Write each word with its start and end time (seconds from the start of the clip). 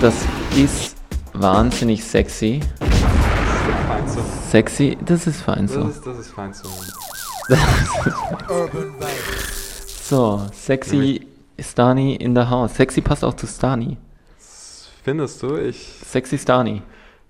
Das 0.00 0.14
ist 0.56 0.96
wahnsinnig 1.32 2.04
sexy. 2.04 2.60
So. 4.06 4.20
Sexy, 4.50 4.98
das 5.04 5.26
ist 5.26 5.40
fein 5.42 5.66
so. 5.66 5.84
Das 5.84 5.96
ist, 5.96 6.06
das 6.06 6.18
ist 6.18 6.30
fein 6.30 6.52
so. 6.52 6.68
So, 10.02 10.42
sexy 10.52 11.26
Stani 11.58 12.16
in 12.16 12.34
the 12.34 12.42
house. 12.42 12.74
Sexy 12.74 13.00
passt 13.00 13.24
auch 13.24 13.34
zu 13.34 13.46
Stani. 13.46 13.96
Findest 15.02 15.42
du? 15.42 15.56
Ich, 15.56 15.78
Sexy 16.04 16.38
Stani. 16.38 16.82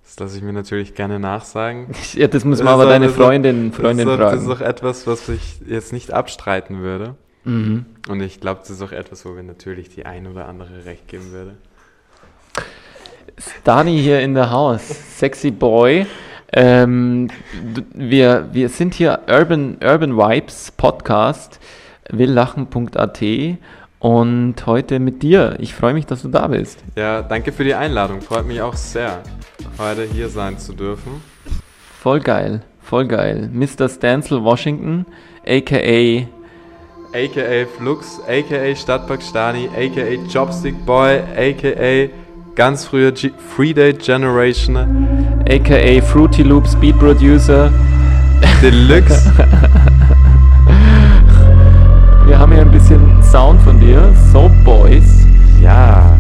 das 0.05 0.19
lasse 0.19 0.37
ich 0.39 0.43
mir 0.43 0.53
natürlich 0.53 0.95
gerne 0.95 1.19
nachsagen. 1.19 1.89
Ja, 2.15 2.27
das 2.29 2.45
muss 2.45 2.59
man 2.63 2.69
aber 2.75 2.87
deine 2.87 3.09
Freundin, 3.09 3.73
Freundin 3.73 4.07
das 4.07 4.15
ist, 4.15 4.21
doch- 4.21 4.31
Das 4.31 4.41
ist 4.41 4.47
fragen. 4.47 4.61
doch 4.61 4.67
etwas, 4.67 5.07
was 5.07 5.29
ich 5.29 5.61
jetzt 5.67 5.93
nicht 5.93 6.13
abstreiten 6.13 6.81
würde. 6.81 7.15
Mhm. 7.45 7.87
Und 8.09 8.21
ich 8.21 8.41
glaube, 8.41 8.61
das 8.61 8.71
ist 8.71 8.83
auch 8.83 8.93
etwas, 8.93 9.25
wo 9.25 9.31
mir 9.31 9.43
natürlich 9.43 9.89
die 9.91 10.07
ein 10.07 10.27
oder 10.27 10.47
andere 10.49 10.85
recht 10.85 11.09
geben 11.09 11.31
würde. 11.33 11.57
Stani 13.39 14.01
hier 14.01 14.21
in 14.21 14.35
the 14.35 14.43
house. 14.43 14.89
Sexy 15.19 15.51
Boy. 15.51 16.07
Ähm, 16.53 17.29
wir, 17.93 18.49
wir 18.53 18.69
sind 18.69 18.95
hier 18.95 19.21
Urban, 19.29 19.79
Urban 19.83 20.17
Vibes 20.17 20.71
Podcast, 20.71 21.59
willlachen.at 22.11 23.23
und 23.99 24.55
heute 24.67 25.01
mit 25.01 25.23
dir. 25.23 25.57
Ich 25.59 25.75
freue 25.75 25.95
mich, 25.95 26.07
dass 26.07 26.23
du 26.23 26.29
da 26.29 26.47
bist. 26.47 26.79
Ja, 26.95 27.23
danke 27.23 27.51
für 27.51 27.65
die 27.65 27.75
Einladung. 27.75 28.21
Freut 28.21 28.47
mich 28.47 28.63
auch 28.63 28.75
sehr, 28.75 29.23
heute 29.79 30.05
hier 30.05 30.29
sein 30.29 30.59
zu 30.59 30.73
dürfen. 30.73 31.21
Voll 32.01 32.21
geil, 32.21 32.63
voll 32.83 33.09
geil. 33.09 33.51
Mr. 33.53 33.89
Stancil 33.89 34.45
Washington, 34.45 35.07
aka 35.45 36.29
AKA 37.15 37.67
Flux, 37.79 38.21
AKA 38.29 38.75
Stadtpark 38.77 39.23
Stani, 39.23 39.69
AKA 39.69 40.19
Chopstick 40.33 40.75
Boy, 40.85 41.21
AKA 41.37 42.11
ganz 42.55 42.85
früher 42.85 43.13
G 43.13 43.33
Free 43.57 43.73
Day 43.73 43.93
Generation 43.93 44.77
aka 45.49 46.01
Fruity 46.03 46.43
Loop 46.43 46.67
Speed 46.67 46.99
Producer. 46.99 47.73
Deluxe. 48.63 49.33
Wir 52.27 52.39
haben 52.39 52.53
hier 52.53 52.63
ein 52.63 52.71
bisschen 52.71 53.23
Sound 53.23 53.61
von 53.63 53.79
dir. 53.81 54.13
Soap 54.33 54.53
Boys. 54.65 55.27
ja. 55.61 56.17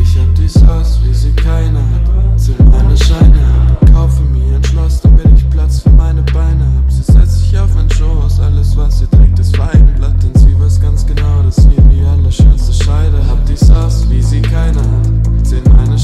Ich 0.00 0.16
hab 0.18 0.34
dies 0.34 0.56
Haus, 0.66 1.00
wie 1.04 1.14
sie 1.14 1.32
keiner 1.32 1.78
hat. 1.80 2.38
Zähl 2.40 2.54
meine 2.70 2.96
Scheine 2.96 3.38
ab. 3.70 3.86
Kaufe 3.92 4.22
mir 4.32 4.56
ein 4.56 4.64
Schloss, 4.64 5.00
damit 5.02 5.26
ich 5.36 5.48
Platz 5.50 5.80
für 5.80 5.90
meine 5.90 6.22
Beine 6.22 6.64
hab. 6.76 6.90
Sie 6.90 7.02
setzt 7.02 7.40
sich 7.40 7.58
auf 7.58 7.74
mein 7.74 7.90
Schoß, 7.90 8.40
alles 8.40 8.76
was 8.76 9.00
sie 9.00 9.06
trägt 9.06 9.38
ist 9.38 9.56
Feigenblatt. 9.56 10.14
Denn 10.22 10.34
sie 10.34 10.58
weiß 10.58 10.80
ganz 10.80 11.06
genau, 11.06 11.42
dass 11.44 11.56
sie 11.56 11.76
die 11.90 12.04
allerschönste 12.04 12.72
Scheide 12.72 13.18
hab. 13.28 13.44
Dies 13.46 13.70
Haus, 13.70 14.08
wie 14.08 14.22
sie 14.22 14.40
keiner 14.42 14.80
hat. 14.80 14.89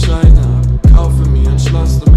Zähl 0.06 0.14
meine 0.14 0.24
Scheine 0.24 0.40
ab. 0.40 0.92
Kaufe 0.94 1.28
mir 1.30 1.50
ein 1.50 1.58
Schloss, 1.58 2.00
damit 2.00 2.16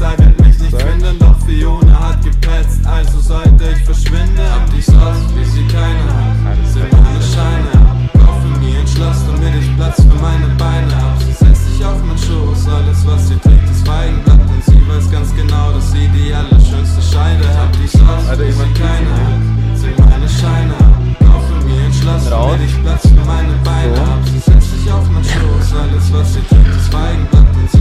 outside. 0.00 0.27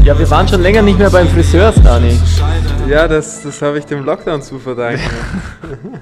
Ja, 0.07 0.17
wir 0.17 0.31
waren 0.31 0.47
schon 0.47 0.61
länger 0.61 0.83
nicht 0.83 0.97
mehr 0.97 1.09
beim 1.09 1.27
Friseur, 1.27 1.73
Stani. 1.73 2.17
Ja, 2.87 3.09
das, 3.09 3.43
das 3.43 3.61
habe 3.61 3.77
ich 3.77 3.83
dem 3.83 4.05
Lockdown 4.05 4.41
zu 4.41 4.57
verdanken. 4.57 5.01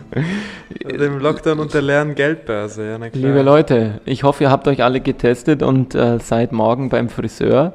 dem 0.99 1.17
Lockdown 1.17 1.57
und 1.57 1.73
der 1.73 1.81
leeren 1.81 2.13
Geldbörse, 2.13 2.85
ja, 2.85 2.97
na 2.99 3.09
klar. 3.09 3.23
Liebe 3.23 3.41
Leute, 3.41 4.01
ich 4.05 4.21
hoffe, 4.21 4.43
ihr 4.43 4.51
habt 4.51 4.67
euch 4.67 4.83
alle 4.83 5.01
getestet 5.01 5.63
und 5.63 5.95
äh, 5.95 6.19
seid 6.19 6.51
morgen 6.51 6.89
beim 6.89 7.09
Friseur. 7.09 7.73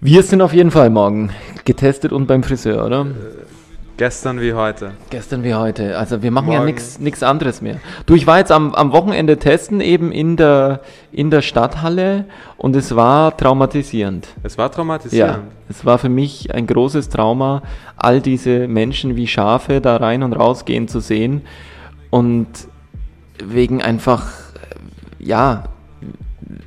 Wir 0.00 0.22
sind 0.22 0.40
auf 0.40 0.54
jeden 0.54 0.70
Fall 0.70 0.88
morgen 0.88 1.28
getestet 1.66 2.12
und 2.12 2.26
beim 2.26 2.42
Friseur, 2.42 2.86
oder? 2.86 3.06
Gestern 3.98 4.40
wie 4.40 4.54
heute. 4.54 4.92
Gestern 5.10 5.44
wie 5.44 5.54
heute. 5.54 5.98
Also 5.98 6.22
wir 6.22 6.30
machen 6.30 6.50
ja 6.50 6.60
Morgen. 6.60 6.74
nichts 6.98 7.22
anderes 7.22 7.60
mehr. 7.60 7.76
Du, 8.06 8.14
ich 8.14 8.26
war 8.26 8.38
jetzt 8.38 8.50
am, 8.50 8.74
am 8.74 8.92
Wochenende 8.92 9.38
testen, 9.38 9.80
eben 9.80 10.12
in 10.12 10.36
der, 10.36 10.80
in 11.12 11.30
der 11.30 11.42
Stadthalle 11.42 12.24
und 12.56 12.74
es 12.74 12.96
war 12.96 13.36
traumatisierend. 13.36 14.28
Es 14.42 14.56
war 14.56 14.72
traumatisierend. 14.72 15.36
Ja, 15.36 15.42
es 15.68 15.84
war 15.84 15.98
für 15.98 16.08
mich 16.08 16.54
ein 16.54 16.66
großes 16.66 17.10
Trauma, 17.10 17.62
all 17.96 18.20
diese 18.20 18.66
Menschen 18.66 19.14
wie 19.14 19.26
Schafe 19.26 19.80
da 19.80 19.96
rein 19.96 20.22
und 20.22 20.32
raus 20.32 20.64
gehen 20.64 20.88
zu 20.88 21.00
sehen 21.00 21.42
und 22.10 22.48
wegen 23.44 23.82
einfach, 23.82 24.30
äh, 24.54 25.24
ja, 25.24 25.64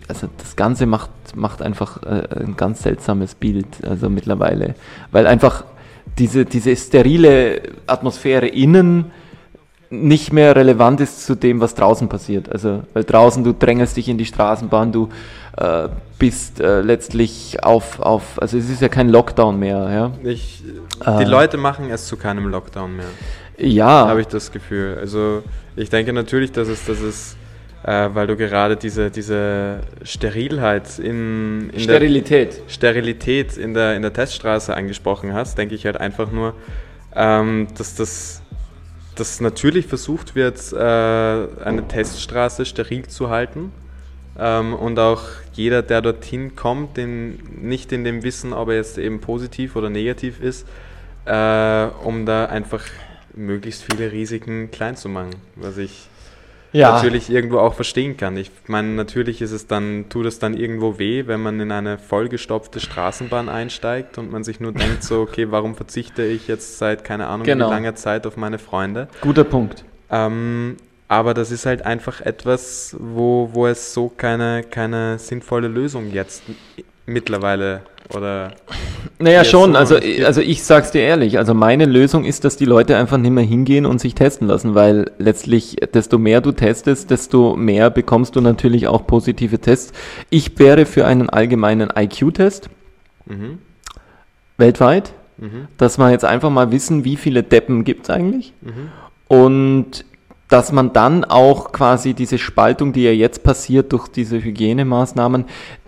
also 0.07 0.27
das 0.37 0.55
Ganze 0.55 0.85
macht, 0.85 1.09
macht 1.35 1.61
einfach 1.63 2.03
äh, 2.03 2.27
ein 2.39 2.55
ganz 2.55 2.83
seltsames 2.83 3.33
Bild, 3.33 3.67
also 3.83 4.09
mittlerweile, 4.09 4.75
weil 5.11 5.25
einfach 5.25 5.63
diese, 6.17 6.45
diese 6.45 6.75
sterile 6.75 7.61
Atmosphäre 7.87 8.47
innen 8.47 9.11
nicht 9.89 10.33
mehr 10.33 10.55
relevant 10.55 10.99
ist 10.99 11.25
zu 11.25 11.35
dem, 11.35 11.61
was 11.61 11.75
draußen 11.75 12.09
passiert. 12.09 12.51
Also, 12.51 12.83
weil 12.93 13.03
draußen 13.03 13.43
du 13.43 13.53
drängelst 13.53 13.95
dich 13.95 14.09
in 14.09 14.17
die 14.17 14.25
Straßenbahn, 14.25 14.91
du 14.91 15.09
äh, 15.57 15.89
bist 16.17 16.59
äh, 16.59 16.81
letztlich 16.81 17.63
auf, 17.63 17.99
auf, 17.99 18.41
also 18.41 18.57
es 18.57 18.69
ist 18.69 18.81
ja 18.81 18.89
kein 18.89 19.09
Lockdown 19.09 19.57
mehr, 19.59 19.89
ja. 19.91 20.29
Ich, 20.29 20.63
Äh. 21.05 21.19
die 21.19 21.25
Leute 21.25 21.57
machen 21.57 21.89
es 21.89 22.07
zu 22.07 22.17
keinem 22.17 22.47
Lockdown 22.47 22.95
mehr, 22.95 23.05
Ja, 23.57 24.07
habe 24.07 24.21
ich 24.21 24.27
das 24.27 24.51
Gefühl. 24.51 24.97
Also 24.99 25.43
ich 25.75 25.89
denke 25.89 26.13
natürlich, 26.13 26.51
dass 26.51 26.67
es, 26.67 26.85
dass 26.85 26.99
es 26.99 27.35
äh, 27.85 28.09
weil 28.13 28.25
du 28.25 28.35
gerade 28.35 28.77
diese, 28.77 29.11
diese 29.11 29.81
Sterilheit 30.03 30.97
in, 30.97 31.69
in 31.69 31.71
der 31.71 31.79
Sterilität. 31.79 32.61
Sterilität 32.67 33.57
in 33.57 33.75
der, 33.75 33.95
in 33.95 34.01
der 34.01 34.11
Teststraße 34.11 34.75
angesprochen 34.75 35.33
hast, 35.33 35.57
denke 35.57 35.75
ich 35.75 35.85
halt 35.85 35.97
einfach 35.97 36.31
nur, 36.31 36.55
ähm, 37.15 37.67
dass 37.77 37.95
das 37.95 38.41
dass 39.15 39.39
natürlich 39.39 39.85
versucht 39.85 40.35
wird, 40.35 40.73
äh, 40.73 40.75
eine 40.75 41.87
Teststraße 41.87 42.65
steril 42.65 43.07
zu 43.07 43.29
halten. 43.29 43.71
Ähm, 44.37 44.73
und 44.73 44.99
auch 44.99 45.21
jeder, 45.53 45.81
der 45.81 46.01
dorthin 46.01 46.57
kommt, 46.57 46.97
den, 46.97 47.37
nicht 47.61 47.93
in 47.93 48.03
dem 48.03 48.23
Wissen, 48.23 48.51
ob 48.51 48.67
er 48.67 48.75
jetzt 48.75 48.97
eben 48.97 49.21
positiv 49.21 49.77
oder 49.77 49.89
negativ 49.89 50.41
ist, 50.41 50.67
äh, 51.25 51.85
um 52.03 52.25
da 52.25 52.47
einfach 52.47 52.83
möglichst 53.33 53.83
viele 53.83 54.11
Risiken 54.11 54.69
klein 54.71 54.97
zu 54.97 55.07
machen, 55.07 55.31
was 55.55 55.77
ich 55.77 56.09
Ja, 56.75 56.91
natürlich 56.93 57.29
irgendwo 57.29 57.59
auch 57.59 57.73
verstehen 57.73 58.17
kann. 58.17 58.35
Ich 58.35 58.51
meine, 58.67 58.89
natürlich 58.89 59.41
ist 59.41 59.51
es 59.51 59.65
dann, 59.67 60.05
tut 60.09 60.25
es 60.25 60.39
dann 60.39 60.55
irgendwo 60.57 60.99
weh, 60.99 61.25
wenn 61.25 61.41
man 61.41 61.59
in 61.59 61.71
eine 61.71 61.97
vollgestopfte 61.97 62.79
Straßenbahn 62.79 63.47
einsteigt 63.47 64.17
und 64.17 64.31
man 64.31 64.43
sich 64.43 64.59
nur 64.59 64.73
denkt, 64.73 65.03
so, 65.03 65.21
okay, 65.21 65.47
warum 65.51 65.75
verzichte 65.75 66.23
ich 66.23 66.47
jetzt 66.47 66.77
seit 66.77 67.03
keine 67.03 67.27
Ahnung 67.27 67.45
Genau. 67.45 67.67
wie 67.67 67.73
langer 67.73 67.95
Zeit 67.95 68.27
auf 68.27 68.35
meine 68.35 68.59
Freunde? 68.59 69.07
guter 69.21 69.45
Punkt. 69.45 69.85
Ähm, 70.11 70.75
aber 71.07 71.33
das 71.33 71.51
ist 71.51 71.65
halt 71.65 71.85
einfach 71.85 72.19
etwas, 72.21 72.95
wo, 72.99 73.49
wo 73.53 73.67
es 73.67 73.93
so 73.93 74.09
keine, 74.09 74.63
keine 74.63 75.17
sinnvolle 75.19 75.67
Lösung 75.67 76.11
jetzt 76.11 76.43
mittlerweile 77.05 77.81
oder 78.13 78.51
Naja, 79.19 79.43
schon. 79.43 79.71
so, 79.73 79.77
Also, 79.77 79.95
es 79.95 80.01
gibt- 80.01 80.23
also 80.25 80.41
ich 80.41 80.63
sag's 80.63 80.91
dir 80.91 81.01
ehrlich. 81.01 81.37
Also 81.37 81.53
meine 81.53 81.85
Lösung 81.85 82.25
ist, 82.25 82.43
dass 82.43 82.57
die 82.57 82.65
Leute 82.65 82.97
einfach 82.97 83.17
nicht 83.17 83.31
mehr 83.31 83.43
hingehen 83.43 83.85
und 83.85 83.99
sich 83.99 84.13
testen 84.13 84.47
lassen, 84.47 84.75
weil 84.75 85.11
letztlich, 85.17 85.77
desto 85.93 86.17
mehr 86.17 86.41
du 86.41 86.51
testest, 86.51 87.09
desto 87.11 87.55
mehr 87.55 87.89
bekommst 87.89 88.35
du 88.35 88.41
natürlich 88.41 88.87
auch 88.87 89.07
positive 89.07 89.59
Tests. 89.59 89.93
Ich 90.29 90.57
wäre 90.59 90.85
für 90.85 91.05
einen 91.05 91.29
allgemeinen 91.29 91.89
IQ-Test 91.95 92.69
mhm, 93.25 93.59
weltweit, 94.57 95.13
mhm, 95.37 95.67
dass 95.77 95.97
wir 95.97 96.11
jetzt 96.11 96.25
einfach 96.25 96.49
mal 96.49 96.71
wissen, 96.71 97.05
wie 97.05 97.15
viele 97.15 97.43
Deppen 97.43 97.83
gibt's 97.83 98.09
eigentlich 98.09 98.53
mhm. 98.61 98.91
und 99.27 100.05
dass 100.47 100.71
man 100.71 100.93
dann 100.93 101.23
auch 101.25 101.71
quasi 101.71 102.13
diese 102.13 102.37
Spaltung, 102.37 102.93
die 102.93 103.03
ja 103.03 103.11
jetzt 103.11 103.41
passiert 103.43 103.91
durch 103.93 104.07
diese 104.07 104.43
Hygienemaßnahmen, 104.43 105.45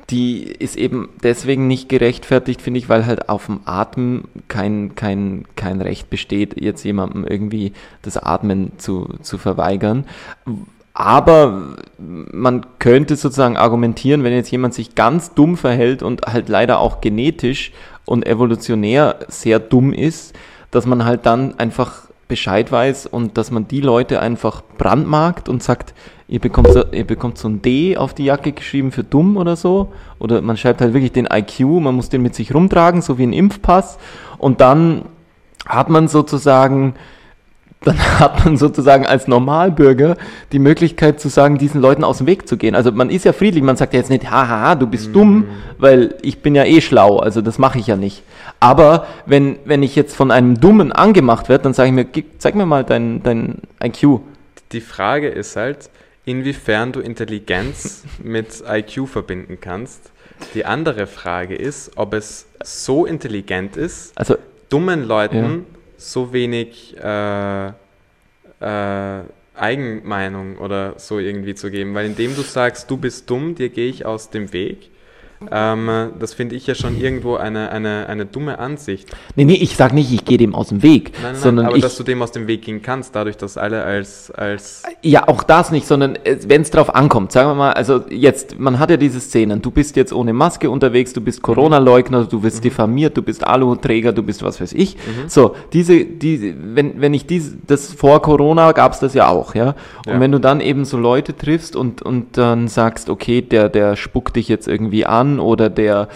die 0.10 0.44
ist 0.44 0.78
eben 0.78 1.10
deswegen 1.22 1.68
nicht 1.68 1.90
gerechtfertigt, 1.90 2.62
finde 2.62 2.80
ich, 2.80 2.88
weil 2.88 3.06
halt 3.06 3.28
auf 3.28 3.48
dem 3.48 3.60
Atmen 3.66 4.26
kein, 4.48 4.96
kein, 4.96 5.46
kein 5.56 5.82
Recht 5.82 6.10
besteht, 6.10 6.60
jetzt 6.62 6.84
jemandem 6.84 7.26
irgendwie 7.26 7.74
das 8.04 8.18
Atmen 8.18 8.72
zu, 8.78 9.10
zu 9.22 9.38
verweigern. 9.38 10.06
Aber 10.94 11.76
man 12.00 12.66
könnte 12.80 13.18
sozusagen 13.18 13.58
argumentieren, 13.58 14.24
wenn 14.24 14.34
jetzt 14.34 14.50
jemand 14.50 14.74
sich 14.74 14.96
ganz 14.96 15.34
dumm 15.34 15.58
verhält 15.58 16.02
und 16.02 16.22
halt 16.22 16.48
leider 16.48 16.80
auch 16.80 17.02
genetisch 17.02 17.72
und 18.06 18.26
evolutionär 18.26 19.20
sehr 19.28 19.60
dumm 19.60 19.92
ist, 19.94 20.36
dass 20.72 20.86
man 20.86 21.06
halt 21.06 21.26
dann 21.26 21.60
einfach 21.60 22.08
Bescheid 22.28 22.72
weiß 22.72 23.08
und 23.08 23.38
dass 23.38 23.52
man 23.52 23.68
die 23.68 23.82
Leute 23.82 24.22
einfach 24.22 24.64
brandmarkt 24.78 25.50
und 25.50 25.62
sagt, 25.62 25.94
ihr 26.28 26.40
bekommt, 26.40 26.72
so, 26.72 26.84
ihr 26.92 27.06
bekommt 27.06 27.38
so 27.38 27.48
ein 27.48 27.62
D 27.62 27.98
auf 27.98 28.14
die 28.14 28.26
Jacke 28.26 28.52
geschrieben 28.52 28.92
für 28.92 29.04
dumm 29.04 29.38
oder 29.38 29.56
so. 29.56 29.94
Oder 30.20 30.42
man 30.42 30.58
schreibt 30.58 30.82
halt 30.82 30.94
wirklich 30.94 31.12
den 31.12 31.28
IQ, 31.32 31.62
man 31.82 31.96
muss 31.96 32.10
den 32.10 32.22
mit 32.22 32.36
sich 32.36 32.54
rumtragen, 32.54 33.02
so 33.02 33.18
wie 33.18 33.24
ein 33.24 33.34
Impfpass. 33.34 33.98
Und 34.38 34.62
dann 34.62 35.04
hat 35.66 35.90
man 35.90 36.08
sozusagen 36.08 36.96
dann 37.82 37.98
hat 38.20 38.44
man 38.44 38.58
sozusagen 38.58 39.06
als 39.06 39.28
Normalbürger 39.28 40.18
die 40.52 40.58
Möglichkeit 40.60 41.20
zu 41.20 41.30
sagen, 41.30 41.60
diesen 41.60 41.80
Leuten 41.80 42.04
aus 42.04 42.18
dem 42.18 42.28
Weg 42.28 42.48
zu 42.48 42.58
gehen. 42.58 42.74
Also 42.74 42.92
man 42.92 43.12
ist 43.12 43.24
ja 43.24 43.34
friedlich, 43.34 43.64
man 43.64 43.78
sagt 43.78 43.94
ja 43.94 44.00
jetzt 44.00 44.10
nicht, 44.10 44.32
haha, 44.32 44.74
du 44.74 44.88
bist 44.88 45.10
mm. 45.10 45.14
dumm, 45.14 45.46
weil 45.78 46.16
ich 46.24 46.42
bin 46.42 46.56
ja 46.56 46.66
eh 46.66 46.82
schlau, 46.82 47.20
also 47.20 47.42
das 47.42 47.60
mache 47.60 47.78
ich 47.78 47.86
ja 47.88 47.96
nicht. 47.96 48.24
Aber 48.60 49.06
wenn, 49.28 49.58
wenn 49.66 49.84
ich 49.84 49.96
jetzt 49.96 50.16
von 50.16 50.32
einem 50.32 50.60
Dummen 50.60 50.92
angemacht 50.92 51.50
werde, 51.50 51.66
dann 51.66 51.74
sage 51.74 51.90
ich 51.90 51.96
mir, 51.96 52.24
zeig 52.40 52.56
mir 52.56 52.66
mal 52.66 52.84
dein, 52.84 53.22
dein 53.22 53.60
IQ. 53.84 54.22
Die 54.72 54.82
Frage 54.82 55.28
ist 55.28 55.56
halt, 55.56 55.92
inwiefern 56.28 56.92
du 56.92 57.00
Intelligenz 57.00 58.04
mit 58.24 58.64
IQ 58.68 59.08
verbinden 59.08 59.58
kannst. 59.60 60.12
Die 60.54 60.66
andere 60.66 61.08
Frage 61.08 61.56
ist, 61.56 61.92
ob 61.96 62.14
es 62.14 62.46
so 62.64 63.08
intelligent 63.08 63.76
ist, 63.76 64.16
also, 64.16 64.38
dummen 64.70 65.04
Leuten 65.04 65.66
ja 65.72 65.78
so 65.98 66.32
wenig 66.32 66.96
äh, 66.98 67.68
äh, 67.68 69.24
Eigenmeinung 69.56 70.58
oder 70.60 70.94
so 70.98 71.20
irgendwie 71.20 71.56
zu 71.56 71.72
geben. 71.72 71.96
Weil 71.96 72.06
indem 72.06 72.36
du 72.36 72.42
sagst, 72.42 72.90
du 72.90 72.98
bist 72.98 73.30
dumm, 73.30 73.56
dir 73.56 73.70
gehe 73.70 73.90
ich 73.90 74.06
aus 74.06 74.30
dem 74.30 74.54
Weg, 74.54 74.90
ähm, 75.52 76.12
das 76.20 76.34
finde 76.34 76.56
ich 76.56 76.68
ja 76.68 76.76
schon 76.76 77.00
irgendwo 77.00 77.36
eine, 77.36 77.72
eine, 77.72 78.08
eine 78.08 78.26
dumme 78.26 78.60
Ansicht. 78.60 79.10
Nee, 79.36 79.46
nee, 79.46 79.54
ich 79.56 79.76
sage 79.76 79.96
nicht, 79.96 80.12
ich 80.12 80.26
gehe 80.26 80.38
dem 80.38 80.56
aus 80.56 80.70
dem 80.70 80.84
Weg. 80.84 81.14
Nein, 81.14 81.34
nein, 81.34 81.42
sondern 81.42 81.66
aber 81.68 81.76
ich, 81.76 81.82
dass 81.82 81.98
du 81.98 82.04
dem 82.04 82.22
aus 82.22 82.32
dem 82.32 82.48
Weg 82.48 82.64
gehen 82.64 82.82
kannst, 82.82 83.16
dadurch, 83.16 83.38
dass 83.38 83.58
alle 83.58 83.84
als... 83.84 84.32
als 84.32 84.84
ja, 85.02 85.28
auch 85.28 85.44
das 85.44 85.72
nicht, 85.72 85.88
sondern 85.88 86.18
wenn 86.48 86.62
es 86.62 86.72
drauf 86.72 86.94
ankommt, 86.94 87.32
sagen 87.32 87.50
wir 87.50 87.56
mal, 87.56 87.74
also 87.74 88.04
jetzt, 88.10 88.60
man 88.60 88.80
hat 88.80 88.90
ja 88.90 88.98
diese 88.98 89.20
Szenen, 89.20 89.62
du 89.62 89.72
bist 89.72 89.96
jetzt 89.96 90.14
ohne 90.14 90.34
Maske 90.34 90.70
unterwegs, 90.70 91.14
du 91.14 91.22
bist 91.22 91.42
Corona-Leugner, 91.42 92.26
du 92.26 92.42
wirst 92.44 92.58
mhm. 92.58 92.62
diffamiert, 92.62 93.18
du 93.18 93.22
bist 93.22 93.46
Alu-Träger, 93.46 94.14
du 94.14 94.24
bist 94.24 94.44
was 94.44 94.60
weiß 94.60 94.74
ich. 94.74 94.96
Mhm. 94.96 95.28
So, 95.28 95.56
diese, 95.74 96.06
diese, 96.06 96.54
wenn, 96.58 97.02
wenn 97.02 97.14
ich 97.14 97.26
diese, 97.26 97.58
das 97.68 97.94
vor 97.94 98.22
Corona 98.22 98.72
gab 98.72 98.94
es 98.94 99.00
das 99.00 99.14
ja 99.14 99.28
auch, 99.28 99.56
ja. 99.56 99.76
Und 100.06 100.14
ja. 100.14 100.20
wenn 100.20 100.32
du 100.32 100.40
dann 100.40 100.62
eben 100.62 100.86
so 100.86 100.98
Leute 100.98 101.36
triffst 101.36 101.76
und, 101.76 102.02
und 102.02 102.38
dann 102.38 102.68
sagst, 102.68 103.10
okay, 103.10 103.42
der, 103.42 103.70
der 103.70 103.96
spuckt 103.96 104.36
dich 104.36 104.48
jetzt 104.48 104.68
irgendwie 104.68 105.06
an, 105.06 105.27
an 105.28 105.40
oder 105.40 105.70
der, 105.70 106.08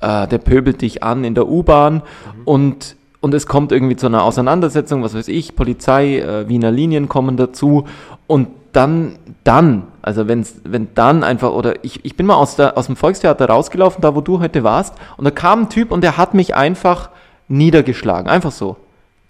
äh, 0.00 0.26
der 0.28 0.38
pöbelt 0.38 0.82
dich 0.82 1.02
an 1.02 1.24
in 1.24 1.34
der 1.34 1.48
U-Bahn 1.48 1.94
mhm. 1.94 2.42
und, 2.44 2.96
und 3.20 3.34
es 3.34 3.46
kommt 3.46 3.72
irgendwie 3.72 3.96
zu 3.96 4.06
einer 4.06 4.22
Auseinandersetzung, 4.22 5.02
was 5.02 5.14
weiß 5.14 5.28
ich, 5.28 5.56
Polizei, 5.56 6.18
äh, 6.18 6.48
Wiener 6.48 6.70
Linien 6.70 7.08
kommen 7.08 7.36
dazu 7.36 7.84
und 8.26 8.48
dann, 8.72 9.16
dann, 9.44 9.84
also 10.00 10.28
wenn's, 10.28 10.60
wenn 10.64 10.88
dann 10.94 11.24
einfach, 11.24 11.52
oder 11.52 11.84
ich, 11.84 12.04
ich 12.04 12.16
bin 12.16 12.24
mal 12.24 12.36
aus, 12.36 12.56
der, 12.56 12.78
aus 12.78 12.86
dem 12.86 12.96
Volkstheater 12.96 13.46
rausgelaufen, 13.46 14.00
da 14.00 14.14
wo 14.14 14.22
du 14.22 14.40
heute 14.40 14.64
warst, 14.64 14.94
und 15.18 15.24
da 15.24 15.30
kam 15.30 15.62
ein 15.62 15.68
Typ 15.68 15.90
und 15.90 16.02
der 16.02 16.16
hat 16.16 16.32
mich 16.32 16.54
einfach 16.54 17.10
niedergeschlagen, 17.48 18.30
einfach 18.30 18.52
so. 18.52 18.76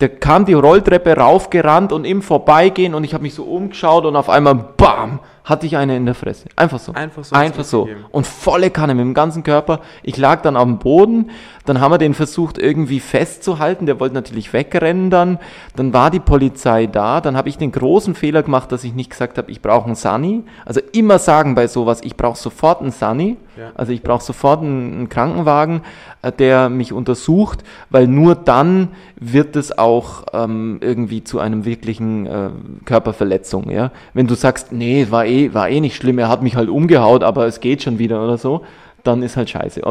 Der 0.01 0.09
kam 0.09 0.45
die 0.45 0.53
Rolltreppe 0.53 1.17
raufgerannt 1.17 1.93
und 1.93 2.05
im 2.05 2.23
Vorbeigehen 2.23 2.95
und 2.95 3.05
ich 3.05 3.15
habe 3.15 3.23
mich 3.23 3.35
so 3.35 3.45
umgeschaut 3.45 4.05
und 4.05 4.15
auf 4.15 4.29
einmal 4.29 4.55
BAM! 4.77 5.21
Hatte 5.45 5.67
ich 5.67 5.77
eine 5.77 5.97
in 5.97 6.07
der 6.07 6.15
Fresse. 6.15 6.49
Einfach 6.55 6.79
so. 6.79 6.93
Einfach 6.93 7.25
so. 7.25 7.35
Einfach 7.35 7.65
so. 7.65 7.89
Und 8.11 8.27
volle 8.27 8.71
Kanne 8.71 8.95
mit 8.95 9.05
dem 9.05 9.15
ganzen 9.15 9.43
Körper. 9.43 9.81
Ich 10.03 10.17
lag 10.17 10.43
dann 10.43 10.57
am 10.57 10.79
Boden. 10.79 11.31
Dann 11.65 11.81
haben 11.81 11.93
wir 11.93 11.99
den 11.99 12.15
versucht 12.15 12.59
irgendwie 12.59 13.01
festzuhalten. 13.01 13.87
Der 13.87 13.99
wollte 13.99 14.15
natürlich 14.15 14.53
wegrennen 14.53 15.11
dann. 15.11 15.39
Dann 15.75 15.93
war 15.93 16.11
die 16.11 16.21
Polizei 16.21 16.87
da. 16.87 17.21
Dann 17.21 17.37
habe 17.37 17.49
ich 17.49 17.59
den 17.59 17.73
großen 17.73 18.15
Fehler 18.15 18.43
gemacht, 18.43 18.71
dass 18.71 18.85
ich 18.85 18.95
nicht 18.95 19.11
gesagt 19.11 19.37
habe, 19.39 19.51
ich 19.51 19.61
brauche 19.61 19.87
einen 19.87 19.97
Sunny. 19.97 20.45
Also 20.65 20.81
immer 20.93 21.19
sagen 21.19 21.55
bei 21.55 21.67
sowas, 21.67 22.01
ich 22.03 22.17
brauche 22.17 22.39
sofort 22.39 22.81
einen 22.81 22.93
Sunny. 22.93 23.37
Ja. 23.57 23.71
Also 23.75 23.93
ich 23.93 24.03
brauche 24.03 24.23
sofort 24.23 24.63
einen, 24.63 24.95
einen 24.95 25.09
Krankenwagen, 25.09 25.83
äh, 26.23 26.33
der 26.33 26.69
mich 26.71 26.93
untersucht, 26.93 27.65
weil 27.91 28.07
nur 28.07 28.35
dann 28.35 28.89
wird 29.17 29.57
es 29.57 29.77
auch 29.77 30.25
ähm, 30.33 30.79
irgendwie 30.81 31.23
zu 31.23 31.39
einem 31.39 31.65
wirklichen 31.65 32.27
äh, 32.27 32.51
Körperverletzung. 32.87 33.71
Ja? 33.71 33.93
Wenn 34.15 34.27
du 34.27 34.35
sagst, 34.35 34.73
nee, 34.73 35.07
war 35.11 35.27
eh, 35.27 35.32
war 35.53 35.69
eh 35.69 35.81
nicht 35.81 35.97
schlimm, 35.97 36.19
er 36.19 36.29
hat 36.29 36.43
mich 36.43 36.57
halt 36.57 36.69
umgehaut, 36.69 37.23
aber 37.23 37.47
es 37.47 37.61
geht 37.61 37.83
schon 37.83 37.99
wieder 37.99 38.23
oder 38.23 38.39
so, 38.39 38.63
dann 39.05 39.23
ist 39.23 39.37
halt 39.37 39.51
scheiße. 39.51 39.83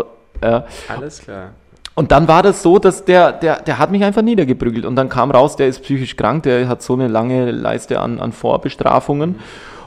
Ja. 0.43 0.65
Alles 0.87 1.19
klar. 1.19 1.51
Und 1.93 2.11
dann 2.11 2.27
war 2.27 2.41
das 2.41 2.63
so, 2.63 2.79
dass 2.79 3.03
der, 3.03 3.33
der, 3.33 3.61
der 3.61 3.77
hat 3.77 3.91
mich 3.91 4.03
einfach 4.03 4.21
niedergeprügelt 4.21 4.85
und 4.85 4.95
dann 4.95 5.09
kam 5.09 5.29
raus, 5.29 5.57
der 5.57 5.67
ist 5.67 5.83
psychisch 5.83 6.15
krank, 6.15 6.43
der 6.43 6.67
hat 6.67 6.81
so 6.81 6.93
eine 6.93 7.07
lange 7.07 7.51
Leiste 7.51 7.99
an, 7.99 8.19
an 8.19 8.31
Vorbestrafungen. 8.31 9.35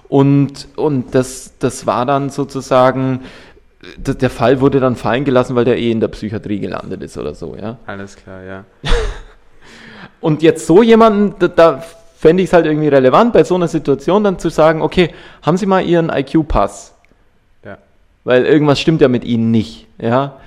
Und, 0.08 0.68
und 0.76 1.14
das, 1.14 1.54
das 1.58 1.86
war 1.86 2.04
dann 2.04 2.28
sozusagen, 2.28 3.20
der 3.96 4.30
Fall 4.30 4.60
wurde 4.60 4.80
dann 4.80 4.96
fallen 4.96 5.24
gelassen, 5.24 5.56
weil 5.56 5.64
der 5.64 5.78
eh 5.78 5.90
in 5.90 6.00
der 6.00 6.08
Psychiatrie 6.08 6.60
gelandet 6.60 7.02
ist 7.02 7.16
oder 7.16 7.34
so, 7.34 7.56
ja. 7.60 7.78
Alles 7.86 8.16
klar, 8.16 8.42
ja. 8.42 8.64
und 10.20 10.42
jetzt 10.42 10.66
so 10.66 10.82
jemanden, 10.82 11.34
da, 11.38 11.48
da 11.48 11.82
fände 12.24 12.42
ich 12.42 12.48
es 12.48 12.52
halt 12.54 12.64
irgendwie 12.64 12.88
relevant, 12.88 13.34
bei 13.34 13.44
so 13.44 13.54
einer 13.54 13.68
Situation 13.68 14.24
dann 14.24 14.38
zu 14.38 14.48
sagen, 14.48 14.80
okay, 14.80 15.10
haben 15.42 15.58
Sie 15.58 15.66
mal 15.66 15.84
Ihren 15.84 16.08
IQ-Pass? 16.08 16.94
Ja. 17.62 17.76
Weil 18.24 18.46
irgendwas 18.46 18.80
stimmt 18.80 19.02
ja 19.02 19.08
mit 19.08 19.24
Ihnen 19.24 19.50
nicht, 19.50 19.86
ja. 19.98 20.40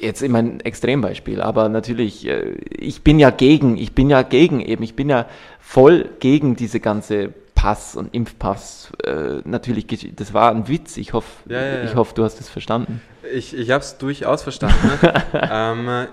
Jetzt 0.00 0.22
in 0.22 0.32
mein 0.32 0.58
Extrembeispiel, 0.58 1.40
aber 1.40 1.68
natürlich, 1.68 2.26
äh, 2.26 2.56
ich 2.68 3.02
bin 3.02 3.20
ja 3.20 3.30
gegen, 3.30 3.76
ich 3.76 3.92
bin 3.92 4.10
ja 4.10 4.22
gegen 4.22 4.58
eben, 4.58 4.82
ich 4.82 4.96
bin 4.96 5.08
ja 5.08 5.26
voll 5.60 6.10
gegen 6.18 6.56
diese 6.56 6.80
ganze 6.80 7.32
Pass 7.54 7.94
und 7.94 8.12
Impfpass. 8.12 8.90
Äh, 9.04 9.42
natürlich, 9.44 9.86
das 10.16 10.34
war 10.34 10.50
ein 10.50 10.66
Witz. 10.66 10.96
Ich 10.96 11.12
hoffe, 11.12 11.28
ja, 11.48 11.62
ja, 11.62 11.76
ja. 11.76 11.84
ich 11.84 11.94
hoffe, 11.94 12.12
du 12.16 12.24
hast 12.24 12.40
es 12.40 12.48
verstanden. 12.48 13.00
Ich, 13.32 13.56
ich 13.56 13.70
habe 13.70 13.84
es 13.84 13.98
durchaus 13.98 14.42
verstanden. 14.42 14.90
ähm, 15.32 16.08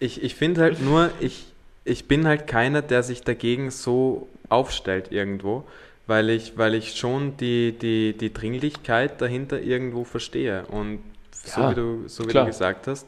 ich 0.00 0.24
ich 0.24 0.34
finde 0.34 0.62
halt 0.62 0.82
nur, 0.82 1.10
ich, 1.20 1.44
ich 1.84 2.08
bin 2.08 2.26
halt 2.26 2.48
keiner, 2.48 2.82
der 2.82 3.04
sich 3.04 3.22
dagegen 3.22 3.70
so 3.70 4.26
aufstellt 4.50 5.10
irgendwo, 5.10 5.64
weil 6.06 6.28
ich, 6.30 6.58
weil 6.58 6.74
ich 6.74 6.96
schon 6.96 7.36
die, 7.38 7.72
die, 7.72 8.16
die 8.16 8.32
Dringlichkeit 8.32 9.20
dahinter 9.20 9.60
irgendwo 9.60 10.04
verstehe. 10.04 10.66
Und 10.66 11.00
so 11.32 11.60
ja, 11.60 11.70
wie 11.70 11.74
du, 11.74 12.08
so 12.08 12.28
wie 12.28 12.32
du 12.32 12.44
gesagt 12.44 12.86
hast, 12.86 13.06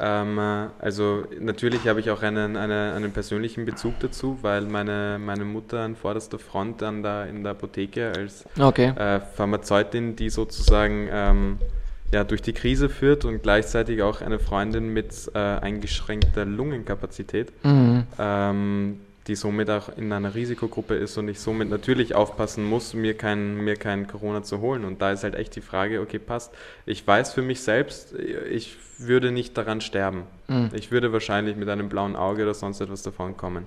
ähm, 0.00 0.38
also 0.78 1.24
natürlich 1.40 1.86
habe 1.88 2.00
ich 2.00 2.10
auch 2.10 2.22
einen, 2.22 2.56
eine, 2.56 2.94
einen 2.94 3.12
persönlichen 3.12 3.64
Bezug 3.64 3.98
dazu, 4.00 4.38
weil 4.42 4.62
meine, 4.62 5.18
meine 5.20 5.44
Mutter 5.44 5.80
an 5.80 5.96
vorderster 5.96 6.38
Front 6.38 6.82
an 6.82 7.02
der, 7.02 7.26
in 7.26 7.42
der 7.42 7.52
Apotheke 7.52 8.12
als 8.16 8.44
okay. 8.58 8.92
äh, 8.96 9.20
Pharmazeutin, 9.20 10.14
die 10.14 10.30
sozusagen 10.30 11.08
ähm, 11.10 11.58
ja, 12.12 12.24
durch 12.24 12.42
die 12.42 12.52
Krise 12.52 12.88
führt 12.88 13.24
und 13.24 13.42
gleichzeitig 13.42 14.02
auch 14.02 14.20
eine 14.20 14.38
Freundin 14.38 14.92
mit 14.92 15.30
äh, 15.34 15.38
eingeschränkter 15.38 16.44
Lungenkapazität, 16.44 17.52
mhm. 17.64 18.04
ähm, 18.18 19.00
die 19.28 19.36
somit 19.36 19.68
auch 19.68 19.90
in 19.96 20.10
einer 20.10 20.34
Risikogruppe 20.34 20.94
ist 20.94 21.18
und 21.18 21.28
ich 21.28 21.38
somit 21.38 21.68
natürlich 21.68 22.14
aufpassen 22.14 22.64
muss, 22.64 22.94
mir 22.94 23.14
kein, 23.14 23.56
mir 23.56 23.76
kein 23.76 24.06
Corona 24.06 24.42
zu 24.42 24.60
holen. 24.60 24.86
Und 24.86 25.02
da 25.02 25.12
ist 25.12 25.22
halt 25.22 25.34
echt 25.34 25.54
die 25.54 25.60
Frage, 25.60 26.00
okay, 26.00 26.18
passt. 26.18 26.52
Ich 26.86 27.06
weiß 27.06 27.34
für 27.34 27.42
mich 27.42 27.60
selbst, 27.60 28.14
ich 28.14 28.76
würde 28.96 29.30
nicht 29.30 29.56
daran 29.56 29.82
sterben. 29.82 30.22
Mhm. 30.48 30.70
Ich 30.72 30.90
würde 30.90 31.12
wahrscheinlich 31.12 31.56
mit 31.56 31.68
einem 31.68 31.90
blauen 31.90 32.16
Auge 32.16 32.42
oder 32.42 32.54
sonst 32.54 32.80
etwas 32.80 33.02
davon 33.02 33.36
kommen. 33.36 33.66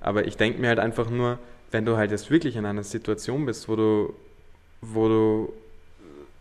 Aber 0.00 0.26
ich 0.26 0.38
denke 0.38 0.60
mir 0.60 0.68
halt 0.68 0.78
einfach 0.78 1.10
nur, 1.10 1.38
wenn 1.70 1.84
du 1.84 1.98
halt 1.98 2.10
jetzt 2.10 2.30
wirklich 2.30 2.56
in 2.56 2.64
einer 2.64 2.82
Situation 2.82 3.44
bist, 3.44 3.68
wo 3.68 3.76
du, 3.76 4.14
wo 4.80 5.08
du 5.08 5.52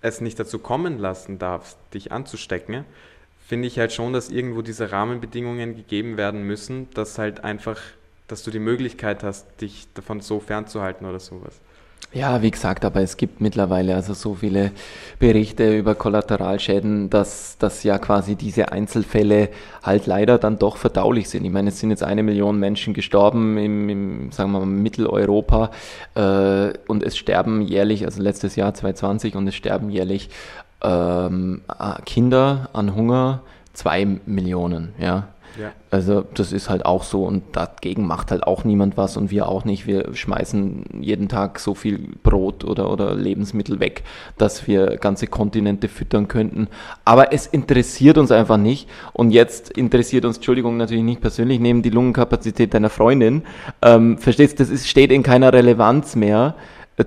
es 0.01 0.22
nicht 0.22 0.40
dazu 0.40 0.60
kommen 0.60 0.98
lassen 0.98 1.40
darfst, 1.40 1.78
dich 1.94 2.13
anzustecken, 2.13 2.86
finde 3.46 3.68
ich 3.68 3.78
halt 3.78 3.92
schon, 3.92 4.13
dass 4.13 4.30
irgendwo 4.30 4.62
diese 4.62 4.94
Rahmenbedingungen 4.94 5.75
gegeben 5.75 6.16
werden 6.16 6.44
müssen, 6.44 6.90
dass 6.94 7.18
halt 7.18 7.44
einfach 7.44 7.78
dass 8.32 8.44
du 8.44 8.52
die 8.52 8.60
Möglichkeit 8.60 9.24
hast, 9.24 9.62
dich 9.62 9.88
davon 9.94 10.22
so 10.22 10.40
fernzuhalten 10.40 11.06
oder 11.06 11.20
sowas. 11.20 11.60
Ja, 12.14 12.42
wie 12.42 12.52
gesagt, 12.52 12.84
aber 12.84 13.02
es 13.02 13.16
gibt 13.16 13.40
mittlerweile 13.40 13.96
also 13.96 14.14
so 14.14 14.36
viele 14.36 14.72
Berichte 15.18 15.78
über 15.78 15.96
Kollateralschäden, 15.96 17.10
dass, 17.10 17.58
dass 17.58 17.84
ja 17.84 18.00
quasi 18.00 18.36
diese 18.36 18.74
Einzelfälle 18.74 19.50
halt 19.82 20.08
leider 20.08 20.38
dann 20.38 20.60
doch 20.60 20.76
verdaulich 20.76 21.30
sind. 21.30 21.46
Ich 21.46 21.52
meine, 21.52 21.70
es 21.70 21.80
sind 21.80 21.90
jetzt 21.90 22.04
eine 22.04 22.22
Million 22.22 22.60
Menschen 22.60 22.94
gestorben 22.94 23.58
im, 23.58 23.88
im 23.88 24.32
sagen 24.34 24.52
wir 24.52 24.60
mal, 24.60 24.66
Mitteleuropa 24.66 25.72
äh, 26.16 26.74
und 26.88 27.02
es 27.02 27.16
sterben 27.16 27.62
jährlich, 27.62 28.04
also 28.04 28.22
letztes 28.22 28.58
Jahr 28.58 28.74
2020 28.74 29.36
und 29.36 29.48
es 29.48 29.56
sterben 29.56 29.90
jährlich 29.90 30.30
ähm, 30.82 31.62
äh, 31.80 32.02
Kinder 32.06 32.70
an 32.74 32.94
Hunger 32.94 33.42
zwei 33.74 34.06
Millionen, 34.26 34.94
ja. 35.00 35.30
Ja. 35.60 35.72
Also 35.89 36.22
das 36.34 36.53
ist 36.53 36.70
halt 36.70 36.86
auch 36.86 37.03
so 37.03 37.25
und 37.25 37.43
dagegen 37.53 38.05
macht 38.05 38.31
halt 38.31 38.43
auch 38.43 38.63
niemand 38.63 38.98
was 38.98 39.17
und 39.17 39.31
wir 39.31 39.48
auch 39.48 39.65
nicht. 39.65 39.88
Wir 39.88 40.13
schmeißen 40.13 40.86
jeden 41.01 41.27
Tag 41.27 41.60
so 41.60 41.75
viel 41.75 42.00
Brot 42.24 42.63
oder, 42.63 42.91
oder 42.91 43.15
Lebensmittel 43.15 43.79
weg, 43.79 44.03
dass 44.38 44.67
wir 44.67 44.98
ganze 44.98 45.27
Kontinente 45.27 45.88
füttern 45.89 46.27
könnten. 46.27 46.67
Aber 47.05 47.34
es 47.34 47.48
interessiert 47.48 48.17
uns 48.17 48.31
einfach 48.31 48.58
nicht. 48.58 48.89
Und 49.13 49.31
jetzt 49.31 49.70
interessiert 49.72 50.25
uns, 50.25 50.38
Entschuldigung, 50.38 50.77
natürlich 50.77 51.03
nicht 51.03 51.22
persönlich, 51.22 51.60
neben 51.60 51.81
die 51.81 51.89
Lungenkapazität 51.89 52.74
deiner 52.74 52.89
Freundin. 52.89 53.43
Ähm, 53.81 54.17
verstehst, 54.17 54.60
das 54.60 54.70
ist, 54.70 54.88
steht 54.88 55.12
in 55.12 55.24
keiner 55.24 55.51
Relevanz 55.51 56.15
mehr 56.15 56.55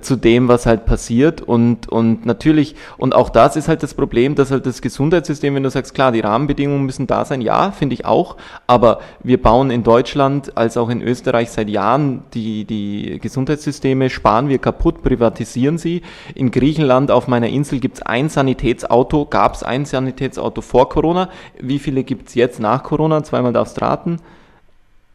zu 0.01 0.15
dem, 0.15 0.47
was 0.47 0.65
halt 0.65 0.85
passiert. 0.85 1.41
Und, 1.41 1.89
und 1.89 2.25
natürlich, 2.25 2.75
und 2.97 3.15
auch 3.15 3.29
das 3.29 3.55
ist 3.55 3.67
halt 3.67 3.83
das 3.83 3.93
Problem, 3.93 4.35
dass 4.35 4.51
halt 4.51 4.65
das 4.65 4.81
Gesundheitssystem, 4.81 5.55
wenn 5.55 5.63
du 5.63 5.69
sagst, 5.69 5.93
klar, 5.93 6.11
die 6.11 6.21
Rahmenbedingungen 6.21 6.85
müssen 6.85 7.07
da 7.07 7.25
sein, 7.25 7.41
ja, 7.41 7.71
finde 7.71 7.93
ich 7.93 8.05
auch, 8.05 8.37
aber 8.67 8.99
wir 9.23 9.41
bauen 9.41 9.71
in 9.71 9.83
Deutschland 9.83 10.57
als 10.57 10.77
auch 10.77 10.89
in 10.89 11.01
Österreich 11.01 11.51
seit 11.51 11.69
Jahren 11.69 12.23
die, 12.33 12.65
die 12.65 13.19
Gesundheitssysteme, 13.19 14.09
sparen 14.09 14.49
wir 14.49 14.57
kaputt, 14.57 15.03
privatisieren 15.03 15.77
sie. 15.77 16.01
In 16.33 16.51
Griechenland 16.51 17.11
auf 17.11 17.27
meiner 17.27 17.47
Insel 17.47 17.79
gibt 17.79 17.97
es 17.97 18.01
ein 18.01 18.29
Sanitätsauto, 18.29 19.25
gab 19.25 19.55
es 19.55 19.63
ein 19.63 19.85
Sanitätsauto 19.85 20.61
vor 20.61 20.89
Corona. 20.89 21.29
Wie 21.59 21.79
viele 21.79 22.03
gibt 22.03 22.29
es 22.29 22.35
jetzt 22.35 22.59
nach 22.59 22.83
Corona? 22.83 23.23
Zweimal 23.23 23.53
darfst 23.53 23.81
raten. 23.81 24.17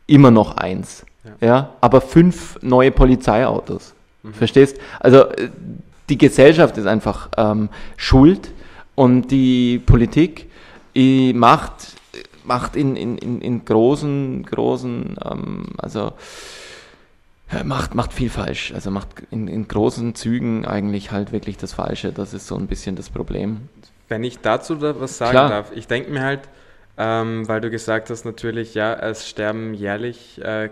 Immer 0.06 0.30
noch 0.30 0.56
eins. 0.56 1.04
Ja. 1.40 1.46
ja, 1.46 1.70
aber 1.80 2.00
fünf 2.00 2.58
neue 2.62 2.90
Polizeiautos. 2.90 3.94
Mhm. 4.22 4.34
Verstehst? 4.34 4.78
Also 4.98 5.28
äh, 5.30 5.50
die 6.08 6.18
Gesellschaft 6.18 6.76
ist 6.76 6.86
einfach 6.86 7.28
ähm, 7.36 7.68
schuld 7.96 8.50
und 8.94 9.30
die 9.30 9.78
Politik 9.78 10.50
macht, 10.94 11.94
macht 12.44 12.74
in, 12.74 12.96
in, 12.96 13.40
in 13.40 13.64
großen, 13.64 14.44
großen, 14.44 15.16
ähm, 15.24 15.66
also 15.78 16.12
macht, 17.64 17.94
macht 17.94 18.12
viel 18.12 18.30
falsch. 18.30 18.72
Also 18.74 18.90
macht 18.90 19.08
in, 19.30 19.48
in 19.48 19.68
großen 19.68 20.14
Zügen 20.14 20.66
eigentlich 20.66 21.10
halt 21.10 21.32
wirklich 21.32 21.56
das 21.56 21.72
Falsche. 21.72 22.12
Das 22.12 22.34
ist 22.34 22.46
so 22.46 22.56
ein 22.56 22.66
bisschen 22.66 22.96
das 22.96 23.10
Problem. 23.10 23.68
Wenn 24.08 24.24
ich 24.24 24.40
dazu 24.40 24.80
was 24.80 25.18
sagen 25.18 25.32
Klar. 25.32 25.48
darf, 25.48 25.72
ich 25.74 25.86
denke 25.86 26.10
mir 26.10 26.22
halt, 26.22 26.48
ähm, 26.98 27.48
weil 27.48 27.60
du 27.60 27.70
gesagt 27.70 28.10
hast, 28.10 28.24
natürlich, 28.24 28.74
ja, 28.74 28.92
es 28.92 29.28
sterben 29.28 29.74
jährlich 29.74 30.40
äh, 30.42 30.68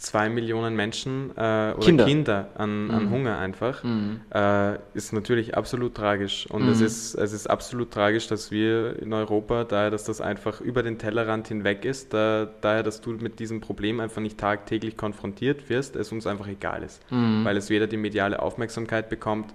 zwei 0.00 0.30
Millionen 0.30 0.74
Menschen 0.74 1.30
äh, 1.36 1.74
oder 1.76 1.78
Kinder, 1.78 2.04
Kinder 2.06 2.48
an, 2.54 2.84
mhm. 2.84 2.90
an, 2.90 3.10
Hunger 3.10 3.38
einfach, 3.38 3.84
mhm. 3.84 4.22
äh, 4.34 4.76
ist 4.94 5.12
natürlich 5.12 5.56
absolut 5.56 5.94
tragisch. 5.94 6.46
Und 6.50 6.64
mhm. 6.64 6.70
es, 6.70 6.80
ist, 6.80 7.14
es 7.14 7.32
ist 7.34 7.48
absolut 7.48 7.90
tragisch, 7.90 8.26
dass 8.26 8.50
wir 8.50 9.00
in 9.00 9.12
Europa, 9.12 9.64
daher, 9.64 9.90
dass 9.90 10.04
das 10.04 10.22
einfach 10.22 10.62
über 10.62 10.82
den 10.82 10.98
Tellerrand 10.98 11.48
hinweg 11.48 11.84
ist, 11.84 12.14
da, 12.14 12.48
daher, 12.62 12.82
dass 12.82 13.02
du 13.02 13.10
mit 13.10 13.38
diesem 13.40 13.60
Problem 13.60 14.00
einfach 14.00 14.22
nicht 14.22 14.38
tagtäglich 14.38 14.96
konfrontiert 14.96 15.68
wirst, 15.68 15.96
es 15.96 16.10
uns 16.10 16.26
einfach 16.26 16.48
egal 16.48 16.82
ist. 16.82 17.02
Mhm. 17.10 17.44
Weil 17.44 17.58
es 17.58 17.68
weder 17.68 17.86
die 17.86 17.98
mediale 17.98 18.40
Aufmerksamkeit 18.40 19.10
bekommt, 19.10 19.52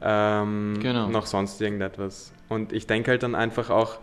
ähm, 0.00 0.78
genau. 0.80 1.08
noch 1.08 1.26
sonst 1.26 1.60
irgendetwas. 1.60 2.32
Und 2.48 2.72
ich 2.72 2.86
denke 2.86 3.10
halt 3.10 3.24
dann 3.24 3.34
einfach 3.34 3.68
auch 3.68 3.98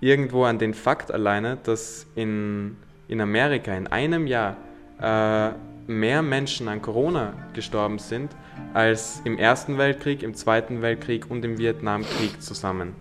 irgendwo 0.00 0.42
an 0.42 0.58
den 0.58 0.74
Fakt 0.74 1.12
alleine, 1.12 1.56
dass 1.62 2.08
in, 2.16 2.76
in 3.06 3.20
Amerika 3.20 3.72
in 3.74 3.86
einem 3.86 4.26
Jahr 4.26 4.56
äh, 5.00 5.50
mehr 5.86 6.22
Menschen 6.22 6.68
an 6.68 6.82
Corona 6.82 7.32
gestorben 7.52 7.98
sind 7.98 8.30
als 8.74 9.20
im 9.24 9.38
Ersten 9.38 9.78
Weltkrieg, 9.78 10.22
im 10.22 10.34
Zweiten 10.34 10.82
Weltkrieg 10.82 11.30
und 11.30 11.44
im 11.44 11.58
Vietnamkrieg 11.58 12.42
zusammen. 12.42 12.94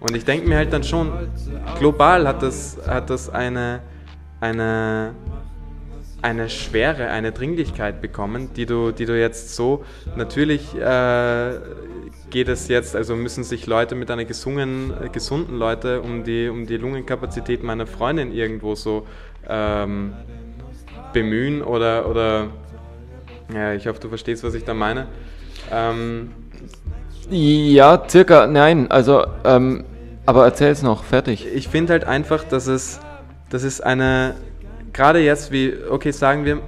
Und 0.00 0.14
ich 0.14 0.24
denke 0.24 0.48
mir 0.48 0.56
halt 0.56 0.72
dann 0.72 0.84
schon, 0.84 1.10
global 1.78 2.28
hat 2.28 2.42
das, 2.42 2.78
hat 2.86 3.10
das 3.10 3.28
eine, 3.28 3.80
eine, 4.40 5.12
eine 6.22 6.48
Schwere, 6.48 7.08
eine 7.08 7.32
Dringlichkeit 7.32 8.00
bekommen, 8.00 8.50
die 8.54 8.66
du, 8.66 8.92
die 8.92 9.06
du 9.06 9.18
jetzt 9.18 9.56
so, 9.56 9.84
natürlich 10.16 10.74
äh, 10.76 11.52
geht 12.30 12.48
es 12.48 12.68
jetzt, 12.68 12.94
also 12.94 13.16
müssen 13.16 13.42
sich 13.42 13.66
Leute 13.66 13.96
mit 13.96 14.10
einer 14.10 14.24
gesungen, 14.24 14.92
gesunden 15.12 15.58
Leute 15.58 16.00
um 16.00 16.22
die, 16.22 16.48
um 16.48 16.66
die 16.66 16.76
Lungenkapazität 16.76 17.64
meiner 17.64 17.86
Freundin 17.86 18.32
irgendwo 18.32 18.76
so 18.76 19.04
ähm, 19.48 20.12
bemühen 21.12 21.62
oder, 21.62 22.08
oder 22.08 22.48
ja, 23.52 23.72
ich 23.74 23.86
hoffe, 23.86 24.00
du 24.00 24.08
verstehst, 24.08 24.44
was 24.44 24.54
ich 24.54 24.64
da 24.64 24.74
meine. 24.74 25.06
Ähm, 25.70 26.30
ja, 27.30 28.02
circa, 28.08 28.46
nein, 28.46 28.90
also, 28.90 29.24
ähm, 29.44 29.84
aber 30.26 30.44
erzähl 30.44 30.70
es 30.70 30.82
noch, 30.82 31.04
fertig. 31.04 31.46
Ich 31.54 31.68
finde 31.68 31.92
halt 31.92 32.04
einfach, 32.04 32.44
dass 32.44 32.66
es, 32.66 33.00
dass 33.50 33.62
es 33.62 33.80
eine, 33.80 34.34
gerade 34.92 35.20
jetzt 35.20 35.52
wie, 35.52 35.74
okay, 35.90 36.10
sagen 36.10 36.44
wir, 36.44 36.60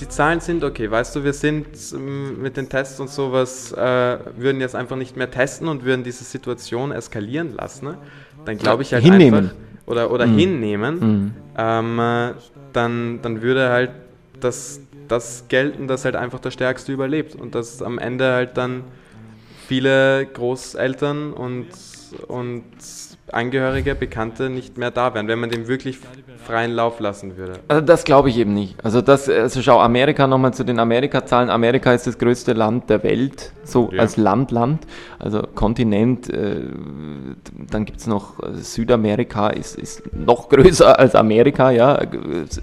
die 0.00 0.08
Zahlen 0.08 0.40
sind 0.40 0.64
okay, 0.64 0.90
weißt 0.90 1.14
du, 1.14 1.24
wir 1.24 1.32
sind 1.32 1.66
ähm, 1.92 2.42
mit 2.42 2.56
den 2.56 2.68
Tests 2.68 2.98
und 2.98 3.10
sowas, 3.10 3.72
äh, 3.72 4.18
würden 4.36 4.60
jetzt 4.60 4.74
einfach 4.74 4.96
nicht 4.96 5.16
mehr 5.16 5.30
testen 5.30 5.68
und 5.68 5.84
würden 5.84 6.02
diese 6.02 6.24
Situation 6.24 6.90
eskalieren 6.92 7.54
lassen, 7.54 7.86
ne? 7.86 7.98
dann 8.44 8.58
glaube 8.58 8.82
ich 8.82 8.92
halt 8.92 9.04
hinnehmen. 9.04 9.50
einfach, 9.50 9.54
oder, 9.86 10.10
oder 10.10 10.26
mhm. 10.26 10.38
hinnehmen, 10.38 10.98
mhm. 10.98 11.34
Ähm, 11.56 11.98
äh, 12.00 12.32
dann, 12.74 13.20
dann 13.22 13.40
würde 13.40 13.70
halt 13.70 13.90
das, 14.40 14.80
das 15.08 15.44
gelten, 15.48 15.88
dass 15.88 16.04
halt 16.04 16.16
einfach 16.16 16.40
der 16.40 16.50
Stärkste 16.50 16.92
überlebt 16.92 17.34
und 17.34 17.54
dass 17.54 17.80
am 17.82 17.98
Ende 17.98 18.32
halt 18.32 18.56
dann 18.56 18.84
viele 19.66 20.26
Großeltern 20.26 21.32
und, 21.32 21.68
und 22.28 22.64
Angehörige, 23.32 23.94
Bekannte 23.94 24.50
nicht 24.50 24.76
mehr 24.76 24.90
da 24.90 25.14
wären, 25.14 25.28
wenn 25.28 25.38
man 25.38 25.48
dem 25.48 25.66
wirklich 25.66 25.98
freien 26.44 26.72
Lauf 26.72 27.00
lassen 27.00 27.38
würde. 27.38 27.54
Also 27.68 27.80
das 27.80 28.04
glaube 28.04 28.28
ich 28.28 28.36
eben 28.36 28.52
nicht. 28.52 28.84
Also 28.84 29.00
das, 29.00 29.30
also 29.30 29.62
schau 29.62 29.80
Amerika 29.80 30.26
nochmal 30.26 30.52
zu 30.52 30.62
den 30.62 30.78
Amerika-Zahlen. 30.78 31.48
Amerika 31.48 31.94
ist 31.94 32.06
das 32.06 32.18
größte 32.18 32.52
Land 32.52 32.90
der 32.90 33.02
Welt, 33.02 33.52
so 33.64 33.90
ja. 33.92 34.00
als 34.00 34.18
Land, 34.18 34.50
Land, 34.50 34.86
also 35.18 35.42
Kontinent. 35.54 36.28
Äh, 36.28 36.64
dann 37.70 37.86
gibt 37.86 38.00
es 38.00 38.06
noch 38.06 38.40
äh, 38.42 38.56
Südamerika, 38.56 39.48
ist, 39.48 39.76
ist 39.76 40.02
noch 40.14 40.48
größer 40.50 40.98
als 40.98 41.14
Amerika, 41.14 41.70
ja, 41.70 41.98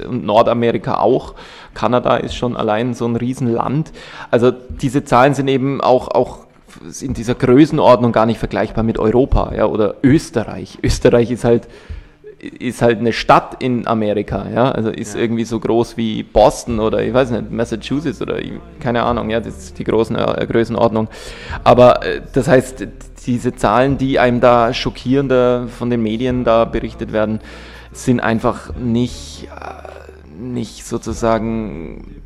und 0.07 0.25
Nordamerika 0.25 0.99
auch. 0.99 1.33
Kanada 1.73 2.17
ist 2.17 2.35
schon 2.35 2.55
allein 2.55 2.93
so 2.93 3.07
ein 3.07 3.15
Riesenland. 3.15 3.91
Also 4.29 4.51
diese 4.51 5.03
Zahlen 5.03 5.33
sind 5.33 5.47
eben 5.47 5.81
auch, 5.81 6.09
auch 6.09 6.45
in 7.01 7.13
dieser 7.13 7.35
Größenordnung 7.35 8.11
gar 8.11 8.25
nicht 8.25 8.39
vergleichbar 8.39 8.83
mit 8.83 8.99
Europa 8.99 9.53
ja, 9.55 9.65
oder 9.65 9.95
Österreich. 10.03 10.79
Österreich 10.83 11.31
ist 11.31 11.43
halt, 11.43 11.67
ist 12.39 12.81
halt 12.81 12.99
eine 12.99 13.13
Stadt 13.13 13.61
in 13.61 13.85
Amerika, 13.85 14.47
ja, 14.53 14.71
also 14.71 14.89
ist 14.89 15.13
ja. 15.15 15.21
irgendwie 15.21 15.43
so 15.45 15.59
groß 15.59 15.95
wie 15.97 16.23
Boston 16.23 16.79
oder 16.79 17.03
ich 17.03 17.13
weiß 17.13 17.31
nicht, 17.31 17.51
Massachusetts 17.51 18.21
oder 18.21 18.37
keine 18.79 19.03
Ahnung, 19.03 19.29
ja, 19.29 19.39
das 19.39 19.57
ist 19.57 19.79
die 19.79 19.83
großen 19.83 20.15
äh, 20.15 20.47
Größenordnung. 20.49 21.07
Aber 21.63 22.03
äh, 22.03 22.21
das 22.33 22.47
heißt, 22.47 22.87
diese 23.27 23.55
Zahlen, 23.55 23.97
die 23.97 24.17
einem 24.17 24.39
da 24.39 24.73
schockierender 24.73 25.67
von 25.67 25.89
den 25.91 26.01
Medien 26.01 26.43
da 26.43 26.65
berichtet 26.65 27.13
werden, 27.13 27.39
sind 27.91 28.19
einfach 28.19 28.75
nicht, 28.75 29.47
äh, 29.55 30.41
nicht 30.41 30.85
sozusagen, 30.85 32.21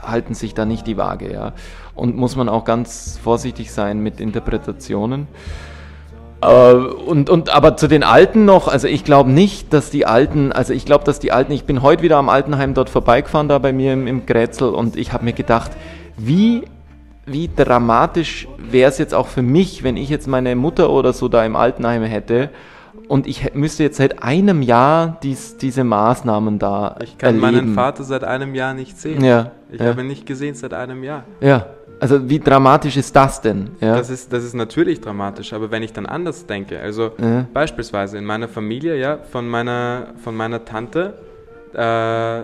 halten 0.00 0.34
sich 0.34 0.54
da 0.54 0.64
nicht 0.64 0.86
die 0.86 0.96
Waage, 0.96 1.32
ja 1.32 1.52
und 1.98 2.16
muss 2.16 2.36
man 2.36 2.48
auch 2.48 2.64
ganz 2.64 3.18
vorsichtig 3.22 3.72
sein 3.72 4.00
mit 4.00 4.20
Interpretationen. 4.20 5.26
Äh, 6.40 6.72
und, 6.72 7.30
und 7.30 7.54
aber 7.54 7.76
zu 7.76 7.88
den 7.88 8.02
Alten 8.04 8.44
noch, 8.44 8.68
also 8.68 8.86
ich 8.86 9.04
glaube 9.04 9.30
nicht, 9.30 9.72
dass 9.72 9.90
die 9.90 10.06
Alten, 10.06 10.52
also 10.52 10.72
ich 10.72 10.84
glaube, 10.84 11.04
dass 11.04 11.18
die 11.18 11.32
Alten, 11.32 11.52
ich 11.52 11.64
bin 11.64 11.82
heute 11.82 12.02
wieder 12.02 12.16
am 12.16 12.28
Altenheim 12.28 12.74
dort 12.74 12.90
vorbeigefahren, 12.90 13.48
da 13.48 13.58
bei 13.58 13.72
mir 13.72 13.92
im, 13.92 14.06
im 14.06 14.26
Grätzl 14.26 14.64
und 14.64 14.96
ich 14.96 15.12
habe 15.12 15.24
mir 15.24 15.32
gedacht, 15.32 15.72
wie, 16.16 16.64
wie 17.26 17.50
dramatisch 17.54 18.46
wäre 18.58 18.90
es 18.90 18.98
jetzt 18.98 19.14
auch 19.14 19.26
für 19.26 19.42
mich, 19.42 19.82
wenn 19.82 19.96
ich 19.96 20.08
jetzt 20.08 20.28
meine 20.28 20.54
Mutter 20.54 20.90
oder 20.90 21.12
so 21.12 21.28
da 21.28 21.44
im 21.44 21.56
Altenheim 21.56 22.04
hätte 22.04 22.50
und 23.08 23.26
ich 23.26 23.54
müsste 23.54 23.82
jetzt 23.82 23.96
seit 23.96 24.22
einem 24.22 24.62
Jahr 24.62 25.18
dies, 25.22 25.56
diese 25.56 25.82
Maßnahmen 25.82 26.58
da 26.58 26.96
Ich 27.02 27.18
kann 27.18 27.42
erleben. 27.42 27.64
meinen 27.64 27.74
Vater 27.74 28.04
seit 28.04 28.22
einem 28.22 28.54
Jahr 28.54 28.74
nicht 28.74 28.98
sehen. 28.98 29.24
Ja, 29.24 29.52
ich 29.70 29.80
ja. 29.80 29.86
habe 29.86 30.02
ihn 30.02 30.06
nicht 30.06 30.26
gesehen 30.26 30.54
seit 30.54 30.74
einem 30.74 31.02
Jahr. 31.02 31.24
Ja. 31.40 31.66
Also 32.00 32.28
wie 32.28 32.38
dramatisch 32.38 32.96
ist 32.96 33.14
das 33.14 33.40
denn? 33.40 33.70
Ja? 33.80 33.96
Das, 33.96 34.10
ist, 34.10 34.32
das 34.32 34.44
ist 34.44 34.54
natürlich 34.54 35.00
dramatisch, 35.00 35.52
aber 35.52 35.70
wenn 35.70 35.82
ich 35.82 35.92
dann 35.92 36.06
anders 36.06 36.46
denke, 36.46 36.78
also 36.78 37.12
ja. 37.18 37.46
beispielsweise 37.52 38.18
in 38.18 38.24
meiner 38.24 38.48
Familie, 38.48 38.96
ja, 38.96 39.18
von 39.18 39.48
meiner, 39.48 40.08
von 40.22 40.36
meiner 40.36 40.64
Tante 40.64 41.14
äh, 41.74 42.42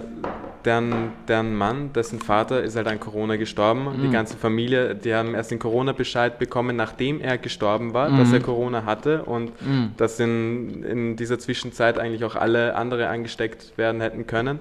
deren, 0.65 1.13
deren 1.29 1.55
Mann, 1.55 1.93
dessen 1.93 2.21
Vater 2.21 2.63
ist 2.63 2.77
halt 2.77 2.87
an 2.87 2.99
Corona 2.99 3.37
gestorben. 3.37 3.85
Mhm. 3.99 4.03
Die 4.03 4.11
ganze 4.11 4.37
Familie, 4.37 4.95
die 4.95 5.15
haben 5.15 5.35
erst 5.35 5.51
den 5.51 5.59
Corona-Bescheid 5.59 6.39
bekommen, 6.39 6.77
nachdem 6.77 7.21
er 7.21 7.37
gestorben 7.39 7.93
war, 7.93 8.11
dass 8.11 8.29
Mhm. 8.29 8.35
er 8.35 8.41
Corona 8.41 8.85
hatte 8.85 9.23
und 9.25 9.53
dass 9.97 10.19
in, 10.21 10.83
in 10.85 11.17
dieser 11.17 11.39
Zwischenzeit 11.39 11.99
eigentlich 11.99 12.25
auch 12.25 12.37
alle 12.37 12.75
andere 12.77 13.09
angesteckt 13.09 13.77
werden 13.77 14.01
hätten 14.01 14.27
können. 14.27 14.59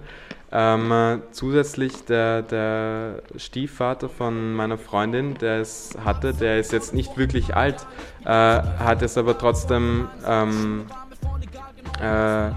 Ähm, 0.56 0.92
äh, 0.92 1.18
zusätzlich 1.32 2.06
der, 2.06 2.44
der 2.44 3.24
Stiefvater 3.38 4.08
von 4.08 4.54
meiner 4.54 4.78
Freundin, 4.78 5.34
der 5.40 5.62
es 5.62 5.98
hatte, 6.06 6.32
der 6.34 6.60
ist 6.60 6.72
jetzt 6.72 6.94
nicht 6.94 7.18
wirklich 7.18 7.56
alt, 7.56 7.88
äh, 8.24 8.28
hat 8.30 9.02
es 9.02 9.18
aber 9.18 9.36
trotzdem, 9.36 10.08
ähm, 10.28 10.86
äh, 12.00 12.50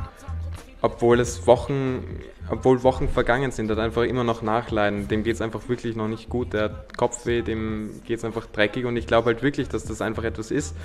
obwohl 0.87 1.19
es 1.19 1.49
Wochen, 1.49 2.23
obwohl 2.49 2.85
Wochen 2.85 3.09
vergangen 3.09 3.51
sind, 3.51 3.69
hat 3.71 3.79
einfach 3.81 4.05
immer 4.05 4.23
noch 4.23 4.41
Nachleiden. 4.41 5.09
Dem 5.09 5.25
geht 5.25 5.35
es 5.35 5.41
einfach 5.41 5.69
wirklich 5.69 5.97
noch 5.97 6.07
nicht 6.07 6.29
gut. 6.29 6.53
Der 6.53 6.63
hat 6.63 6.97
Kopfweh, 6.97 7.43
dem 7.43 8.01
geht 8.05 8.19
es 8.19 8.25
einfach 8.25 8.47
dreckig 8.47 8.85
und 8.87 8.97
ich 8.97 9.09
glaube 9.09 9.27
halt 9.27 9.43
wirklich, 9.43 9.69
dass 9.69 9.85
das 9.85 10.01
einfach 10.01 10.23
etwas 10.23 10.53
ist, 10.53 10.77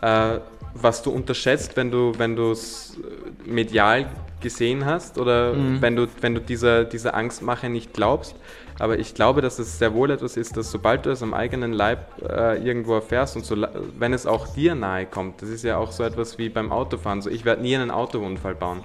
äh, 0.00 0.38
was 0.72 1.02
du 1.02 1.10
unterschätzt, 1.10 1.76
wenn 1.76 1.90
du 1.90 2.14
wenn 2.16 2.36
du 2.36 2.52
es 2.52 2.98
medial 3.44 4.10
gesehen 4.40 4.86
hast 4.86 5.18
oder 5.18 5.54
wenn 5.80 5.94
du 5.94 6.06
wenn 6.22 6.34
du 6.34 6.40
dieser 6.40 6.84
dieser 6.84 7.14
Angstmache 7.14 7.68
nicht 7.68 7.92
glaubst. 7.92 8.34
Aber 8.80 8.98
ich 8.98 9.12
glaube, 9.14 9.42
dass 9.42 9.58
es 9.58 9.78
sehr 9.78 9.92
wohl 9.92 10.10
etwas 10.10 10.38
ist, 10.38 10.56
dass 10.56 10.70
sobald 10.70 11.04
du 11.04 11.10
es 11.10 11.22
am 11.22 11.34
eigenen 11.34 11.74
Leib 11.74 11.98
äh, 12.26 12.56
irgendwo 12.66 12.94
erfährst 12.94 13.36
und 13.36 13.44
so, 13.44 13.54
wenn 13.98 14.14
es 14.14 14.26
auch 14.26 14.48
dir 14.48 14.74
nahe 14.74 15.04
kommt, 15.04 15.42
das 15.42 15.50
ist 15.50 15.64
ja 15.64 15.76
auch 15.76 15.92
so 15.92 16.02
etwas 16.02 16.38
wie 16.38 16.48
beim 16.48 16.72
Autofahren. 16.72 17.20
So, 17.20 17.28
ich 17.28 17.44
werde 17.44 17.60
nie 17.60 17.76
einen 17.76 17.90
Autounfall 17.90 18.54
bauen. 18.54 18.80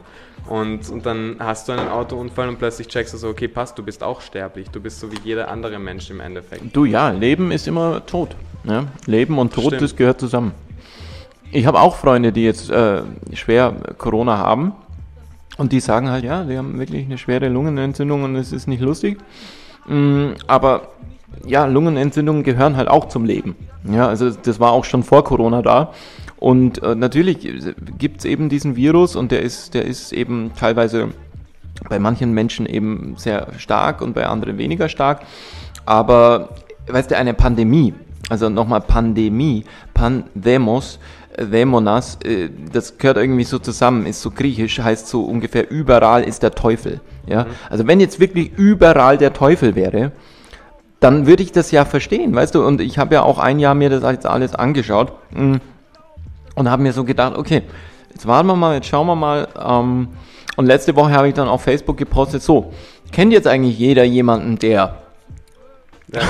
Und, 0.49 0.89
und 0.89 1.05
dann 1.05 1.37
hast 1.39 1.69
du 1.69 1.71
einen 1.71 1.87
Autounfall 1.87 2.49
und 2.49 2.59
plötzlich 2.59 2.89
checkst 2.89 3.13
du 3.13 3.17
so, 3.17 3.29
okay, 3.29 3.47
passt, 3.47 3.77
du 3.77 3.83
bist 3.83 4.03
auch 4.03 4.19
sterblich. 4.19 4.69
Du 4.69 4.81
bist 4.81 4.99
so 4.99 5.09
wie 5.13 5.17
jeder 5.23 5.49
andere 5.49 5.79
Mensch 5.79 6.09
im 6.09 6.19
Endeffekt. 6.19 6.75
Du 6.75 6.83
ja, 6.83 7.11
Leben 7.11 7.51
ist 7.51 7.65
immer 7.65 8.05
tot. 8.05 8.35
Ne? 8.65 8.87
Leben 9.05 9.39
und 9.39 9.53
Tod, 9.53 9.67
Stimmt. 9.67 9.81
das 9.81 9.95
gehört 9.95 10.19
zusammen. 10.19 10.51
Ich 11.53 11.65
habe 11.65 11.79
auch 11.79 11.95
Freunde, 11.95 12.33
die 12.33 12.43
jetzt 12.43 12.69
äh, 12.69 13.01
schwer 13.31 13.73
Corona 13.97 14.37
haben 14.37 14.73
und 15.57 15.71
die 15.71 15.79
sagen 15.79 16.09
halt, 16.09 16.25
ja, 16.25 16.43
die 16.43 16.57
haben 16.57 16.77
wirklich 16.79 17.05
eine 17.05 17.17
schwere 17.17 17.47
Lungenentzündung 17.47 18.23
und 18.23 18.35
es 18.35 18.51
ist 18.51 18.67
nicht 18.67 18.81
lustig. 18.81 19.19
Mm, 19.87 20.31
aber 20.47 20.89
ja, 21.45 21.65
Lungenentzündungen 21.65 22.43
gehören 22.43 22.77
halt 22.77 22.87
auch 22.87 23.07
zum 23.07 23.25
Leben. 23.25 23.55
Ja, 23.83 24.07
also 24.07 24.31
das 24.31 24.59
war 24.59 24.71
auch 24.71 24.85
schon 24.85 25.03
vor 25.03 25.23
Corona 25.23 25.61
da. 25.61 25.93
Und 26.37 26.81
äh, 26.83 26.95
natürlich 26.95 27.47
gibt 27.97 28.19
es 28.19 28.25
eben 28.25 28.49
diesen 28.49 28.75
Virus 28.75 29.15
und 29.15 29.31
der 29.31 29.41
ist, 29.41 29.73
der 29.73 29.85
ist 29.85 30.11
eben 30.11 30.51
teilweise 30.55 31.09
bei 31.89 31.99
manchen 31.99 32.33
Menschen 32.33 32.65
eben 32.65 33.15
sehr 33.17 33.47
stark 33.57 34.01
und 34.01 34.13
bei 34.13 34.25
anderen 34.25 34.57
weniger 34.57 34.89
stark. 34.89 35.21
Aber 35.85 36.49
weißt 36.87 37.11
du, 37.11 37.17
eine 37.17 37.33
Pandemie, 37.33 37.93
also 38.29 38.49
nochmal 38.49 38.81
Pandemie, 38.81 39.65
Pandemos, 39.93 40.99
äh, 41.35 41.45
Dämonas, 41.45 42.17
äh, 42.23 42.49
das 42.71 42.97
gehört 42.97 43.17
irgendwie 43.17 43.43
so 43.43 43.59
zusammen, 43.59 44.05
ist 44.05 44.21
so 44.21 44.31
griechisch, 44.31 44.79
heißt 44.79 45.07
so 45.07 45.23
ungefähr 45.23 45.69
überall 45.69 46.23
ist 46.23 46.43
der 46.43 46.51
Teufel. 46.51 47.01
Ja? 47.27 47.47
Also 47.69 47.87
wenn 47.87 47.99
jetzt 47.99 48.19
wirklich 48.19 48.51
überall 48.57 49.17
der 49.17 49.33
Teufel 49.33 49.75
wäre, 49.75 50.11
dann 50.99 51.27
würde 51.27 51.43
ich 51.43 51.51
das 51.51 51.71
ja 51.71 51.85
verstehen, 51.85 52.33
weißt 52.33 52.55
du? 52.55 52.65
Und 52.65 52.81
ich 52.81 52.97
habe 52.97 53.15
ja 53.15 53.23
auch 53.23 53.37
ein 53.37 53.59
Jahr 53.59 53.75
mir 53.75 53.89
das 53.89 54.03
jetzt 54.03 54.25
alles 54.25 54.55
angeschaut 54.55 55.13
mm, 55.31 55.55
und 56.55 56.69
habe 56.69 56.81
mir 56.81 56.93
so 56.93 57.03
gedacht, 57.03 57.37
okay, 57.37 57.63
jetzt 58.11 58.25
warten 58.25 58.47
wir 58.47 58.55
mal, 58.55 58.75
jetzt 58.75 58.87
schauen 58.87 59.07
wir 59.07 59.15
mal. 59.15 59.47
Ähm, 59.59 60.07
und 60.55 60.65
letzte 60.65 60.95
Woche 60.95 61.11
habe 61.11 61.27
ich 61.27 61.33
dann 61.33 61.47
auf 61.47 61.61
Facebook 61.61 61.97
gepostet, 61.97 62.41
so, 62.41 62.73
kennt 63.11 63.33
jetzt 63.33 63.47
eigentlich 63.47 63.77
jeder 63.77 64.03
jemanden, 64.03 64.57
der 64.57 64.97
Ja. 66.13 66.21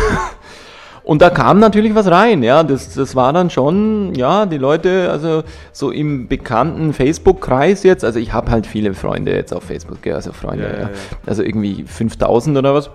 Und 1.06 1.22
da 1.22 1.30
kam 1.30 1.60
natürlich 1.60 1.94
was 1.94 2.10
rein, 2.10 2.42
ja. 2.42 2.64
Das, 2.64 2.96
das 2.96 3.16
war 3.16 3.32
dann 3.32 3.52
schon, 3.52 4.16
ja, 4.16 4.48
die 4.48 4.58
Leute, 4.58 5.12
also 5.12 5.44
so 5.72 5.92
im 5.92 6.28
bekannten 6.28 6.94
Facebook-Kreis 6.94 7.84
jetzt, 7.84 8.04
also 8.04 8.18
ich 8.18 8.34
habe 8.34 8.50
halt 8.50 8.66
viele 8.66 8.96
Freunde 8.96 9.32
jetzt 9.34 9.54
auf 9.54 9.64
Facebook, 9.64 10.06
also 10.08 10.34
Freunde, 10.34 10.64
Ja, 10.64 10.74
ja, 10.74 10.80
ja, 10.82 10.90
also 11.28 11.44
irgendwie 11.44 11.84
5000 11.84 12.58
oder 12.58 12.74
was. 12.74 12.90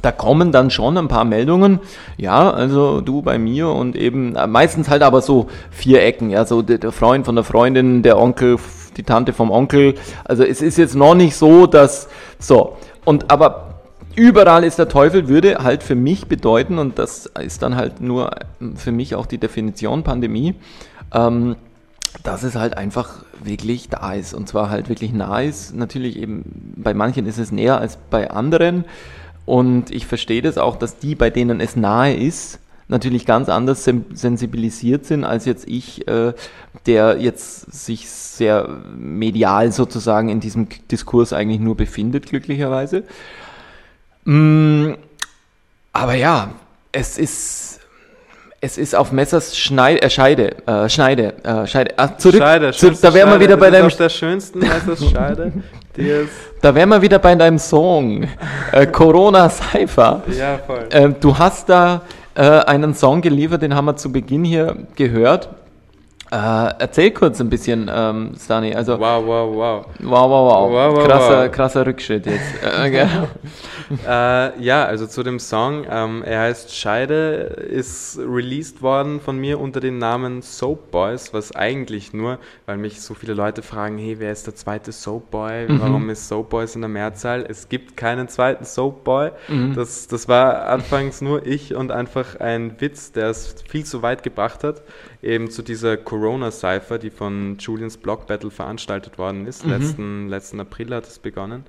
Da 0.00 0.12
kommen 0.12 0.50
dann 0.50 0.70
schon 0.70 0.96
ein 0.96 1.08
paar 1.08 1.24
Meldungen, 1.24 1.80
ja, 2.16 2.50
also 2.50 3.02
du 3.02 3.20
bei 3.20 3.38
mir 3.38 3.68
und 3.68 3.96
eben 3.96 4.34
äh, 4.34 4.46
meistens 4.46 4.88
halt 4.88 5.02
aber 5.02 5.20
so 5.20 5.48
vier 5.70 6.02
Ecken, 6.02 6.30
ja, 6.30 6.46
so 6.46 6.62
der, 6.62 6.90
Freund 6.90 7.26
von 7.26 7.34
der 7.34 7.44
Freundin, 7.44 8.02
der 8.02 8.18
Onkel, 8.18 8.56
die 8.96 9.02
Tante 9.02 9.34
vom 9.34 9.50
Onkel. 9.50 9.94
Also 10.24 10.42
es 10.42 10.62
ist 10.62 10.78
jetzt 10.78 10.94
noch 10.94 11.14
nicht 11.14 11.36
so, 11.36 11.66
dass 11.66 12.08
so 12.38 12.78
und 13.04 13.30
aber 13.30 13.75
überall 14.16 14.64
ist 14.64 14.78
der 14.78 14.88
Teufel 14.88 15.28
würde 15.28 15.58
halt 15.62 15.82
für 15.82 15.94
mich 15.94 16.26
bedeuten 16.26 16.78
und 16.78 16.98
das 16.98 17.26
ist 17.26 17.62
dann 17.62 17.76
halt 17.76 18.00
nur 18.00 18.30
ähm, 18.60 18.76
für 18.76 18.92
mich 18.92 19.14
auch 19.14 19.26
die 19.26 19.38
Definition 19.38 20.02
Pandemie. 20.02 20.54
Ähm, 21.12 21.56
dass 22.22 22.42
es 22.44 22.54
halt 22.54 22.78
einfach 22.78 23.24
wirklich 23.42 23.90
da 23.90 24.14
ist 24.14 24.32
und 24.32 24.48
zwar 24.48 24.70
halt 24.70 24.88
wirklich 24.88 25.12
nah 25.12 25.42
ist. 25.42 25.74
Natürlich 25.74 26.16
eben 26.16 26.72
bei 26.76 26.94
manchen 26.94 27.26
ist 27.26 27.38
es 27.38 27.52
näher 27.52 27.78
als 27.78 27.98
bei 28.10 28.30
anderen 28.30 28.84
und 29.44 29.90
ich 29.90 30.06
verstehe 30.06 30.42
das 30.42 30.56
auch, 30.58 30.76
dass 30.76 30.98
die, 30.98 31.14
bei 31.14 31.30
denen 31.30 31.60
es 31.60 31.76
nahe 31.76 32.14
ist, 32.14 32.58
natürlich 32.88 33.26
ganz 33.26 33.48
anders 33.48 33.84
sen- 33.84 34.06
sensibilisiert 34.14 35.04
sind 35.04 35.24
als 35.24 35.44
jetzt 35.44 35.68
ich, 35.68 36.08
äh, 36.08 36.32
der 36.86 37.18
jetzt 37.20 37.72
sich 37.72 38.08
sehr 38.08 38.68
medial 38.96 39.72
sozusagen 39.72 40.28
in 40.28 40.40
diesem 40.40 40.68
Diskurs 40.90 41.32
eigentlich 41.32 41.60
nur 41.60 41.76
befindet, 41.76 42.26
glücklicherweise. 42.26 43.04
Mm, 44.26 44.94
aber 45.92 46.14
ja, 46.14 46.50
es 46.90 47.16
ist, 47.16 47.80
es 48.60 48.76
ist 48.76 48.94
auf 48.94 49.12
Messers 49.12 49.56
Schneide, 49.56 50.02
äh, 50.02 50.10
Scheide, 50.10 50.56
äh, 50.66 50.88
Schneide, 50.88 51.34
äh, 51.44 51.66
Scheide. 51.66 51.94
Ah, 51.96 52.18
zurück, 52.18 52.40
Scheide, 52.40 52.72
zurück, 52.72 52.98
da 53.00 53.14
wären 53.14 53.30
wir 53.30 53.40
wieder 53.40 53.56
bei 53.56 53.70
deinem, 53.70 53.88
der 53.88 54.08
schönsten 54.08 54.60
das 54.60 55.10
Scheide. 55.10 55.52
Die 55.96 56.08
ist, 56.08 56.30
da 56.60 56.74
wären 56.74 56.88
wir 56.88 57.00
wieder 57.00 57.20
bei 57.20 57.36
deinem 57.36 57.58
Song, 57.58 58.28
äh, 58.72 58.86
Corona 58.86 59.48
Cypher. 59.48 60.22
ja, 60.36 60.58
voll. 60.58 60.88
Ähm, 60.90 61.14
du 61.20 61.38
hast 61.38 61.68
da 61.68 62.02
äh, 62.34 62.42
einen 62.42 62.94
Song 62.94 63.22
geliefert, 63.22 63.62
den 63.62 63.74
haben 63.74 63.84
wir 63.84 63.96
zu 63.96 64.10
Beginn 64.10 64.44
hier 64.44 64.76
gehört. 64.96 65.48
Äh, 66.30 66.74
erzähl 66.78 67.12
kurz 67.12 67.40
ein 67.40 67.48
bisschen, 67.48 67.90
ähm, 67.92 68.32
Stani. 68.38 68.74
Also, 68.74 68.98
wow, 68.98 69.16
Wow, 69.16 69.26
wow, 69.26 69.54
wow. 69.54 69.86
wow, 70.00 70.30
wow. 70.30 70.72
Wow, 70.72 70.96
wow, 70.96 71.06
krasser, 71.06 71.44
wow. 71.44 71.52
krasser 71.52 71.86
Rückschritt 71.86 72.26
jetzt. 72.26 72.54
Äh? 72.66 73.06
Äh, 74.04 74.60
ja, 74.60 74.84
also 74.84 75.06
zu 75.06 75.22
dem 75.22 75.38
Song. 75.38 75.86
Ähm, 75.88 76.24
er 76.24 76.40
heißt 76.40 76.74
Scheide, 76.74 77.14
ist 77.70 78.18
released 78.18 78.82
worden 78.82 79.20
von 79.20 79.38
mir 79.38 79.60
unter 79.60 79.78
dem 79.78 79.98
Namen 79.98 80.42
Soap 80.42 80.90
Boys, 80.90 81.32
was 81.32 81.54
eigentlich 81.54 82.12
nur, 82.12 82.38
weil 82.66 82.78
mich 82.78 83.00
so 83.00 83.14
viele 83.14 83.34
Leute 83.34 83.62
fragen, 83.62 83.96
hey, 83.98 84.16
wer 84.18 84.32
ist 84.32 84.46
der 84.46 84.56
zweite 84.56 84.90
Soap 84.90 85.30
Boy? 85.30 85.66
Warum 85.68 86.10
ist 86.10 86.28
Soap 86.28 86.50
Boys 86.50 86.74
in 86.74 86.80
der 86.80 86.88
Mehrzahl? 86.88 87.46
Es 87.48 87.68
gibt 87.68 87.96
keinen 87.96 88.28
zweiten 88.28 88.64
Soap 88.64 89.04
Boy. 89.04 89.30
Das, 89.74 90.08
das 90.08 90.28
war 90.28 90.66
anfangs 90.66 91.20
nur 91.20 91.46
ich 91.46 91.74
und 91.74 91.92
einfach 91.92 92.40
ein 92.40 92.80
Witz, 92.80 93.12
der 93.12 93.28
es 93.30 93.54
viel 93.68 93.84
zu 93.84 94.02
weit 94.02 94.22
gebracht 94.24 94.64
hat, 94.64 94.82
eben 95.26 95.50
zu 95.50 95.62
dieser 95.62 95.96
Corona-Cypher, 95.96 96.98
die 96.98 97.10
von 97.10 97.58
Julians 97.58 97.96
Block 97.96 98.26
Battle 98.26 98.50
veranstaltet 98.50 99.18
worden 99.18 99.46
ist. 99.46 99.64
Letzten, 99.66 100.28
letzten 100.28 100.60
April 100.60 100.94
hat 100.94 101.06
es 101.06 101.18
begonnen. 101.18 101.64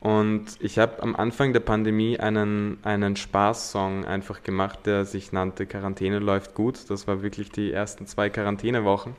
Und 0.00 0.46
ich 0.60 0.78
habe 0.78 1.02
am 1.02 1.16
Anfang 1.16 1.52
der 1.52 1.60
Pandemie 1.60 2.18
einen, 2.20 2.78
einen 2.82 3.16
Spaßsong 3.16 4.04
einfach 4.04 4.42
gemacht, 4.42 4.80
der 4.84 5.04
sich 5.04 5.32
nannte 5.32 5.66
Quarantäne 5.66 6.20
läuft 6.20 6.54
gut. 6.54 6.88
Das 6.88 7.08
war 7.08 7.22
wirklich 7.22 7.50
die 7.50 7.72
ersten 7.72 8.06
zwei 8.06 8.30
Quarantänewochen. 8.30 9.14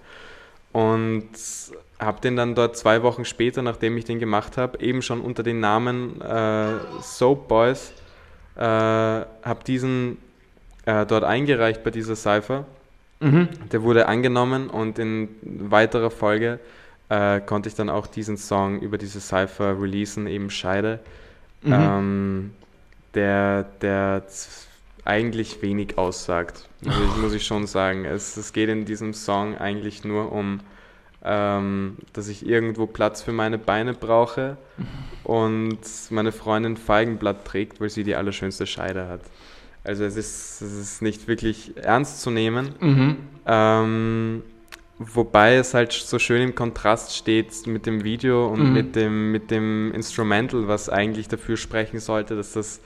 Und 0.72 1.30
habe 2.00 2.22
den 2.22 2.36
dann 2.36 2.56
dort 2.56 2.78
zwei 2.78 3.02
Wochen 3.04 3.26
später, 3.26 3.62
nachdem 3.62 3.98
ich 3.98 4.06
den 4.06 4.20
gemacht 4.20 4.56
habe, 4.56 4.80
eben 4.80 5.02
schon 5.02 5.20
unter 5.20 5.44
dem 5.44 5.60
Namen 5.60 6.22
äh, 6.22 6.76
Soap 7.02 7.48
Boys, 7.48 7.92
äh, 8.56 8.62
habe 8.62 9.64
diesen 9.66 10.18
äh, 10.86 11.06
dort 11.06 11.24
eingereicht 11.24 11.84
bei 11.84 11.92
dieser 11.92 12.16
Cypher. 12.16 12.66
Mhm. 13.20 13.50
Der 13.72 13.84
wurde 13.84 14.08
angenommen 14.08 14.70
und 14.70 14.98
in 15.00 15.30
weiterer 15.42 16.10
Folge 16.12 16.60
äh, 17.10 17.42
konnte 17.42 17.70
ich 17.70 17.76
dann 17.76 17.90
auch 17.90 18.08
diesen 18.08 18.38
Song 18.38 18.80
über 18.80 18.98
diese 18.98 19.20
Cypher 19.20 19.82
releasen, 19.82 20.28
eben 20.28 20.50
Scheide, 20.50 21.00
Mhm. 21.62 21.74
ähm, 21.74 22.52
der, 23.14 23.64
der 23.82 24.24
eigentlich 25.04 25.62
wenig 25.62 25.98
aussagt, 25.98 26.70
muss 26.82 26.96
ich, 27.00 27.18
muss 27.18 27.34
ich 27.34 27.46
schon 27.46 27.68
sagen. 27.68 28.06
Es, 28.06 28.38
es 28.38 28.54
geht 28.54 28.70
in 28.70 28.86
diesem 28.86 29.14
Song 29.14 29.58
eigentlich 29.58 30.04
nur 30.06 30.32
um, 30.32 30.62
ähm, 31.24 31.98
dass 32.14 32.28
ich 32.30 32.46
irgendwo 32.46 32.86
Platz 32.86 33.22
für 33.22 33.34
meine 33.34 33.58
Beine 33.58 33.94
brauche 33.94 34.58
und 35.24 35.80
meine 36.12 36.32
Freundin 36.32 36.78
Feigenblatt 36.78 37.46
trägt, 37.46 37.82
weil 37.82 37.90
sie 37.90 38.04
die 38.04 38.16
allerschönste 38.16 38.66
Scheide 38.68 39.08
hat. 39.08 39.22
Also 39.90 40.04
es 40.04 40.16
ist, 40.18 40.62
es 40.62 40.72
ist 40.74 41.02
nicht 41.02 41.28
wirklich 41.28 41.74
ernst 41.78 42.22
zu 42.22 42.30
nehmen. 42.30 42.76
Mhm. 42.80 43.18
Ähm, 43.48 44.44
wobei 45.00 45.56
es 45.56 45.74
halt 45.74 45.92
so 45.94 46.20
schön 46.20 46.44
im 46.44 46.54
Kontrast 46.54 47.16
steht 47.16 47.66
mit 47.66 47.88
dem 47.88 48.04
Video 48.04 48.50
und 48.50 48.68
Mhm. 48.68 48.74
mit, 48.74 48.96
dem, 48.96 49.32
mit 49.32 49.50
dem 49.50 49.92
Instrumental, 49.92 50.68
was 50.68 50.90
eigentlich 50.90 51.28
dafür 51.28 51.58
sprechen 51.58 52.00
sollte, 52.00 52.36
dass 52.36 52.54
das, 52.54 52.82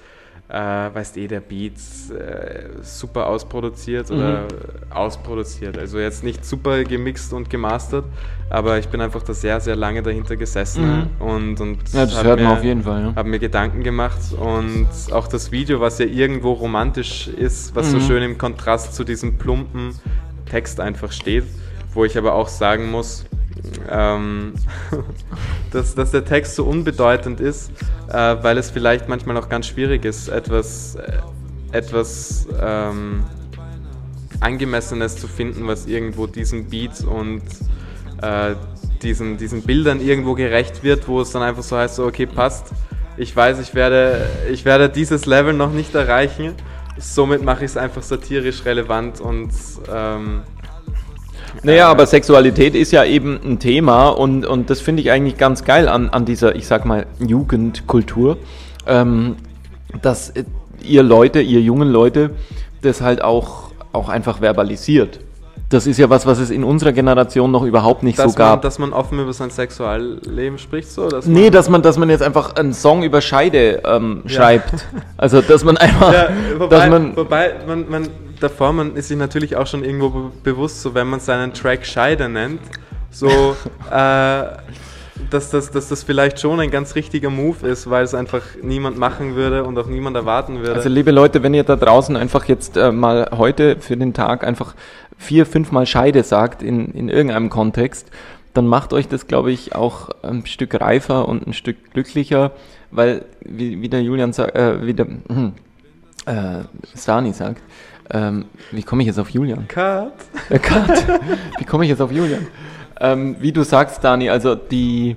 äh, 0.54 0.94
weißt 0.94 1.18
eh, 1.18 1.28
der 1.28 1.40
Beat 1.40 1.74
äh, 2.12 2.70
super 2.84 3.26
ausproduziert 3.26 4.12
oder 4.12 4.44
Mhm. 4.44 4.94
ausproduziert. 4.94 5.78
Also 5.80 5.98
jetzt 6.00 6.24
nicht 6.24 6.46
super 6.46 6.84
gemixt 6.84 7.34
und 7.34 7.50
gemastert, 7.50 8.06
aber 8.52 8.78
ich 8.78 8.88
bin 8.88 9.02
einfach 9.02 9.24
da 9.24 9.34
sehr, 9.34 9.60
sehr 9.60 9.76
lange 9.76 10.04
dahinter 10.04 10.36
gesessen 10.36 10.84
Mhm. 11.20 11.28
und, 11.28 11.60
und 11.62 11.78
Ja, 11.92 12.06
das 12.06 12.24
hört 12.24 12.40
man 12.40 12.50
mir- 12.50 12.54
auf 12.54 12.64
jeden 12.64 12.84
Fall. 12.84 13.02
Ja. 13.02 13.16
habe 13.16 13.30
mir 13.30 13.40
Gedanken 13.40 13.82
gemacht 13.82 14.20
und 14.40 14.88
auch 15.12 15.28
das 15.28 15.52
Video, 15.52 15.80
was 15.82 15.98
ja 15.98 16.06
irgendwo 16.06 16.52
romantisch 16.54 17.28
ist, 17.28 17.76
was 17.76 17.90
so 17.92 17.98
Mhm. 17.98 18.02
schön 18.02 18.24
im 18.24 18.38
Kontrast 18.38 18.94
zu 18.94 19.04
diesem 19.04 19.38
plumpen 19.40 19.96
Text 20.46 20.80
einfach 20.80 21.12
steht, 21.12 21.46
wo 21.94 22.06
ich 22.06 22.18
aber 22.18 22.34
auch 22.34 22.48
sagen 22.48 22.92
muss, 22.92 23.26
ähm, 23.90 24.54
dass, 25.72 25.96
dass 25.96 26.12
der 26.12 26.26
Text 26.26 26.56
so 26.56 26.66
unbedeutend 26.66 27.40
ist, 27.40 27.72
äh, 28.10 28.36
weil 28.42 28.58
es 28.58 28.72
vielleicht 28.72 29.08
manchmal 29.08 29.38
auch 29.38 29.50
ganz 29.50 29.68
schwierig 29.68 30.06
ist, 30.06 30.28
etwas, 30.28 30.96
äh, 30.96 31.20
etwas 31.72 32.48
ähm, 32.62 33.24
Angemessenes 34.40 35.16
zu 35.16 35.28
finden, 35.28 35.68
was 35.68 35.86
irgendwo 35.86 36.28
diesem 36.28 36.70
Beat 36.70 37.02
und 37.02 37.42
äh, 38.22 38.56
diesen, 39.02 39.38
diesen 39.38 39.62
Bildern 39.64 40.00
irgendwo 40.02 40.34
gerecht 40.34 40.84
wird, 40.84 41.08
wo 41.08 41.22
es 41.22 41.32
dann 41.32 41.42
einfach 41.42 41.64
so 41.64 41.78
heißt, 41.78 41.96
so, 41.96 42.06
okay, 42.06 42.26
passt. 42.26 42.68
Ich 43.16 43.36
weiß, 43.36 43.60
ich 43.60 43.76
werde, 43.76 44.28
ich 44.52 44.66
werde 44.66 44.90
dieses 44.90 45.26
Level 45.26 45.54
noch 45.54 45.72
nicht 45.72 45.94
erreichen. 45.94 46.56
Somit 46.98 47.44
mache 47.44 47.66
ich 47.66 47.72
es 47.72 47.78
einfach 47.78 48.02
satirisch 48.02 48.66
relevant 48.66 49.20
und 49.20 49.52
ähm, 49.94 50.42
Naja, 51.62 51.90
aber 51.90 52.06
Sexualität 52.06 52.76
ist 52.76 52.92
ja 52.92 53.04
eben 53.04 53.40
ein 53.44 53.60
Thema 53.60 54.10
und, 54.10 54.46
und 54.46 54.70
das 54.70 54.82
finde 54.82 55.02
ich 55.02 55.12
eigentlich 55.12 55.38
ganz 55.38 55.64
geil 55.64 55.88
an, 55.88 56.10
an 56.10 56.26
dieser, 56.26 56.56
ich 56.56 56.66
sag 56.68 56.86
mal, 56.86 57.06
Jugendkultur, 57.20 58.38
ähm, 58.88 59.36
dass 60.02 60.32
äh, 60.32 60.44
ihr 60.84 61.04
Leute, 61.04 61.42
ihr 61.42 61.62
jungen 61.62 61.90
Leute, 61.90 62.32
das 62.82 63.02
halt 63.02 63.22
auch, 63.22 63.72
auch 63.92 64.10
einfach 64.10 64.42
verbalisiert. 64.42 65.20
Das 65.70 65.88
ist 65.88 65.98
ja 65.98 66.10
was, 66.10 66.26
was 66.28 66.38
es 66.38 66.52
in 66.52 66.64
unserer 66.64 66.92
Generation 66.92 67.50
noch 67.50 67.64
überhaupt 67.64 68.04
nicht 68.04 68.20
dass, 68.20 68.34
so 68.34 68.38
gab. 68.38 68.58
man, 68.58 68.62
dass 68.62 68.78
man 68.78 68.94
offen 68.94 69.20
über 69.20 69.34
sein 69.34 69.50
Sexualleben 69.50 70.60
spricht, 70.60 70.92
so 70.92 71.10
dass 71.10 71.26
nee, 71.26 71.50
dass 71.50 71.68
man, 71.68 71.82
dass 71.82 71.98
man 71.98 72.10
jetzt 72.10 72.22
einfach 72.22 72.56
einen 72.56 72.74
Song 72.74 73.02
über 73.02 73.22
Scheide 73.22 73.82
ähm, 73.84 74.22
schreibt. 74.28 74.86
Also, 75.18 75.42
dass 75.42 75.64
man 75.64 75.78
einfach, 75.78 76.14
Ja, 76.14 76.28
wobei, 76.58 76.76
dass 76.76 76.90
man, 76.90 77.18
wobei 77.18 77.54
man, 77.66 77.90
man 77.90 78.08
davor, 78.44 78.74
man 78.74 78.96
ist 78.96 79.08
sich 79.08 79.18
natürlich 79.18 79.56
auch 79.56 79.68
schon 79.68 79.84
irgendwo 79.84 80.10
be 80.10 80.32
bewusst, 80.44 80.82
so 80.82 80.94
wenn 80.94 81.08
man 81.08 81.20
seinen 81.20 81.54
Track 81.54 81.86
Scheide 81.86 82.30
nennt, 82.30 82.62
so, 83.10 83.28
äh, 83.92 84.44
dass, 85.30 85.50
das, 85.50 85.72
dass 85.72 85.90
das 85.90 86.04
vielleicht 86.04 86.40
schon 86.40 86.60
ein 86.60 86.72
ganz 86.72 86.96
richtiger 86.96 87.30
Move 87.30 87.68
ist, 87.68 87.90
weil 87.90 88.04
es 88.04 88.14
einfach 88.14 88.42
niemand 88.62 88.98
machen 88.98 89.36
würde 89.36 89.64
und 89.64 89.78
auch 89.78 89.88
niemand 89.88 90.16
erwarten 90.16 90.60
würde. 90.60 90.74
Also 90.74 90.90
liebe 90.90 91.12
Leute, 91.12 91.44
wenn 91.44 91.54
ihr 91.54 91.64
da 91.64 91.76
draußen 91.76 92.16
einfach 92.16 92.46
jetzt 92.46 92.78
äh, 92.78 92.92
mal 92.92 93.30
heute 93.38 93.78
für 93.80 93.96
den 93.98 94.14
Tag 94.14 94.46
einfach 94.46 94.76
vier, 95.18 95.46
fünfmal 95.46 95.86
Scheide 95.86 96.24
sagt 96.24 96.62
in, 96.62 96.92
in 96.94 97.10
irgendeinem 97.10 97.50
Kontext, 97.50 98.10
dann 98.54 98.68
macht 98.68 98.94
euch 98.94 99.08
das, 99.08 99.28
glaube 99.28 99.52
ich, 99.52 99.76
auch 99.76 100.10
ein 100.22 100.46
Stück 100.46 100.80
reifer 100.80 101.28
und 101.28 101.48
ein 101.48 101.54
Stück 101.54 101.92
glücklicher, 101.94 102.52
weil, 102.92 103.26
wie, 103.42 103.82
wie 103.82 103.90
der 103.90 104.04
Julian 104.04 104.34
sagt, 104.34 104.56
äh, 104.56 104.86
wie 104.86 104.94
der 104.94 105.08
äh, 106.26 106.64
Stani 106.96 107.34
sagt, 107.34 107.62
ähm, 108.12 108.46
wie 108.72 108.84
komme 108.84 109.04
ich 109.04 109.08
jetzt 109.08 109.20
auf 109.20 109.30
Julian? 109.30 109.68
Cut. 109.68 110.14
Äh, 110.50 110.60
Kat, 110.60 111.06
wie 111.58 111.66
komme 111.66 111.86
ich 111.86 111.90
jetzt 111.90 112.02
auf 112.02 112.12
Julian? 112.12 112.48
Ähm, 113.00 113.36
wie 113.40 113.52
du 113.52 113.64
sagst, 113.64 114.04
Dani, 114.04 114.30
also 114.30 114.56
die, 114.56 115.16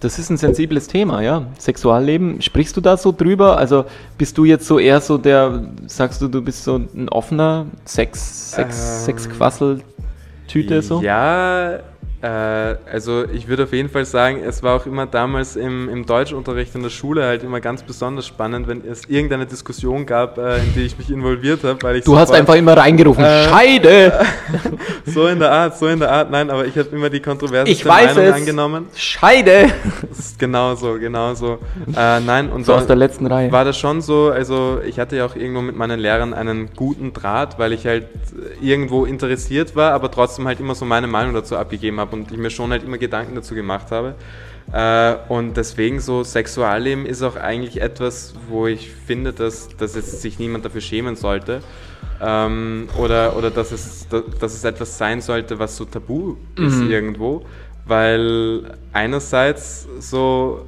das 0.00 0.18
ist 0.18 0.30
ein 0.30 0.36
sensibles 0.36 0.88
Thema, 0.88 1.22
ja. 1.22 1.46
Sexualleben, 1.58 2.42
sprichst 2.42 2.76
du 2.76 2.80
da 2.80 2.96
so 2.96 3.12
drüber? 3.12 3.56
Also 3.56 3.84
bist 4.18 4.36
du 4.36 4.44
jetzt 4.44 4.66
so 4.66 4.78
eher 4.78 5.00
so 5.00 5.16
der, 5.18 5.62
sagst 5.86 6.20
du, 6.20 6.28
du 6.28 6.42
bist 6.42 6.64
so 6.64 6.76
ein 6.76 7.08
offener 7.08 7.66
Sex, 7.84 8.52
Sex, 8.52 9.06
Ähm, 9.08 9.14
Sexquassel-Tüte 9.16 10.82
so? 10.82 11.00
Ja, 11.00 11.78
also 12.28 13.24
ich 13.32 13.48
würde 13.48 13.64
auf 13.64 13.72
jeden 13.72 13.88
Fall 13.88 14.04
sagen, 14.04 14.40
es 14.46 14.62
war 14.62 14.76
auch 14.76 14.86
immer 14.86 15.06
damals 15.06 15.56
im, 15.56 15.88
im 15.88 16.06
Deutschunterricht 16.06 16.74
in 16.74 16.82
der 16.82 16.90
Schule 16.90 17.24
halt 17.24 17.42
immer 17.42 17.60
ganz 17.60 17.82
besonders 17.82 18.26
spannend, 18.26 18.66
wenn 18.68 18.82
es 18.86 19.04
irgendeine 19.08 19.46
Diskussion 19.46 20.06
gab, 20.06 20.38
äh, 20.38 20.56
in 20.58 20.74
die 20.74 20.82
ich 20.82 20.96
mich 20.96 21.10
involviert 21.10 21.62
habe, 21.64 21.78
weil 21.82 21.96
ich 21.96 22.04
Du 22.04 22.16
hast 22.16 22.28
sofort- 22.28 22.40
einfach 22.40 22.54
immer 22.54 22.76
reingerufen, 22.76 23.22
Äh, 23.24 23.48
Scheide! 23.48 24.12
so 25.06 25.26
in 25.26 25.38
der 25.38 25.50
Art, 25.52 25.76
so 25.78 25.86
in 25.88 25.98
der 26.00 26.10
Art, 26.10 26.30
nein, 26.30 26.50
aber 26.50 26.64
ich 26.66 26.76
habe 26.78 26.88
immer 26.92 27.10
die 27.10 27.20
kontroverse 27.20 27.70
Ich 27.70 27.84
weiß 27.84 28.14
Meinung 28.14 28.30
es. 28.30 28.34
angenommen. 28.40 28.86
Scheide! 28.96 29.66
Genau 30.38 30.74
so, 30.74 30.94
genau 30.98 31.34
so. 31.34 31.58
Äh, 31.96 32.20
nein, 32.20 32.48
und 32.50 32.64
So 32.66 32.74
aus 32.74 32.86
der 32.86 32.96
letzten 32.96 33.26
Reihe. 33.26 33.50
war 33.52 33.64
das 33.64 33.78
schon 33.78 34.00
so, 34.00 34.30
also 34.30 34.80
ich 34.86 34.98
hatte 34.98 35.16
ja 35.16 35.26
auch 35.26 35.36
irgendwo 35.36 35.60
mit 35.62 35.76
meinen 35.76 36.00
Lehrern 36.00 36.34
einen 36.34 36.70
guten 36.74 37.12
Draht, 37.12 37.58
weil 37.58 37.72
ich 37.72 37.86
halt 37.86 38.06
irgendwo 38.60 39.04
interessiert 39.04 39.76
war, 39.76 39.92
aber 39.92 40.10
trotzdem 40.10 40.46
halt 40.46 40.60
immer 40.60 40.74
so 40.74 40.84
meine 40.84 41.06
Meinung 41.06 41.34
dazu 41.34 41.56
abgegeben 41.56 42.00
habe 42.00 42.13
und 42.14 42.32
ich 42.32 42.38
mir 42.38 42.50
schon 42.50 42.70
halt 42.70 42.82
immer 42.82 42.96
Gedanken 42.98 43.34
dazu 43.34 43.54
gemacht 43.54 43.90
habe. 43.90 44.14
Äh, 44.72 45.16
und 45.28 45.56
deswegen 45.58 46.00
so 46.00 46.24
Sexualleben 46.24 47.04
ist 47.04 47.22
auch 47.22 47.36
eigentlich 47.36 47.82
etwas, 47.82 48.34
wo 48.48 48.66
ich 48.66 48.90
finde, 48.90 49.32
dass, 49.32 49.68
dass 49.76 49.94
jetzt 49.94 50.22
sich 50.22 50.38
niemand 50.38 50.64
dafür 50.64 50.80
schämen 50.80 51.16
sollte. 51.16 51.60
Ähm, 52.22 52.88
oder 52.96 53.36
oder 53.36 53.50
dass, 53.50 53.72
es, 53.72 54.06
dass, 54.08 54.54
es 54.54 54.64
etwas 54.64 54.96
sein 54.96 55.20
sollte, 55.20 55.58
was 55.58 55.76
so 55.76 55.84
tabu 55.84 56.36
ist 56.56 56.78
Mhm. 56.78 56.90
irgendwo. 56.90 57.44
Weil 57.86 58.76
einerseits 58.94 59.86
so, 60.00 60.64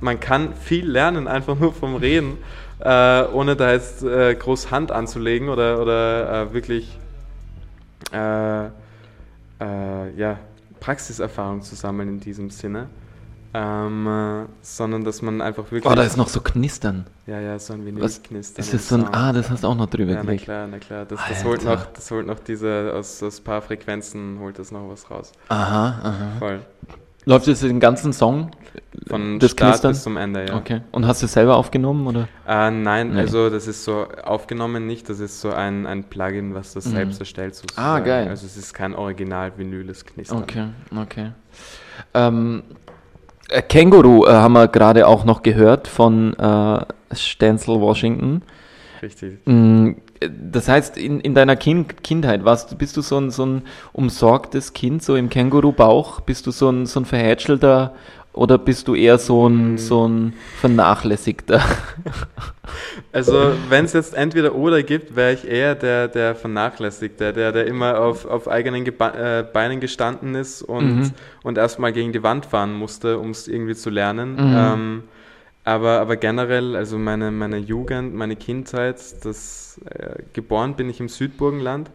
man 0.00 0.20
kann 0.20 0.54
viel 0.54 0.88
lernen, 0.88 1.26
einfach 1.26 1.58
nur 1.58 1.72
vom 1.72 1.96
Reden, 1.96 2.38
äh, 2.78 3.24
ohne 3.32 3.56
da 3.56 3.72
jetzt 3.72 4.04
äh, 4.04 4.34
groß 4.36 4.70
Hand 4.70 4.92
anzulegen 4.92 5.48
oder, 5.48 5.80
oder 5.82 6.42
äh, 6.42 6.54
wirklich 6.54 6.96
äh, 8.12 8.66
äh, 8.66 8.70
ja, 10.16 10.38
Praxiserfahrung 10.80 11.62
zu 11.62 11.74
sammeln 11.74 12.08
in 12.08 12.20
diesem 12.20 12.50
Sinne. 12.50 12.88
Ähm, 13.52 14.06
äh, 14.06 14.46
sondern 14.62 15.02
dass 15.02 15.22
man 15.22 15.40
einfach 15.40 15.64
wirklich. 15.72 15.84
Oh, 15.84 15.94
da 15.96 16.04
ist 16.04 16.16
noch 16.16 16.28
so 16.28 16.40
Knistern. 16.40 17.06
ja, 17.26 17.40
ja, 17.40 17.58
so 17.58 17.72
ein 17.72 17.84
wenig 17.84 18.00
Was, 18.00 18.22
knistern 18.22 18.60
ist 18.64 18.72
das 18.72 18.88
so 18.88 18.94
ein, 18.94 19.00
Sound. 19.02 19.12
ah, 19.16 19.32
das 19.32 19.50
hast 19.50 19.64
du 19.64 19.66
auch 19.68 19.74
noch 19.74 19.90
drüber 19.90 20.12
Ja, 20.12 20.18
na 20.18 20.22
gelegt. 20.22 20.44
klar, 20.44 20.68
na 20.68 20.78
klar. 20.78 21.04
Das, 21.04 21.18
das, 21.28 21.42
holt 21.42 21.64
noch, 21.64 21.84
das 21.86 22.08
holt 22.12 22.28
noch 22.28 22.38
diese, 22.38 22.92
aus, 22.94 23.20
aus 23.24 23.40
ein 23.40 23.44
paar 23.44 23.60
Frequenzen 23.60 24.38
holt 24.38 24.56
das 24.60 24.70
noch 24.70 24.88
was 24.88 25.10
raus. 25.10 25.32
Aha, 25.48 25.98
aha. 26.00 26.32
Voll. 26.38 26.60
Läuft 27.26 27.46
jetzt 27.46 27.62
den 27.62 27.80
ganzen 27.80 28.12
Song? 28.12 28.50
Von 29.08 29.38
das 29.38 29.50
Start 29.52 29.70
Knistern? 29.72 29.92
bis 29.92 30.02
zum 30.02 30.16
Ende, 30.16 30.46
ja. 30.48 30.56
Okay. 30.56 30.80
Und 30.92 31.06
hast 31.06 31.22
du 31.22 31.26
es 31.26 31.32
selber 31.32 31.56
aufgenommen 31.56 32.06
oder? 32.06 32.28
Äh, 32.46 32.70
nein, 32.70 33.12
Nee. 33.14 33.20
also 33.20 33.50
das 33.50 33.66
ist 33.66 33.84
so 33.84 34.06
aufgenommen 34.24 34.86
nicht, 34.86 35.08
das 35.08 35.20
ist 35.20 35.40
so 35.40 35.50
ein, 35.50 35.86
ein 35.86 36.04
Plugin, 36.04 36.54
was 36.54 36.72
das 36.74 36.86
Mhm. 36.86 36.90
selbst 36.92 37.20
erstellt. 37.20 37.54
Sozusagen. 37.54 37.86
Ah, 37.86 37.98
geil. 38.00 38.28
Also 38.28 38.46
es 38.46 38.56
ist 38.56 38.72
kein 38.72 38.94
original-vinyles 38.94 40.06
Knistern. 40.06 40.38
Okay, 40.42 40.66
okay. 40.96 41.32
Ähm, 42.14 42.62
äh, 43.48 43.62
Känguru 43.62 44.26
äh, 44.26 44.30
haben 44.32 44.52
wir 44.52 44.68
gerade 44.68 45.06
auch 45.06 45.24
noch 45.24 45.42
gehört 45.42 45.88
von 45.88 46.34
äh, 46.34 46.84
Stenzel 47.14 47.80
Washington. 47.80 48.42
Richtig. 49.02 49.38
Äh, 49.46 49.94
Das 50.28 50.68
heißt, 50.68 50.98
in, 50.98 51.20
in 51.20 51.34
deiner 51.34 51.56
kind 51.56 52.02
Kindheit 52.04 52.44
warst, 52.44 52.72
du- 52.72 52.76
bist 52.76 52.96
du 52.96 53.00
so 53.00 53.18
ein, 53.18 53.30
so 53.30 53.46
ein 53.46 53.62
umsorgtes 53.92 54.72
Kind, 54.74 55.02
so 55.02 55.16
im 55.16 55.30
Känguru-Bauch? 55.30 56.20
Bist 56.20 56.46
du 56.46 56.50
so 56.50 56.68
ein, 56.70 56.84
so 56.86 57.00
ein 57.00 57.06
verhätschelter 57.06 57.94
oder 58.34 58.58
bist 58.58 58.86
du 58.86 58.94
eher 58.94 59.18
so 59.18 59.48
ein, 59.48 59.74
Mm. 59.74 59.78
so 59.78 60.06
ein 60.06 60.34
vernachlässigter? 60.60 61.60
Also 63.12 63.52
wenn 63.68 63.84
es 63.84 63.92
jetzt 63.94 64.14
entweder 64.14 64.54
oder 64.54 64.82
gibt, 64.84 65.16
wäre 65.16 65.32
ich 65.32 65.46
eher 65.48 65.74
der, 65.74 66.06
der 66.06 66.34
Vernachlässigte, 66.36 67.32
der, 67.32 67.50
der 67.50 67.66
immer 67.66 67.98
auf, 68.00 68.26
auf 68.26 68.46
eigenen 68.48 68.84
Geba 68.84 69.10
äh, 69.40 69.42
Beinen 69.42 69.80
gestanden 69.80 70.34
ist 70.36 70.62
und, 70.62 70.96
Mhm. 71.00 71.10
und 71.42 71.58
erstmal 71.58 71.92
gegen 71.92 72.12
die 72.12 72.22
Wand 72.22 72.46
fahren 72.46 72.72
musste, 72.74 73.18
um 73.18 73.30
es 73.30 73.48
irgendwie 73.48 73.74
zu 73.74 73.90
lernen. 73.90 74.34
Mhm. 74.34 74.54
Ähm, 74.56 75.02
aber, 75.70 76.00
aber 76.00 76.16
generell, 76.16 76.76
also 76.76 76.98
meine, 76.98 77.30
meine 77.30 77.58
Jugend, 77.58 78.14
meine 78.14 78.36
Kindheit, 78.36 78.98
das 79.24 79.80
äh, 79.84 80.22
geboren 80.32 80.74
bin 80.74 80.90
ich 80.90 81.00
im 81.00 81.08
Südburgenland. 81.08 81.90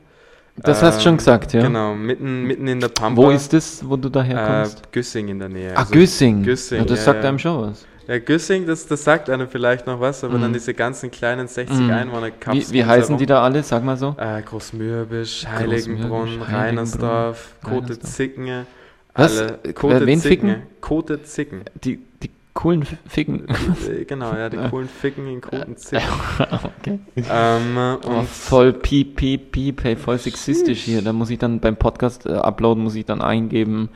Das 0.58 0.82
hast 0.82 1.00
du 1.00 1.04
schon 1.04 1.14
Ähm, 1.14 1.18
gesagt, 1.18 1.54
ja. 1.54 1.62
Genau, 1.62 1.94
mitten, 1.96 2.44
mitten 2.46 2.68
in 2.68 2.80
der 2.80 2.88
Pampa. 2.88 3.22
Wo 3.22 3.30
ist 3.30 3.52
das, 3.52 3.84
wo 3.88 3.98
du 3.98 4.08
äh, 4.08 4.12
daherkommst? 4.12 4.92
Güssing 4.94 5.28
in 5.28 5.40
der 5.40 5.50
Nähe. 5.50 5.72
ah, 5.76 5.80
Also 5.80 5.92
Güssing. 5.94 6.44
Güssing, 6.44 6.80
ja, 6.80 6.86
das 6.86 7.00
ja, 7.00 7.06
sagt 7.06 7.24
ja. 7.24 7.30
einem 7.30 7.40
schon 7.40 7.62
was. 7.62 7.86
Ja, 8.08 8.20
Güssing, 8.20 8.66
das, 8.66 8.88
das 8.88 9.04
sagt 9.04 9.30
einem 9.30 9.50
vielleicht 9.50 9.86
noch 9.88 10.00
was, 10.00 10.24
aber 10.24 10.38
Mhm. 10.38 10.42
dann 10.44 10.54
diese 10.54 10.74
ganzen 10.74 11.12
kleinen 11.12 11.48
60 11.48 11.78
Mhm. 11.78 11.90
Einwohner 11.92 12.30
Wie, 12.52 12.66
wie 12.72 12.86
heißen 12.86 13.18
die 13.18 13.26
da 13.26 13.42
alle? 13.44 13.64
Sag 13.64 13.84
mal 13.84 13.98
so. 13.98 14.16
Äh, 14.18 14.42
Großmürbisch, 14.44 15.46
Heiligenbrunn, 15.46 16.10
Großmürbisch, 16.10 16.54
Reinersdorf, 16.54 17.56
Kote. 17.62 18.00
Zicken. 18.00 18.66
Was? 19.14 19.38
Alle. 19.40 19.60
Kote 19.74 20.06
wen 20.06 20.20
Zicken. 20.20 20.56
Kote 20.82 21.24
Zicken. 21.24 21.62
Die, 21.84 22.00
die 22.22 22.30
coolen 22.56 22.84
Ficken. 23.08 23.46
Äh, 23.88 24.06
genau, 24.06 24.34
ja, 24.34 24.50
die 24.50 24.58
coolen 24.70 24.88
Ficken 24.90 25.28
in 25.28 25.42
guten 25.42 25.78
Zicken. 25.78 26.08
okay. 26.80 27.00
Ähm, 27.30 27.78
Oh, 28.04 28.10
und 28.10 28.28
voll 28.28 28.74
piep, 28.74 29.16
piep, 29.18 29.52
piep, 29.52 29.84
hey, 29.84 29.96
voll 29.96 30.18
sexistisch 30.18 30.82
hier. 30.82 31.04
Da 31.04 31.14
muss 31.14 31.30
ich 31.30 31.38
dann 31.38 31.60
beim 31.60 31.76
Podcast 31.76 32.26
äh, 32.26 32.30
uploaden, 32.34 32.82
muss 32.84 32.96
ich 32.96 33.06
dann 33.06 33.22
eingeben, 33.22 33.90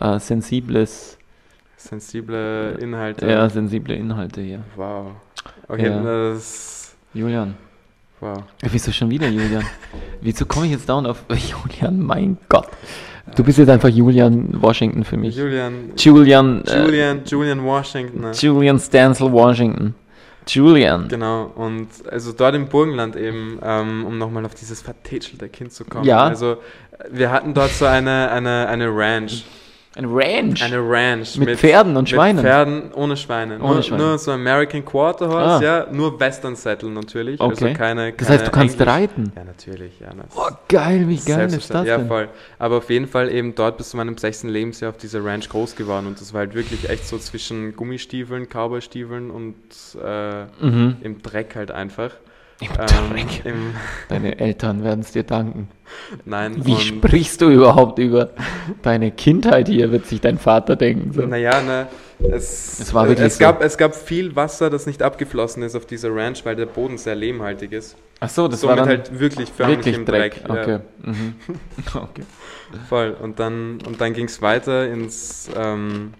äh, 0.00 0.18
sensibles, 0.18 1.18
sensible 1.76 2.76
Inhalte. 2.80 3.26
ja, 3.28 3.48
sensible 3.48 3.94
Inhalte 3.94 4.40
hier. 4.40 4.64
Wow. 4.74 5.12
Okay, 5.68 5.86
Ja. 5.88 6.02
das. 6.02 6.96
Julian. 7.14 7.54
Wow. 8.20 8.38
Äh, 8.62 8.68
Wieso 8.72 8.92
schon 8.92 9.10
wieder 9.10 9.28
Julian? 9.28 9.64
Wieso 10.22 10.46
komme 10.46 10.66
ich 10.66 10.72
jetzt 10.72 10.88
dauernd 10.88 11.06
auf 11.06 11.22
Julian? 11.28 12.00
Mein 12.02 12.38
Gott. 12.48 12.68
Du 13.34 13.42
bist 13.42 13.58
jetzt 13.58 13.68
einfach 13.68 13.88
Julian 13.88 14.60
Washington 14.62 15.04
für 15.04 15.16
mich. 15.16 15.36
Julian. 15.36 15.92
Julian, 15.96 16.64
äh, 16.64 16.82
Julian, 16.84 17.22
Julian 17.24 17.64
Washington. 17.64 18.20
ne? 18.20 18.32
Julian 18.32 18.78
Stansel 18.78 19.32
Washington. 19.32 19.94
Julian. 20.46 21.08
Genau, 21.08 21.50
und 21.56 21.88
also 22.08 22.32
dort 22.32 22.54
im 22.54 22.68
Burgenland 22.68 23.16
eben, 23.16 23.58
ähm, 23.62 24.06
um 24.06 24.16
nochmal 24.16 24.44
auf 24.46 24.54
dieses 24.54 24.80
vertätschelte 24.80 25.48
Kind 25.48 25.72
zu 25.72 25.84
kommen. 25.84 26.04
Ja. 26.04 26.22
Also 26.24 26.52
äh, 26.52 26.56
wir 27.10 27.32
hatten 27.32 27.52
dort 27.52 27.70
so 27.70 27.86
eine, 27.86 28.30
eine, 28.30 28.68
eine 28.68 28.88
Ranch. 28.88 29.44
Ein 29.98 30.04
Ranch. 30.04 30.62
Eine 30.62 30.78
Ranch. 30.78 31.38
Mit 31.38 31.58
Pferden 31.58 31.96
und 31.96 32.06
Schweinen? 32.06 32.36
Mit 32.36 32.44
Pferden 32.44 32.92
ohne 32.92 33.16
Schweine. 33.16 33.58
Ohne 33.60 33.74
nur, 33.74 33.82
Schweine. 33.82 34.02
nur 34.02 34.18
so 34.18 34.30
American 34.32 34.84
Quarter 34.84 35.26
Horse, 35.28 35.58
Ah. 35.58 35.62
ja. 35.62 35.86
Nur 35.90 36.20
Western 36.20 36.54
Saddle 36.54 36.90
natürlich. 36.90 37.40
Okay. 37.40 37.64
Also 37.64 37.78
keine, 37.78 38.12
das 38.12 38.28
heißt, 38.28 38.46
du 38.46 38.50
keine 38.50 38.66
kannst 38.68 38.78
Englisch- 38.80 38.94
reiten. 38.94 39.32
Ja, 39.34 39.44
natürlich. 39.44 39.98
Ja, 39.98 40.08
Oh, 40.34 40.42
geil, 40.68 41.06
wie 41.08 41.16
geil 41.16 41.16
ist 41.16 41.26
das 41.28 41.34
Selbstverständlich. 41.50 41.88
Ja, 41.88 41.96
denn? 41.96 42.08
voll. 42.08 42.28
Aber 42.58 42.76
auf 42.76 42.90
jeden 42.90 43.06
Fall 43.08 43.30
eben 43.32 43.54
dort 43.54 43.78
bis 43.78 43.88
zu 43.90 43.96
meinem 43.96 44.18
16. 44.18 44.50
Lebensjahr 44.50 44.90
auf 44.90 44.98
dieser 44.98 45.24
Ranch 45.24 45.48
groß 45.48 45.74
geworden. 45.76 46.06
Und 46.06 46.20
das 46.20 46.34
war 46.34 46.40
halt 46.40 46.54
wirklich 46.54 46.90
echt 46.90 47.08
so 47.08 47.16
zwischen 47.16 47.74
Gummistiefeln, 47.74 48.48
Cowboystiefeln 48.50 49.30
und 49.30 49.54
äh, 50.04 50.44
Mhm. 50.60 50.96
im 51.00 51.22
Dreck 51.22 51.56
halt 51.56 51.70
einfach. 51.70 52.10
Im 52.60 52.68
Ähm, 53.44 53.74
Deine 54.08 54.38
Eltern 54.38 54.82
werden 54.82 55.00
es 55.00 55.12
dir 55.12 55.24
danken. 55.24 55.68
nein, 56.24 56.64
Wie 56.64 56.76
sprichst 56.76 57.40
du 57.42 57.50
überhaupt 57.50 57.98
über 57.98 58.30
deine 58.82 59.10
Kindheit 59.10 59.68
hier, 59.68 59.92
wird 59.92 60.06
sich 60.06 60.20
dein 60.22 60.38
Vater 60.38 60.74
denken. 60.76 61.12
So. 61.12 61.22
Naja, 61.26 61.60
ne, 61.60 61.86
es, 62.18 62.80
Es 62.80 62.94
war 62.94 63.08
wirklich 63.08 63.26
es, 63.26 63.34
so. 63.36 63.40
gab, 63.44 63.62
es 63.62 63.76
gab 63.76 63.94
viel 63.94 64.34
Wasser, 64.36 64.70
das 64.70 64.86
nicht 64.86 65.02
abgeflossen 65.02 65.62
ist 65.62 65.74
auf 65.76 65.84
dieser 65.84 66.14
Ranch, 66.14 66.46
weil 66.46 66.56
der 66.56 66.64
Boden 66.66 66.96
sehr 66.96 67.14
lehmhaltig 67.14 67.72
ist. 67.72 67.94
Ach 68.20 68.30
so, 68.30 68.48
das 68.48 68.62
Somit 68.62 68.70
war 68.78 68.86
dann 68.86 68.88
halt 68.88 69.20
wirklich 69.20 69.50
förmlich 69.50 69.78
wirklich 69.78 69.96
im 69.96 70.04
Dreck. 70.06 70.42
Dreck. 70.44 70.50
Okay. 70.50 70.78
Mhm. 71.02 71.34
okay. 71.94 72.22
Ja, 72.72 72.78
voll. 72.88 73.14
Und 73.20 73.38
dann, 73.38 73.78
und 73.86 74.00
dann 74.00 74.14
ging 74.14 74.24
es 74.26 74.40
weiter 74.40 74.90
ins 74.90 75.50
ähm, 75.54 76.14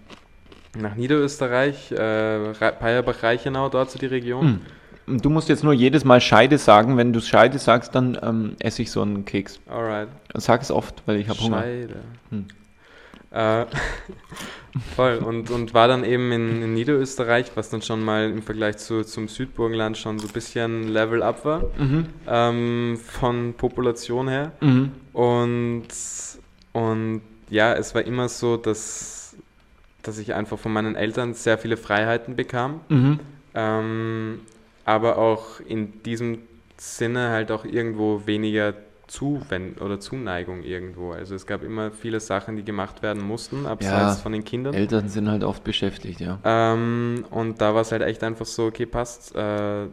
nach 0.79 0.95
Niederösterreich, 0.95 1.91
äh, 1.91 1.99
Re- 1.99 2.73
Peierbach-Reichenau, 2.79 3.69
dort 3.69 3.89
so 3.89 3.97
die 3.97 4.05
Region. 4.05 4.41
Hm. 4.45 4.61
Du 5.07 5.29
musst 5.29 5.47
jetzt 5.47 5.63
nur 5.63 5.71
jedes 5.73 6.03
Mal 6.03 6.19
Scheide 6.19 6.57
sagen. 6.57 6.97
Wenn 6.97 7.13
du 7.13 7.21
Scheide 7.21 7.57
sagst, 7.59 7.95
dann 7.95 8.17
ähm, 8.21 8.55
esse 8.59 8.81
ich 8.81 8.91
so 8.91 9.01
einen 9.01 9.23
Keks. 9.23 9.59
Alright. 9.69 10.09
Sag 10.33 10.61
es 10.61 10.69
oft, 10.69 11.01
weil 11.05 11.15
ich 11.17 11.29
habe 11.29 11.39
Hunger. 11.39 11.61
Scheide. 11.61 11.95
Hm. 12.29 12.45
Äh, 13.31 13.65
voll. 14.95 15.17
Und, 15.17 15.49
und 15.49 15.73
war 15.73 15.87
dann 15.87 16.03
eben 16.03 16.31
in, 16.33 16.61
in 16.61 16.73
Niederösterreich, 16.73 17.51
was 17.55 17.69
dann 17.69 17.81
schon 17.81 18.03
mal 18.03 18.29
im 18.29 18.41
Vergleich 18.43 18.77
zu, 18.77 19.03
zum 19.03 19.29
Südburgenland 19.29 19.97
schon 19.97 20.19
so 20.19 20.27
ein 20.27 20.33
bisschen 20.33 20.89
Level 20.89 21.23
up 21.23 21.45
war, 21.45 21.63
Mhm. 21.77 22.07
ähm, 22.27 22.99
von 23.01 23.53
Population 23.53 24.27
her. 24.27 24.51
Mhm. 24.59 24.91
Und, 25.13 25.87
und 26.73 27.21
ja, 27.49 27.73
es 27.73 27.95
war 27.95 28.01
immer 28.03 28.27
so, 28.27 28.57
dass, 28.57 29.37
dass 30.03 30.17
ich 30.17 30.33
einfach 30.33 30.59
von 30.59 30.73
meinen 30.73 30.95
Eltern 30.95 31.33
sehr 31.33 31.57
viele 31.57 31.77
Freiheiten 31.77 32.35
bekam. 32.35 32.81
Mhm. 32.89 33.19
Ähm, 33.55 34.39
aber 34.87 35.17
auch 35.17 35.59
in 35.59 36.01
diesem 36.03 36.39
Sinne 36.77 37.29
halt 37.29 37.51
auch 37.51 37.65
irgendwo 37.65 38.23
weniger 38.25 38.73
Zuwend 39.07 39.79
oder 39.81 39.99
Zuneigung 39.99 40.63
irgendwo. 40.63 41.11
Also 41.11 41.35
es 41.35 41.45
gab 41.45 41.63
immer 41.63 41.91
viele 41.91 42.19
Sachen, 42.19 42.55
die 42.57 42.63
gemacht 42.63 43.01
werden 43.01 43.21
mussten, 43.21 43.65
abseits 43.65 43.91
Ja. 44.17 44.21
von 44.23 44.31
den 44.33 44.43
Kindern. 44.43 44.73
Eltern 44.73 45.07
sind 45.07 45.29
halt 45.29 45.43
oft 45.43 45.63
beschäftigt, 45.63 46.19
ja. 46.19 46.39
Ähm, 46.43 47.23
und 47.31 47.61
da 47.61 47.73
war 47.73 47.81
es 47.81 47.91
halt 47.91 48.01
echt 48.01 48.23
einfach 48.23 48.45
so, 48.45 48.65
okay, 48.65 48.85
passt. 48.85 49.35
Äh, 49.35 49.85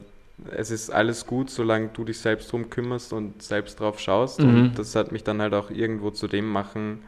es 0.51 0.71
ist 0.73 0.91
alles 0.91 1.27
gut, 1.27 1.49
solange 1.51 1.89
du 1.95 2.03
dich 2.05 2.19
selbst 2.19 2.51
drum 2.51 2.69
kümmerst 2.71 3.13
und 3.13 3.41
selbst 3.41 3.79
drauf 3.79 4.01
schaust. 4.01 4.41
Mhm. 4.41 4.49
Und 4.49 4.79
das 4.79 4.97
hat 4.97 5.13
mich 5.13 5.23
dann 5.23 5.41
halt 5.41 5.55
auch 5.55 5.71
irgendwo 5.71 6.11
zu 6.11 6.27
dem 6.27 6.51
machen 6.51 7.03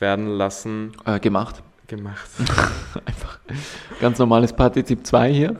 werden 0.00 0.28
lassen, 0.28 0.92
Äh, 1.06 1.18
gemacht. 1.18 1.62
gemacht. 1.86 2.28
Einfach 3.06 3.38
ganz 4.00 4.18
normales 4.18 4.52
Partizip 4.52 5.06
2 5.06 5.32
hier. 5.32 5.56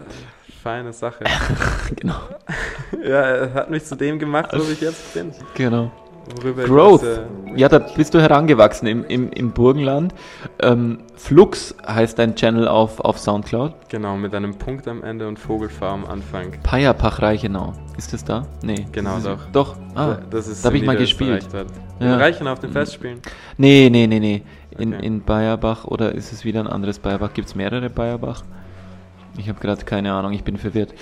Feine 0.69 0.93
Sache. 0.93 1.25
genau. 1.97 2.17
ja, 3.03 3.21
er 3.23 3.55
hat 3.55 3.71
mich 3.71 3.87
zu 3.87 3.97
dem 3.97 4.19
gemacht, 4.19 4.51
wo 4.53 4.71
ich 4.71 4.83
jetzt 4.83 5.15
bin. 5.15 5.33
Genau. 5.55 5.91
Growth. 6.67 7.03
jetzt, 7.05 7.21
äh, 7.21 7.59
Ja, 7.59 7.71
da 7.71 7.79
bist 7.79 8.13
du 8.13 8.21
herangewachsen 8.21 8.87
im, 8.87 9.03
im, 9.07 9.31
im 9.33 9.53
Burgenland. 9.53 10.13
Ähm, 10.61 10.99
Flux 11.17 11.75
heißt 11.87 12.19
dein 12.19 12.35
Channel 12.37 12.69
auf, 12.69 13.01
auf 13.01 13.19
Soundcloud. 13.19 13.73
Genau, 13.89 14.19
mit 14.19 14.35
einem 14.35 14.59
Punkt 14.59 14.87
am 14.89 15.03
Ende 15.03 15.27
und 15.27 15.39
Vogelfarm 15.39 16.05
am 16.05 16.11
Anfang. 16.11 16.53
Payapach 16.63 17.23
Reichenau. 17.23 17.73
Ist 17.97 18.13
das 18.13 18.23
da? 18.23 18.47
Nee. 18.63 18.87
Genau, 18.93 19.15
das 19.15 19.21
ist, 19.21 19.27
doch. 19.27 19.75
Doch. 19.75 19.77
Ah. 19.95 20.19
das 20.29 20.49
ist 20.49 20.63
da 20.63 20.69
hab 20.69 20.75
in 20.75 20.83
ich 20.83 20.87
mal 20.87 20.99
gespielt. 20.99 21.49
Ja. 21.99 22.19
Reichenau 22.19 22.53
auf 22.53 22.61
den 22.61 22.73
Festspielen. 22.73 23.23
Nee, 23.57 23.89
nee, 23.91 24.07
nee, 24.07 24.21
nee. 24.21 24.43
In, 24.77 24.93
Okay. 24.93 25.07
in 25.07 25.23
Bayerbach 25.23 25.87
oder 25.87 26.15
ist 26.15 26.31
es 26.31 26.45
wieder 26.45 26.61
ein 26.61 26.67
anderes 26.67 26.99
Bayerbach? 26.99 27.33
Gibt 27.33 27.49
es 27.49 27.55
mehrere 27.55 27.89
Bayerbach? 27.89 28.45
Ich 29.39 29.49
habe 29.49 29.61
gerade 29.61 29.85
keine 29.85 30.13
Ahnung, 30.13 30.33
ich 30.33 30.43
bin 30.45 30.57
verwirrt. 30.59 30.93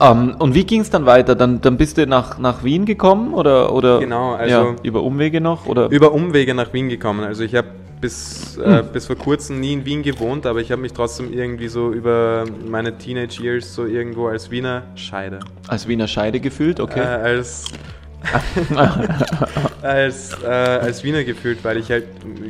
Ähm, 0.00 0.36
und 0.38 0.54
wie 0.54 0.64
ging 0.64 0.80
es 0.80 0.90
dann 0.90 1.04
weiter? 1.04 1.34
Dann, 1.34 1.60
dann 1.60 1.76
bist 1.76 1.98
du 1.98 2.06
nach, 2.06 2.38
nach 2.38 2.62
Wien 2.64 2.84
gekommen 2.86 3.34
oder, 3.34 3.72
oder 3.72 3.98
Genau, 3.98 4.32
also- 4.34 4.54
ja, 4.54 4.76
über 4.82 5.02
Umwege 5.02 5.40
noch? 5.40 5.66
Oder? 5.66 5.90
Über 5.90 6.12
Umwege 6.12 6.54
nach 6.54 6.72
Wien 6.72 6.88
gekommen. 6.88 7.24
Also 7.24 7.42
ich 7.44 7.54
habe 7.54 7.68
bis, 8.00 8.58
Hm. 8.62 8.72
äh, 8.72 8.82
bis 8.82 9.06
vor 9.06 9.16
kurzem 9.16 9.60
nie 9.60 9.72
in 9.74 9.84
Wien 9.84 10.02
gewohnt, 10.02 10.46
aber 10.46 10.60
ich 10.60 10.70
habe 10.72 10.82
mich 10.82 10.92
trotzdem 10.92 11.32
irgendwie 11.32 11.68
so 11.68 11.92
über 11.92 12.44
meine 12.68 12.96
Teenage 12.98 13.42
Years 13.42 13.74
so 13.74 13.86
irgendwo 13.86 14.26
als 14.28 14.50
Wiener 14.50 14.82
Scheide. 14.96 15.40
Als 15.68 15.86
Wiener 15.88 16.08
Scheide 16.08 16.40
gefühlt, 16.40 16.78
Äh, 16.78 16.82
okay. 16.82 17.00
als 17.00 17.64
als, 19.82 20.36
äh, 20.42 20.46
als 20.46 21.02
Wiener 21.04 21.24
gefühlt, 21.24 21.64
weil 21.64 21.76
ich 21.78 21.90
halt 21.90 22.04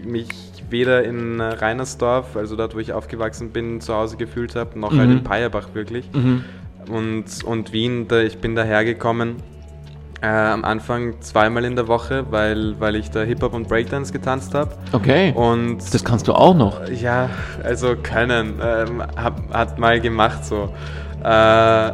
mich 0.04 0.28
weder 0.72 1.04
in 1.04 1.38
äh, 1.40 1.44
Reinersdorf, 1.44 2.37
also 2.37 2.56
dort, 2.56 2.74
wo 2.74 2.78
ich 2.80 2.92
aufgewachsen 2.92 3.50
bin, 3.50 3.80
zu 3.80 3.94
Hause 3.94 4.16
gefühlt 4.16 4.56
habe, 4.56 4.78
noch 4.78 4.96
halt 4.96 5.08
Mhm. 5.11 5.18
in 5.18 5.24
Peierbach 5.24 5.68
wirklich. 5.74 6.08
mhm. 6.12 6.44
Und, 6.90 7.44
und 7.44 7.72
Wien, 7.72 8.08
da, 8.08 8.18
ich 8.22 8.38
bin 8.38 8.56
dahergekommen 8.56 9.37
äh, 10.20 10.26
am 10.26 10.64
Anfang 10.64 11.20
zweimal 11.20 11.64
in 11.64 11.76
der 11.76 11.87
Woche, 11.87 12.24
weil, 12.30 12.74
weil 12.80 12.96
ich 12.96 13.11
da 13.12 13.22
Hip-Hop 13.22 13.54
und 13.54 13.68
Breakdance 13.68 14.12
getanzt 14.12 14.52
habe. 14.54 14.72
Okay. 14.92 15.32
Und 15.32 15.78
Das 15.94 16.02
kannst 16.04 16.26
du 16.26 16.32
auch 16.32 16.54
noch. 16.54 16.88
ja, 16.88 17.30
also 17.62 17.94
können, 18.02 18.54
ähm, 18.61 19.00
hab, 19.16 19.52
hat 19.54 19.78
mal 19.78 20.00
gemacht 20.00 20.44
so. 20.44 20.72
Äh, 21.22 21.92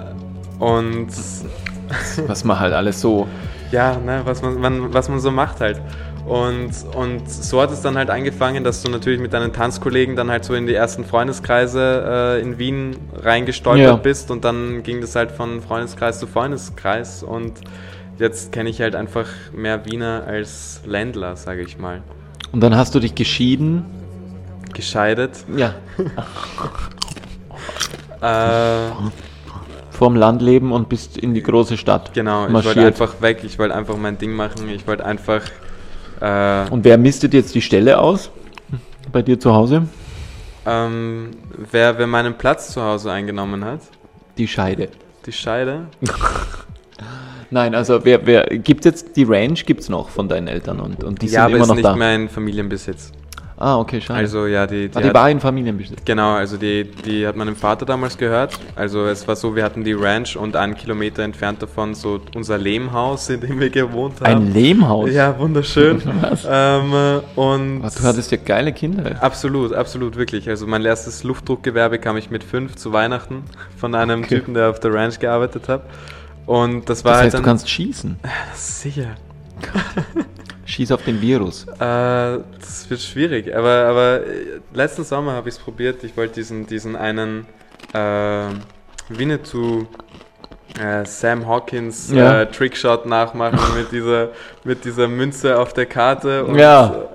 und 0.58 1.08
Was 2.26 2.44
man 2.44 2.58
halt 2.60 2.72
alles 2.74 3.00
so. 3.00 3.26
ja, 3.70 3.96
ne, 3.98 4.22
was, 4.24 4.42
man, 4.42 4.58
man, 4.60 4.92
was 4.94 5.08
man 5.08 5.20
so 5.20 5.30
macht 5.30 5.60
halt. 5.60 5.80
Und, 6.28 6.70
und 6.94 7.28
so 7.30 7.62
hat 7.62 7.70
es 7.72 7.80
dann 7.80 7.96
halt 7.96 8.10
angefangen, 8.10 8.62
dass 8.62 8.82
du 8.82 8.90
natürlich 8.90 9.18
mit 9.18 9.32
deinen 9.32 9.52
Tanzkollegen 9.52 10.14
dann 10.14 10.30
halt 10.30 10.44
so 10.44 10.52
in 10.54 10.66
die 10.66 10.74
ersten 10.74 11.04
Freundeskreise 11.06 12.36
äh, 12.38 12.42
in 12.42 12.58
Wien 12.58 12.96
reingestolpert 13.14 13.86
Ja. 13.86 13.96
bist 13.96 14.30
und 14.30 14.44
dann 14.44 14.82
ging 14.82 15.00
das 15.00 15.16
halt 15.16 15.30
von 15.32 15.62
Freundeskreis 15.62 16.18
zu 16.20 16.26
Freundeskreis 16.26 17.22
und 17.22 17.54
jetzt 18.18 18.52
kenne 18.52 18.68
ich 18.68 18.80
halt 18.82 18.94
einfach 18.94 19.26
mehr 19.54 19.86
Wiener 19.86 20.24
als 20.26 20.82
Ländler, 20.84 21.34
sage 21.36 21.62
ich 21.62 21.78
mal. 21.78 22.02
Und 22.52 22.60
dann 22.60 22.76
hast 22.76 22.94
du 22.94 23.00
dich 23.00 23.14
geschieden. 23.14 23.84
Gescheidet. 24.74 25.32
Ja. 25.56 25.74
Äh, 28.20 28.90
Vorm 29.90 30.16
Land 30.16 30.42
leben 30.42 30.72
und 30.72 30.88
bist 30.88 31.16
in 31.16 31.34
die 31.34 31.42
große 31.42 31.76
Stadt. 31.76 32.12
genau, 32.14 32.46
ich 32.46 32.52
Marschiert. 32.52 32.76
wollte 32.76 32.86
einfach 32.88 33.20
weg, 33.20 33.40
ich 33.44 33.58
wollte 33.58 33.74
einfach 33.74 33.96
mein 33.96 34.18
Ding 34.18 34.32
machen, 34.32 34.68
ich 34.68 34.86
wollte 34.86 35.04
einfach 35.04 35.42
äh, 36.20 36.70
Und 36.70 36.84
wer 36.84 36.98
mistet 36.98 37.34
jetzt 37.34 37.54
die 37.54 37.62
Stelle 37.62 37.98
aus? 37.98 38.30
Bei 39.12 39.22
dir 39.22 39.38
zu 39.40 39.54
Hause? 39.54 39.88
ähm, 40.68 41.30
wer, 41.70 41.98
wer 41.98 42.06
meinen 42.06 42.36
Platz 42.36 42.72
zu 42.72 42.82
Hause 42.82 43.10
eingenommen 43.10 43.64
hat. 43.64 43.80
Die 44.36 44.46
Scheide. 44.46 44.88
Die 45.26 45.32
Scheide. 45.32 45.86
Nein, 47.50 47.74
also 47.74 48.04
wer, 48.04 48.26
wer 48.26 48.44
gibt's 48.46 48.84
jetzt 48.84 49.16
die 49.16 49.24
Range 49.24 49.54
gibt's 49.54 49.88
noch 49.88 50.10
von 50.10 50.28
deinen 50.28 50.48
Eltern 50.48 50.80
und, 50.80 51.02
und 51.02 51.22
die 51.22 51.26
ja, 51.26 51.32
sind 51.32 51.40
aber 51.40 51.54
immer 51.54 51.62
ist 51.62 51.68
noch 51.68 51.74
nicht 51.76 51.84
da. 51.86 51.96
mehr 51.96 52.14
in 52.14 52.28
Familienbesitz. 52.28 53.12
Ah, 53.60 53.76
okay, 53.80 54.00
schade. 54.00 54.20
Also 54.20 54.46
ja, 54.46 54.68
die, 54.68 54.88
ah, 54.94 55.00
die 55.00 55.06
hat- 55.08 55.14
war 55.14 55.28
in 55.28 55.40
Familienbesitz. 55.40 55.98
Genau, 56.04 56.34
also 56.34 56.56
die, 56.56 56.84
die 56.84 57.26
hat 57.26 57.34
meinem 57.34 57.56
Vater 57.56 57.84
damals 57.84 58.16
gehört. 58.16 58.56
Also 58.76 59.04
es 59.06 59.26
war 59.26 59.34
so, 59.34 59.56
wir 59.56 59.64
hatten 59.64 59.82
die 59.82 59.94
Ranch 59.94 60.36
und 60.36 60.54
einen 60.54 60.76
Kilometer 60.76 61.24
entfernt 61.24 61.60
davon 61.60 61.96
so 61.96 62.20
unser 62.36 62.56
Lehmhaus, 62.56 63.28
in 63.30 63.40
dem 63.40 63.58
wir 63.58 63.68
gewohnt 63.70 64.20
haben. 64.20 64.26
Ein 64.46 64.52
Lehmhaus? 64.52 65.10
Ja, 65.12 65.36
wunderschön. 65.38 66.00
Was? 66.20 66.46
ähm, 66.48 66.92
äh, 66.92 67.40
und 67.40 67.82
Was, 67.82 67.96
du 67.96 68.04
hattest 68.04 68.30
ja 68.30 68.38
geile 68.44 68.72
Kinder. 68.72 69.16
absolut, 69.22 69.72
absolut, 69.72 70.14
wirklich. 70.16 70.48
Also 70.48 70.68
mein 70.68 70.84
erstes 70.84 71.24
Luftdruckgewerbe 71.24 71.98
kam 71.98 72.16
ich 72.16 72.30
mit 72.30 72.44
fünf 72.44 72.76
zu 72.76 72.92
Weihnachten 72.92 73.42
von 73.76 73.94
einem 73.96 74.20
Okay. 74.20 74.36
Typen, 74.36 74.54
der 74.54 74.70
auf 74.70 74.78
der 74.78 74.94
Ranch 74.94 75.18
gearbeitet 75.18 75.68
hat. 75.68 75.82
Und 76.46 76.88
das 76.88 77.04
war 77.04 77.12
Das 77.14 77.18
halt 77.18 77.24
heißt, 77.26 77.34
du 77.34 77.38
dann- 77.38 77.44
kannst 77.44 77.68
schießen. 77.68 78.16
sicher. 78.54 79.16
Schieß 80.68 80.92
auf 80.92 81.02
den 81.02 81.20
Virus. 81.22 81.66
Äh, 81.66 81.78
das 81.78 82.86
wird 82.88 83.00
schwierig, 83.00 83.56
aber, 83.56 83.70
aber 83.86 84.26
äh, 84.26 84.60
letzten 84.74 85.02
Sommer 85.02 85.32
habe 85.32 85.48
ich 85.48 85.54
es 85.54 85.60
probiert. 85.60 86.04
Ich 86.04 86.14
wollte 86.16 86.34
diesen, 86.34 86.66
diesen 86.66 86.94
einen 86.94 87.46
äh, 87.94 88.50
Winnetou 89.08 89.86
äh, 90.78 91.06
Sam 91.06 91.46
Hawkins 91.48 92.10
Ja. 92.12 92.42
äh, 92.42 92.50
Trickshot 92.50 93.06
nachmachen 93.06 93.58
mit 93.78 93.90
dieser, 93.92 94.28
mit 94.64 94.84
dieser 94.84 95.08
Münze 95.08 95.58
auf 95.58 95.72
der 95.72 95.86
Karte 95.86 96.44
und, 96.44 96.56
Ja. 96.58 97.08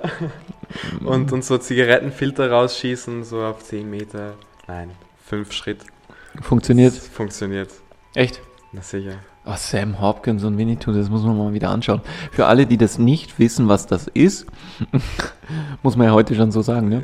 und, 1.06 1.32
und 1.32 1.46
so 1.46 1.60
Zigarettenfilter 1.60 2.50
rausschießen, 2.50 3.24
so 3.24 3.44
auf 3.44 3.64
10 3.64 3.88
Meter. 3.88 4.34
Nein, 4.68 4.90
5 5.28 5.52
Schritt. 5.52 5.82
Funktioniert. 6.42 6.98
Das 6.98 7.08
funktioniert. 7.08 7.70
Echt? 8.16 8.42
Na 8.72 8.82
sicher. 8.82 9.18
Oh, 9.46 9.54
Sam 9.58 10.00
Hopkins 10.00 10.44
und 10.46 10.58
Winnetou, 10.58 10.94
das 10.94 11.10
muss 11.10 11.24
man 11.24 11.38
mal 11.38 11.54
wieder 11.54 11.70
anschauen. 11.70 12.02
Für 12.32 12.46
alle, 12.46 12.66
die 12.66 12.78
das 12.78 12.98
nicht 12.98 13.40
wissen, 13.40 13.68
was 13.68 13.88
das 13.88 14.08
ist, 14.08 14.46
muss 15.84 15.98
man 15.98 16.08
ja 16.08 16.14
heute 16.14 16.34
schon 16.36 16.52
so 16.52 16.62
sagen, 16.62 16.90
ne? 16.90 17.04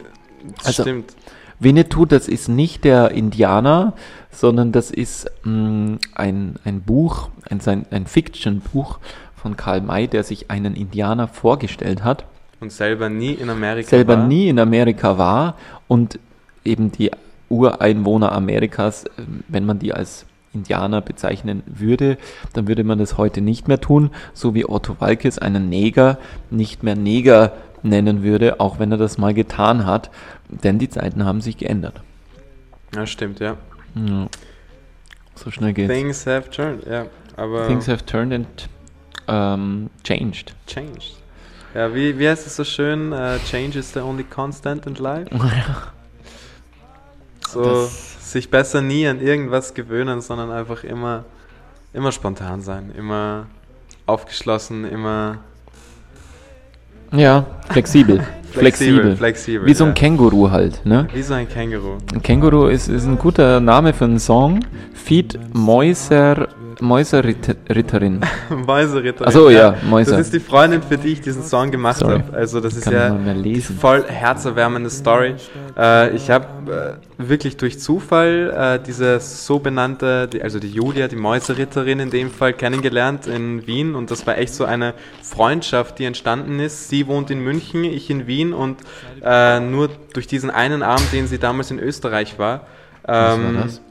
Das 0.58 0.68
Also- 0.68 0.84
stimmt. 0.84 1.14
Winnetou, 1.62 2.06
das 2.06 2.30
ist 2.30 2.48
nicht 2.48 2.86
der 2.86 3.12
Indianer, 3.12 3.92
sondern 4.32 4.72
das 4.72 4.92
ist 4.92 5.30
mh, 5.44 5.98
ein, 6.16 6.56
ein 6.64 6.80
Buch, 6.82 7.28
ein, 7.50 7.60
ein 7.92 8.08
Fiction-Buch 8.08 9.00
von 9.36 9.58
Karl 9.58 9.82
May, 9.82 10.08
der 10.08 10.24
sich 10.24 10.50
einen 10.50 10.74
Indianer 10.76 11.28
vorgestellt 11.28 12.06
hat, 12.06 12.24
Und 12.62 12.72
selber 12.72 13.10
nie 13.10 13.34
in 13.34 13.50
Amerika 13.50 13.90
selber 13.90 14.18
war. 14.18 14.26
nie 14.28 14.48
in 14.48 14.58
Amerika 14.60 15.18
war 15.18 15.56
und 15.90 16.18
eben 16.64 16.94
die 16.94 17.12
Ureinwohner 17.50 18.32
Amerikas, 18.32 19.04
wenn 19.50 19.66
man 19.66 19.80
die 19.80 19.94
als 19.94 20.26
Indianer 20.54 21.02
bezeichnen 21.02 21.64
würde, 21.66 22.18
dann 22.54 22.68
würde 22.68 22.84
man 22.84 22.98
das 22.98 23.18
heute 23.18 23.42
nicht 23.42 23.68
mehr 23.68 23.80
tun, 23.80 24.12
so 24.34 24.54
wie 24.56 24.68
Otto 24.68 24.96
Walkes 25.00 25.40
einen 25.40 25.70
Neger 25.70 26.18
nicht 26.50 26.84
mehr 26.84 26.96
Neger 26.96 27.54
nennen 27.84 28.24
würde, 28.24 28.60
auch 28.60 28.80
wenn 28.80 28.92
er 28.92 28.98
das 28.98 29.18
mal 29.18 29.34
getan 29.34 29.86
hat, 29.86 30.10
denn 30.50 30.80
die 30.80 30.90
Zeiten 30.90 31.26
haben 31.26 31.42
sich 31.42 31.58
geändert. 31.58 32.02
Ja, 32.96 33.06
stimmt, 33.06 33.40
ja. 33.40 33.58
Ja. 33.96 34.28
So 35.36 35.52
schnell 35.52 35.74
geht's. 35.74 35.94
Things 35.94 36.26
have 36.26 36.50
turned, 36.50 36.86
ja. 36.86 37.06
Aber 37.38 37.68
Things 37.68 37.88
have 37.88 38.06
turned 38.06 38.34
and 38.34 38.70
ähm, 39.28 39.90
changed. 40.04 40.54
changed. 40.68 41.16
Ja, 41.74 41.94
wie, 41.94 42.18
wie 42.18 42.28
heißt 42.28 42.48
es 42.48 42.56
so 42.56 42.64
schön? 42.64 43.14
Äh, 43.14 43.38
change 43.46 43.78
is 43.78 43.94
the 43.94 44.00
only 44.00 44.24
constant 44.24 44.86
in 44.88 44.96
life. 44.96 45.30
So, 47.54 47.64
Das- 47.64 48.32
sich 48.32 48.50
besser 48.52 48.82
nie 48.82 49.08
an 49.08 49.22
irgendwas 49.22 49.74
gewöhnen, 49.74 50.22
sondern 50.22 50.52
einfach 50.52 50.84
immer, 50.84 51.24
immer 51.94 52.12
spontan 52.12 52.62
sein, 52.62 52.92
immer 52.96 53.48
aufgeschlossen, 54.06 54.86
immer 54.86 55.40
ja, 57.12 57.46
flexibel. 57.72 58.24
flexibel. 58.52 59.16
flexibel. 59.16 59.68
Wie 59.68 59.74
so 59.74 59.84
ein 59.86 59.90
ja. 59.90 59.94
Känguru 59.96 60.52
halt, 60.52 60.86
ne? 60.86 61.08
Wie 61.14 61.24
so 61.24 61.34
ein 61.34 61.50
Känguru. 61.50 61.98
Ein 62.14 62.22
Känguru 62.22 62.68
ist, 62.68 62.88
ist 62.88 63.06
ein 63.06 63.18
guter 63.18 63.60
Name 63.60 63.94
für 63.94 64.06
einen 64.06 64.20
Song. 64.20 64.60
Feed 64.94 65.40
Mäuser, 65.54 66.50
Mäuserritterin. 66.82 68.22
Mäuseritterin. 68.50 69.28
Ach 69.28 69.32
so, 69.32 69.50
ja, 69.50 69.76
Mäuser. 69.90 70.12
Das 70.12 70.22
ist 70.22 70.34
die 70.34 70.40
Freundin, 70.40 70.82
für 70.82 70.98
die 70.98 71.10
ich 71.10 71.22
diesen 71.22 71.44
Song 71.44 71.72
gemacht 71.72 72.04
habe. 72.04 72.24
Also 72.34 72.62
das 72.62 72.76
ist 72.76 72.86
Kann 72.86 72.94
ja 72.94 73.34
lesen. 73.34 73.78
voll 73.78 74.06
herzerwärmende 74.08 74.90
Story. 74.90 75.36
Äh, 75.78 76.16
ich 76.16 76.30
habe 76.30 77.00
äh, 77.18 77.28
wirklich 77.30 77.58
durch 77.58 77.80
Zufall 77.80 78.80
äh, 78.80 78.86
diese 78.86 79.20
so 79.20 79.60
benannte, 79.60 80.28
die, 80.28 80.42
also 80.42 80.60
die 80.60 80.70
Julia, 80.70 81.08
die 81.08 81.16
Mäuseritterin 81.16 82.00
in 82.00 82.10
dem 82.10 82.32
Fall, 82.32 82.54
kennengelernt 82.54 83.28
in 83.28 83.68
Wien 83.68 83.96
und 83.96 84.10
das 84.12 84.26
war 84.26 84.38
echt 84.38 84.54
so 84.54 84.66
eine 84.66 84.94
Freundschaft, 85.22 86.00
die 86.00 86.06
entstanden 86.06 86.60
ist. 86.60 86.90
Sie 86.90 87.08
wohnt 87.08 87.30
in 87.30 87.42
München, 87.42 87.84
ich 87.84 88.10
in 88.10 88.28
Wien 88.28 88.54
und 88.54 88.78
äh, 89.24 89.60
nur 89.60 89.90
durch 90.14 90.28
diesen 90.28 90.50
einen 90.50 90.82
Abend, 90.82 91.12
den 91.12 91.28
sie 91.28 91.40
damals 91.40 91.72
in 91.72 91.80
Österreich 91.80 92.40
war. 92.40 92.62
Was 93.04 93.38
ähm, 93.38 93.56
war 93.56 93.64
das? 93.64 93.82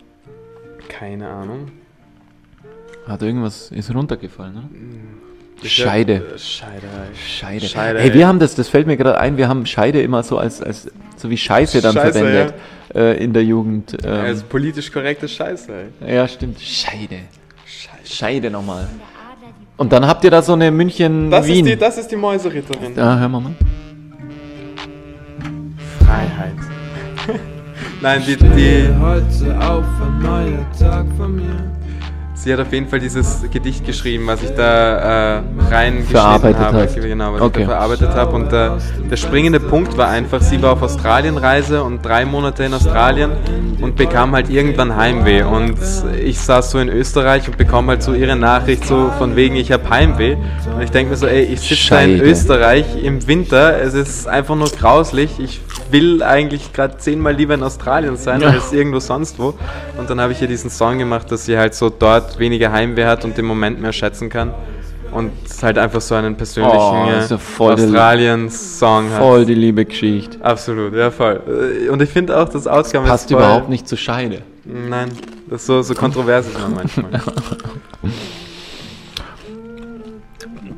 Keine 0.89 1.29
Ahnung. 1.29 1.71
Hat 3.09 3.23
irgendwas, 3.23 3.71
ist 3.71 3.95
runtergefallen, 3.95 4.55
ne? 4.55 4.69
Ich 5.63 5.73
Scheide. 5.73 6.23
Scheide. 6.37 6.87
Scheide. 7.17 7.67
Scheide, 7.67 7.99
hey, 7.99 8.11
ey. 8.11 8.15
wir 8.15 8.29
haben 8.29 8.39
das, 8.39 8.55
das 8.55 8.69
fällt 8.69 8.87
mir 8.87 8.97
gerade 8.97 9.19
ein, 9.19 9.37
wir 9.37 9.49
haben 9.49 9.67
Scheide 9.67 10.01
immer 10.03 10.23
so 10.23 10.39
als, 10.39 10.63
als 10.63 10.89
so 11.17 11.29
wie 11.31 11.37
Scheiße 11.37 11.81
dann 11.81 11.95
Scheiße, 11.95 12.19
verwendet 12.19 12.55
äh, 12.95 13.23
in 13.23 13.33
der 13.33 13.45
Jugend. 13.45 13.97
Ähm, 14.05 14.13
Also 14.13 14.45
politisch 14.49 14.93
korrekte 14.93 15.27
Scheiße. 15.27 15.73
ey. 16.01 16.15
ja, 16.15 16.29
stimmt. 16.29 16.61
Scheide. 16.61 17.21
Scheide 18.05 18.51
nochmal. 18.51 18.87
Und 19.77 19.93
dann 19.93 20.07
habt 20.07 20.25
ihr 20.25 20.31
da 20.31 20.43
so 20.43 20.53
eine 20.53 20.71
München-Wien. 20.71 21.31
Das 21.31 21.49
ist, 21.49 21.65
die, 21.67 21.77
das 21.77 21.99
ist 21.99 22.11
die 22.11 22.17
Mäuseritterin. 22.17 22.99
Ah, 22.99 23.19
hör 23.19 23.29
mal 23.29 23.41
mal. 23.41 23.55
Freiheit. 26.05 26.55
Nein, 28.01 28.23
die, 28.27 28.37
die, 28.37 28.89
heute 29.01 29.61
auf 29.61 29.85
ein 30.01 30.19
neuer 30.23 30.67
Tag 30.79 31.07
von 31.17 31.37
mir. 31.37 31.78
Sie 32.41 32.53
hat 32.53 32.61
auf 32.61 32.73
jeden 32.73 32.89
Fall 32.89 33.01
dieses 33.01 33.43
Gedicht 33.51 33.85
geschrieben, 33.85 34.27
was 34.27 34.43
ich 34.43 34.51
da 34.55 35.39
äh, 35.39 35.43
reingeschnitten 35.71 36.21
habe. 36.23 36.55
hast. 36.83 36.95
Genau, 36.97 37.35
was 37.35 37.41
Okay. 37.41 37.61
ich 37.63 37.67
da 37.67 37.73
verarbeitet 37.75 38.11
habe. 38.11 38.35
Und 38.37 38.53
äh, 38.53 38.71
der 39.11 39.17
springende 39.17 39.61
Punkt 39.61 39.97
war 39.97 40.09
einfach, 40.09 40.41
sie 40.41 40.61
war 40.63 40.73
auf 40.73 40.83
Australienreise 40.83 41.83
und 41.83 42.05
drei 42.05 42.25
Monate 42.25 42.65
in 42.65 42.75
Australien 42.75 43.33
und 43.81 43.97
bekam 43.97 44.35
halt 44.35 44.51
irgendwann 44.51 44.97
Heimweh. 44.97 45.43
Und 45.43 45.77
ich 46.23 46.39
saß 46.39 46.71
so 46.71 46.79
in 46.79 46.89
Österreich 46.89 47.49
und 47.49 47.57
bekam 47.57 47.89
halt 47.89 48.03
so 48.03 48.15
ihre 48.15 48.37
Nachricht 48.37 48.85
so 48.87 49.11
von 49.19 49.35
wegen, 49.37 49.57
ich 49.57 49.73
habe 49.73 49.89
Heimweh. 49.91 50.35
Und 50.75 50.83
ich 50.83 50.91
denke 50.91 51.11
mir 51.11 51.17
so, 51.17 51.27
ey, 51.27 51.43
ich 51.43 51.61
sitze 51.61 51.91
da 51.91 52.01
in. 52.01 52.21
Österreich 52.21 53.03
im 53.03 53.27
Winter, 53.27 53.81
es 53.83 53.95
ist 53.95 54.29
einfach 54.29 54.55
nur 54.55 54.69
grauslich. 54.71 55.39
Ich 55.39 55.61
will 55.91 56.23
eigentlich 56.23 56.73
gerade 56.73 56.99
zehnmal 56.99 57.35
lieber 57.35 57.55
in 57.55 57.63
Australien 57.63 58.17
sein 58.17 58.43
Ja. 58.43 58.51
als 58.51 58.73
irgendwo 58.73 59.01
sonst 59.01 59.39
wo. 59.39 59.55
Und 59.97 60.11
dann 60.11 60.21
habe 60.21 60.33
ich 60.33 60.43
ihr 60.43 60.49
diesen 60.49 60.71
Song 60.71 60.99
gemacht, 60.99 61.33
dass 61.33 61.47
sie 61.47 61.57
halt 61.57 61.75
so 61.75 61.89
dort 61.91 62.28
weniger 62.39 62.73
Heimweh 62.73 63.05
hat 63.05 63.25
und 63.25 63.39
den 63.39 63.45
Moment 63.45 63.81
mehr 63.81 63.93
schätzen 63.93 64.29
kann. 64.29 64.53
Und 65.11 65.33
halt 65.63 65.79
einfach 65.79 66.03
so 66.03 66.15
einen 66.17 66.37
persönlichen 66.37 66.77
Oh, 66.79 67.07
äh, 67.09 67.13
das 67.27 67.31
ja 67.31 67.39
Australien-Song 67.59 69.11
hat. 69.11 69.19
Voll 69.19 69.47
die 69.47 69.55
liebe 69.55 69.85
Geschichte. 69.87 70.37
Absolut, 70.45 70.95
ja 70.95 71.11
voll. 71.11 71.41
Äh, 71.87 71.89
Und 71.89 72.03
ich 72.03 72.11
finde 72.11 72.37
auch, 72.39 72.49
das 72.49 72.67
Outcome 72.67 73.07
Passt 73.09 73.25
ist 73.31 73.33
voll, 73.33 73.41
überhaupt 73.43 73.71
nicht 73.71 73.89
zur 73.89 73.97
Scheide. 73.97 74.43
Nein, 74.67 75.09
das 75.49 75.63
ist 75.63 75.67
so, 75.67 75.81
so 75.81 75.95
kontrovers 75.95 76.47
ist 76.47 76.61
man 76.61 76.75
manchmal. 76.75 77.23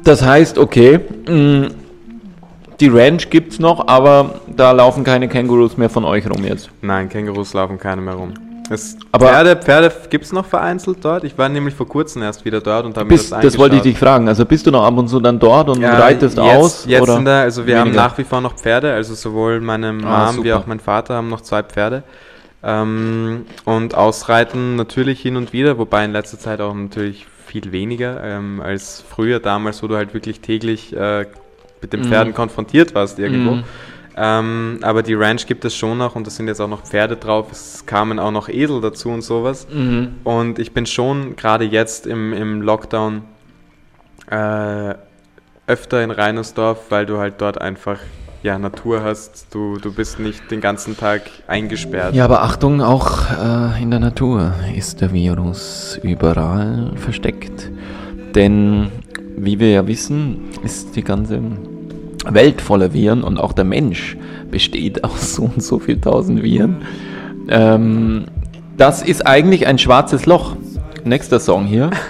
Das 0.02 0.24
heißt, 0.24 0.56
okay, 0.58 1.00
mh, 1.28 1.68
die 2.80 2.88
Ranch 2.88 3.28
gibt's 3.28 3.58
noch, 3.58 3.86
aber 3.86 4.40
da 4.56 4.72
laufen 4.72 5.04
keine 5.04 5.28
Kängurus 5.28 5.76
mehr 5.76 5.90
von 5.90 6.04
euch 6.06 6.28
rum 6.28 6.42
jetzt. 6.44 6.70
Nein, 6.80 7.08
Kängurus 7.10 7.52
laufen 7.52 7.78
keine 7.78 8.00
mehr 8.00 8.14
rum. 8.14 8.32
Es, 8.72 8.96
Aber- 9.10 9.26
Pferde, 9.26 9.56
Pferde 9.56 9.92
gibt 10.10 10.24
es 10.24 10.32
noch 10.32 10.46
vereinzelt 10.46 10.98
dort. 11.02 11.24
Ich 11.24 11.36
war 11.36 11.48
nämlich 11.48 11.74
vor 11.74 11.88
kurzem 11.88 12.22
erst 12.22 12.44
wieder 12.44 12.60
dort 12.60 12.86
und 12.86 12.96
habe 12.96 13.08
mir 13.08 13.16
das 13.16 13.28
das 13.28 13.58
wollte 13.58 13.74
ich 13.76 13.82
dich 13.82 13.98
fragen. 13.98 14.28
Also 14.28 14.46
bist 14.46 14.64
du 14.64 14.70
noch 14.70 14.84
ab 14.84 14.96
und 14.96 15.08
zu 15.08 15.18
dann 15.18 15.40
dort 15.40 15.68
und 15.70 15.80
Ja, 15.82 15.98
reitest 15.98 16.38
jetzt, 16.38 16.46
aus? 16.56 16.84
Jetzt 16.86 17.02
oder? 17.02 17.14
sind 17.16 17.24
da, 17.24 17.40
also 17.42 17.66
wir 17.66 17.78
haben 17.80 17.86
weniger? 17.88 18.02
nach 18.04 18.16
wie 18.16 18.22
vor 18.22 18.40
noch 18.40 18.54
Pferde, 18.54 18.92
also 18.92 19.14
sowohl 19.14 19.60
meine 19.60 19.92
Mom 19.92 20.04
Ah, 20.06 20.32
wie 20.40 20.52
auch 20.52 20.66
mein 20.66 20.78
Vater 20.78 21.14
haben 21.16 21.28
noch 21.28 21.40
zwei 21.40 21.64
Pferde. 21.64 22.04
Ähm, 22.62 23.46
und 23.64 23.94
ausreiten 23.96 24.76
natürlich 24.76 25.20
hin 25.20 25.36
und 25.36 25.52
wieder, 25.52 25.76
wobei 25.78 26.04
in 26.04 26.12
letzter 26.12 26.38
Zeit 26.38 26.60
auch 26.60 26.74
natürlich 26.74 27.26
viel 27.46 27.72
weniger 27.72 28.22
ähm, 28.22 28.60
als 28.64 29.02
früher 29.08 29.40
damals, 29.40 29.82
wo 29.82 29.88
du 29.88 29.96
halt 29.96 30.14
wirklich 30.14 30.40
täglich 30.40 30.94
äh, 30.94 31.26
mit 31.82 31.92
den 31.92 32.00
Mhm. 32.00 32.04
Pferden 32.04 32.34
konfrontiert 32.34 32.94
warst 32.94 33.18
irgendwo. 33.18 33.52
Mhm. 33.52 33.64
Ähm, 34.22 34.80
aber 34.82 35.02
die 35.02 35.14
Ranch 35.14 35.46
gibt 35.46 35.64
es 35.64 35.74
schon 35.74 35.96
noch 35.96 36.14
und 36.14 36.26
es 36.26 36.36
sind 36.36 36.46
jetzt 36.46 36.60
auch 36.60 36.68
noch 36.68 36.82
Pferde 36.82 37.16
drauf. 37.16 37.50
Es 37.50 37.86
kamen 37.86 38.18
auch 38.18 38.30
noch 38.30 38.50
Esel 38.50 38.82
dazu 38.82 39.08
und 39.08 39.22
sowas. 39.22 39.66
Mhm. 39.72 40.16
Und 40.24 40.58
ich 40.58 40.74
bin 40.74 40.84
schon 40.84 41.36
gerade 41.36 41.64
jetzt 41.64 42.06
im, 42.06 42.34
im 42.34 42.60
Lockdown 42.60 43.22
äh, 44.30 44.94
öfter 45.66 46.04
in 46.04 46.10
Reinersdorf, 46.10 46.90
weil 46.90 47.06
du 47.06 47.16
halt 47.16 47.40
dort 47.40 47.62
einfach 47.62 47.98
ja, 48.42 48.58
Natur 48.58 49.02
hast. 49.02 49.54
Du, 49.54 49.78
du 49.78 49.90
bist 49.90 50.20
nicht 50.20 50.50
den 50.50 50.60
ganzen 50.60 50.98
Tag 50.98 51.22
eingesperrt. 51.46 52.14
Ja, 52.14 52.26
aber 52.26 52.42
Achtung, 52.42 52.82
auch 52.82 53.30
äh, 53.30 53.82
in 53.82 53.90
der 53.90 54.00
Natur 54.00 54.52
ist 54.76 55.00
der 55.00 55.14
Virus 55.14 55.98
überall 56.02 56.92
versteckt. 56.96 57.70
Denn, 58.34 58.92
wie 59.38 59.58
wir 59.58 59.70
ja 59.70 59.86
wissen, 59.86 60.50
ist 60.62 60.94
die 60.94 61.04
ganze 61.04 61.40
Welt 62.28 62.60
voller 62.60 62.92
Viren 62.92 63.22
und 63.22 63.38
auch 63.38 63.52
der 63.52 63.64
Mensch 63.64 64.16
besteht 64.50 65.04
aus 65.04 65.34
so 65.34 65.42
und 65.42 65.62
so 65.62 65.78
viel 65.78 66.00
tausend 66.00 66.42
Viren. 66.42 66.78
Ähm, 67.48 68.26
das 68.76 69.02
ist 69.02 69.26
eigentlich 69.26 69.66
ein 69.66 69.78
schwarzes 69.78 70.26
Loch. 70.26 70.56
Nächster 71.04 71.40
Song 71.40 71.64
hier. 71.64 71.90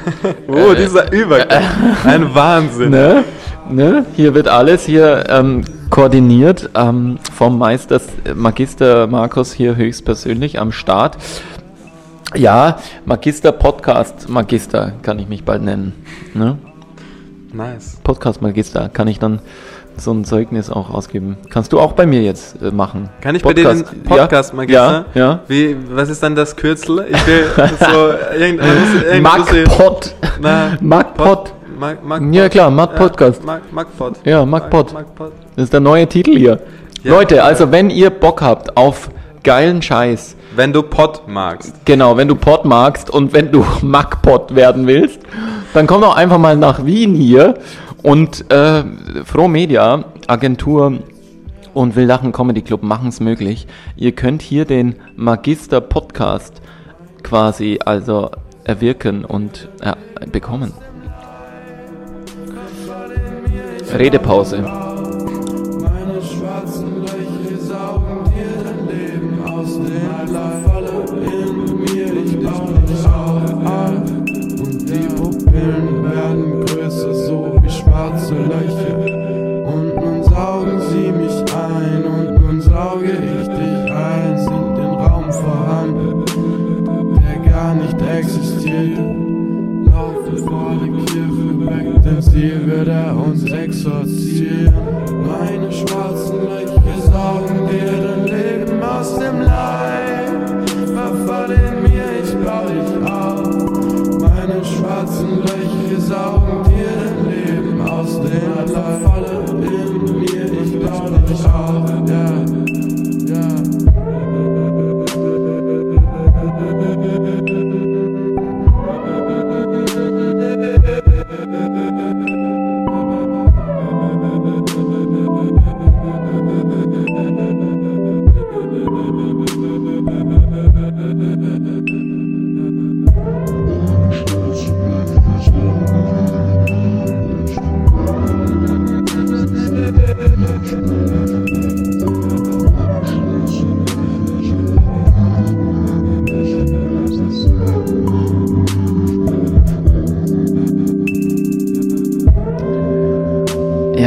Oh, 0.48 0.74
dieser 0.74 1.12
Übergang. 1.12 1.62
Ein 2.04 2.34
Wahnsinn. 2.34 2.90
Ne? 2.90 3.24
Ne? 3.68 4.04
Hier 4.16 4.34
wird 4.34 4.48
alles 4.48 4.84
hier 4.84 5.26
ähm, 5.28 5.64
koordiniert 5.90 6.70
ähm, 6.74 7.18
vom 7.32 7.56
Meister 7.56 8.00
Magister 8.34 9.06
Markus 9.06 9.52
hier 9.52 9.76
höchstpersönlich 9.76 10.58
am 10.58 10.72
Start. 10.72 11.16
Ja, 12.34 12.78
Magister 13.04 13.52
Podcast 13.52 14.28
Magister 14.28 14.92
kann 15.02 15.18
ich 15.20 15.28
mich 15.28 15.44
bald 15.44 15.62
nennen. 15.62 15.92
Ne? 16.34 16.58
Nice. 17.52 17.98
Podcast 18.02 18.42
Magister 18.42 18.88
kann 18.88 19.08
ich 19.08 19.18
dann 19.18 19.40
so 20.00 20.12
ein 20.12 20.24
Zeugnis 20.24 20.70
auch 20.70 20.90
ausgeben. 20.90 21.36
Kannst 21.50 21.72
du 21.72 21.78
auch 21.80 21.92
bei 21.92 22.06
mir 22.06 22.22
jetzt 22.22 22.60
äh, 22.62 22.70
machen. 22.70 23.08
Kann 23.20 23.34
ich 23.34 23.42
bei 23.42 23.52
dir 23.54 23.68
den 23.68 23.84
Podcast 24.04 24.54
Magister? 24.54 25.06
Ja, 25.14 25.20
ja. 25.20 25.40
Wie, 25.46 25.76
was 25.90 26.08
ist 26.08 26.22
dann 26.22 26.34
das 26.34 26.56
Kürzel? 26.56 27.06
Ich 27.08 27.26
will 27.26 27.44
so 27.78 28.38
irgend, 28.38 28.60
muss 28.60 29.02
irgendwas 29.04 29.48
sehen. 29.50 29.64
Magpod. 29.68 30.14
Magpod. 30.80 31.52
Mag, 31.78 32.04
Mag 32.04 32.22
Ja 32.34 32.48
klar, 32.48 32.70
Mag 32.70 32.94
Podcast. 32.94 33.44
Mag, 33.44 33.62
Magpod. 33.72 34.16
Ja, 34.24 34.44
Magpod. 34.44 34.94
Das 35.56 35.64
ist 35.64 35.72
der 35.72 35.80
neue 35.80 36.06
Titel 36.06 36.36
hier. 36.36 36.60
Ja. 37.02 37.12
Leute, 37.12 37.42
also 37.42 37.72
wenn 37.72 37.88
ihr 37.88 38.10
Bock 38.10 38.42
habt 38.42 38.76
auf 38.76 39.08
geilen 39.42 39.80
Scheiß, 39.80 40.36
Wenn 40.54 40.72
du 40.74 40.82
Pod 40.82 41.22
magst. 41.26 41.74
genau, 41.86 42.16
wenn 42.18 42.28
du 42.28 42.34
Pod 42.34 42.66
magst 42.66 43.08
und 43.08 43.32
wenn 43.32 43.50
du 43.50 43.64
Magpod 43.82 44.54
werden 44.54 44.86
willst, 44.86 45.20
dann 45.72 45.86
komm 45.86 46.02
doch 46.02 46.14
einfach 46.16 46.36
mal 46.38 46.56
nach 46.56 46.84
Wien 46.84 47.14
hier 47.14 47.54
und 48.02 48.50
äh, 48.50 48.84
Froh 49.24 49.48
Media 49.48 50.04
Agentur 50.26 50.98
und 51.74 51.96
Wildachen 51.96 52.32
Comedy 52.32 52.62
Club 52.62 52.82
machen 52.82 53.08
es 53.08 53.20
möglich. 53.20 53.66
Ihr 53.96 54.12
könnt 54.12 54.42
hier 54.42 54.64
den 54.64 54.96
Magister 55.16 55.80
Podcast 55.80 56.60
quasi 57.22 57.78
also 57.84 58.30
erwirken 58.64 59.24
und 59.24 59.68
äh, 59.80 59.92
bekommen. 60.26 60.72
Redepause. 63.92 64.89
Er 93.60 94.69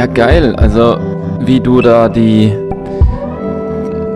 Ja, 0.04 0.12
geil. 0.12 0.54
Also, 0.56 0.98
wie 1.46 1.60
du 1.60 1.80
da 1.80 2.10
die. 2.10 2.52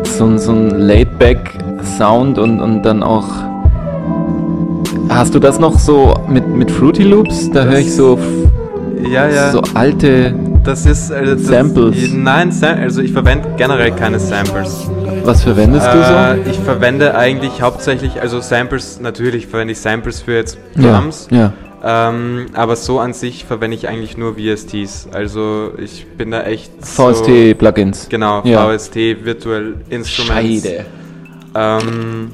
So, 0.05 0.25
ein- 0.27 0.39
so 0.39 0.53
ein 0.53 0.69
Laid-Back-Sound 0.81 2.39
und, 2.39 2.61
und 2.61 2.83
dann 2.83 3.03
auch. 3.03 3.25
Hast 5.09 5.35
du 5.35 5.39
das 5.39 5.59
noch 5.59 5.79
so 5.79 6.13
mit, 6.29 6.47
mit 6.47 6.71
Fruity 6.71 7.05
Loops? 7.05 7.51
Da 7.53 7.65
höre 7.65 7.79
ich 7.79 7.95
so, 7.95 8.19
Ja, 9.11 9.29
ja. 9.31 9.51
so 9.51 9.63
alte. 9.73 10.35
Das 10.63 10.85
ist 10.85 11.09
äh, 11.11 11.25
das, 11.25 11.45
Samples. 11.45 11.97
Nein, 12.13 12.53
also 12.63 13.01
ich 13.01 13.13
verwende 13.13 13.49
generell 13.57 13.93
keine 13.93 14.19
Samples. 14.21 14.91
Was 15.25 15.43
verwendest 15.43 15.87
du 15.87 15.99
Äh, 15.99 16.37
so? 16.45 16.51
ich 16.51 16.59
verwende 16.59 17.17
eigentlich 17.17 17.63
hauptsächlich, 17.63 18.21
also 18.21 18.41
Samples, 18.41 19.01
natürlich 19.01 19.47
verwende 19.47 19.73
ich 19.73 19.81
Samples 19.81 20.21
für 20.21 20.35
jetzt 20.35 20.59
Ja, 20.77 20.99
Drums. 21.01 21.29
ja. 21.31 21.53
Ähm, 21.85 22.47
aber 22.55 22.75
so 22.77 22.99
an 22.99 23.13
sich 23.13 23.45
verwende 23.45 23.77
ich 23.77 23.87
eigentlich 23.89 24.17
nur 24.17 24.35
VSTs. 24.35 25.09
Also 25.13 25.73
ich 25.79 26.07
bin 26.17 26.31
da 26.33 26.43
echt 26.43 26.73
VST-Plugins. 26.81 28.05
So, 28.05 28.09
genau, 28.09 28.43
Ja. 28.45 28.69
VST, 28.77 28.97
Virtual 29.25 29.75
Instruments. 29.89 30.63
Scheide. 30.65 30.87
Ähm, 31.55 32.31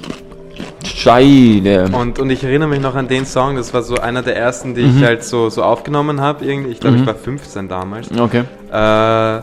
Scheide. 0.84 1.90
und, 1.92 2.18
und 2.18 2.30
ich 2.30 2.44
erinnere 2.44 2.68
mich 2.68 2.80
noch 2.80 2.94
an 2.94 3.08
den 3.08 3.26
Song, 3.26 3.56
das 3.56 3.72
war 3.74 3.82
so 3.82 3.96
einer 3.96 4.22
der 4.22 4.36
ersten, 4.36 4.74
die 4.74 4.82
Mhm. 4.82 4.96
ich 4.98 5.04
halt 5.04 5.24
so, 5.24 5.48
so 5.50 5.62
aufgenommen 5.62 6.20
habe. 6.20 6.44
irgendwie. 6.44 6.70
Ich 6.72 6.80
glaube, 6.80 6.96
ich 6.96 7.06
war 7.06 7.14
15 7.14 7.68
damals. 7.68 8.08
Okay. 8.18 8.44
Äh, 8.70 9.42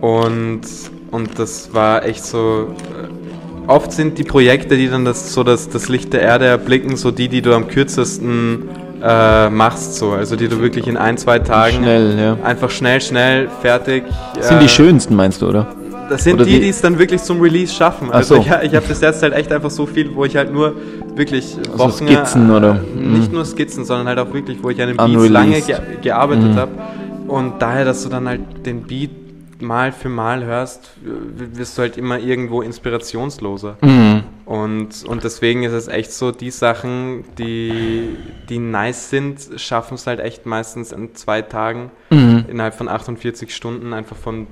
und, 0.00 0.60
und 1.10 1.38
das 1.38 1.72
war 1.72 2.04
echt 2.04 2.24
so. 2.24 2.68
Äh, 2.78 3.70
oft 3.70 3.92
sind 3.92 4.18
die 4.18 4.24
Projekte, 4.24 4.76
die 4.76 4.88
dann 4.88 5.04
das, 5.04 5.32
so 5.32 5.42
das, 5.42 5.68
das 5.70 5.88
Licht 5.88 6.12
der 6.12 6.20
Erde 6.22 6.46
erblicken, 6.46 6.96
so 6.96 7.10
die, 7.10 7.28
die 7.28 7.40
du 7.40 7.54
am 7.54 7.68
kürzesten 7.68 8.68
äh, 9.02 9.50
machst, 9.50 9.96
so. 9.96 10.12
Also 10.12 10.36
die 10.36 10.48
du 10.48 10.60
wirklich 10.60 10.86
in 10.86 10.96
ein, 10.96 11.16
zwei 11.18 11.38
Tagen 11.38 11.76
Schnell, 11.78 12.18
ja. 12.18 12.36
einfach 12.44 12.70
schnell, 12.70 13.00
schnell, 13.00 13.48
fertig. 13.60 14.04
Sind 14.40 14.58
äh, 14.58 14.60
die 14.62 14.68
schönsten, 14.68 15.14
meinst 15.16 15.42
du, 15.42 15.48
oder? 15.48 15.66
Das 16.10 16.22
sind 16.24 16.34
Oder 16.34 16.44
die, 16.44 16.60
die- 16.60 16.68
es 16.68 16.80
dann 16.82 16.98
wirklich 16.98 17.22
zum 17.22 17.40
Release 17.40 17.72
schaffen. 17.74 18.12
Also 18.12 18.34
so. 18.36 18.40
ich, 18.42 18.46
ich 18.46 18.74
habe 18.74 18.86
bis 18.86 19.00
jetzt 19.00 19.22
halt 19.22 19.32
echt 19.32 19.50
einfach 19.52 19.70
so 19.70 19.86
viel, 19.86 20.14
wo 20.14 20.24
ich 20.26 20.36
halt 20.36 20.52
nur 20.52 20.74
wirklich 21.16 21.56
Also 21.78 21.90
Skizzen 21.90 22.50
äh, 22.50 22.52
oder? 22.52 22.74
Nicht 22.94 23.28
Mhm. 23.30 23.34
nur 23.34 23.44
Skizzen, 23.46 23.84
sondern 23.86 24.08
halt 24.08 24.18
auch 24.18 24.32
wirklich, 24.34 24.58
wo 24.62 24.68
ich 24.70 24.80
an 24.82 24.88
den 24.88 24.96
Beats 24.98 25.08
Unreleased. 25.08 25.32
lange 25.32 25.60
ge 25.62 25.76
gearbeitet 26.02 26.52
Mhm. 26.52 26.56
habe. 26.56 26.70
Und 27.26 27.54
daher, 27.62 27.86
dass 27.86 28.02
du 28.02 28.10
dann 28.10 28.28
halt 28.28 28.40
den 28.66 28.82
Beat 28.82 29.10
mal 29.60 29.92
für 29.92 30.10
mal 30.10 30.44
hörst, 30.44 30.90
wirst 31.54 31.78
du 31.78 31.82
halt 31.82 31.96
immer 31.96 32.18
irgendwo 32.18 32.60
inspirationsloser. 32.60 33.76
Mhm. 33.80 34.24
Und, 34.54 35.04
und 35.08 35.24
deswegen 35.24 35.64
ist 35.64 35.72
es 35.72 35.88
echt 35.88 36.12
so, 36.12 36.30
die 36.30 36.50
Sachen, 36.50 37.24
die, 37.38 38.16
die 38.48 38.58
nice 38.58 39.10
sind, 39.10 39.38
schaffen 39.56 39.94
es 39.94 40.06
halt 40.06 40.20
echt 40.20 40.46
meistens 40.46 40.92
in 40.92 41.14
zwei 41.14 41.42
Tagen, 41.42 41.90
Mhm. 42.10 42.44
innerhalb 42.48 42.74
von 42.74 42.88
48 42.88 43.52
Stunden, 43.54 43.92
einfach 43.92 44.16
von 44.16 44.46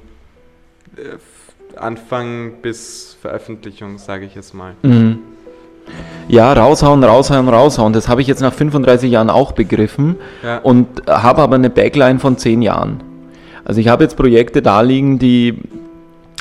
äh, 0.96 1.78
Anfang 1.78 2.54
bis 2.62 3.16
Veröffentlichung, 3.20 3.98
sage 3.98 4.24
ich 4.26 4.34
jetzt 4.34 4.54
mal. 4.54 4.72
Mhm. 4.82 5.18
Ja, 6.28 6.52
raushauen, 6.52 7.02
raushauen, 7.04 7.48
raushauen. 7.48 7.92
Das 7.92 8.08
habe 8.08 8.20
ich 8.22 8.26
jetzt 8.26 8.40
nach 8.40 8.52
35 8.54 9.10
Jahren 9.10 9.30
auch 9.30 9.52
begriffen 9.52 10.16
Ja. 10.42 10.58
und 10.58 10.86
habe 11.08 11.42
aber 11.42 11.54
eine 11.56 11.70
Backline 11.70 12.18
von 12.18 12.36
10 12.38 12.62
Jahren. 12.62 13.02
Also 13.64 13.80
ich 13.80 13.88
habe 13.88 14.02
jetzt 14.04 14.16
Projekte 14.16 14.62
da 14.62 14.80
liegen, 14.80 15.18
die, 15.18 15.58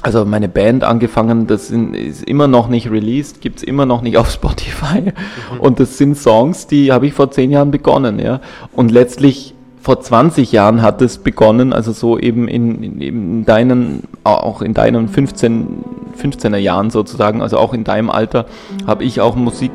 also 0.02 0.26
meine 0.26 0.50
Band 0.50 0.84
angefangen, 0.84 1.48
das 1.48 1.68
sind, 1.68 1.96
ist 1.96 2.24
immer 2.24 2.48
noch 2.48 2.68
nicht 2.68 2.90
released, 2.90 3.42
gibt 3.42 3.58
es 3.58 3.64
immer 3.64 3.86
noch 3.86 4.02
nicht 4.02 4.18
auf 4.18 4.30
Spotify. 4.32 5.14
Und 5.60 5.80
das 5.80 5.98
sind 5.98 6.18
Songs, 6.18 6.68
die 6.68 6.92
habe 6.92 7.08
ich 7.08 7.14
vor 7.14 7.32
10 7.32 7.52
Jahren 7.52 7.72
begonnen, 7.72 8.20
ja. 8.20 8.42
Und 8.74 8.92
letztlich 8.92 9.54
vor 9.82 10.00
20 10.00 10.52
Jahren 10.52 10.82
hat 10.82 11.02
es 11.02 11.18
begonnen, 11.18 11.74
also 11.74 11.92
so 11.92 12.20
eben 12.20 12.48
in, 12.48 12.84
in, 12.84 13.02
in 13.02 13.46
deinen, 13.46 14.04
auch 14.24 14.62
in 14.62 14.74
deinen 14.74 15.08
15, 15.08 15.84
15er 16.22 16.58
Jahren 16.58 16.92
sozusagen, 16.92 17.42
also 17.42 17.58
auch 17.58 17.74
in 17.74 17.84
deinem 17.84 18.10
Alter, 18.12 18.46
habe 18.86 19.04
ich 19.04 19.22
auch 19.22 19.36
Musik 19.36 19.72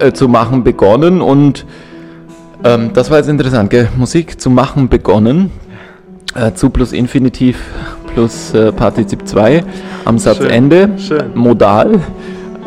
äh, 0.00 0.12
zu 0.12 0.28
machen 0.28 0.64
begonnen 0.64 1.20
und 1.20 1.64
ähm, 2.64 2.90
das 2.92 3.10
war 3.10 3.18
jetzt 3.18 3.28
interessant, 3.28 3.70
gell? 3.70 3.88
Musik 3.96 4.40
zu 4.40 4.50
machen 4.50 4.88
begonnen. 4.88 5.50
Äh, 6.34 6.54
zu 6.54 6.70
plus 6.70 6.92
Infinitiv 6.92 7.62
plus 8.14 8.54
äh, 8.54 8.72
Partizip 8.72 9.26
2 9.26 9.64
am 10.04 10.18
Satzende. 10.18 10.90
schön. 10.98 11.32
Modal. 11.34 12.00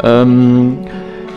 Ähm, 0.04 0.78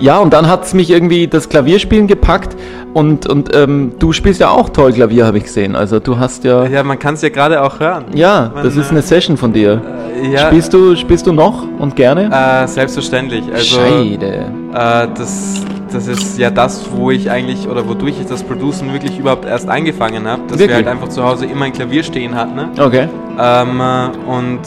ja, 0.01 0.19
und 0.19 0.33
dann 0.33 0.49
hat 0.49 0.65
es 0.65 0.75
mich 0.75 0.91
irgendwie 0.91 1.29
das 1.29 1.49
Klavierspielen 1.49 2.07
gepackt 2.07 2.57
und, 2.95 3.27
und 3.27 3.55
ähm, 3.55 3.93
du 3.99 4.13
spielst 4.13 4.41
ja 4.41 4.49
auch 4.49 4.71
toll 4.71 4.93
Klavier, 4.93 5.27
habe 5.27 5.39
ich 5.39 5.45
gesehen. 5.45 5.77
Also 5.77 6.01
du 6.01 6.19
hast 6.19 6.45
ja. 6.45 6.67
Ja, 6.67 6.83
man 6.83 6.99
kann 6.99 7.15
es 7.15 7.23
ja 7.23 7.29
gerade 7.29 7.63
auch 7.63 7.79
hören. 7.81 8.07
Ja, 8.15 8.51
Man, 8.55 8.65
das 8.65 8.77
ist 8.77 8.89
äh, 8.89 8.91
eine 8.91 9.03
Session 9.03 9.37
von 9.37 9.53
dir. 9.53 9.81
Äh, 10.23 10.33
ja, 10.33 10.47
Spielst, 10.47 10.73
du, 10.73 10.97
spielst 10.97 11.27
du 11.27 11.33
noch 11.33 11.65
und 11.79 11.97
gerne? 11.97 12.31
Äh, 12.33 12.67
selbstverständlich. 12.67 13.45
Also, 13.53 13.79
Scheide. 13.79 14.47
Äh, 14.73 15.09
das, 15.17 15.63
das 15.93 16.07
ist 16.07 16.39
ja 16.39 16.51
das, 16.51 16.91
wo 16.93 17.11
ich 17.11 17.31
eigentlich 17.31 17.69
oder 17.69 17.89
wodurch 17.89 18.21
ich 18.21 18.27
das 18.27 18.43
Producen 18.43 18.93
wirklich 18.93 19.19
überhaupt 19.19 19.45
erst 19.45 19.69
eingefangen 19.69 20.27
habe, 20.27 20.43
dass 20.43 20.59
wir 20.59 20.69
Wirklich? 20.69 20.77
halt 20.77 20.89
einfach 20.89 21.09
zu 21.09 21.23
Hause 21.25 21.47
immer 21.47 21.67
ein 21.67 21.73
Klavier 21.73 22.03
stehen 22.03 22.35
hatten. 22.35 22.55
Ne? 22.55 22.71
Okay. 22.79 23.09
Ähm, 23.39 23.81
äh, 23.81 24.09
und, 24.31 24.61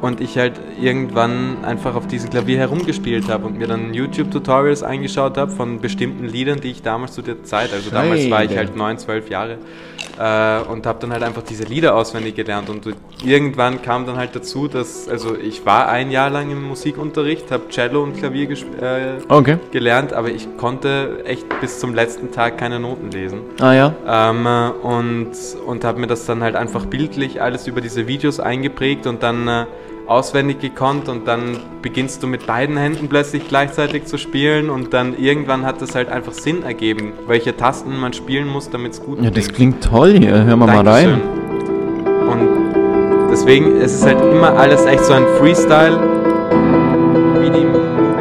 und 0.00 0.20
ich 0.20 0.38
halt 0.38 0.54
irgendwann 0.80 1.64
einfach 1.64 1.94
auf 1.94 2.06
diesem 2.06 2.30
Klavier 2.30 2.58
herumgespielt 2.58 3.28
habe 3.28 3.46
und 3.46 3.58
mir 3.58 3.66
dann 3.66 3.92
YouTube-Tutorials 3.92 4.82
eingeschaut 4.82 5.36
habe 5.36 5.50
von 5.50 5.80
bestimmten 5.80 6.26
Liedern, 6.26 6.60
die 6.60 6.70
ich 6.70 6.82
damals 6.82 7.12
zu 7.12 7.22
der 7.22 7.42
Zeit, 7.44 7.72
also 7.72 7.90
damals 7.90 8.30
war 8.30 8.44
ich 8.44 8.50
Scheide. 8.50 8.56
halt 8.56 8.76
neun, 8.76 8.98
zwölf 8.98 9.28
Jahre 9.30 9.58
äh, 10.20 10.60
und 10.70 10.86
habe 10.86 10.98
dann 11.00 11.12
halt 11.12 11.22
einfach 11.22 11.42
diese 11.42 11.64
Lieder 11.64 11.96
auswendig 11.96 12.34
gelernt 12.36 12.68
und 12.68 12.86
irgendwann 13.24 13.80
kam 13.80 14.04
dann 14.04 14.18
halt 14.18 14.36
dazu, 14.36 14.68
dass, 14.68 15.08
also 15.08 15.34
ich 15.34 15.64
war 15.64 15.88
ein 15.88 16.10
Jahr 16.10 16.28
lang 16.28 16.50
im 16.50 16.62
Musikunterricht, 16.62 17.50
habe 17.50 17.68
Cello 17.70 18.02
und 18.02 18.18
Klavier 18.18 18.50
äh, 18.50 18.54
Okay. 19.28 19.56
gelernt, 19.70 20.12
aber 20.12 20.28
ich 20.28 20.46
konnte 20.58 21.22
echt 21.24 21.46
bis 21.60 21.78
zum 21.80 21.94
letzten 21.94 22.32
Tag 22.32 22.58
keine 22.58 22.78
Noten 22.78 23.10
lesen. 23.10 23.40
Ah 23.60 23.72
ja. 23.72 23.94
Ähm, 24.06 24.46
äh, 24.46 24.68
und 24.86 25.30
und 25.66 25.84
habe 25.84 26.00
mir 26.00 26.06
das 26.06 26.26
dann 26.26 26.42
halt 26.42 26.54
einfach 26.56 26.84
bildlich 26.84 27.40
alles 27.40 27.66
über 27.66 27.80
diese 27.80 28.06
Videos 28.06 28.40
eingeprägt 28.40 29.06
und 29.06 29.22
dann 29.22 29.48
äh, 29.48 29.64
auswendig 30.10 30.58
gekonnt 30.58 31.08
und 31.08 31.28
dann 31.28 31.58
beginnst 31.82 32.22
du 32.22 32.26
mit 32.26 32.44
beiden 32.46 32.76
Händen 32.76 33.08
plötzlich 33.08 33.46
gleichzeitig 33.46 34.06
zu 34.06 34.18
spielen 34.18 34.68
und 34.68 34.92
dann 34.92 35.16
irgendwann 35.16 35.64
hat 35.64 35.80
es 35.82 35.94
halt 35.94 36.08
einfach 36.08 36.32
Sinn 36.32 36.64
ergeben, 36.64 37.12
welche 37.28 37.56
Tasten 37.56 37.96
man 37.98 38.12
spielen 38.12 38.48
muss, 38.48 38.68
damit 38.70 38.92
es 38.92 39.00
gut 39.02 39.22
Ja, 39.22 39.30
das 39.30 39.48
klingt. 39.48 39.84
toll 39.84 40.18
hier. 40.18 40.44
Hören 40.44 40.58
wir 40.58 40.66
mal 40.66 40.86
rein. 40.88 41.20
Und 42.28 43.30
deswegen 43.30 43.76
es 43.76 43.94
ist 43.94 44.04
halt 44.04 44.20
immer 44.20 44.52
alles 44.58 44.84
echt 44.84 45.04
so 45.04 45.12
ein 45.12 45.24
Freestyle, 45.38 45.96
wie 47.40 47.50
die 47.50 47.66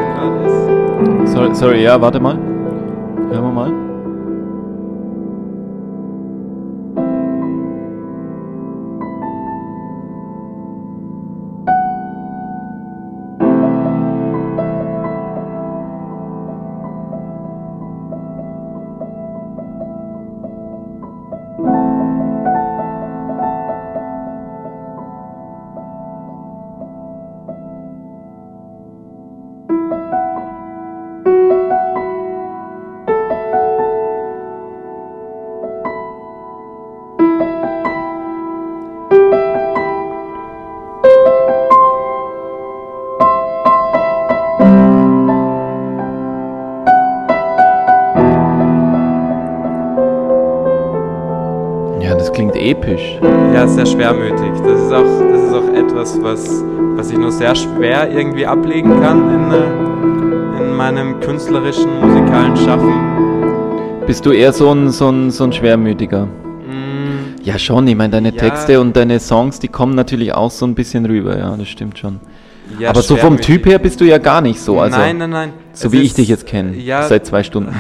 gerade 0.05 1.23
ist. 1.23 1.31
Sorry, 1.33 1.55
sorry, 1.55 1.83
ja, 1.83 1.99
warte 1.99 2.19
mal. 2.19 2.35
Hören 3.31 3.43
wir 3.43 3.51
mal. 3.51 3.88
Ja, 53.70 53.76
sehr 53.76 53.86
schwermütig. 53.86 54.51
Das 54.65 54.82
ist 54.82 54.91
auch, 54.91 55.03
das 55.32 55.41
ist 55.43 55.53
auch 55.53 55.74
etwas, 55.74 56.22
was, 56.24 56.63
was 56.95 57.11
ich 57.11 57.17
nur 57.17 57.32
sehr 57.32 57.53
schwer 57.55 58.09
irgendwie 58.11 58.45
ablegen 58.45 58.99
kann 59.01 59.30
in, 59.34 59.51
äh, 59.51 60.63
in 60.63 60.76
meinem 60.76 61.20
künstlerischen, 61.20 61.99
musikalen 62.01 62.57
Schaffen. 62.57 62.93
Bist 64.07 64.26
du 64.26 64.32
eher 64.32 64.53
so 64.53 64.72
ein, 64.74 64.89
so 64.89 65.09
ein, 65.09 65.30
so 65.30 65.43
ein 65.43 65.53
Schwermütiger? 65.53 66.26
Mm, 66.26 67.36
Ja, 67.43 67.59
schon. 67.59 67.86
Ich 67.88 67.95
meine, 67.95 68.09
deine 68.11 68.30
Ja. 68.34 68.38
Texte 68.38 68.82
und 68.82 68.95
deine 68.97 69.20
Songs, 69.20 69.59
die 69.59 69.67
kommen 69.67 69.93
natürlich 69.95 70.34
auch 70.34 70.49
so 70.51 70.65
ein 70.65 70.74
bisschen 70.74 71.05
rüber. 71.05 71.38
Ja, 71.38 71.55
das 71.55 71.67
stimmt 71.67 71.99
schon. 71.99 72.20
ja, 72.80 72.89
Aber 72.89 73.01
so 73.03 73.15
vom. 73.17 73.38
Typ 73.38 73.67
her 73.67 73.78
bist 73.78 74.01
du 74.01 74.05
ja 74.05 74.17
gar 74.17 74.41
nicht 74.41 74.59
so. 74.59 74.80
Also, 74.80 74.97
nein, 74.97 75.17
nein, 75.20 75.30
nein. 75.30 75.53
so 75.74 75.88
Es 75.88 75.93
wie 75.93 75.97
ist- 75.99 76.03
ich 76.05 76.13
dich 76.15 76.28
jetzt 76.30 76.47
kenne. 76.47 76.76
Ja, 76.76 77.03
Seit 77.03 77.26
zwei 77.28 77.43
Stunden. 77.43 77.76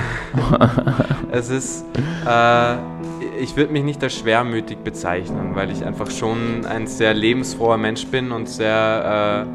es 1.31 1.49
ist. 1.49 1.83
Äh, 2.27 2.75
ich 3.39 3.55
würde 3.55 3.71
mich 3.71 3.83
nicht 3.83 4.03
als 4.03 4.17
schwermütig 4.17 4.79
bezeichnen, 4.79 5.55
weil 5.55 5.71
ich 5.71 5.85
einfach 5.85 6.11
schon 6.11 6.65
ein 6.65 6.87
sehr 6.87 7.13
lebensfroher 7.13 7.77
Mensch 7.77 8.05
bin 8.07 8.31
und 8.31 8.49
sehr 8.49 9.47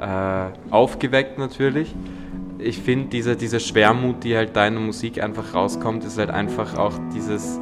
äh, 0.00 0.04
äh, 0.04 0.50
aufgeweckt 0.70 1.38
natürlich. 1.38 1.94
Ich 2.58 2.78
finde, 2.78 3.08
diese, 3.08 3.36
diese 3.36 3.60
Schwermut, 3.60 4.24
die 4.24 4.36
halt 4.36 4.56
deine 4.56 4.80
Musik 4.80 5.22
einfach 5.22 5.54
rauskommt, 5.54 6.04
ist 6.04 6.18
halt 6.18 6.30
einfach 6.30 6.76
auch 6.76 6.94
dieses 7.14 7.60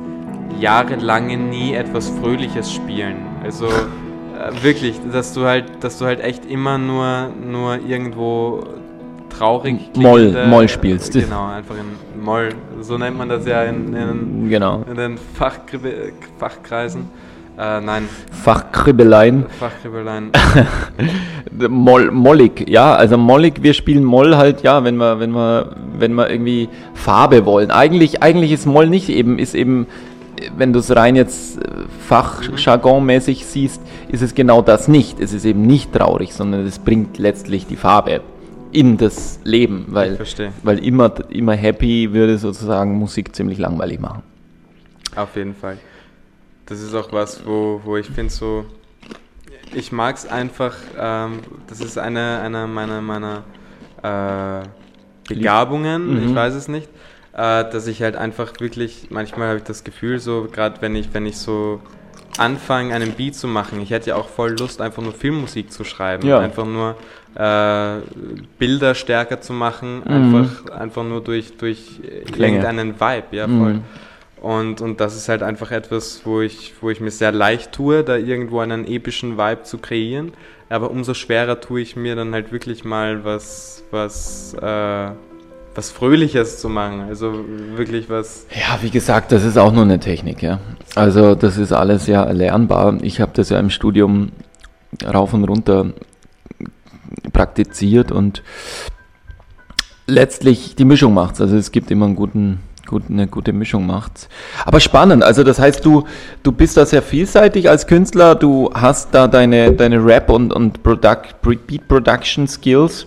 jahrelange 0.59 1.37
nie 1.37 1.75
etwas 1.75 2.09
Fröhliches 2.09 2.73
spielen. 2.73 3.17
Also 3.43 3.67
äh, 3.67 4.63
wirklich, 4.63 4.99
dass 5.13 5.35
du 5.35 5.45
halt, 5.45 5.67
dass 5.81 5.99
du 5.99 6.07
halt 6.07 6.21
echt 6.21 6.47
immer 6.47 6.79
nur, 6.79 7.29
nur 7.29 7.79
irgendwo 7.87 8.65
traurig 9.29 9.79
Moll- 9.97 10.47
Moll 10.49 10.69
spielst. 10.69 11.13
Genau, 11.13 11.47
einfach 11.49 11.75
in 11.77 12.23
Moll. 12.23 12.51
So 12.81 12.99
nennt 12.99 13.19
man 13.19 13.29
das 13.29 13.47
ja 13.47 13.63
in, 13.65 13.95
in, 13.95 14.49
genau. 14.49 14.85
in 14.89 14.97
den 14.97 15.19
Fachkribe- 15.39 16.13
Fachkreisen. 16.39 17.11
Äh, 17.59 17.81
nein, 17.81 18.07
Fachkribbeleien. 18.33 19.47
Fachkribbeleien. 19.59 20.31
Moll, 21.69 22.11
mollig, 22.11 22.69
ja, 22.69 22.95
also 22.95 23.17
mollig, 23.17 23.63
wir 23.63 23.73
spielen 23.73 24.05
Moll 24.05 24.37
halt, 24.37 24.63
ja, 24.63 24.85
wenn 24.85 24.97
wir, 24.97 25.21
wenn 25.21 25.31
wir, 25.31 25.75
wenn 25.99 26.13
wir 26.15 26.29
irgendwie 26.29 26.69
Farbe 26.93 27.47
wollen. 27.47 27.71
Eigentlich, 27.71 28.23
eigentlich 28.23 28.53
ist 28.53 28.67
Moll 28.67 28.89
nicht 28.89 29.09
eben, 29.09 29.39
ist 29.39 29.55
eben, 29.55 29.87
wenn 30.57 30.75
du 30.75 30.81
es 30.81 30.95
rein 30.95 31.17
jetzt 31.17 31.59
äh, 31.59 31.63
fachjargonmäßig 32.07 33.47
siehst, 33.47 33.81
ist 34.09 34.23
es 34.23 34.35
genau 34.35 34.61
das 34.61 34.87
nicht. 34.87 35.19
Es 35.19 35.33
ist 35.33 35.47
eben 35.47 35.63
nicht 35.63 35.95
traurig, 35.95 36.35
sondern 36.35 36.67
es 36.67 36.79
bringt 36.79 37.17
letztlich 37.17 37.67
die 37.67 37.77
Farbe 37.77 38.21
in 38.77 38.99
das 38.99 39.41
Leben, 39.43 39.87
weil, 39.89 40.19
weil 40.63 40.79
immer, 40.85 41.13
immer 41.31 41.55
happy 41.55 42.13
würde 42.13 42.37
sozusagen 42.37 42.93
Musik 42.99 43.35
ziemlich 43.35 43.59
langweilig 43.59 43.99
machen. 44.01 44.23
Auf 45.15 45.35
jeden 45.35 45.55
Fall. 45.55 45.79
Das 46.67 46.83
ist 46.83 46.95
auch 46.95 47.11
was, 47.11 47.47
wo, 47.47 47.81
wo 47.85 47.97
ich 47.97 48.07
finde 48.07 48.31
so, 48.33 48.67
ich 49.75 49.93
mag 49.93 50.17
es 50.17 50.27
einfach, 50.27 50.75
ähm, 50.99 51.39
das 51.69 51.81
ist 51.81 51.97
eine, 51.97 52.41
eine 52.41 52.67
meiner, 52.67 53.01
meiner 53.01 53.45
äh, 54.03 54.67
Begabungen, 55.29 56.21
Mhm. 56.23 56.29
ich 56.29 56.35
weiß 56.35 56.55
es 56.55 56.69
nicht, 56.69 56.89
äh, 57.33 57.65
dass 57.71 57.87
ich 57.87 58.03
halt 58.03 58.15
einfach 58.17 58.61
wirklich, 58.61 59.07
manchmal 59.11 59.49
habe 59.49 59.59
ich 59.59 59.65
das 59.65 59.85
Gefühl, 59.85 60.19
so 60.19 60.49
gerade 60.53 60.83
wenn 60.83 60.95
ich, 60.97 61.15
wenn 61.15 61.25
ich 61.25 61.39
so 61.39 61.81
anfange, 62.37 62.95
einen 62.95 63.13
Beat 63.13 63.35
zu 63.37 63.49
machen, 63.49 63.81
ich 63.81 63.91
hätte 63.91 64.11
ja 64.11 64.17
auch 64.17 64.29
voll 64.29 64.55
Lust, 64.59 64.83
einfach 64.83 65.03
nur 65.03 65.15
Filmmusik 65.15 65.73
zu 65.73 65.83
schreiben, 65.85 66.27
Ja. 66.29 66.41
einfach 66.41 66.67
nur 66.67 66.97
äh, 67.37 68.01
Bilder 68.59 68.95
stärker 68.95 69.41
zu 69.41 69.53
machen, 69.53 70.03
Mhm. 70.05 70.11
einfach, 70.35 70.71
einfach 70.71 71.05
nur 71.05 71.23
durch, 71.23 71.57
durch 71.57 72.01
Klänge. 72.33 72.57
irgendeinen 72.59 73.01
Vibe, 73.01 73.25
ja 73.37 73.47
voll. 73.47 73.75
Mhm. 73.75 73.83
Und, 74.41 74.81
und 74.81 75.01
das 75.01 75.17
ist 75.17 75.29
halt 75.29 75.43
einfach 75.43 75.71
etwas, 75.73 76.23
wo 76.25 76.41
ich, 76.41 76.75
wo 76.81 76.91
ich 76.91 77.01
mir 77.01 77.11
sehr 77.11 77.33
leicht 77.33 77.73
tue, 77.73 78.05
da 78.05 78.17
irgendwo 78.17 78.61
einen 78.61 78.87
epischen 78.87 79.39
Vibe 79.39 79.63
zu 79.65 79.79
kreieren. 79.79 80.33
Aber 80.69 80.91
umso 80.91 81.15
schwerer 81.15 81.61
tue 81.61 81.81
ich 81.81 81.97
mir 81.97 82.17
dann 82.17 82.33
halt 82.33 82.53
wirklich 82.53 82.85
mal 82.85 83.25
was, 83.25 83.83
was, 83.91 84.55
äh, 84.55 85.09
was 85.75 85.91
Fröhliches 85.91 86.61
zu 86.61 86.69
machen. 86.69 87.03
Also 87.09 87.45
wirklich 87.77 88.09
was. 88.11 88.47
Ja, 88.51 88.79
wie 88.83 88.91
gesagt, 88.91 89.33
das 89.33 89.45
ist 89.45 89.57
auch 89.59 89.73
nur 89.73 89.85
eine 89.85 89.99
Technik, 90.01 90.43
ja. 90.43 90.61
Also 90.95 91.35
das 91.35 91.57
ist 91.57 91.73
alles 91.73 92.07
ja 92.07 92.23
erlernbar. 92.25 92.99
Ich 93.03 93.21
habe 93.21 93.33
das 93.35 93.51
ja 93.51 93.59
im 93.59 93.71
Studium 93.71 94.33
rauf 95.05 95.35
und 95.35 95.45
runter 95.45 95.87
praktiziert 97.33 98.13
und 98.13 98.43
letztlich 100.07 100.77
die 100.77 100.85
Mischung 100.85 101.15
macht's. 101.15 101.41
Also 101.41 101.57
es 101.57 101.73
gibt 101.73 101.91
immer 101.91 102.07
einen 102.07 102.17
guten, 102.17 102.61
gut, 102.87 103.05
eine 103.09 103.27
gute 103.27 103.53
Mischung 103.53 103.87
macht's. 103.87 104.29
Aber 104.65 104.81
spannend, 104.81 105.23
also 105.23 105.43
das 105.43 105.59
heißt, 105.59 105.85
du, 105.85 106.05
du 106.43 106.53
bist 106.53 106.77
da 106.77 106.87
sehr 106.87 107.03
vielseitig 107.03 107.69
als 107.69 107.87
Künstler, 107.87 108.35
du 108.35 108.71
hast 108.75 109.15
da 109.15 109.27
deine, 109.29 109.73
deine 109.73 110.05
Rap 110.05 110.31
und, 110.31 110.53
und 110.53 110.83
Product, 110.83 111.35
Beat 111.43 111.89
Production 111.89 112.47
Skills. 112.47 113.07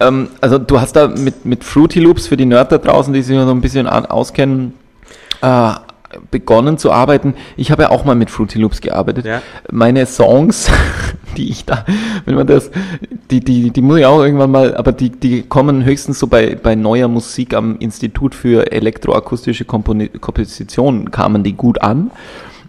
Ähm, 0.00 0.28
also 0.40 0.58
du 0.58 0.80
hast 0.80 0.96
da 0.96 1.08
mit, 1.08 1.44
mit 1.44 1.64
Fruity 1.64 2.00
Loops 2.00 2.26
für 2.26 2.36
die 2.36 2.46
Nerd 2.46 2.72
da 2.72 2.78
draußen, 2.78 3.12
die 3.12 3.22
sich 3.22 3.36
so 3.36 3.50
ein 3.50 3.60
bisschen 3.60 3.86
auskennen, 3.86 4.74
äh, 5.42 5.72
begonnen 6.30 6.78
zu 6.78 6.90
arbeiten. 6.92 7.34
Ich 7.56 7.70
habe 7.70 7.82
ja 7.82 7.90
auch 7.90 8.04
mal 8.04 8.14
mit 8.14 8.30
Fruity 8.30 8.58
Loops 8.58 8.80
gearbeitet. 8.80 9.24
Ja. 9.26 9.42
Meine 9.70 10.06
Songs, 10.06 10.70
die 11.36 11.50
ich 11.50 11.64
da, 11.64 11.84
wenn 12.24 12.34
man 12.34 12.46
das, 12.46 12.70
die, 13.30 13.40
die, 13.40 13.70
die 13.70 13.82
muss 13.82 13.98
ich 13.98 14.06
auch 14.06 14.22
irgendwann 14.22 14.50
mal, 14.50 14.74
aber 14.76 14.92
die, 14.92 15.10
die 15.10 15.42
kommen 15.42 15.84
höchstens 15.84 16.18
so 16.18 16.26
bei, 16.26 16.56
bei 16.60 16.74
neuer 16.74 17.08
Musik 17.08 17.54
am 17.54 17.76
Institut 17.78 18.34
für 18.34 18.72
elektroakustische 18.72 19.64
Komposition 19.64 21.10
kamen 21.10 21.42
die 21.42 21.52
gut 21.54 21.80
an. 21.82 22.10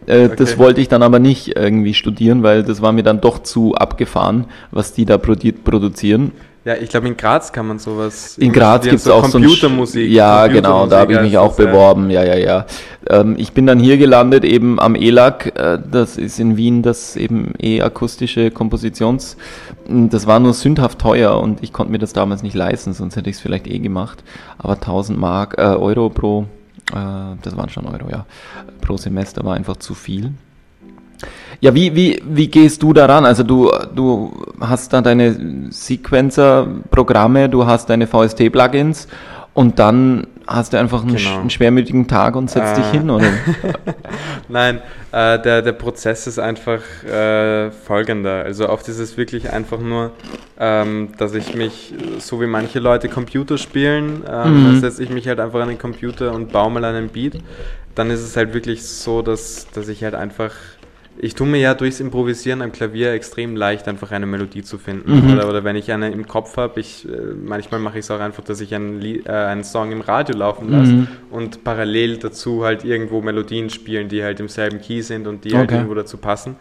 Äh, 0.07 0.29
Das 0.29 0.51
Okay. 0.51 0.59
wollte 0.59 0.81
ich 0.81 0.87
dann 0.89 1.03
aber 1.03 1.19
nicht 1.19 1.55
irgendwie 1.55 1.93
studieren, 1.93 2.43
weil 2.43 2.63
das 2.63 2.81
war 2.81 2.91
mir 2.91 3.03
dann 3.03 3.21
doch 3.21 3.39
zu 3.43 3.75
abgefahren, 3.75 4.45
was 4.71 4.93
die 4.93 5.05
da 5.05 5.17
produ 5.17 5.51
produzieren. 5.63 6.31
Ja, 6.63 6.75
ich 6.75 6.89
glaube, 6.89 7.07
in 7.07 7.17
Graz 7.17 7.51
kann 7.51 7.67
man 7.67 7.79
sowas. 7.79 8.37
In 8.37 8.53
Graz 8.53 8.83
gibt 8.83 8.93
es 8.97 9.07
auch 9.07 9.25
so 9.25 9.39
ein 9.39 9.43
Computermusik. 9.45 10.07
Sch- 10.09 10.13
Ja, 10.13 10.45
genau, 10.45 10.85
da 10.85 10.99
habe 10.99 11.13
ich 11.13 11.19
mich 11.21 11.33
Computermusik 11.33 11.39
auch 11.39 11.55
beworben. 11.71 12.09
Ja, 12.11 12.23
ja, 12.23 12.35
ja. 12.37 12.65
Ähm, 13.09 13.33
ich 13.39 13.51
bin 13.53 13.65
dann 13.65 13.79
hier 13.79 13.97
gelandet, 13.97 14.43
eben 14.43 14.79
am 14.79 14.93
ELAC. 14.93 15.53
Äh, 15.57 15.79
das 15.91 16.17
ist 16.17 16.39
in 16.39 16.57
Wien 16.57 16.83
das 16.83 17.15
eben 17.15 17.55
eh 17.59 17.81
akustische 17.81 18.51
Kompositions. 18.51 19.37
Das 19.87 20.27
war 20.27 20.39
nur 20.39 20.53
sündhaft 20.53 20.99
teuer 20.99 21.41
und 21.41 21.63
ich 21.63 21.73
konnte 21.73 21.91
mir 21.91 21.97
das 21.99 22.13
damals 22.13 22.43
nicht 22.43 22.53
leisten, 22.55 22.93
sonst 22.93 23.15
hätte 23.15 23.31
ich 23.31 23.37
es 23.37 23.41
vielleicht 23.41 23.65
eh 23.65 23.79
gemacht. 23.79 24.23
Aber 24.59 24.73
1000 24.75 25.17
Mark, 25.19 25.55
äh, 25.57 25.61
Euro 25.63 26.09
pro, 26.11 26.45
äh, 26.93 26.95
das 27.41 27.57
waren 27.57 27.69
schon 27.69 27.87
Euro, 27.87 28.07
ja, 28.11 28.27
pro 28.81 28.97
Semester 28.97 29.43
war 29.43 29.55
einfach 29.55 29.77
zu 29.77 29.95
viel. 29.95 30.31
Ja, 31.61 31.75
wie, 31.75 31.95
wie, 31.95 32.19
wie 32.25 32.47
gehst 32.47 32.81
du 32.81 32.91
daran? 32.91 33.23
Also 33.23 33.43
du, 33.43 33.71
du 33.95 34.33
hast 34.59 34.91
da 34.93 35.01
deine 35.01 35.67
Sequencer-Programme, 35.69 37.49
du 37.49 37.65
hast 37.67 37.87
deine 37.89 38.07
VST-Plugins 38.07 39.07
und 39.53 39.77
dann 39.77 40.25
hast 40.47 40.73
du 40.73 40.79
einfach 40.79 41.03
einen, 41.03 41.15
Genau. 41.15 41.29
sch- 41.29 41.39
einen 41.41 41.49
schwermütigen 41.51 42.07
Tag 42.07 42.35
und 42.35 42.49
setzt 42.49 42.77
dich 42.77 42.87
Äh. 42.87 42.97
hin, 42.97 43.09
oder? 43.11 43.43
Nein, 44.47 44.81
äh, 45.11 45.39
der, 45.39 45.61
der 45.61 45.71
Prozess 45.73 46.25
ist 46.25 46.39
einfach 46.39 46.81
äh, 47.03 47.69
folgender. 47.71 48.43
Also 48.43 48.67
oft 48.67 48.87
ist 48.89 48.97
es 48.97 49.15
wirklich 49.17 49.51
einfach 49.51 49.79
nur, 49.79 50.11
ähm, 50.59 51.09
dass 51.17 51.35
ich 51.35 51.53
mich, 51.53 51.93
so 52.17 52.41
wie 52.41 52.47
manche 52.47 52.79
Leute 52.79 53.07
Computer 53.07 53.57
spielen, 53.59 54.23
ähm, 54.27 54.71
Mhm. 54.71 54.75
setze 54.79 55.03
ich 55.03 55.09
mich 55.11 55.27
halt 55.27 55.39
einfach 55.39 55.61
an 55.61 55.69
den 55.69 55.77
Computer 55.77 56.33
und 56.33 56.51
baue 56.51 56.71
mal 56.71 56.83
einen 56.85 57.09
Beat. 57.09 57.37
Dann 57.93 58.09
ist 58.09 58.21
es 58.21 58.35
halt 58.37 58.53
wirklich 58.53 58.83
so, 58.87 59.21
dass, 59.21 59.67
dass 59.73 59.89
ich 59.89 60.03
halt 60.03 60.15
einfach, 60.15 60.51
ich 61.17 61.35
tue 61.35 61.45
mir 61.45 61.59
ja 61.59 61.73
durchs 61.73 61.99
Improvisieren 61.99 62.61
am 62.61 62.71
Klavier 62.71 63.11
extrem 63.13 63.55
leicht, 63.55 63.87
einfach 63.87 64.11
eine 64.11 64.25
Melodie 64.25 64.63
zu 64.63 64.77
finden. 64.77 65.25
Mhm. 65.25 65.33
Oder, 65.33 65.49
oder 65.49 65.63
wenn 65.63 65.75
ich 65.75 65.91
eine 65.91 66.09
im 66.11 66.27
Kopf 66.27 66.57
habe, 66.57 66.79
ich, 66.79 67.07
äh, 67.07 67.11
manchmal 67.43 67.79
mache 67.79 67.99
ich 67.99 68.05
es 68.05 68.11
auch 68.11 68.19
einfach, 68.19 68.43
dass 68.43 68.59
ich 68.61 68.73
einen, 68.73 68.99
Lied, 68.99 69.27
äh, 69.27 69.31
einen 69.31 69.63
Song 69.63 69.91
im 69.91 70.01
Radio 70.01 70.35
laufen 70.37 70.69
lasse 70.71 70.93
Mhm. 70.93 71.07
und 71.29 71.63
parallel 71.63 72.17
dazu 72.17 72.63
halt 72.63 72.83
irgendwo 72.85 73.21
Melodien 73.21 73.69
spielen, 73.69 74.07
die 74.07 74.23
halt 74.23 74.39
im 74.39 74.47
selben 74.47 74.81
Key 74.81 75.01
sind 75.01 75.27
und 75.27 75.43
die 75.45 75.53
halt 75.55 75.65
Okay. 75.69 75.75
irgendwo 75.75 75.93
dazu 75.95 76.17
passen. 76.17 76.55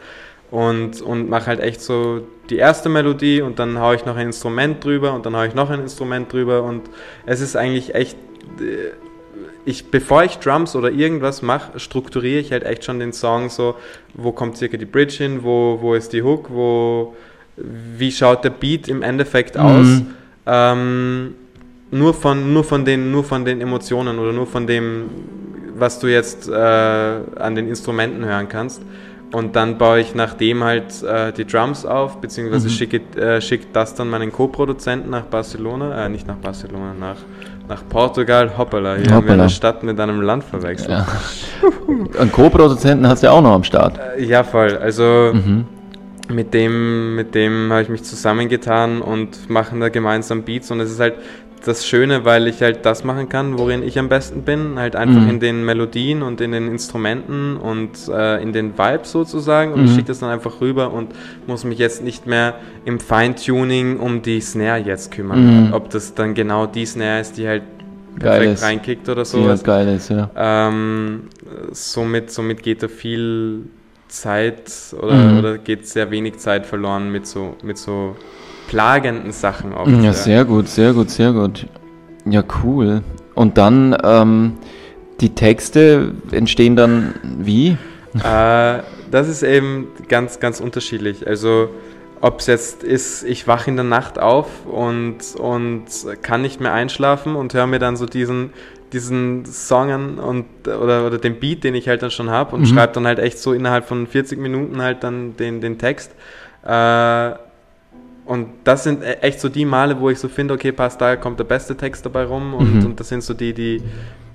Und, 0.50 1.00
und 1.00 1.30
mache 1.30 1.46
halt 1.46 1.60
echt 1.60 1.80
so 1.80 2.26
die 2.50 2.56
erste 2.56 2.88
Melodie 2.88 3.40
und 3.40 3.60
dann 3.60 3.78
haue 3.78 3.94
ich 3.94 4.04
noch 4.04 4.16
ein 4.16 4.26
Instrument 4.26 4.84
drüber 4.84 5.14
und 5.14 5.24
dann 5.24 5.36
haue 5.36 5.46
ich 5.46 5.54
noch 5.54 5.70
ein 5.70 5.80
Instrument 5.80 6.32
drüber 6.32 6.64
und 6.64 6.82
es 7.24 7.40
ist 7.40 7.56
eigentlich 7.56 7.94
echt, 7.94 8.16
äh, 8.58 8.90
ich, 9.70 9.90
bevor 9.90 10.24
ich 10.24 10.38
Drums 10.38 10.76
oder 10.76 10.90
irgendwas 10.90 11.42
mache, 11.42 11.78
strukturiere 11.78 12.40
ich 12.40 12.52
halt 12.52 12.64
echt 12.64 12.84
schon 12.84 12.98
den 12.98 13.12
Song 13.12 13.48
so, 13.48 13.76
wo 14.14 14.32
kommt 14.32 14.56
circa 14.56 14.76
die 14.76 14.84
Bridge 14.86 15.16
hin, 15.18 15.40
wo, 15.42 15.78
wo 15.80 15.94
ist 15.94 16.12
die 16.12 16.22
Hook, 16.22 16.50
wo, 16.50 17.14
wie 17.56 18.10
schaut 18.12 18.44
der 18.44 18.50
Beat 18.50 18.88
im 18.88 19.02
Endeffekt 19.02 19.56
Mhm. 19.56 19.60
aus. 19.62 20.02
Ähm, 20.46 21.34
nur 21.90 22.14
von, 22.14 22.52
nur, 22.52 22.64
von 22.64 22.84
den, 22.84 23.10
nur 23.10 23.24
von 23.24 23.44
den 23.44 23.60
Emotionen 23.60 24.18
oder 24.18 24.32
nur 24.32 24.46
von 24.46 24.66
dem, 24.66 25.10
was 25.76 25.98
du 25.98 26.06
jetzt 26.06 26.48
äh, 26.48 26.52
an 26.52 27.54
den 27.54 27.68
Instrumenten 27.68 28.24
hören 28.24 28.48
kannst. 28.48 28.82
Und 29.32 29.54
dann 29.54 29.78
baue 29.78 30.00
ich 30.00 30.14
nach 30.14 30.34
dem 30.34 30.64
halt 30.64 31.02
äh, 31.04 31.32
die 31.32 31.44
Drums 31.44 31.86
auf, 31.86 32.16
beziehungsweise 32.20 32.66
Mhm. 32.66 32.72
schicke 32.72 33.00
äh, 33.20 33.40
schick 33.40 33.72
das 33.72 33.94
dann 33.94 34.10
meinen 34.10 34.32
Co-Produzenten 34.32 35.10
nach 35.10 35.22
Barcelona, 35.26 36.04
äh, 36.06 36.08
nicht 36.08 36.26
nach 36.26 36.36
Barcelona, 36.36 36.94
nach, 36.98 37.16
nach 37.70 37.82
Portugal. 37.88 38.58
Hoppala, 38.58 38.96
hier 38.96 39.04
haben 39.04 39.08
wir 39.08 39.16
Hoppala. 39.16 39.42
eine 39.44 39.50
Stadt 39.50 39.82
mit 39.82 39.98
einem 39.98 40.20
Land 40.20 40.44
verwechselt. 40.44 40.90
Ja. 40.90 41.06
Einen 42.18 42.30
Co-Produzenten 42.32 43.06
hast 43.08 43.22
du 43.22 43.28
ja 43.28 43.32
auch 43.32 43.40
noch 43.42 43.52
am 43.52 43.64
Start. 43.64 43.98
Äh, 44.18 44.24
ja, 44.24 44.44
voll. 44.44 44.76
Also 44.76 45.30
Mhm. 45.32 45.64
mit 46.28 46.52
dem, 46.52 47.14
mit 47.16 47.34
dem 47.34 47.70
habe 47.70 47.82
ich 47.82 47.88
mich 47.88 48.02
zusammengetan 48.02 49.00
und 49.00 49.48
machen 49.48 49.80
da 49.80 49.88
gemeinsam 49.88 50.42
Beats 50.42 50.70
und 50.70 50.80
es 50.80 50.90
ist 50.90 51.00
halt 51.00 51.14
das 51.64 51.86
Schöne, 51.86 52.24
weil 52.24 52.46
ich 52.48 52.62
halt 52.62 52.86
das 52.86 53.04
machen 53.04 53.28
kann, 53.28 53.58
worin 53.58 53.82
ich 53.82 53.98
am 53.98 54.08
besten 54.08 54.42
bin, 54.42 54.78
halt 54.78 54.96
einfach 54.96 55.20
Mhm. 55.22 55.28
in 55.28 55.40
den 55.40 55.64
Melodien 55.64 56.22
und 56.22 56.40
in 56.40 56.52
den 56.52 56.68
Instrumenten 56.68 57.56
und 57.56 57.90
äh, 58.08 58.42
in 58.42 58.52
den 58.52 58.78
Vibes 58.78 59.12
sozusagen 59.12 59.72
und 59.72 59.84
ich 59.84 59.90
Mhm. 59.90 59.94
schicke 59.94 60.08
das 60.08 60.20
dann 60.20 60.30
einfach 60.30 60.60
rüber 60.60 60.92
und 60.92 61.10
muss 61.46 61.64
mich 61.64 61.78
jetzt 61.78 62.02
nicht 62.02 62.26
mehr 62.26 62.54
im 62.84 62.98
Feintuning 63.00 63.98
um 63.98 64.22
die 64.22 64.40
Snare 64.40 64.78
jetzt 64.80 65.10
kümmern. 65.12 65.66
Mhm. 65.68 65.72
Ob 65.74 65.90
das 65.90 66.14
dann 66.14 66.34
genau 66.34 66.66
die 66.66 66.86
Snare 66.86 67.20
ist, 67.20 67.36
die 67.36 67.46
halt 67.46 67.62
perfekt 68.18 68.52
ist. 68.54 68.62
reinkickt 68.62 69.08
oder 69.08 69.20
Ja, 69.20 69.24
sowas. 69.24 69.62
geil 69.62 69.88
ist, 69.96 70.08
ja. 70.10 70.30
Ähm, 70.36 71.22
somit, 71.72 72.30
somit 72.30 72.62
geht 72.62 72.82
da 72.82 72.88
viel 72.88 73.64
Zeit 74.08 74.70
oder, 75.00 75.14
Mhm. 75.14 75.38
oder 75.38 75.58
geht 75.58 75.86
sehr 75.86 76.10
wenig 76.10 76.38
Zeit 76.38 76.66
verloren 76.66 77.10
mit 77.12 77.26
so, 77.26 77.54
mit 77.62 77.78
so 77.78 78.16
plagenden 78.70 79.32
Sachen 79.32 79.72
oft. 79.72 79.90
Ja, 80.02 80.12
sehr 80.12 80.44
gut, 80.44 80.68
sehr 80.68 80.92
gut, 80.92 81.10
sehr 81.10 81.32
gut. 81.32 81.66
Ja, 82.24 82.44
cool. 82.62 83.02
Und 83.34 83.58
dann, 83.58 83.96
ähm, 84.04 84.52
die 85.20 85.34
Texte 85.34 86.12
entstehen 86.30 86.76
dann 86.76 87.14
wie? 87.40 87.76
Äh, 88.14 88.78
das 89.10 89.28
ist 89.28 89.42
eben 89.42 89.88
ganz, 90.08 90.38
ganz 90.38 90.60
unterschiedlich. 90.60 91.26
Also 91.26 91.68
ob 92.20 92.38
es 92.40 92.46
jetzt 92.46 92.84
ist, 92.84 93.24
ich 93.24 93.48
wache 93.48 93.70
in 93.70 93.76
der 93.76 93.84
Nacht 93.84 94.18
auf 94.20 94.46
und, 94.66 95.18
und 95.36 95.84
kann 96.22 96.42
nicht 96.42 96.60
mehr 96.60 96.72
einschlafen 96.72 97.34
und 97.34 97.52
höre 97.54 97.66
mir 97.66 97.78
dann 97.80 97.96
so 97.96 98.06
diesen, 98.06 98.50
diesen 98.92 99.44
Song 99.46 99.90
an 99.90 100.18
und, 100.18 100.44
oder, 100.68 101.06
oder 101.06 101.18
den 101.18 101.40
Beat, 101.40 101.64
den 101.64 101.74
ich 101.74 101.88
halt 101.88 102.02
dann 102.02 102.10
schon 102.12 102.30
habe 102.30 102.54
und 102.54 102.62
Mhm. 102.62 102.66
schreibe 102.66 102.92
dann 102.92 103.06
halt 103.06 103.18
echt 103.18 103.38
so 103.38 103.52
innerhalb 103.52 103.86
von 103.86 104.06
40 104.06 104.38
Minuten 104.38 104.80
halt 104.80 105.02
dann 105.02 105.36
den, 105.38 105.60
den 105.60 105.78
Text. 105.78 106.12
Äh, 106.64 107.32
und 108.30 108.46
das 108.62 108.84
sind 108.84 109.02
e- 109.02 109.14
echt 109.22 109.40
so 109.40 109.48
die 109.48 109.64
Male, 109.64 109.98
wo 109.98 110.08
ich 110.08 110.18
so 110.20 110.28
finde, 110.28 110.54
okay, 110.54 110.70
passt, 110.70 111.00
da 111.00 111.16
kommt 111.16 111.40
der 111.40 111.44
beste 111.44 111.76
Text 111.76 112.06
dabei 112.06 112.24
rum 112.24 112.54
und, 112.54 112.76
Mhm. 112.78 112.86
und 112.86 113.00
das 113.00 113.08
sind 113.08 113.24
so 113.24 113.34
die, 113.34 113.52
die, 113.52 113.82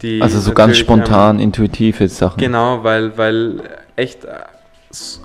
die 0.02 0.22
Also 0.22 0.40
so 0.42 0.54
ganz 0.54 0.72
natürlich, 0.72 0.90
ähm, 0.90 0.98
spontan, 1.06 1.40
intuitive 1.40 2.10
Sachen. 2.10 2.38
Genau, 2.38 2.84
weil, 2.84 3.18
weil 3.18 3.62
echt, 3.96 4.26
äh, 4.26 4.32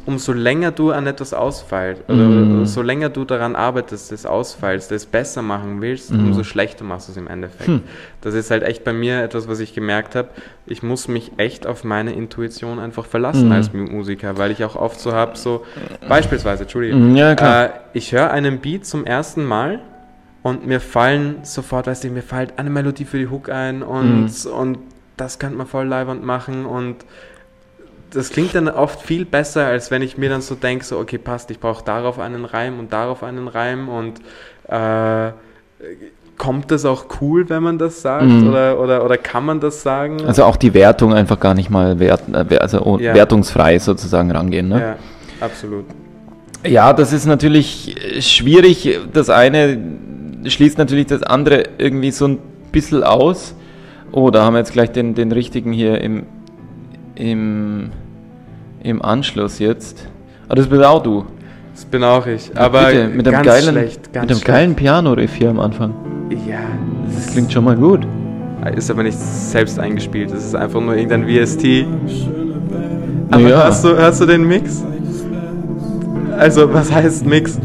umso 0.06 0.32
länger 0.32 0.70
du 0.72 0.90
an 0.90 1.06
etwas 1.06 1.32
ausfeilst, 1.34 2.02
oder 2.08 2.16
Mhm. 2.16 2.66
so 2.66 2.82
länger 2.82 3.08
du 3.08 3.24
daran 3.24 3.56
arbeitest, 3.56 4.10
das 4.12 4.26
ausfeilst, 4.26 4.90
das 4.90 5.06
besser 5.06 5.42
machen 5.42 5.80
willst, 5.80 6.10
Mhm. 6.10 6.26
umso 6.26 6.42
schlechter 6.44 6.84
machst 6.84 7.08
du 7.08 7.12
es 7.12 7.16
im 7.18 7.26
Endeffekt. 7.28 7.66
Hm. 7.68 7.82
Das 8.20 8.34
ist 8.34 8.50
halt 8.50 8.62
echt 8.62 8.84
bei 8.84 8.92
mir 8.92 9.22
etwas, 9.22 9.48
was 9.48 9.60
ich 9.60 9.74
gemerkt 9.74 10.14
habe. 10.14 10.28
Ich 10.66 10.82
muss 10.82 11.08
mich 11.08 11.32
echt 11.36 11.66
auf 11.66 11.84
meine 11.84 12.12
Intuition 12.12 12.78
einfach 12.78 13.04
verlassen 13.06 13.46
Mhm. 13.46 13.52
als 13.52 13.72
Mu- 13.72 13.86
Musiker, 13.90 14.38
weil 14.38 14.50
ich 14.50 14.64
auch 14.64 14.76
oft 14.76 14.98
so 15.00 15.12
habe, 15.12 15.36
so 15.36 15.64
beispielsweise, 16.08 16.62
Entschuldigung, 16.62 17.10
Mhm, 17.10 17.16
Ja, 17.16 17.64
äh, 17.64 17.70
ich 17.92 18.12
höre 18.12 18.30
einen 18.30 18.58
Beat 18.60 18.86
zum 18.86 19.04
ersten 19.04 19.44
Mal 19.44 19.80
und 20.42 20.66
mir 20.66 20.80
fallen 20.80 21.36
sofort, 21.42 21.86
weißt 21.86 22.04
du, 22.04 22.08
mir 22.08 22.22
fällt 22.22 22.58
eine 22.58 22.70
Melodie 22.70 23.04
für 23.04 23.18
die 23.18 23.28
Hook 23.28 23.50
ein 23.50 23.82
und, 23.82 24.26
Mhm. 24.44 24.50
und 24.52 24.78
das 25.16 25.38
könnte 25.38 25.56
man 25.58 25.66
voll 25.66 25.86
live 25.86 26.08
machen 26.22 26.64
und 26.66 26.96
das 28.12 28.30
klingt 28.30 28.54
dann 28.54 28.68
oft 28.68 29.00
viel 29.02 29.24
besser, 29.24 29.66
als 29.66 29.90
wenn 29.90 30.02
ich 30.02 30.18
mir 30.18 30.28
dann 30.30 30.40
so 30.40 30.54
denke, 30.54 30.84
so, 30.84 30.98
okay, 30.98 31.18
passt, 31.18 31.50
ich 31.50 31.60
brauche 31.60 31.84
darauf 31.84 32.18
einen 32.18 32.44
Reim 32.44 32.78
und 32.78 32.92
darauf 32.92 33.22
einen 33.22 33.48
Reim 33.48 33.88
und 33.88 34.20
äh, 34.68 35.30
kommt 36.36 36.70
das 36.70 36.84
auch 36.84 37.04
cool, 37.20 37.48
wenn 37.50 37.62
man 37.62 37.78
das 37.78 38.00
sagt 38.02 38.26
Mhm. 38.26 38.48
oder, 38.48 38.80
oder, 38.80 39.04
oder 39.04 39.18
kann 39.18 39.44
man 39.44 39.60
das 39.60 39.82
sagen? 39.82 40.24
Also 40.26 40.44
auch 40.44 40.56
die 40.56 40.72
Wertung 40.74 41.12
einfach 41.14 41.38
gar 41.38 41.54
nicht 41.54 41.70
mal 41.70 41.98
wert, 41.98 42.22
äh, 42.32 42.56
also 42.58 42.98
Ja. 42.98 43.14
wertungsfrei 43.14 43.78
sozusagen 43.78 44.30
rangehen. 44.30 44.68
Ne? 44.68 44.80
ja, 44.80 44.96
absolut. 45.40 45.84
Ja, 46.66 46.92
das 46.92 47.12
ist 47.12 47.26
natürlich 47.26 47.94
schwierig. 48.20 48.98
Das 49.12 49.30
eine 49.30 49.78
schließt 50.46 50.78
natürlich 50.78 51.06
das 51.06 51.22
andere 51.22 51.64
irgendwie 51.78 52.10
so 52.10 52.26
ein 52.26 52.38
bisschen 52.72 53.02
aus. 53.02 53.54
Oh, 54.12 54.30
da 54.30 54.44
haben 54.44 54.54
wir 54.54 54.58
jetzt 54.58 54.72
gleich 54.72 54.90
den, 54.92 55.14
den 55.14 55.32
richtigen 55.32 55.72
hier 55.72 56.00
im, 56.00 56.24
im, 57.20 57.90
im 58.82 59.02
Anschluss 59.02 59.58
jetzt. 59.58 60.08
Ah, 60.48 60.54
das 60.54 60.66
bist 60.66 60.82
auch 60.82 61.02
du. 61.02 61.24
Das 61.74 61.84
bin 61.84 62.02
auch 62.02 62.26
ich, 62.26 62.50
aber 62.56 62.86
bitte, 62.86 63.08
mit 63.08 63.28
einem 63.28 63.42
geilen, 63.42 63.62
schlecht, 63.70 64.00
mit 64.14 64.30
einem 64.30 64.40
geilen 64.40 64.74
Piano-Riff 64.74 65.34
hier 65.34 65.50
am 65.50 65.60
Anfang. 65.60 65.94
Ja, 66.46 66.58
Das 67.14 67.26
klingt 67.32 67.52
schon 67.52 67.64
mal 67.64 67.76
gut. 67.76 68.06
Ist 68.76 68.90
aber 68.90 69.02
nicht 69.02 69.18
selbst 69.18 69.78
eingespielt, 69.78 70.30
das 70.32 70.44
ist 70.44 70.54
einfach 70.54 70.80
nur 70.80 70.94
irgendein 70.94 71.24
VST. 71.24 71.86
Aber 73.30 73.40
Ja. 73.48 73.64
hörst, 73.64 73.84
du, 73.84 73.96
hörst 73.96 74.20
du 74.20 74.26
den 74.26 74.46
Mix? 74.46 74.84
Also, 76.36 76.72
was 76.72 76.92
heißt 76.92 77.24
Mix? 77.26 77.58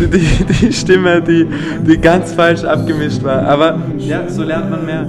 Die, 0.00 0.06
die, 0.08 0.44
die 0.60 0.72
Stimme, 0.72 1.22
die, 1.22 1.46
die 1.86 1.96
ganz 1.98 2.32
falsch 2.34 2.64
abgemischt 2.64 3.22
war. 3.22 3.42
Aber 3.46 3.78
ja, 3.98 4.28
so 4.28 4.42
lernt 4.42 4.70
man 4.70 4.84
mehr. 4.84 5.06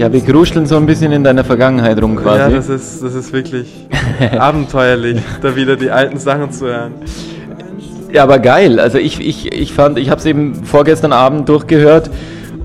Ja, 0.00 0.10
wir 0.10 0.22
gruscheln 0.22 0.64
so 0.64 0.78
ein 0.78 0.86
bisschen 0.86 1.12
in 1.12 1.24
deiner 1.24 1.44
Vergangenheit 1.44 2.00
rum 2.00 2.16
quasi. 2.16 2.38
Ja, 2.38 2.48
das 2.48 2.70
ist, 2.70 3.02
das 3.02 3.14
ist 3.14 3.34
wirklich 3.34 3.86
abenteuerlich, 4.38 5.20
da 5.42 5.54
wieder 5.54 5.76
die 5.76 5.90
alten 5.90 6.16
Sachen 6.16 6.50
zu 6.52 6.68
hören. 6.68 6.94
Ja, 8.10 8.22
aber 8.22 8.38
geil. 8.38 8.80
Also 8.80 8.96
ich, 8.96 9.20
ich, 9.20 9.52
ich 9.52 9.74
fand, 9.74 9.98
ich 9.98 10.08
habe 10.08 10.18
es 10.18 10.24
eben 10.24 10.64
vorgestern 10.64 11.12
Abend 11.12 11.50
durchgehört 11.50 12.08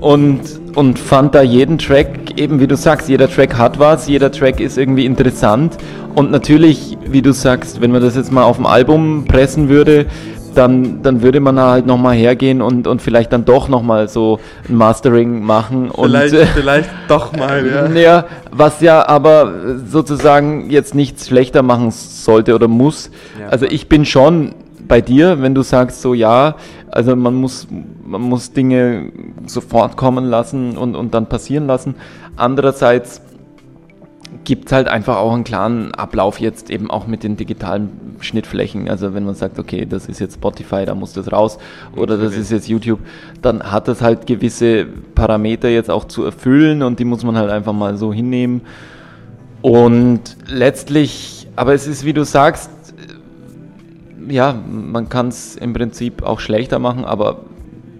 und, 0.00 0.40
und 0.76 0.98
fand 0.98 1.34
da 1.34 1.42
jeden 1.42 1.76
Track, 1.76 2.40
eben 2.40 2.58
wie 2.58 2.66
du 2.66 2.74
sagst, 2.74 3.06
jeder 3.06 3.28
Track 3.28 3.58
hat 3.58 3.78
was, 3.78 4.08
jeder 4.08 4.32
Track 4.32 4.58
ist 4.58 4.78
irgendwie 4.78 5.04
interessant. 5.04 5.76
Und 6.14 6.30
natürlich, 6.30 6.96
wie 7.06 7.20
du 7.20 7.34
sagst, 7.34 7.82
wenn 7.82 7.90
man 7.90 8.00
das 8.00 8.16
jetzt 8.16 8.32
mal 8.32 8.44
auf 8.44 8.56
dem 8.56 8.64
Album 8.64 9.26
pressen 9.28 9.68
würde, 9.68 10.06
dann, 10.56 11.02
dann 11.02 11.22
würde 11.22 11.40
man 11.40 11.58
halt 11.60 11.86
nochmal 11.86 12.14
hergehen 12.14 12.62
und, 12.62 12.86
und 12.86 13.02
vielleicht 13.02 13.32
dann 13.32 13.44
doch 13.44 13.68
nochmal 13.68 14.08
so 14.08 14.40
ein 14.68 14.76
Mastering 14.76 15.42
machen. 15.42 15.90
Vielleicht, 15.94 16.34
und, 16.34 16.46
vielleicht 16.48 16.90
doch 17.08 17.36
mal, 17.36 17.66
ja. 17.66 17.86
ja. 17.94 18.24
Was 18.50 18.80
ja 18.80 19.06
aber 19.06 19.52
sozusagen 19.86 20.70
jetzt 20.70 20.94
nichts 20.94 21.28
schlechter 21.28 21.62
machen 21.62 21.90
sollte 21.90 22.54
oder 22.54 22.68
muss. 22.68 23.10
Ja. 23.38 23.48
Also 23.48 23.66
ich 23.66 23.88
bin 23.88 24.04
schon 24.04 24.54
bei 24.88 25.00
dir, 25.00 25.42
wenn 25.42 25.54
du 25.54 25.62
sagst 25.62 26.00
so 26.00 26.14
ja, 26.14 26.56
also 26.90 27.14
man 27.16 27.34
muss, 27.34 27.66
man 28.06 28.22
muss 28.22 28.52
Dinge 28.52 29.12
sofort 29.46 29.96
kommen 29.96 30.24
lassen 30.24 30.76
und, 30.78 30.94
und 30.94 31.12
dann 31.12 31.26
passieren 31.26 31.66
lassen. 31.66 31.96
Andererseits 32.36 33.20
gibt 34.44 34.66
es 34.66 34.72
halt 34.72 34.88
einfach 34.88 35.16
auch 35.16 35.32
einen 35.32 35.44
klaren 35.44 35.94
Ablauf 35.94 36.40
jetzt 36.40 36.70
eben 36.70 36.90
auch 36.90 37.06
mit 37.06 37.22
den 37.22 37.36
digitalen 37.36 38.16
Schnittflächen. 38.20 38.88
Also 38.88 39.14
wenn 39.14 39.24
man 39.24 39.34
sagt, 39.34 39.58
okay, 39.58 39.86
das 39.86 40.06
ist 40.06 40.20
jetzt 40.20 40.34
Spotify, 40.34 40.84
da 40.84 40.94
muss 40.94 41.12
das 41.12 41.32
raus 41.32 41.58
oder 41.94 42.16
das 42.16 42.36
ist 42.36 42.50
jetzt 42.50 42.68
YouTube, 42.68 43.00
dann 43.42 43.70
hat 43.70 43.88
das 43.88 44.02
halt 44.02 44.26
gewisse 44.26 44.86
Parameter 45.14 45.68
jetzt 45.68 45.90
auch 45.90 46.04
zu 46.04 46.24
erfüllen 46.24 46.82
und 46.82 46.98
die 46.98 47.04
muss 47.04 47.24
man 47.24 47.36
halt 47.36 47.50
einfach 47.50 47.72
mal 47.72 47.96
so 47.96 48.12
hinnehmen. 48.12 48.62
Und 49.62 50.20
letztlich, 50.48 51.48
aber 51.56 51.74
es 51.74 51.86
ist, 51.86 52.04
wie 52.04 52.12
du 52.12 52.24
sagst, 52.24 52.70
ja, 54.28 54.54
man 54.68 55.08
kann 55.08 55.28
es 55.28 55.56
im 55.56 55.72
Prinzip 55.72 56.22
auch 56.22 56.40
schlechter 56.40 56.78
machen, 56.78 57.04
aber 57.04 57.40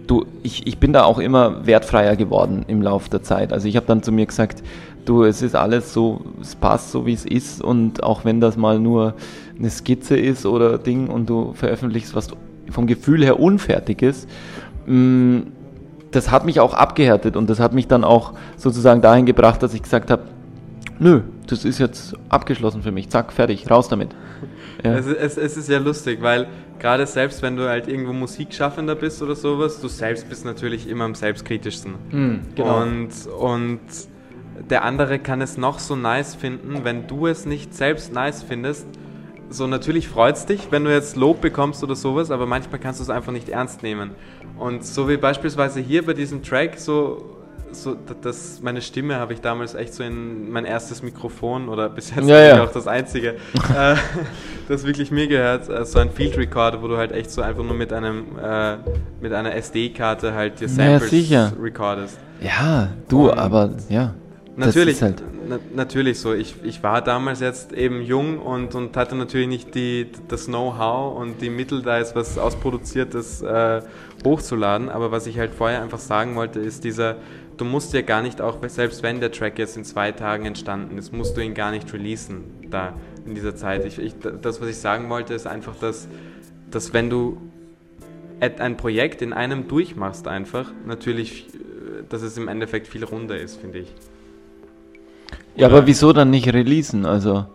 du, 0.07 0.27
ich, 0.43 0.66
ich 0.66 0.79
bin 0.79 0.93
da 0.93 1.05
auch 1.05 1.18
immer 1.18 1.66
wertfreier 1.66 2.16
geworden 2.16 2.64
im 2.68 2.83
Laufe 2.83 3.11
der 3.11 3.22
Zeit. 3.22 3.53
Also 3.53 3.68
ich 3.68 3.77
habe 3.77 3.87
dann 3.87 4.03
zu 4.03 4.12
mir 4.12 4.27
gesagt, 4.27 4.62
du, 5.07 5.24
es 5.24 5.40
ist 5.40 5.54
alles 5.54 5.92
so, 5.92 6.20
es 6.40 6.54
passt 6.54 6.92
so, 6.92 7.07
wie 7.07 7.14
es 7.14 7.24
ist 7.24 7.62
und 7.62 8.02
auch 8.02 8.24
wenn 8.24 8.40
das 8.40 8.57
mal 8.57 8.78
nur 8.78 9.14
eine 9.59 9.70
Skizze 9.70 10.16
ist 10.16 10.44
oder 10.44 10.78
Ding 10.78 11.09
und 11.09 11.30
du 11.30 11.54
veröffentlichst 11.54 12.14
was 12.14 12.28
vom 12.70 12.86
Gefühl 12.86 13.24
her 13.24 13.40
unfertig 13.40 14.02
ist, 14.02 14.28
mm, 14.86 15.38
das 16.11 16.30
hat 16.30 16.44
mich 16.44 16.61
auch 16.61 16.74
abgehärtet 16.74 17.36
und 17.36 17.48
das 17.48 17.61
hat 17.61 17.72
mich 17.72 17.88
dann 17.88 18.04
auch 18.04 18.32
sozusagen 18.57 19.00
dahin 19.00 19.26
gebracht, 19.26 19.62
dass 19.62 19.74
ich 19.74 19.82
gesagt 19.82 20.11
habe, 20.11 20.22
nö, 20.98 21.22
das 21.46 21.64
ist 21.64 21.78
jetzt 21.78 22.14
abgeschlossen 22.28 22.82
für 22.82 22.92
mich, 22.92 23.09
zack, 23.09 23.32
fertig, 23.32 23.70
raus 23.70 23.88
damit. 23.88 24.11
Ja. 24.84 24.94
Es, 24.94 25.07
es, 25.07 25.36
es, 25.36 25.57
ist 25.57 25.68
ja 25.68 25.78
lustig, 25.78 26.20
weil 26.22 26.46
gerade 26.78 27.07
selbst 27.07 27.42
wenn 27.42 27.57
du 27.57 27.68
halt 27.68 27.88
irgendwo 27.88 28.12
Musikschaffender 28.12 28.94
bist 28.94 29.22
oder 29.22 29.34
sowas, 29.34 29.80
du 29.80 29.88
selbst 29.88 30.28
bist 30.28 30.44
natürlich 30.44 30.88
immer 30.88 31.04
am 31.04 31.14
selbstkritischsten. 31.14 31.94
Mhm, 32.11 32.40
genau. 32.54 32.82
Und, 32.82 33.11
und 33.38 33.80
der 34.70 34.84
andere 34.84 35.18
kann 35.18 35.40
es 35.40 35.57
noch 35.57 35.78
so 35.78 35.96
nice 35.96 36.34
finden, 36.34 36.84
wenn 36.84 37.07
du 37.07 37.26
es 37.26 37.46
nicht 37.46 37.74
selbst 37.74 38.12
nice 38.12 38.42
findest. 38.42 38.86
So 39.48 39.66
natürlich 39.66 40.09
freut 40.09 40.36
es 40.36 40.46
dich, 40.46 40.68
wenn 40.70 40.84
du 40.84 40.92
jetzt 40.92 41.16
Lob 41.16 41.40
bekommst 41.40 41.82
oder 41.84 41.94
sowas, 41.94 42.30
aber 42.30 42.46
manchmal 42.46 42.80
kannst 42.80 43.00
du 43.00 43.04
es 43.04 43.11
einfach 43.11 43.32
nicht 43.32 43.48
ernst 43.48 43.82
nehmen. 43.82 44.11
Und 44.59 44.84
so 44.84 45.09
wie 45.09 45.16
beispielsweise 45.16 45.80
hier 45.80 46.04
bei 46.04 46.14
diesem 46.14 46.42
Track, 46.42 46.78
so 46.78 47.36
so, 47.72 47.96
das, 48.22 48.61
meine 48.62 48.80
Stimme 48.80 49.16
habe 49.16 49.32
ich 49.32 49.40
damals 49.40 49.74
echt 49.74 49.94
so 49.94 50.02
in 50.02 50.50
mein 50.50 50.64
erstes 50.64 51.02
Mikrofon 51.02 51.68
oder 51.68 51.88
bis 51.90 52.14
jetzt 52.14 52.28
ja, 52.28 52.40
ja. 52.40 52.64
auch 52.64 52.72
das 52.72 52.86
einzige, 52.86 53.34
äh, 53.76 53.96
das 54.68 54.84
wirklich 54.84 55.11
mir 55.11 55.28
gehört, 55.28 55.68
äh, 55.68 55.84
so 55.84 55.98
ein 55.98 56.11
Field 56.11 56.36
Recorder, 56.36 56.82
wo 56.82 56.88
du 56.88 56.96
halt 56.96 57.12
echt 57.12 57.30
so 57.30 57.42
einfach 57.42 57.64
nur 57.64 57.74
mit 57.74 57.92
einem 57.92 58.24
äh, 58.42 58.76
mit 59.20 59.32
einer 59.32 59.54
SD-Karte 59.54 60.34
halt 60.34 60.61
dir 60.61 60.68
Samples 60.68 61.28
ja, 61.28 61.52
recordest. 61.61 62.18
Ja, 62.40 62.88
du, 63.09 63.30
Und 63.30 63.38
aber 63.38 63.70
ja. 63.88 64.14
Natürlich, 64.57 65.02
halt 65.02 65.22
na, 65.48 65.59
natürlich 65.74 66.18
so. 66.18 66.32
Ich, 66.32 66.57
ich 66.64 66.82
war 66.82 67.02
damals 67.02 67.40
jetzt 67.40 67.72
eben 67.72 68.00
jung 68.00 68.38
und, 68.38 68.74
und 68.74 68.96
hatte 68.96 69.14
natürlich 69.14 69.48
nicht 69.48 69.74
die, 69.74 70.09
das 70.28 70.46
Know-how 70.46 71.18
und 71.18 71.42
die 71.42 71.50
Mittel, 71.50 71.82
da 71.82 71.98
jetzt 71.98 72.16
was 72.16 72.38
Ausproduziertes 72.38 73.42
äh, 73.42 73.82
hochzuladen. 74.24 74.88
Aber 74.88 75.12
was 75.12 75.26
ich 75.26 75.38
halt 75.38 75.52
vorher 75.52 75.82
einfach 75.82 75.98
sagen 75.98 76.36
wollte, 76.36 76.61
ist 76.61 76.84
dieser, 76.84 77.16
du 77.59 77.66
musst 77.66 77.92
ja 77.92 78.00
gar 78.00 78.22
nicht, 78.22 78.40
auch 78.40 78.57
selbst 78.66 79.02
wenn 79.02 79.20
der 79.20 79.30
Track 79.30 79.59
jetzt 79.59 79.76
in 79.76 79.84
zwei 79.84 80.12
Tagen 80.12 80.46
entstanden 80.46 80.96
ist, 80.96 81.12
musst 81.12 81.36
du 81.36 81.42
ihn 81.42 81.52
gar 81.52 81.70
nicht 81.70 81.92
releasen 81.92 82.44
da 82.70 82.94
in 83.26 83.34
dieser 83.34 83.57
Zeit. 83.57 83.84
Ich, 83.84 83.98
ich, 83.98 84.14
das, 84.18 84.61
was 84.62 84.68
ich 84.68 84.78
sagen 84.78 85.11
wollte, 85.11 85.34
ist 85.34 85.46
einfach, 85.46 85.76
dass, 85.76 86.09
dass 86.70 86.94
wenn 86.94 87.11
du 87.11 87.36
ein 88.40 88.76
Projekt 88.76 89.22
in 89.22 89.32
einem 89.32 89.68
durchmachst 89.68 90.28
einfach, 90.28 90.72
natürlich, 90.86 91.48
äh, 91.54 92.04
dass 92.09 92.22
es 92.22 92.38
im 92.38 92.48
Endeffekt 92.48 92.86
viel 92.86 93.04
runder 93.04 93.38
ist, 93.38 93.61
finde 93.61 93.80
ich. 93.80 93.92
Ja, 95.57 95.66
aber 95.66 95.86
wieso 95.86 96.12
dann 96.12 96.30
nicht 96.30 96.52
releasen? 96.52 97.07
Also, 97.07 97.46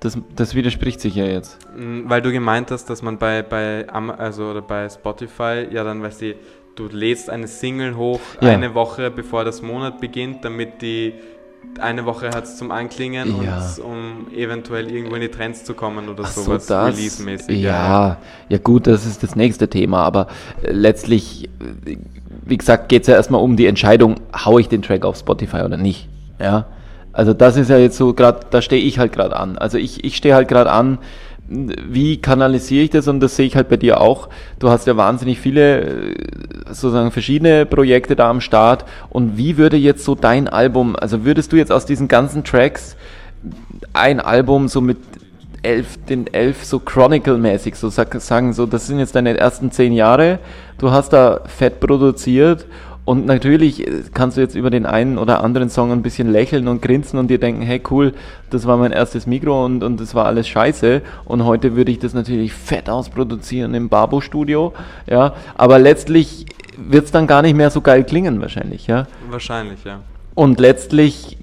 das, 0.00 0.18
das 0.34 0.54
widerspricht 0.54 1.00
sich 1.00 1.14
ja 1.14 1.24
jetzt. 1.24 1.58
Mm, 1.76 2.08
weil 2.08 2.22
du 2.22 2.32
gemeint 2.32 2.70
hast, 2.70 2.86
dass 2.86 3.02
man 3.02 3.18
bei, 3.18 3.42
bei, 3.42 3.88
also, 3.88 4.50
oder 4.50 4.62
bei 4.62 4.88
Spotify 4.88 5.66
ja 5.70 5.84
dann, 5.84 6.02
weißt 6.02 6.22
du, 6.22 6.34
du 6.76 6.88
lädst 6.88 7.30
eine 7.30 7.48
Single 7.48 7.96
hoch 7.96 8.20
ja. 8.40 8.50
eine 8.50 8.74
Woche 8.74 9.10
bevor 9.10 9.44
das 9.44 9.62
Monat 9.62 10.00
beginnt, 10.00 10.44
damit 10.44 10.80
die 10.82 11.14
eine 11.80 12.06
Woche 12.06 12.30
hat 12.30 12.44
es 12.44 12.56
zum 12.56 12.70
Anklingen 12.70 13.42
ja. 13.42 13.58
und 13.58 13.84
um 13.84 14.32
eventuell 14.32 14.90
irgendwo 14.90 15.16
in 15.16 15.22
die 15.22 15.28
Trends 15.28 15.64
zu 15.64 15.74
kommen 15.74 16.08
oder 16.08 16.24
Ach 16.24 16.30
sowas 16.30 16.66
so, 16.66 16.78
release-mäßig. 16.78 17.60
Ja, 17.60 17.70
ja, 17.70 18.16
ja, 18.48 18.58
gut, 18.58 18.86
das 18.86 19.06
ist 19.06 19.22
das 19.22 19.36
nächste 19.36 19.68
Thema, 19.68 20.02
aber 20.02 20.28
äh, 20.62 20.72
letztlich, 20.72 21.48
wie 22.44 22.56
gesagt, 22.56 22.88
geht 22.88 23.02
es 23.02 23.08
ja 23.08 23.14
erstmal 23.14 23.40
um 23.40 23.56
die 23.56 23.66
Entscheidung, 23.66 24.16
haue 24.44 24.60
ich 24.60 24.68
den 24.68 24.82
Track 24.82 25.04
auf 25.04 25.16
Spotify 25.16 25.62
oder 25.62 25.76
nicht. 25.76 26.08
Ja. 26.40 26.66
Also 27.12 27.32
das 27.32 27.56
ist 27.56 27.70
ja 27.70 27.78
jetzt 27.78 27.96
so 27.96 28.14
gerade, 28.14 28.40
da 28.50 28.62
stehe 28.62 28.82
ich 28.82 28.98
halt 28.98 29.12
gerade 29.12 29.36
an. 29.36 29.58
Also 29.58 29.78
ich, 29.78 30.04
ich 30.04 30.16
stehe 30.16 30.34
halt 30.34 30.48
gerade 30.48 30.70
an, 30.70 30.98
wie 31.48 32.18
kanalisiere 32.18 32.84
ich 32.84 32.90
das 32.90 33.08
und 33.08 33.20
das 33.20 33.36
sehe 33.36 33.46
ich 33.46 33.56
halt 33.56 33.68
bei 33.68 33.76
dir 33.76 34.00
auch. 34.00 34.28
Du 34.58 34.68
hast 34.68 34.86
ja 34.86 34.96
wahnsinnig 34.96 35.40
viele 35.40 35.80
äh, 35.80 36.14
sozusagen 36.66 37.10
verschiedene 37.10 37.64
Projekte 37.64 38.16
da 38.16 38.28
am 38.28 38.40
Start 38.40 38.84
und 39.08 39.38
wie 39.38 39.56
würde 39.56 39.76
jetzt 39.76 40.04
so 40.04 40.14
dein 40.14 40.48
Album, 40.48 40.94
also 40.94 41.24
würdest 41.24 41.52
du 41.52 41.56
jetzt 41.56 41.72
aus 41.72 41.86
diesen 41.86 42.06
ganzen 42.06 42.44
Tracks 42.44 42.96
ein 43.94 44.20
Album 44.20 44.68
so 44.68 44.80
mit 44.80 44.98
elf, 45.62 45.96
den 46.08 46.26
elf 46.32 46.64
so 46.64 46.78
Chronicle-mäßig 46.78 47.74
so 47.76 47.88
sagen, 47.88 48.52
so 48.52 48.66
das 48.66 48.86
sind 48.86 48.98
jetzt 48.98 49.14
deine 49.14 49.36
ersten 49.36 49.70
zehn 49.70 49.92
Jahre, 49.92 50.38
du 50.78 50.90
hast 50.90 51.12
da 51.12 51.40
fett 51.46 51.80
produziert 51.80 52.66
und 53.08 53.24
natürlich 53.24 53.86
äh, 53.86 54.02
kannst 54.12 54.36
du 54.36 54.42
jetzt 54.42 54.54
über 54.54 54.68
den 54.68 54.84
einen 54.84 55.16
oder 55.16 55.42
anderen 55.42 55.70
Song 55.70 55.92
ein 55.92 56.02
bisschen 56.02 56.30
lächeln 56.30 56.68
und 56.68 56.82
grinsen 56.82 57.18
und 57.18 57.28
dir 57.28 57.38
denken, 57.38 57.62
hey 57.62 57.80
cool, 57.90 58.12
das 58.50 58.66
war 58.66 58.76
mein 58.76 58.92
erstes 58.92 59.26
Mikro 59.26 59.64
und, 59.64 59.82
und 59.82 59.98
das 59.98 60.14
war 60.14 60.26
alles 60.26 60.46
scheiße. 60.46 61.00
Und 61.24 61.46
heute 61.46 61.74
würde 61.74 61.90
ich 61.90 62.00
das 62.00 62.12
natürlich 62.12 62.52
fett 62.52 62.90
ausproduzieren 62.90 63.72
im 63.72 63.88
Babo-Studio. 63.88 64.74
Ja, 65.06 65.32
aber 65.54 65.78
letztlich 65.78 66.44
wird 66.76 67.06
es 67.06 67.10
dann 67.10 67.26
gar 67.26 67.40
nicht 67.40 67.56
mehr 67.56 67.70
so 67.70 67.80
geil 67.80 68.04
klingen 68.04 68.42
wahrscheinlich, 68.42 68.86
ja. 68.88 69.06
Wahrscheinlich, 69.30 69.84
ja. 69.84 70.00
Und 70.34 70.60
letztlich 70.60 71.38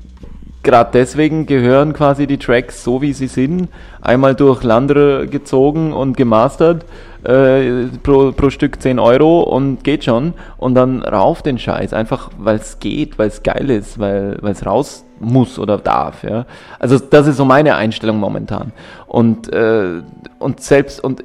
gerade 0.62 0.92
deswegen 0.94 1.48
gehören 1.48 1.94
quasi 1.94 2.28
die 2.28 2.38
Tracks 2.38 2.84
so 2.84 3.02
wie 3.02 3.14
sie 3.14 3.28
sind, 3.28 3.70
einmal 4.02 4.36
durch 4.36 4.62
Landre 4.62 5.26
gezogen 5.26 5.94
und 5.94 6.16
gemastert 6.16 6.86
äh, 7.26 7.88
pro, 8.04 8.32
pro 8.32 8.50
Stück 8.50 8.82
10 8.82 9.00
Euro 9.00 9.42
und 9.42 9.84
geht 9.84 10.04
schon. 10.04 10.34
Und 10.58 10.76
dann 10.76 11.02
rauf 11.02 11.42
den 11.42 11.58
Scheiß, 11.58 11.94
einfach 11.94 12.30
weil 12.38 12.58
es 12.58 12.80
geht, 12.80 13.18
weil 13.18 13.28
es 13.28 13.44
geil 13.44 13.70
ist, 13.70 14.00
weil 14.00 14.40
es 14.44 14.66
raus 14.66 15.06
muss 15.20 15.60
oder 15.60 15.78
darf. 15.78 16.24
Ja? 16.24 16.46
Also 16.80 17.00
das 17.00 17.28
ist 17.28 17.38
so 17.38 17.46
meine 17.46 17.76
Einstellung 17.76 18.20
momentan. 18.20 18.72
Und, 19.08 19.52
äh, 19.52 20.02
und 20.40 20.62
selbst, 20.62 21.04
und 21.04 21.24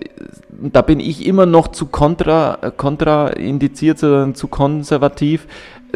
da 0.50 0.82
bin 0.82 1.00
ich 1.00 1.26
immer 1.26 1.46
noch 1.46 1.68
zu 1.68 1.86
kontra, 1.86 2.58
kontra 2.76 3.28
indiziert, 3.28 3.98
zu 3.98 4.48
konservativ, 4.48 5.46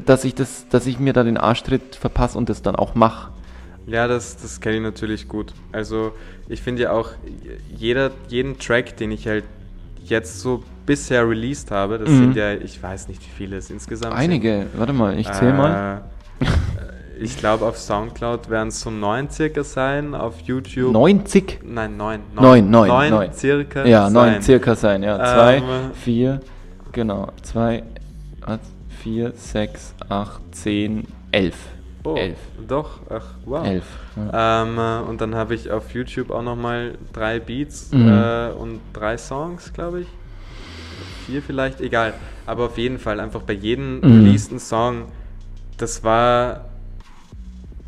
dass 0.05 0.25
ich, 0.25 0.35
das, 0.35 0.67
dass 0.69 0.87
ich 0.87 0.99
mir 0.99 1.13
da 1.13 1.23
den 1.23 1.37
Arschtritt 1.37 1.97
verpasse 1.97 2.39
und 2.39 2.49
das 2.49 2.63
dann 2.63 2.77
auch 2.77 2.95
mache. 2.95 3.31
Ja, 3.87 4.09
das, 4.09 4.37
das 4.37 4.61
kenne 4.61 4.77
ich 4.77 4.83
natürlich 4.83 5.29
gut. 5.29 5.53
Also 5.73 6.13
ich 6.49 6.63
finde 6.63 6.83
ja 6.83 6.93
auch, 6.93 7.11
jeder, 7.77 8.11
jeden 8.29 8.59
Track, 8.59 8.97
den 8.97 9.11
ich 9.11 9.29
halt 9.29 9.45
jetzt 10.05 10.41
so 10.41 10.63
bisher 10.87 11.29
released 11.29 11.71
habe, 11.71 11.99
das 11.99 12.09
mhm. 12.09 12.19
sind 12.19 12.37
ja, 12.37 12.53
ich 12.55 12.83
weiß 12.83 13.09
nicht, 13.09 13.21
wie 13.23 13.31
viele 13.37 13.57
es 13.57 13.71
insgesamt 13.71 14.15
Einige, 14.15 14.67
sind. 14.71 14.79
warte 14.79 14.93
mal, 14.93 15.19
ich 15.19 15.31
zähle 15.33 15.53
äh, 15.53 15.57
mal. 15.57 16.03
Ich 17.17 17.39
glaube, 17.39 17.65
auf 17.65 17.79
Soundcloud 17.79 18.51
werden 18.51 18.69
es 18.71 18.81
so 18.81 18.91
neun 18.91 19.31
circa 19.31 19.63
sein, 19.63 20.17
auf 20.17 20.41
YouTube. 20.41 20.93
90? 20.93 21.61
Nein, 21.65 21.97
neun. 21.97 22.21
Neun, 22.35 22.69
neun, 22.69 22.89
neun. 22.89 23.11
neun 23.11 23.33
circa 23.33 23.87
ja, 23.87 24.11
sein. 24.11 24.33
neun 24.33 24.43
circa 24.43 24.75
sein, 24.75 25.05
ja. 25.05 25.17
Zwei, 25.19 25.57
ähm, 25.59 25.93
vier, 25.95 26.41
genau. 26.91 27.29
Zwei, 27.43 27.85
vier, 29.01 29.33
sechs, 29.37 29.95
acht, 30.09 30.43
zehn, 30.51 31.07
elf. 31.31 31.57
Oh, 32.05 32.17
Elf. 32.17 32.39
Doch, 32.67 33.01
ach, 33.09 33.35
wow. 33.47 33.67
Elf. 33.67 33.85
Ja. 34.17 34.63
Ähm, 34.63 34.79
äh, 34.79 35.09
und 35.09 35.21
dann 35.21 35.35
habe 35.35 35.55
ich 35.55 35.71
auf 35.71 35.93
YouTube 35.95 36.31
auch 36.31 36.43
nochmal 36.43 36.97
drei 37.13 37.41
Beats 37.41 37.93
Mhm. 37.93 38.09
äh, 38.09 38.51
und 38.51 38.81
drei 38.93 39.17
Songs, 39.17 39.73
glaube 39.73 40.03
ich. 40.03 40.07
Vier 41.27 41.43
vielleicht, 41.43 41.81
egal. 41.81 42.15
Aber 42.47 42.67
auf 42.67 42.79
jeden 42.79 42.99
Fall 42.99 43.19
einfach 43.19 43.43
bei 43.43 43.55
jedem 43.55 43.97
Mhm. 43.97 44.03
releaseden 44.03 44.59
Song, 44.59 45.07
das 45.79 46.05
war 46.05 46.67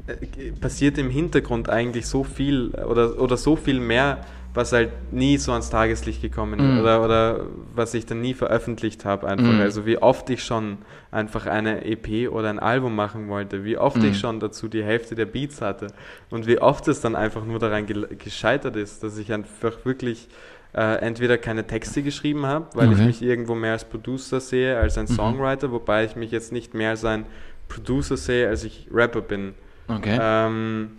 äh, 0.06 0.52
passiert 0.60 0.98
im 0.98 1.10
Hintergrund 1.10 1.68
eigentlich 1.68 2.06
so 2.06 2.24
viel 2.24 2.70
oder, 2.70 3.20
oder 3.20 3.36
so 3.36 3.56
viel 3.56 3.80
mehr, 3.80 4.18
was 4.56 4.72
halt 4.72 4.90
nie 5.12 5.36
so 5.38 5.52
ans 5.52 5.70
Tageslicht 5.70 6.20
gekommen 6.22 6.58
ist 6.58 6.66
Mhm. 6.74 6.80
oder, 6.80 7.04
oder 7.04 7.40
was 7.74 7.94
ich 7.94 8.06
dann 8.06 8.20
nie 8.20 8.34
veröffentlicht 8.34 9.04
habe 9.04 9.28
einfach. 9.28 9.52
Mhm. 9.52 9.60
Also 9.60 9.86
wie 9.86 9.98
oft 9.98 10.28
ich 10.30 10.42
schon 10.42 10.78
einfach 11.12 11.46
eine 11.46 11.84
EP 11.84 12.28
oder 12.28 12.50
ein 12.50 12.58
Album 12.58 12.96
machen 12.96 13.28
wollte, 13.28 13.64
wie 13.64 13.76
oft 13.78 13.98
Mhm. 13.98 14.04
ich 14.06 14.18
schon 14.18 14.40
dazu 14.40 14.66
die 14.68 14.82
Hälfte 14.82 15.14
der 15.14 15.26
Beats 15.26 15.60
hatte 15.60 15.88
und 16.30 16.46
wie 16.46 16.58
oft 16.58 16.88
es 16.88 17.00
dann 17.00 17.14
einfach 17.14 17.44
nur 17.44 17.58
daran 17.58 17.86
gel- 17.86 18.08
gescheitert 18.16 18.74
ist, 18.76 19.02
dass 19.04 19.16
ich 19.18 19.32
einfach 19.32 19.84
wirklich 19.84 20.28
äh, 20.74 20.96
entweder 20.98 21.38
keine 21.38 21.66
Texte 21.66 22.02
geschrieben 22.02 22.44
habe, 22.44 22.66
weil 22.74 22.88
ich 22.92 22.98
Okay. 22.98 23.06
mich 23.06 23.22
irgendwo 23.22 23.54
mehr 23.54 23.72
als 23.72 23.84
Producer 23.86 24.40
sehe, 24.40 24.76
als 24.78 24.98
ein 24.98 25.04
Mhm. 25.04 25.14
Songwriter, 25.14 25.72
wobei 25.72 26.04
ich 26.04 26.16
mich 26.16 26.30
jetzt 26.30 26.52
nicht 26.52 26.74
mehr 26.74 26.90
als 26.90 27.02
ein 27.04 27.24
Producer 27.68 28.18
sehe, 28.18 28.46
als 28.48 28.62
ich 28.64 28.86
Rapper 28.92 29.22
bin. 29.22 29.54
Okay. 29.88 30.18
Ähm, 30.20 30.90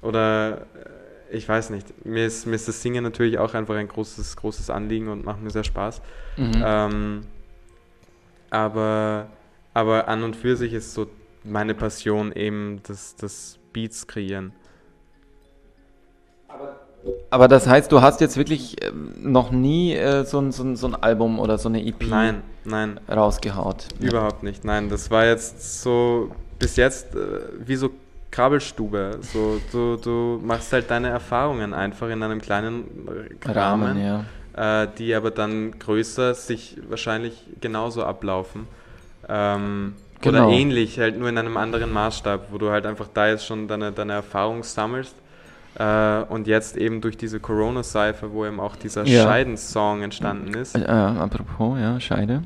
oder 0.00 0.62
äh, 0.74 0.88
ich 1.30 1.48
weiß 1.48 1.70
nicht, 1.70 2.06
mir 2.06 2.26
ist, 2.26 2.46
mir 2.46 2.54
ist 2.54 2.68
das 2.68 2.82
Singen 2.82 3.02
natürlich 3.02 3.38
auch 3.38 3.54
einfach 3.54 3.74
ein 3.74 3.88
großes, 3.88 4.36
großes 4.36 4.70
Anliegen 4.70 5.08
und 5.08 5.24
macht 5.24 5.42
mir 5.42 5.50
sehr 5.50 5.64
Spaß. 5.64 6.00
Mhm. 6.36 6.52
Ähm, 6.64 7.20
aber, 8.50 9.28
aber 9.74 10.08
an 10.08 10.22
und 10.22 10.36
für 10.36 10.56
sich 10.56 10.72
ist 10.72 10.94
so 10.94 11.08
meine 11.44 11.74
Passion 11.74 12.32
eben 12.32 12.80
das, 12.86 13.16
das 13.16 13.58
Beats 13.72 14.06
kreieren. 14.06 14.52
Aber 17.30 17.46
das 17.46 17.66
heißt, 17.66 17.92
du 17.92 18.00
hast 18.00 18.20
jetzt 18.20 18.36
wirklich 18.36 18.82
ähm, 18.84 19.14
noch 19.20 19.50
nie 19.50 19.94
äh, 19.94 20.24
so, 20.24 20.40
ein, 20.40 20.50
so, 20.50 20.64
ein, 20.64 20.76
so 20.76 20.88
ein 20.88 20.94
Album 20.94 21.38
oder 21.38 21.58
so 21.58 21.68
eine 21.68 21.84
EP 21.84 22.08
Nein, 22.08 22.42
nein, 22.64 22.98
rausgehaut. 23.08 23.88
überhaupt 24.00 24.42
nicht. 24.42 24.64
Nein, 24.64 24.88
das 24.88 25.10
war 25.10 25.24
jetzt 25.24 25.82
so 25.82 26.30
bis 26.58 26.76
jetzt 26.76 27.14
äh, 27.14 27.40
wie 27.64 27.76
so 27.76 27.90
Krabbelstube. 28.36 29.18
So, 29.22 29.60
du, 29.72 29.96
du 29.96 30.40
machst 30.44 30.70
halt 30.72 30.90
deine 30.90 31.08
Erfahrungen 31.08 31.72
einfach 31.72 32.08
in 32.10 32.22
einem 32.22 32.40
kleinen 32.40 32.84
äh, 33.08 33.50
Rahmen. 33.50 33.98
Rahmen, 33.98 34.24
ja. 34.54 34.82
äh, 34.82 34.88
die 34.98 35.14
aber 35.14 35.30
dann 35.30 35.78
größer 35.78 36.34
sich 36.34 36.76
wahrscheinlich 36.88 37.42
genauso 37.60 38.04
ablaufen. 38.04 38.68
Ähm, 39.28 39.94
Genau. 40.22 40.48
Oder 40.48 40.56
ähnlich, 40.56 40.98
halt 40.98 41.18
nur 41.18 41.28
in 41.28 41.36
einem 41.36 41.58
anderen 41.58 41.92
Maßstab, 41.92 42.46
wo 42.50 42.56
du 42.56 42.70
halt 42.70 42.86
einfach 42.86 43.06
da 43.12 43.28
jetzt 43.28 43.44
schon 43.44 43.68
deine, 43.68 43.92
deine 43.92 44.14
Erfahrung 44.14 44.62
sammelst. 44.62 45.14
Äh, 45.78 46.22
und 46.30 46.46
jetzt 46.46 46.78
eben 46.78 47.02
durch 47.02 47.18
diese 47.18 47.38
Corona-Seife, 47.38 48.32
wo 48.32 48.46
eben 48.46 48.58
auch 48.58 48.76
dieser 48.76 49.04
Ja. 49.04 49.24
Scheidensong 49.24 50.02
entstanden 50.02 50.54
ist. 50.54 50.74
Äh, 50.74 50.86
apropos, 50.86 51.78
ja, 51.78 52.00
Scheide. 52.00 52.42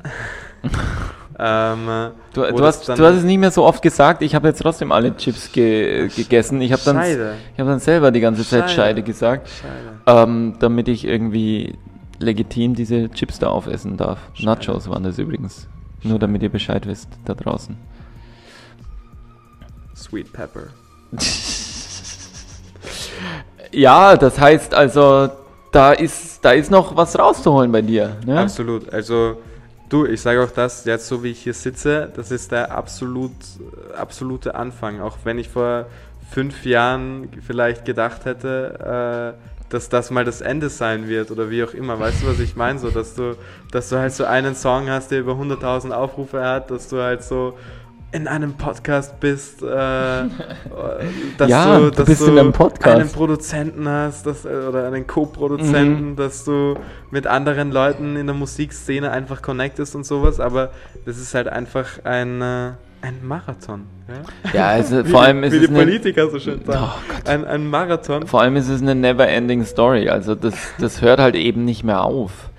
Ähm, 1.43 1.89
äh, 1.89 2.09
Du, 2.33 2.43
du, 2.43 2.63
hast, 2.63 2.87
du 2.87 3.03
hast 3.03 3.15
es 3.15 3.23
nicht 3.23 3.39
mehr 3.39 3.51
so 3.51 3.65
oft 3.65 3.81
gesagt, 3.81 4.21
ich 4.21 4.35
habe 4.35 4.47
jetzt 4.47 4.61
trotzdem 4.61 4.91
alle 4.91 5.17
Chips 5.17 5.51
ge 5.51 6.07
gegessen. 6.15 6.61
Ich 6.61 6.71
habe 6.71 6.81
dann, 6.85 6.95
Scheide. 6.95 7.33
ich 7.53 7.59
hab 7.59 7.67
dann 7.67 7.79
selber 7.79 8.11
die 8.11 8.21
ganze 8.21 8.43
Zeit 8.47 8.69
Scheide. 8.69 8.73
Scheide 8.73 9.03
gesagt, 9.03 9.49
Scheide. 9.49 10.21
ähm, 10.29 10.53
damit 10.59 10.87
ich 10.87 11.03
irgendwie 11.03 11.77
legitim 12.19 12.75
diese 12.75 13.09
Chips 13.09 13.39
da 13.39 13.47
aufessen 13.47 13.97
darf. 13.97 14.19
Nachos 14.39 14.87
waren 14.87 15.03
das 15.03 15.17
übrigens. 15.17 15.67
Nur 16.03 16.19
damit 16.19 16.43
ihr 16.43 16.49
Bescheid 16.49 16.85
wisst, 16.87 17.09
da 17.25 17.33
draußen. 17.33 17.75
Sweet 19.95 20.31
Pepper. 20.31 20.67
Ja, 23.73 24.17
das 24.17 24.37
heißt 24.39 24.73
also, 24.73 25.29
da 25.71 25.93
ist, 25.93 26.43
da 26.43 26.51
ist 26.51 26.71
noch 26.71 26.95
was 26.97 27.17
rauszuholen 27.17 27.71
bei 27.71 27.81
dir. 27.81 28.17
Ne? 28.25 28.37
Absolut. 28.37 28.91
Also 28.93 29.37
du, 29.91 30.05
ich 30.05 30.21
sage 30.21 30.43
auch 30.43 30.51
das, 30.51 30.85
jetzt 30.85 31.07
so 31.07 31.23
wie 31.23 31.31
ich 31.31 31.43
hier 31.43 31.53
sitze, 31.53 32.11
das 32.15 32.31
ist 32.31 32.51
der 32.51 32.71
absolut, 32.71 33.31
absolute 33.95 34.55
Anfang. 34.55 35.01
Auch 35.01 35.17
wenn 35.23 35.37
ich 35.37 35.49
vor 35.49 35.85
fünf 36.31 36.65
Jahren 36.65 37.29
vielleicht 37.45 37.85
gedacht 37.85 38.25
hätte, 38.25 39.35
äh, 39.37 39.51
dass 39.71 39.89
das 39.89 40.11
mal 40.11 40.25
das 40.25 40.41
Ende 40.41 40.69
sein 40.69 41.07
wird 41.07 41.31
oder 41.31 41.49
wie 41.49 41.63
auch 41.63 41.73
immer. 41.73 41.99
Weißt 41.99 42.23
du, 42.23 42.27
was 42.27 42.39
ich 42.39 42.55
meine? 42.55 42.79
So, 42.79 42.89
dass 42.89 43.15
du, 43.15 43.35
dass 43.71 43.89
du 43.89 43.97
halt 43.97 44.13
so 44.13 44.25
einen 44.25 44.55
Song 44.55 44.89
hast, 44.89 45.11
der 45.11 45.19
über 45.19 45.33
100.000 45.33 45.91
Aufrufe 45.91 46.43
hat, 46.43 46.71
dass 46.71 46.89
du 46.89 47.01
halt 47.01 47.23
so 47.23 47.57
in 48.13 48.27
einem 48.27 48.53
Podcast 48.53 49.19
bist, 49.19 49.61
äh, 49.63 49.65
dass 51.37 51.49
Ja, 51.49 51.77
du, 51.79 51.91
du 51.91 52.03
dass 52.03 52.21
einem 52.27 52.51
Podcast. 52.51 52.99
einen 52.99 53.09
Produzenten 53.09 53.87
hast 53.87 54.25
dass, 54.25 54.45
oder 54.45 54.87
einen 54.87 55.07
Co-Produzenten, 55.07 56.11
Mhm. 56.11 56.15
dass 56.17 56.43
du 56.45 56.75
mit 57.09 57.25
anderen 57.27 57.71
Leuten 57.71 58.15
in 58.17 58.25
der 58.27 58.35
Musikszene 58.35 59.11
einfach 59.11 59.41
connectest 59.41 59.95
und 59.95 60.05
sowas, 60.05 60.39
aber 60.39 60.71
das 61.05 61.17
ist 61.17 61.33
halt 61.33 61.47
einfach 61.47 61.85
ein, 62.03 62.41
äh, 62.41 62.71
ein 63.01 63.17
Marathon. 63.23 63.87
Ja, 64.07 64.51
Ja, 64.53 64.67
also 64.69 64.97
Wie 65.05 65.09
vor 65.09 65.21
die- 65.21 65.27
allem 65.27 65.43
ist 65.43 65.53
wie 65.53 65.57
es 65.57 65.61
die 65.63 65.67
eine, 65.69 65.79
Politiker 65.79 66.29
so 66.29 66.39
schön 66.39 66.63
sagen. 66.65 66.83
Oh 66.83 67.29
ein, 67.29 67.45
ein 67.45 67.67
Marathon. 67.69 68.27
vor 68.27 68.41
allem 68.41 68.55
ist 68.57 68.67
es 68.69 68.81
eine 68.81 68.93
never-ending 68.93 69.63
Story. 69.65 70.09
Also 70.09 70.35
das, 70.35 70.53
das 70.79 71.01
hört 71.01 71.19
halt 71.19 71.35
eben 71.35 71.63
nicht 71.65 71.83
mehr 71.83 72.03
auf. 72.03 72.49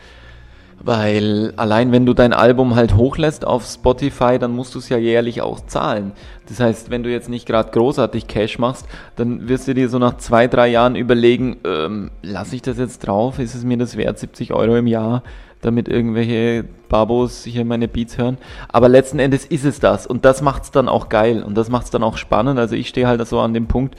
Weil 0.85 1.53
allein 1.57 1.93
wenn 1.93 2.07
du 2.07 2.13
dein 2.13 2.33
Album 2.33 2.75
halt 2.75 2.97
hochlässt 2.97 3.47
auf 3.47 3.65
Spotify, 3.65 4.39
dann 4.39 4.53
musst 4.53 4.75
du 4.75 4.81
es 4.81 4.89
ja 4.89 4.97
jährlich 4.97 5.41
auch 5.41 5.61
zahlen. 5.61 6.13
Das 6.49 6.59
heißt, 6.59 6.91
wenn 6.91 7.05
du 7.05 7.11
jetzt 7.11 7.29
nicht 7.29 7.47
gerade 7.47 7.71
großartig 7.71 8.27
Cash 8.27 8.59
machst, 8.59 8.87
dann 9.15 9.49
wirst 9.49 9.69
du 9.69 9.75
dir 9.75 9.89
so 9.89 9.99
nach 9.99 10.17
zwei, 10.17 10.49
drei 10.49 10.69
Jahren 10.69 10.97
überlegen, 10.97 11.59
ähm, 11.65 12.11
lasse 12.23 12.57
ich 12.57 12.63
das 12.63 12.79
jetzt 12.79 13.07
drauf? 13.07 13.39
Ist 13.39 13.55
es 13.55 13.65
mir 13.65 13.79
das 13.79 13.97
wert, 13.97 14.19
70 14.19 14.53
Euro 14.53 14.77
im 14.77 14.89
Jahr, 14.89 15.23
damit 15.61 15.89
irgendwelche 15.89 16.65
Babos 16.89 17.45
hier 17.45 17.65
meine 17.65 17.87
Beats 17.87 18.19
hören? 18.19 18.39
Aber 18.69 18.89
letzten 18.89 19.21
Endes 19.21 19.45
ist 19.45 19.65
es 19.65 19.79
das 19.79 20.05
und 20.09 20.25
das 20.25 20.43
macht 20.43 20.65
es 20.65 20.73
dann 20.73 20.89
auch 20.89 21.09
geil 21.09 21.45
und 21.45 21.57
das 21.57 21.71
macht 21.71 21.85
es 21.85 21.91
dann 21.91 22.03
auch 22.03 22.17
spannend. 22.17 22.59
Also 22.59 22.75
ich 22.75 22.89
stehe 22.89 23.07
halt 23.07 23.25
so 23.29 23.39
an 23.39 23.55
dem 23.55 23.69
Punkt, 23.69 23.95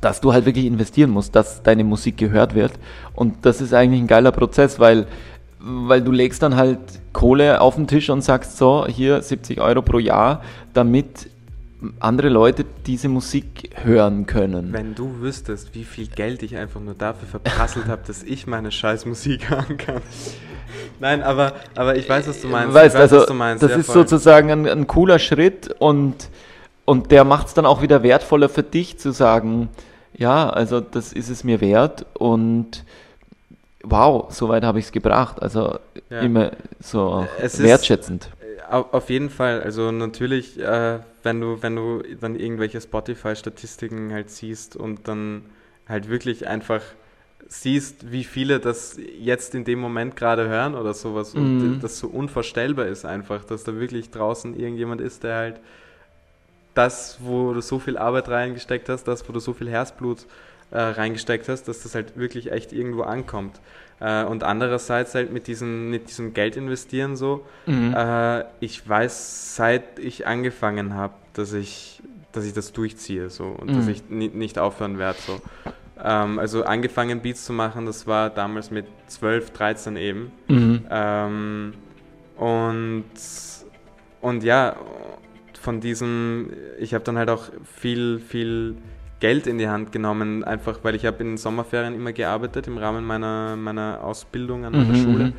dass 0.00 0.20
du 0.20 0.32
halt 0.32 0.46
wirklich 0.46 0.66
investieren 0.66 1.10
musst, 1.10 1.34
dass 1.36 1.62
deine 1.62 1.84
Musik 1.84 2.16
gehört 2.16 2.54
wird. 2.54 2.72
Und 3.14 3.44
das 3.44 3.60
ist 3.60 3.74
eigentlich 3.74 4.00
ein 4.00 4.06
geiler 4.06 4.32
Prozess, 4.32 4.78
weil, 4.78 5.06
weil 5.58 6.02
du 6.02 6.12
legst 6.12 6.42
dann 6.42 6.56
halt 6.56 6.78
Kohle 7.12 7.60
auf 7.60 7.76
den 7.76 7.86
Tisch 7.86 8.10
und 8.10 8.22
sagst 8.22 8.56
so, 8.56 8.86
hier 8.86 9.22
70 9.22 9.60
Euro 9.60 9.82
pro 9.82 9.98
Jahr, 9.98 10.42
damit 10.74 11.30
andere 12.00 12.28
Leute 12.28 12.64
diese 12.86 13.08
Musik 13.08 13.70
hören 13.74 14.26
können. 14.26 14.72
Wenn 14.72 14.94
du 14.94 15.20
wüsstest, 15.20 15.74
wie 15.74 15.84
viel 15.84 16.06
Geld 16.06 16.42
ich 16.42 16.56
einfach 16.56 16.80
nur 16.80 16.94
dafür 16.94 17.28
verprasselt 17.28 17.86
habe, 17.86 18.02
dass 18.06 18.22
ich 18.22 18.46
meine 18.46 18.70
scheiß 18.70 19.06
Musik 19.06 19.50
hören 19.50 19.76
kann. 19.76 20.00
Nein, 21.00 21.22
aber, 21.22 21.52
aber 21.74 21.96
ich 21.96 22.08
weiß, 22.08 22.28
was 22.28 22.40
du 22.40 22.48
meinst. 22.48 22.74
Weißt, 22.74 22.94
ich 22.94 23.00
weiß, 23.00 23.12
also, 23.12 23.16
was 23.18 23.26
du 23.26 23.34
meinst. 23.34 23.62
das 23.62 23.70
ja, 23.72 23.76
ist 23.78 23.86
voll. 23.86 23.94
sozusagen 23.94 24.50
ein, 24.50 24.66
ein 24.66 24.86
cooler 24.86 25.18
Schritt 25.18 25.74
und, 25.78 26.30
und 26.84 27.10
der 27.10 27.24
macht 27.24 27.48
es 27.48 27.54
dann 27.54 27.66
auch 27.66 27.82
wieder 27.82 28.02
wertvoller 28.02 28.48
für 28.48 28.62
dich 28.62 28.98
zu 28.98 29.10
sagen, 29.10 29.68
ja, 30.16 30.48
also 30.48 30.80
das 30.80 31.12
ist 31.12 31.28
es 31.28 31.44
mir 31.44 31.60
wert 31.60 32.06
und 32.14 32.84
wow, 33.88 34.26
soweit 34.30 34.64
habe 34.64 34.78
ich 34.78 34.86
es 34.86 34.92
gebracht. 34.92 35.40
Also 35.42 35.78
Ja. 36.10 36.20
immer 36.22 36.52
so 36.80 37.26
Es 37.40 37.58
wertschätzend. 37.62 38.30
Auf, 38.70 39.10
jeden 39.10 39.30
Fall, 39.30 39.62
also 39.62 39.92
natürlich, 39.92 40.58
äh, 40.58 40.98
wenn 41.22 41.40
du, 41.40 41.62
wenn 41.62 41.76
du 41.76 42.02
dann 42.20 42.34
irgendwelche 42.34 42.80
Spotify-Statistiken 42.80 44.12
halt 44.12 44.30
siehst 44.30 44.76
und 44.76 45.06
dann 45.06 45.42
halt 45.88 46.08
wirklich 46.08 46.48
einfach 46.48 46.82
siehst, 47.48 48.10
wie 48.10 48.24
viele 48.24 48.58
das 48.58 48.98
jetzt 49.20 49.54
in 49.54 49.64
dem 49.64 49.78
Moment 49.78 50.16
gerade 50.16 50.48
hören 50.48 50.74
oder 50.74 50.94
sowas 50.94 51.34
und 51.34 51.58
Mhm. 51.58 51.78
das 51.80 51.98
so 51.98 52.08
unvorstellbar 52.08 52.86
ist 52.86 53.04
einfach, 53.04 53.44
dass 53.44 53.62
da 53.62 53.78
wirklich 53.78 54.10
draußen 54.10 54.58
irgendjemand 54.58 55.00
ist, 55.00 55.22
der 55.22 55.36
halt 55.36 55.60
das, 56.74 57.18
wo 57.20 57.52
du 57.54 57.60
so 57.60 57.78
viel 57.78 57.96
Arbeit 57.96 58.28
reingesteckt 58.28 58.88
hast, 58.88 59.04
das, 59.04 59.26
wo 59.28 59.32
du 59.32 59.40
so 59.40 59.52
viel 59.52 59.70
Herzblut 59.70 60.26
äh, 60.70 60.78
reingesteckt 60.80 61.48
hast, 61.48 61.64
dass 61.68 61.82
das 61.82 61.94
halt 61.94 62.16
wirklich 62.16 62.50
echt 62.52 62.72
irgendwo 62.72 63.02
ankommt. 63.02 63.60
Äh, 64.00 64.24
und 64.24 64.42
andererseits 64.44 65.14
halt 65.14 65.32
mit 65.32 65.46
diesem, 65.46 65.90
mit 65.90 66.08
diesem 66.08 66.34
Geld 66.34 66.56
investieren 66.56 67.16
so, 67.16 67.46
Mhm. 67.66 67.94
äh, 67.94 68.44
ich 68.60 68.86
weiß, 68.86 69.56
seit 69.56 69.98
ich 69.98 70.26
angefangen 70.26 70.94
habe, 70.94 71.14
dass 71.32 71.52
ich, 71.52 72.02
dass 72.32 72.44
ich 72.44 72.52
das 72.52 72.72
durchziehe 72.72 73.30
so 73.30 73.44
und 73.44 73.74
dass 73.74 73.86
Mhm. 73.86 73.90
ich 73.90 74.02
ni 74.10 74.28
nicht 74.28 74.58
aufhören 74.58 74.98
werde. 74.98 75.18
So. 75.26 75.40
Ähm, 76.02 76.38
also 76.38 76.64
angefangen 76.64 77.20
Beats 77.22 77.46
zu 77.46 77.54
machen, 77.54 77.86
das 77.86 78.06
war 78.06 78.28
damals 78.28 78.70
mit 78.70 78.84
12, 79.06 79.50
13 79.52 79.96
eben. 79.96 80.30
Mhm. 80.48 80.84
Ähm, 80.90 81.72
und, 82.36 83.04
und 84.20 84.42
ja, 84.44 84.76
von 85.60 85.80
diesem, 85.80 86.50
ich 86.78 86.92
habe 86.94 87.02
dann 87.04 87.16
halt 87.16 87.30
auch 87.30 87.44
viel, 87.78 88.18
viel 88.20 88.76
Geld 89.20 89.46
in 89.46 89.58
die 89.58 89.68
Hand 89.68 89.92
genommen, 89.92 90.44
einfach 90.44 90.78
weil 90.82 90.94
ich 90.94 91.06
habe 91.06 91.18
in 91.22 91.28
den 91.32 91.36
Sommerferien 91.38 91.94
immer 91.94 92.12
gearbeitet 92.12 92.66
im 92.66 92.76
Rahmen 92.78 93.04
meiner, 93.04 93.56
meiner 93.56 94.00
Ausbildung 94.02 94.64
an 94.64 94.72
meiner 94.72 94.84
Mhm, 94.92 94.94
Schule. 95.02 95.24
mhm. 95.26 95.32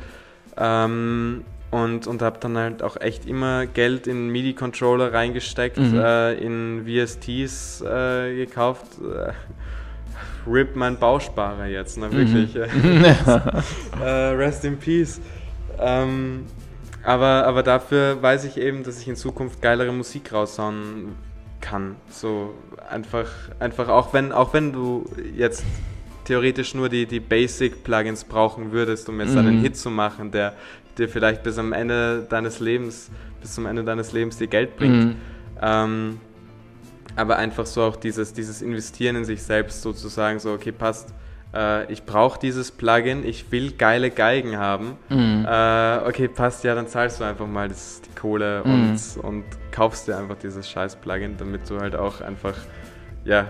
Ähm, 0.56 1.44
und, 1.70 2.06
und 2.06 2.22
habe 2.22 2.38
dann 2.40 2.56
halt 2.56 2.82
auch 2.82 2.96
echt 3.00 3.26
immer 3.26 3.66
Geld 3.66 4.06
in 4.06 4.30
MIDI-Controller 4.30 5.12
reingesteckt, 5.12 5.76
Mhm. 5.78 5.98
äh, 5.98 6.32
in 6.34 6.86
VSTs 6.86 7.82
äh, 7.82 8.34
gekauft. 8.36 8.86
Äh, 9.02 9.32
RIP 10.50 10.76
mein 10.76 10.98
Bausparer 10.98 11.66
jetzt, 11.66 11.98
ne, 11.98 12.10
wirklich. 12.10 12.56
äh, 14.00 14.04
rest 14.04 14.64
in 14.64 14.78
Peace. 14.78 15.20
Ähm, 15.78 16.46
aber, 17.04 17.44
aber 17.46 17.62
dafür 17.62 18.20
weiß 18.20 18.44
ich 18.44 18.56
eben, 18.56 18.82
dass 18.82 19.00
ich 19.00 19.06
in 19.08 19.16
Zukunft 19.16 19.60
geilere 19.62 19.92
Musik 19.92 20.32
raushauen 20.32 21.14
kann. 21.60 21.96
So 22.10 22.54
einfach, 22.88 23.28
einfach 23.58 23.88
auch 23.88 24.12
wenn, 24.12 24.32
auch 24.32 24.52
wenn 24.54 24.72
du 24.72 25.04
jetzt 25.36 25.64
theoretisch 26.24 26.74
nur 26.74 26.88
die, 26.88 27.06
die 27.06 27.20
Basic-Plugins 27.20 28.24
brauchen 28.24 28.72
würdest, 28.72 29.08
um 29.08 29.20
jetzt 29.20 29.32
Mhm. 29.32 29.38
einen 29.38 29.60
Hit 29.60 29.76
zu 29.76 29.90
machen, 29.90 30.30
der 30.30 30.54
dir 30.98 31.08
vielleicht 31.08 31.42
bis 31.42 31.58
am 31.58 31.72
Ende 31.72 32.26
deines 32.28 32.60
Lebens, 32.60 33.10
bis 33.40 33.54
zum 33.54 33.66
Ende 33.66 33.84
deines 33.84 34.12
Lebens 34.12 34.36
dir 34.36 34.46
Geld 34.48 34.76
bringt. 34.76 35.04
Mhm. 35.04 35.16
Ähm, 35.60 36.20
aber 37.16 37.36
einfach 37.36 37.66
so 37.66 37.82
auch 37.82 37.96
dieses, 37.96 38.32
dieses 38.32 38.62
Investieren 38.62 39.16
in 39.16 39.24
sich 39.24 39.42
selbst 39.42 39.82
sozusagen, 39.82 40.38
so, 40.38 40.52
okay, 40.52 40.72
passt, 40.72 41.12
äh, 41.54 41.90
ich 41.92 42.04
brauche 42.04 42.38
dieses 42.38 42.70
Plugin, 42.72 43.24
ich 43.26 43.50
will 43.52 43.72
geile 43.72 44.10
Geigen 44.10 44.56
haben. 44.58 44.96
Mhm. 45.08 45.46
Äh, 45.48 45.98
okay, 46.06 46.28
passt, 46.28 46.64
ja, 46.64 46.74
dann 46.74 46.86
zahlst 46.88 47.20
du 47.20 47.24
einfach 47.24 47.46
mal 47.46 47.68
das, 47.68 48.00
die 48.02 48.18
Kohle 48.18 48.62
Mhm. 48.64 48.72
und, 48.72 49.24
und 49.24 49.44
kaufst 49.72 50.08
dir 50.08 50.16
einfach 50.18 50.36
dieses 50.42 50.68
scheiß 50.68 50.96
Plugin, 50.96 51.36
damit 51.38 51.68
du 51.70 51.78
halt 51.80 51.94
auch 51.96 52.20
einfach, 52.20 52.54
ja, 53.24 53.46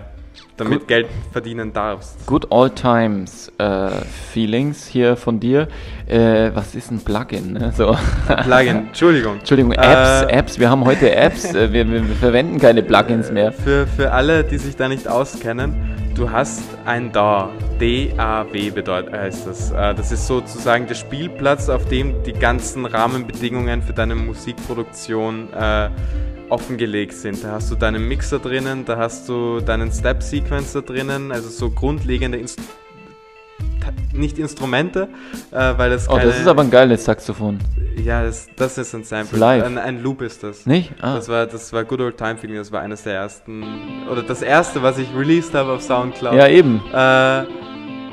damit 0.55 0.79
Gut. 0.79 0.87
Geld 0.87 1.07
verdienen 1.33 1.73
darfst. 1.73 2.25
Good 2.25 2.49
All 2.51 2.69
Times 2.69 3.51
äh, 3.57 3.89
Feelings 4.31 4.85
hier 4.85 5.17
von 5.17 5.39
dir. 5.39 5.67
Äh, 6.07 6.51
was 6.53 6.75
ist 6.75 6.91
ein 6.91 6.99
Plugin? 7.03 7.53
Ne? 7.53 7.73
So. 7.75 7.97
Plugin, 8.43 8.77
Entschuldigung. 8.87 9.39
Entschuldigung, 9.39 9.73
Apps, 9.73 10.21
Äh, 10.31 10.33
Apps, 10.37 10.59
wir 10.59 10.69
haben 10.69 10.85
heute 10.85 11.13
Apps, 11.13 11.53
äh, 11.53 11.73
wir, 11.73 11.89
wir 11.91 12.03
verwenden 12.03 12.57
keine 12.59 12.83
Plugins 12.83 13.31
mehr. 13.31 13.51
Für, 13.51 13.85
für 13.87 14.11
alle, 14.13 14.43
die 14.45 14.57
sich 14.59 14.75
da 14.77 14.87
nicht 14.87 15.07
auskennen, 15.09 15.73
du 16.19 16.29
hast 16.29 16.63
ein 16.85 17.11
DAW. 17.11 17.49
D-A-W 17.79 18.71
bedeutet 18.71 19.13
heißt 19.13 19.47
das. 19.47 19.71
Äh, 19.71 19.95
Das 19.95 20.11
ist 20.11 20.27
sozusagen 20.27 20.85
der 20.85 20.95
Spielplatz, 20.95 21.69
auf 21.69 21.85
dem 21.85 22.21
die 22.23 22.33
ganzen 22.33 22.85
Rahmenbedingungen 22.85 23.81
für 23.81 23.93
deine 23.93 24.15
Musikproduktion 24.15 25.47
äh, 25.53 25.89
offengelegt 26.49 27.13
sind. 27.13 27.41
Da 27.41 27.53
hast 27.53 27.71
du 27.71 27.75
deinen 27.75 28.05
Mixer 28.05 28.39
drinnen, 28.39 28.83
da 28.83 28.97
hast 28.97 29.29
du 29.29 29.61
deinen 29.61 29.91
Step-Sequencer 29.93 30.81
drinnen, 30.81 31.31
also 31.31 31.47
so 31.47 31.69
grundlegende 31.69 32.37
Inst 32.37 32.59
nicht 34.13 34.37
Instrumente, 34.39 35.07
äh, 35.51 35.73
weil 35.77 35.89
das 35.91 36.07
Oh, 36.09 36.13
keine, 36.15 36.27
das 36.27 36.39
ist 36.39 36.47
aber 36.47 36.61
ein 36.63 36.71
geiles 36.71 37.05
Saxophon. 37.05 37.59
ja, 38.03 38.23
das, 38.23 38.47
das 38.55 38.77
ist 38.77 38.93
ein 38.95 39.03
Sample. 39.03 39.37
Live. 39.39 39.65
Ein, 39.65 39.77
ein 39.77 40.01
Loop 40.03 40.21
ist 40.21 40.43
das. 40.43 40.65
Nicht? 40.65 40.91
Ah. 41.01 41.15
Das 41.15 41.29
war, 41.29 41.45
das 41.45 41.71
war 41.73 41.83
Good 41.83 42.01
Old 42.01 42.17
Time 42.17 42.37
Feeling, 42.37 42.57
das 42.57 42.71
war 42.71 42.81
eines 42.81 43.03
der 43.03 43.13
ersten, 43.15 43.63
oder 44.11 44.23
das 44.23 44.41
erste, 44.41 44.81
was 44.83 44.97
ich 44.97 45.07
released 45.15 45.53
habe 45.53 45.71
auf 45.73 45.81
Soundcloud. 45.81 46.33
ja, 46.35 46.47
eben. 46.47 46.81
Äh, 46.93 47.43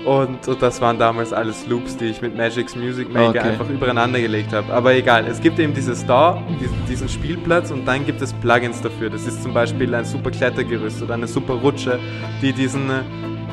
und, 0.06 0.46
und 0.46 0.62
das 0.62 0.80
waren 0.80 0.98
damals 1.00 1.32
alles 1.32 1.66
Loops, 1.66 1.96
die 1.96 2.04
ich 2.04 2.22
mit 2.22 2.36
Magic's 2.36 2.76
Music 2.76 3.12
Maker 3.12 3.30
Okay. 3.30 3.38
einfach 3.40 3.68
übereinander 3.68 4.20
gelegt 4.20 4.52
habe. 4.52 4.72
Aber 4.72 4.94
egal, 4.94 5.26
es 5.26 5.40
gibt 5.40 5.58
eben 5.58 5.74
dieses 5.74 6.06
DAW, 6.06 6.40
diesen, 6.60 6.86
diesen 6.88 7.08
Spielplatz 7.08 7.72
und 7.72 7.84
dann 7.86 8.06
gibt 8.06 8.22
es 8.22 8.32
Plugins 8.34 8.80
dafür. 8.80 9.10
Das 9.10 9.26
ist 9.26 9.42
zum 9.42 9.52
Beispiel 9.52 9.92
ein 9.96 10.04
super 10.04 10.30
Klettergerüst 10.30 11.02
oder 11.02 11.14
eine 11.14 11.26
super 11.26 11.54
Rutsche, 11.54 11.98
die 12.40 12.52
diesen, 12.52 12.88
äh, 12.88 13.02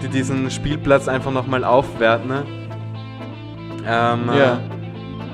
die 0.02 0.08
diesen 0.08 0.50
Spielplatz 0.52 1.08
einfach 1.08 1.32
nochmal 1.32 1.64
aufwerten. 1.64 2.28
Ne? 2.28 2.44
Ähm, 3.88 4.30
äh, 4.30 4.40
Ja. 4.40 4.60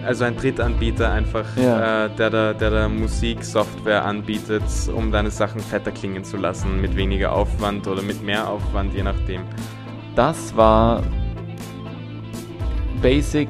Also 0.05 0.24
ein 0.24 0.38
Drittanbieter 0.38 1.12
einfach, 1.12 1.43
Ja. 1.57 2.05
äh, 2.05 2.10
der, 2.18 2.30
da, 2.30 2.53
der 2.53 2.70
da 2.72 2.88
Musiksoftware 2.89 4.05
anbietet, 4.05 4.64
um 4.95 5.12
deine 5.12 5.30
Sachen 5.30 5.60
fetter 5.60 5.91
klingen 5.91 6.24
zu 6.24 6.38
lassen, 6.38 6.80
mit 6.82 6.95
weniger 6.95 7.34
Aufwand 7.34 7.86
oder 7.86 8.01
mit 8.01 8.24
mehr 8.24 8.47
Aufwand, 8.49 8.93
je 8.93 9.03
nachdem. 9.03 9.41
Das 10.16 10.55
war 10.55 11.03
Basic, 13.01 13.49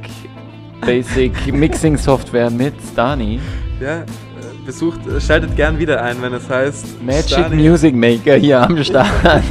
Basic 0.81 1.53
Mixing 1.53 1.97
Software 1.97 2.49
mit 2.49 2.73
Stani. 2.91 3.39
Ja, 3.79 4.03
besucht, 4.69 4.99
schaltet 5.19 5.55
gern 5.55 5.79
wieder 5.79 5.99
ein, 6.03 6.21
wenn 6.21 6.31
es 6.33 6.47
heißt 6.47 7.01
Magic 7.01 7.25
Stani- 7.39 7.55
Music 7.55 7.95
Maker 7.95 8.35
hier 8.35 8.61
am 8.61 8.83
Start. 8.83 9.09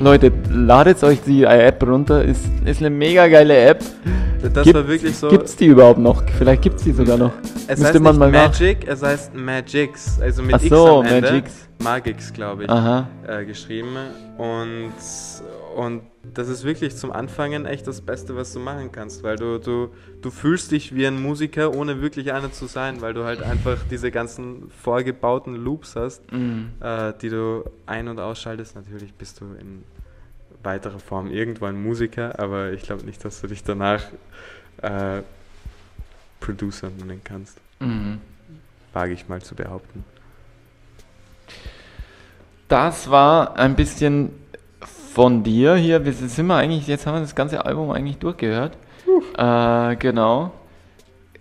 Leute, 0.00 0.30
ladet 0.50 1.02
euch 1.02 1.20
die 1.26 1.42
App 1.42 1.82
runter. 1.82 2.22
Ist, 2.24 2.44
ist 2.64 2.78
eine 2.80 2.90
mega 2.90 3.26
geile 3.26 3.56
App. 3.70 3.82
Das 4.54 4.62
Gibt- 4.64 4.76
war 4.76 4.86
wirklich 4.86 5.16
so. 5.16 5.28
Gibt's 5.28 5.56
die 5.56 5.66
überhaupt 5.66 5.98
noch? 5.98 6.22
Vielleicht 6.38 6.62
gibt's 6.62 6.84
die 6.84 6.92
sogar 6.92 7.16
noch. 7.18 7.32
es 7.66 7.80
Müsste 7.80 7.86
heißt 7.94 8.00
man 8.00 8.18
mal 8.18 8.30
nach. 8.30 8.48
Magic, 8.52 8.86
es 8.86 9.02
heißt 9.02 9.34
Magix, 9.34 10.20
also 10.20 10.42
mit 10.44 10.54
Ach 10.54 10.60
X 10.62 10.68
so, 10.68 11.00
am 11.00 11.06
Ende. 11.06 11.32
Magix. 11.32 11.52
Magix, 11.82 12.32
glaube 12.32 12.64
ich, 12.64 12.70
Aha. 12.70 13.08
äh, 13.26 13.44
geschrieben. 13.44 13.88
Und, 14.38 14.92
und 15.76 16.02
das 16.34 16.48
ist 16.48 16.64
wirklich 16.64 16.96
zum 16.96 17.12
Anfangen 17.12 17.66
echt 17.66 17.86
das 17.86 18.00
Beste, 18.00 18.34
was 18.34 18.52
du 18.52 18.60
machen 18.60 18.92
kannst, 18.92 19.22
weil 19.22 19.36
du, 19.36 19.58
du, 19.58 19.90
du 20.22 20.30
fühlst 20.30 20.72
dich 20.72 20.94
wie 20.94 21.06
ein 21.06 21.20
Musiker, 21.20 21.74
ohne 21.74 22.00
wirklich 22.00 22.32
einer 22.32 22.50
zu 22.50 22.66
sein, 22.66 23.02
weil 23.02 23.12
du 23.12 23.24
halt 23.24 23.42
einfach 23.42 23.76
diese 23.90 24.10
ganzen 24.10 24.70
vorgebauten 24.70 25.54
Loops 25.54 25.94
hast. 25.94 26.32
Mhm. 26.32 26.70
äh, 26.80 27.12
die 27.20 27.28
du 27.28 27.64
ein- 27.84 28.08
und 28.08 28.18
ausschaltest. 28.18 28.74
Natürlich 28.74 29.12
bist 29.12 29.40
du 29.40 29.44
in 29.60 29.84
weiterer 30.62 30.98
Form 30.98 31.30
irgendwo 31.30 31.66
ein 31.66 31.80
Musiker, 31.80 32.38
aber 32.38 32.72
ich 32.72 32.82
glaube 32.82 33.04
nicht, 33.04 33.22
dass 33.22 33.42
du 33.42 33.46
dich 33.46 33.62
danach 33.62 34.02
äh, 34.80 35.20
Producer 36.40 36.88
nennen 36.88 37.20
kannst. 37.22 37.58
Mhm. 37.80 38.20
Wage 38.94 39.12
ich 39.12 39.28
mal 39.28 39.42
zu 39.42 39.54
behaupten. 39.54 40.04
Das 42.68 43.10
war 43.10 43.56
ein 43.56 43.76
bisschen 43.76 44.30
von 45.16 45.42
dir 45.42 45.76
hier. 45.76 46.04
Wir 46.04 46.12
sind 46.12 46.46
wir 46.46 46.56
eigentlich, 46.56 46.86
jetzt 46.86 47.06
haben 47.06 47.14
wir 47.14 47.20
das 47.22 47.34
ganze 47.34 47.64
Album 47.64 47.90
eigentlich 47.90 48.18
durchgehört. 48.18 48.76
Äh, 49.38 49.96
genau. 49.96 50.52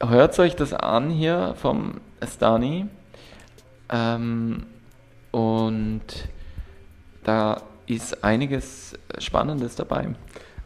Hört 0.02 0.40
euch 0.40 0.56
das 0.56 0.72
an 0.72 1.10
hier 1.10 1.56
vom 1.58 1.96
Stani. 2.26 2.86
Ähm, 3.90 4.66
und 5.32 6.06
da 7.26 7.64
ist 7.86 8.24
einiges 8.24 8.94
Spannendes 9.18 9.76
dabei. 9.76 10.08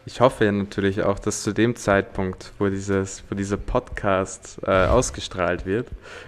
Ich 0.05 0.22
hoffe 0.22 0.45
ja 0.45 0.51
natürlich 0.51 1.01
auch, 1.01 1.18
dass 1.18 1.41
zu 1.41 1.51
dem 1.51 1.76
Zeitpunkt, 1.76 2.53
wo, 2.60 2.68
dieses, 2.68 3.24
wo 3.28 3.34
dieser 3.34 3.57
Podcast 3.57 4.60
äh, 4.68 4.86
ausgestrahlt 4.86 5.66
wird, 5.66 5.88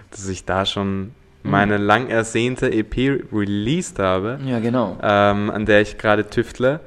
dass 0.09 0.27
ich 0.27 0.45
da 0.45 0.65
schon 0.65 1.13
meine 1.43 1.77
lang 1.77 2.07
ersehnte 2.07 2.71
EP 2.71 3.23
released 3.33 3.99
habe. 3.99 4.39
Ja, 4.45 4.59
genau. 4.59 4.97
ähm, 5.01 5.49
an 5.49 5.65
der 5.65 5.81
ich 5.81 5.97
gerade 5.97 6.29
tüftle. 6.29 6.79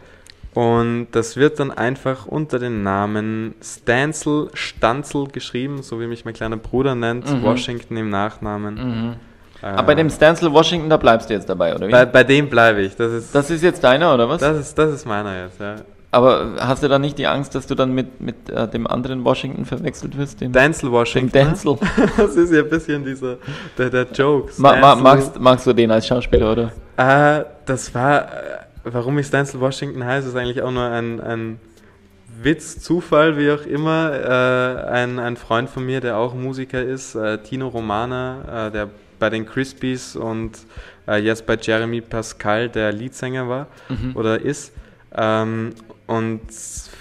Und 0.55 1.09
das 1.11 1.37
wird 1.37 1.59
dann 1.59 1.73
einfach 1.73 2.27
unter 2.27 2.61
dem 2.61 2.85
Namen 2.85 3.55
Stansel 3.61 4.51
Stanzel 4.55 5.27
geschrieben, 5.27 5.83
so 5.83 6.01
wie 6.01 6.07
mich 6.07 6.25
mein 6.25 6.35
kleiner 6.35 6.57
Bruder 6.57 6.95
nennt, 6.95 7.29
Mhm. 7.29 7.43
Washington 7.43 7.97
im 7.97 8.09
Nachnamen. 8.11 8.75
Mhm. 8.75 9.15
Äh, 9.63 9.67
Aber 9.67 9.83
bei 9.89 9.95
dem 9.97 10.11
Stansel 10.11 10.53
Washington, 10.53 10.89
da 10.89 10.97
bleibst 10.97 11.29
du 11.29 11.35
jetzt 11.35 11.49
dabei, 11.49 11.75
oder 11.75 11.89
wie? 11.89 11.91
bei, 11.91 12.05
bei 12.07 12.23
dem 12.23 12.49
bleibe 12.49 12.83
ich. 12.83 12.95
Das 12.95 13.13
ist, 13.13 13.35
das, 13.35 13.49
das 13.49 13.51
ist 13.57 13.63
jetzt 13.63 13.83
deiner, 13.83 14.15
oder 14.15 14.29
was? 14.29 14.41
ist, 14.43 14.79
das 14.79 14.93
ist 14.95 15.07
meiner 15.07 15.43
jetzt, 15.45 15.59
ja. 15.59 15.75
Aber 16.15 16.55
hast 16.61 16.83
du 16.85 16.89
dann 16.89 17.01
nicht 17.01 17.19
die 17.19 17.27
Angst, 17.27 17.57
dass 17.57 17.67
du 17.67 17.75
dann 17.75 17.93
mit, 17.93 18.21
mit 18.21 18.49
äh, 18.49 18.69
dem 18.69 18.87
anderen 18.87 19.25
Washington 19.25 19.65
verwechselt 19.65 20.17
wirst? 20.17 20.41
Dem, 20.41 20.53
Denzel 20.53 20.89
dem 20.89 20.93
Washington. 20.93 21.33
Denzel? 21.33 21.77
Das 22.17 22.37
ist 22.37 22.53
ja 22.53 22.61
ein 22.63 22.69
bisschen 22.69 23.05
dieser, 23.05 23.39
der, 23.77 23.91
der 23.91 24.07
Joke. 24.13 24.53
Ma, 24.59 24.77
ma, 24.77 24.95
magst, 24.95 25.41
magst 25.41 25.67
du 25.67 25.73
den 25.73 25.91
als 25.91 26.07
Schauspieler, 26.07 26.53
oder? 26.53 26.73
Äh, 26.97 27.45
das 27.67 27.93
war, 27.95 28.23
äh, 28.23 28.29
warum 28.85 29.19
ich 29.19 29.29
Denzel 29.29 29.61
Washington 29.61 30.05
heiße, 30.05 30.29
ist 30.29 30.37
eigentlich 30.37 30.63
auch 30.63 30.71
nur 30.71 30.85
ein, 30.85 31.21
ein 31.21 31.61
Witz, 32.41 32.79
Zufall, 32.81 33.37
wie 33.37 33.51
auch 33.51 33.67
immer. 33.67 34.13
Äh, 34.13 34.91
ein, 34.91 35.19
ein 35.19 35.37
Freund 35.37 35.69
von 35.69 35.85
mir, 35.85 36.01
der 36.01 36.17
auch 36.17 36.33
Musiker 36.35 36.81
ist, 36.81 37.17
äh, 37.17 37.39
Tino 37.39 37.67
Romana, 37.67 38.69
äh, 38.69 38.71
der 38.71 38.89
bei 39.19 39.31
den 39.31 39.47
Crispies 39.47 40.17
und 40.17 40.53
jetzt 41.23 41.45
bei 41.47 41.57
Jeremy 41.61 42.01
Pascal 42.01 42.69
der 42.71 42.91
Leadsänger 42.93 43.47
war 43.49 43.67
Mhm. 43.91 44.17
oder 44.17 44.41
ist. 44.41 44.73
Ähm, 45.15 45.71
und 46.07 46.41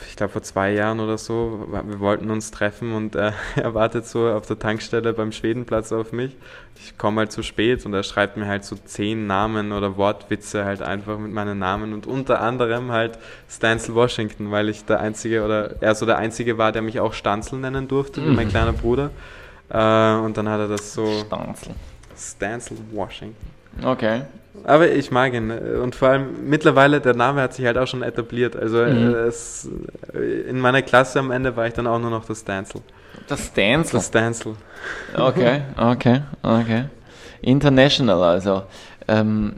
ich 0.09 0.15
glaube 0.15 0.31
vor 0.33 0.43
zwei 0.43 0.71
Jahren 0.71 0.99
oder 0.99 1.17
so, 1.17 1.67
wir 1.71 1.99
wollten 1.99 2.29
uns 2.31 2.51
treffen 2.51 2.93
und 2.93 3.15
äh, 3.15 3.31
er 3.55 3.73
wartet 3.73 4.05
so 4.05 4.29
auf 4.29 4.45
der 4.45 4.59
Tankstelle 4.59 5.13
beim 5.13 5.31
Schwedenplatz 5.31 5.91
auf 5.91 6.11
mich. 6.13 6.37
Ich 6.77 6.97
komme 6.97 7.19
halt 7.21 7.31
zu 7.31 7.43
spät 7.43 7.85
und 7.85 7.93
er 7.93 8.03
schreibt 8.03 8.37
mir 8.37 8.47
halt 8.47 8.63
so 8.63 8.75
zehn 8.75 9.27
Namen 9.27 9.71
oder 9.71 9.97
Wortwitze 9.97 10.65
halt 10.65 10.81
einfach 10.81 11.17
mit 11.19 11.31
meinen 11.31 11.59
Namen 11.59 11.93
und 11.93 12.07
unter 12.07 12.41
anderem 12.41 12.91
halt 12.91 13.17
Stansel 13.49 13.93
Washington, 13.95 14.51
weil 14.51 14.69
ich 14.69 14.85
der 14.85 14.99
Einzige 14.99 15.43
oder 15.43 15.81
er 15.81 15.95
so 15.95 16.05
der 16.05 16.17
Einzige 16.17 16.57
war, 16.57 16.71
der 16.71 16.81
mich 16.81 16.99
auch 16.99 17.13
Stanzel 17.13 17.59
nennen 17.59 17.87
durfte, 17.87 18.23
wie 18.23 18.29
mein 18.31 18.47
Mhm. 18.47 18.51
kleiner 18.51 18.73
Bruder. 18.73 19.11
Äh, 19.69 20.13
und 20.23 20.37
dann 20.37 20.47
hat 20.49 20.59
er 20.59 20.67
das 20.67 20.93
so 20.93 21.05
Stanzel. 21.25 21.73
Stansel 22.17 22.77
Washington. 22.91 23.35
Okay. 23.83 24.21
Aber 24.65 24.89
ich 24.89 25.11
mag 25.11 25.33
ihn. 25.33 25.51
Und 25.51 25.95
vor 25.95 26.09
allem 26.09 26.47
mittlerweile, 26.47 27.01
der 27.01 27.15
Name 27.15 27.41
hat 27.41 27.53
sich 27.53 27.65
halt 27.65 27.77
auch 27.77 27.87
schon 27.87 28.03
etabliert. 28.03 28.55
Also 28.55 28.77
Mhm. 28.77 29.13
äh, 29.13 29.17
es, 29.27 29.67
in 30.47 30.59
meiner 30.59 30.81
Klasse 30.81 31.19
am 31.19 31.31
Ende 31.31 31.55
war 31.55 31.67
ich 31.67 31.73
dann 31.73 31.87
auch 31.87 31.99
nur 31.99 32.09
noch 32.11 32.25
das 32.25 32.41
Stanzel. 32.41 32.81
Das 33.27 33.53
Dance. 33.53 33.91
Das 33.93 34.07
Stanzel. 34.07 34.55
Okay, 35.15 35.61
okay, 35.77 36.21
okay. 36.41 36.85
International 37.41 38.21
also. 38.23 38.63
Ähm, 39.07 39.53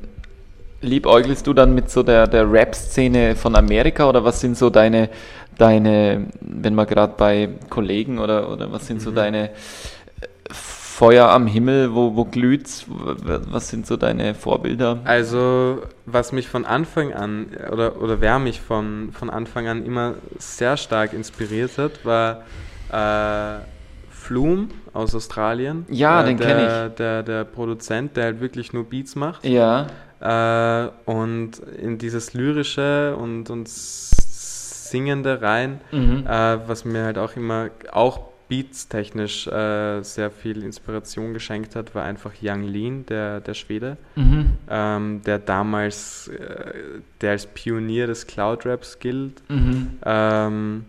liebäugelst 0.81 1.45
du 1.47 1.53
dann 1.53 1.73
mit 1.73 1.89
so 1.89 2.03
der, 2.03 2.27
der 2.27 2.51
Rap-Szene 2.51 3.35
von 3.35 3.55
Amerika 3.55 4.07
oder 4.07 4.23
was 4.23 4.39
sind 4.39 4.57
so 4.57 4.69
deine, 4.69 5.09
deine 5.57 6.27
wenn 6.41 6.75
wir 6.75 6.85
gerade 6.85 7.13
bei 7.17 7.49
Kollegen 7.69 8.19
oder, 8.19 8.51
oder 8.51 8.71
was 8.71 8.87
sind 8.87 9.01
so 9.01 9.11
deine 9.11 9.49
äh, 9.49 9.53
Feuer 10.95 11.27
am 11.29 11.45
Himmel, 11.45 11.93
wo, 11.93 12.15
wo 12.15 12.23
glüht's? 12.23 12.85
Was 12.87 13.67
sind 13.67 13.85
so 13.85 13.97
deine 13.97 14.33
Vorbilder? 14.33 14.99
Also, 15.03 15.81
was 16.05 16.31
mich 16.31 16.47
von 16.47 16.63
Anfang 16.63 17.11
an, 17.13 17.47
oder, 17.69 18.01
oder 18.01 18.21
wer 18.21 18.39
mich 18.39 18.61
von, 18.61 19.09
von 19.11 19.29
Anfang 19.29 19.67
an 19.67 19.85
immer 19.85 20.13
sehr 20.37 20.77
stark 20.77 21.11
inspiriert 21.11 21.71
hat, 21.77 22.05
war 22.05 22.43
äh, 22.93 23.59
Flume 24.09 24.69
aus 24.93 25.13
Australien. 25.13 25.85
Ja, 25.89 26.21
äh, 26.21 26.27
den 26.27 26.39
kenn 26.39 26.57
der, 26.59 26.89
Der, 26.89 27.23
der 27.23 27.43
Produzent, 27.43 28.15
der 28.15 28.23
halt 28.23 28.39
wirklich 28.39 28.71
nur 28.71 28.85
Beats 28.85 29.17
macht. 29.17 29.45
Ja. 29.45 29.87
Äh, 30.21 30.91
und 31.11 31.59
in 31.77 31.97
dieses 31.97 32.33
lyrische 32.33 33.17
und, 33.17 33.49
und 33.49 33.67
singende 33.67 35.41
rein, 35.41 35.81
Mhm. 35.91 36.25
äh, 36.25 36.57
was 36.69 36.85
mir 36.85 37.03
halt 37.03 37.17
auch 37.17 37.35
immer, 37.35 37.67
auch 37.91 38.21
beats-technisch 38.47 39.47
äh, 39.47 40.01
sehr 40.03 40.29
viel 40.31 40.63
Inspiration 40.63 41.33
geschenkt 41.33 41.75
hat, 41.75 41.95
war 41.95 42.03
einfach 42.03 42.31
Young 42.41 42.63
Lean, 42.63 43.05
der, 43.07 43.39
der 43.41 43.53
Schwede, 43.53 43.97
Mhm. 44.15 44.51
ähm, 44.69 45.21
der 45.25 45.39
damals, 45.39 46.27
äh, 46.27 46.73
der 47.21 47.31
als 47.31 47.47
Pionier 47.47 48.07
des 48.07 48.27
Cloud-Raps 48.27 48.99
gilt. 48.99 49.41
Mhm. 49.49 49.91
Ähm, 50.05 50.85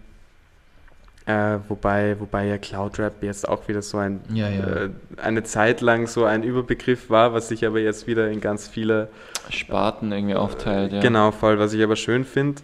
äh, 1.25 1.59
wobei, 1.69 2.15
wobei 2.21 2.47
ja 2.47 2.57
Cloud-Rap 2.59 3.23
jetzt 3.23 3.49
auch 3.49 3.67
wieder 3.67 3.83
so 3.83 3.99
ein, 3.99 4.21
Ja, 4.33 4.49
ja. 4.49 4.65
Äh, 4.85 4.91
eine 5.17 5.43
Zeit 5.43 5.81
lang 5.81 6.07
so 6.07 6.25
ein 6.25 6.45
Überbegriff 6.45 7.11
war, 7.11 7.33
was 7.35 7.49
sich 7.49 7.67
aber 7.67 7.81
jetzt 7.81 8.07
wieder 8.07 8.31
in 8.31 8.41
ganz 8.41 8.69
viele 8.69 9.09
Sparten 9.51 10.13
irgendwie 10.13 10.35
aufteilt, 10.37 10.93
ja. 10.93 11.01
Genau, 11.01 11.33
voll, 11.33 11.59
was 11.59 11.73
ich 11.73 11.83
aber 11.83 11.97
schön 11.97 12.25
finde. 12.25 12.63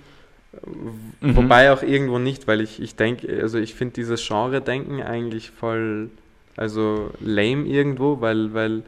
Mhm. 1.20 1.36
Wobei 1.36 1.72
auch 1.72 1.82
irgendwo 1.82 2.18
nicht, 2.18 2.46
weil 2.46 2.60
ich, 2.60 2.80
ich 2.80 2.94
denke, 2.94 3.40
also 3.40 3.58
ich 3.58 3.74
finde 3.74 3.94
dieses 3.94 4.26
Genre-Denken 4.26 5.02
eigentlich 5.02 5.50
voll, 5.50 6.10
also 6.56 7.10
lame 7.20 7.66
irgendwo, 7.66 8.20
weil, 8.20 8.52
weil, 8.52 8.82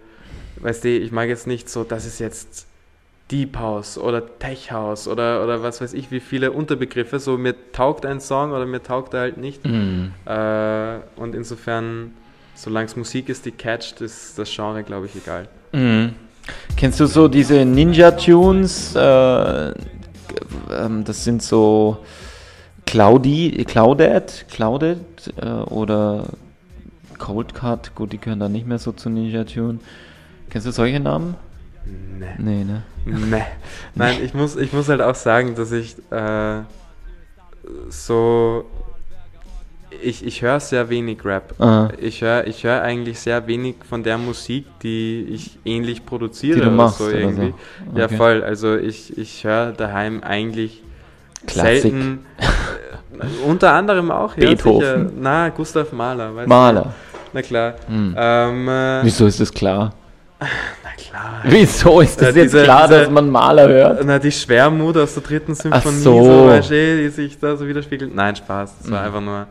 weißt 0.61 0.85
du, 0.85 0.89
ich 0.91 1.11
mag 1.11 1.29
jetzt 1.29 1.47
nicht 1.47 1.71
so, 1.71 1.85
das 1.85 2.05
ist 2.05 2.19
jetzt 2.19 2.67
Deep 3.31 3.57
House 3.57 3.97
oder 3.97 4.39
Tech 4.39 4.71
House 4.71 5.09
oder, 5.09 5.43
oder 5.43 5.63
was 5.63 5.81
weiß 5.81 5.95
ich, 5.95 6.11
wie 6.11 6.21
viele 6.21 6.53
Unterbegriffe, 6.53 7.19
so 7.19 7.39
mir 7.39 7.55
taugt 7.73 8.05
ein 8.05 8.21
Song 8.21 8.53
oder 8.53 8.67
mir 8.67 8.83
taugt 8.83 9.15
er 9.15 9.21
halt 9.21 9.39
nicht. 9.39 9.65
Mhm. 9.65 10.13
Äh, 10.27 10.97
und 11.17 11.35
insofern, 11.35 12.13
solange 12.55 12.87
es 12.87 12.97
Musik 12.97 13.31
ist, 13.31 13.47
die 13.47 13.53
catcht, 13.53 14.03
ist 14.03 14.39
das 14.39 14.55
Genre, 14.55 14.83
glaube 14.83 15.07
ich, 15.07 15.17
egal. 15.17 15.49
Mhm. 15.73 16.15
Kennst 16.77 17.01
du 17.01 17.07
so 17.07 17.27
diese 17.29 17.65
Ninja-Tunes? 17.65 18.95
Äh, 18.95 19.73
ähm, 20.71 21.05
das 21.05 21.25
sind 21.25 21.43
so 21.43 21.99
Cloudy, 22.87 23.65
Clouded, 23.67 24.47
Clouded 24.51 24.99
äh, 25.41 25.47
oder 25.47 26.27
Cold 27.19 27.55
Cut. 27.55 27.95
Gut, 27.95 28.13
die 28.13 28.19
gehören 28.19 28.41
da 28.41 28.49
nicht 28.49 28.67
mehr 28.67 28.79
so 28.79 28.93
zu 28.93 29.11
Ninja-Tune. 29.11 29.79
Kennst 30.51 30.67
du 30.67 30.73
solche 30.73 31.01
Namen? 31.01 31.37
Nee. 31.87 32.35
Nee, 32.39 32.65
ne? 32.65 32.83
Nee. 33.05 33.43
Nein, 33.95 34.19
ich 34.23 34.35
muss, 34.35 34.57
ich 34.57 34.73
muss 34.73 34.89
halt 34.89 35.01
auch 35.01 35.15
sagen, 35.15 35.55
dass 35.55 35.73
ich 35.73 35.97
äh, 36.11 36.63
so. 37.89 38.65
Ich, 40.03 40.25
ich 40.27 40.43
höre 40.43 40.61
sehr 40.61 40.89
wenig 40.91 41.25
Rap. 41.25 41.55
Ah. 41.61 41.89
Ich 42.01 42.21
höre 42.23 42.47
ich 42.47 42.65
hör 42.65 42.83
eigentlich 42.83 43.19
sehr 43.21 43.47
wenig 43.47 43.77
von 43.89 44.03
der 44.03 44.19
Musik, 44.19 44.67
die 44.83 45.27
ich 45.31 45.59
ähnlich 45.65 46.05
produziere. 46.05 46.57
Die 46.57 46.61
du 46.61 46.67
oder 46.69 46.77
machst 46.77 46.99
so 46.99 47.05
oder 47.05 47.15
irgendwie. 47.15 47.55
so. 47.93 47.99
Ja, 47.99 48.05
Okay. 48.07 48.17
voll. 48.17 48.43
Also 48.43 48.77
ich, 48.77 49.17
ich 49.19 49.45
höre 49.45 49.73
daheim 49.73 50.23
eigentlich 50.23 50.83
Klassik. 51.47 51.83
selten. 51.83 52.27
Äh, 52.39 53.49
unter 53.49 53.73
anderem 53.73 54.11
auch, 54.11 54.37
ja. 54.37 54.49
Beethoven. 54.49 54.81
Sicher, 55.09 55.11
na, 55.21 55.49
Gustav 55.51 55.93
Mahler. 55.93 56.35
Weißt 56.35 56.49
Maler. 56.49 56.83
Du? 56.83 56.89
Na 57.33 57.43
klar. 57.43 57.75
Hm. 57.87 58.15
Ähm, 58.17 58.69
äh, 58.69 59.05
Wieso 59.05 59.27
ist 59.27 59.41
das 59.41 59.53
klar? 59.53 59.93
na 60.41 60.47
klar. 60.97 61.41
Wieso 61.45 62.01
ist 62.01 62.21
das 62.21 62.35
Ja, 62.35 62.43
jetzt 62.43 62.53
diese- 62.55 62.65
klar, 62.65 62.89
diese- 62.89 63.01
dass 63.01 63.11
man 63.11 63.31
Maler 63.31 63.69
hört? 63.69 64.05
Na, 64.05 64.19
die 64.19 64.33
Schwermut 64.33 64.97
aus 64.97 65.15
der 65.15 65.23
dritten 65.23 65.55
Symphonie, 65.55 65.97
so. 65.97 66.25
so, 66.25 66.49
du, 66.51 66.97
die 67.03 67.09
sich 67.09 67.39
da 67.39 67.57
so 67.57 67.67
widerspiegelt. 67.67 68.15
Nein, 68.15 68.35
Spaß. 68.37 68.75
Das 68.83 68.91
war 68.91 69.01
Mhm. 69.01 69.07
einfach 69.07 69.21
nur 69.21 69.47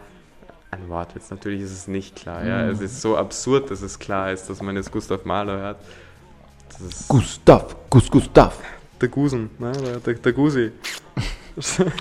ein 0.73 0.89
Wortwitz. 0.89 1.29
Natürlich 1.29 1.61
ist 1.61 1.71
es 1.71 1.87
nicht 1.87 2.15
klar. 2.15 2.45
Ja? 2.45 2.63
Mhm. 2.63 2.71
Es 2.71 2.81
ist 2.81 3.01
so 3.01 3.17
absurd, 3.17 3.71
dass 3.71 3.81
es 3.81 3.97
klar 3.99 4.31
ist, 4.31 4.49
dass 4.49 4.61
man 4.61 4.75
jetzt 4.75 4.91
Gustav 4.91 5.25
Mahler 5.25 5.57
hört. 5.57 5.77
Das 6.69 6.81
ist 6.81 7.07
Gustav, 7.07 7.75
Gus 7.89 8.09
Gustav. 8.09 8.57
der 8.99 9.09
Gusen, 9.09 9.49
ne? 9.59 9.71
der, 9.71 9.97
der, 9.99 10.13
der 10.15 10.33
Gusi. 10.33 10.71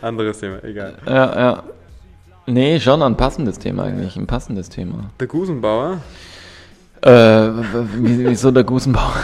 Anderes 0.00 0.38
Thema, 0.38 0.62
egal. 0.64 0.96
Ja, 1.06 1.38
ja. 1.40 1.62
Nee, 2.46 2.78
schon 2.80 3.02
ein 3.02 3.16
passendes 3.16 3.58
Thema 3.58 3.84
eigentlich, 3.84 4.16
ein 4.16 4.26
passendes 4.26 4.68
Thema. 4.68 5.10
Der 5.18 5.26
Gusenbauer, 5.26 5.98
Äh, 7.02 7.50
wieso 7.96 8.50
der 8.50 8.64
Gusenbauer? 8.64 9.14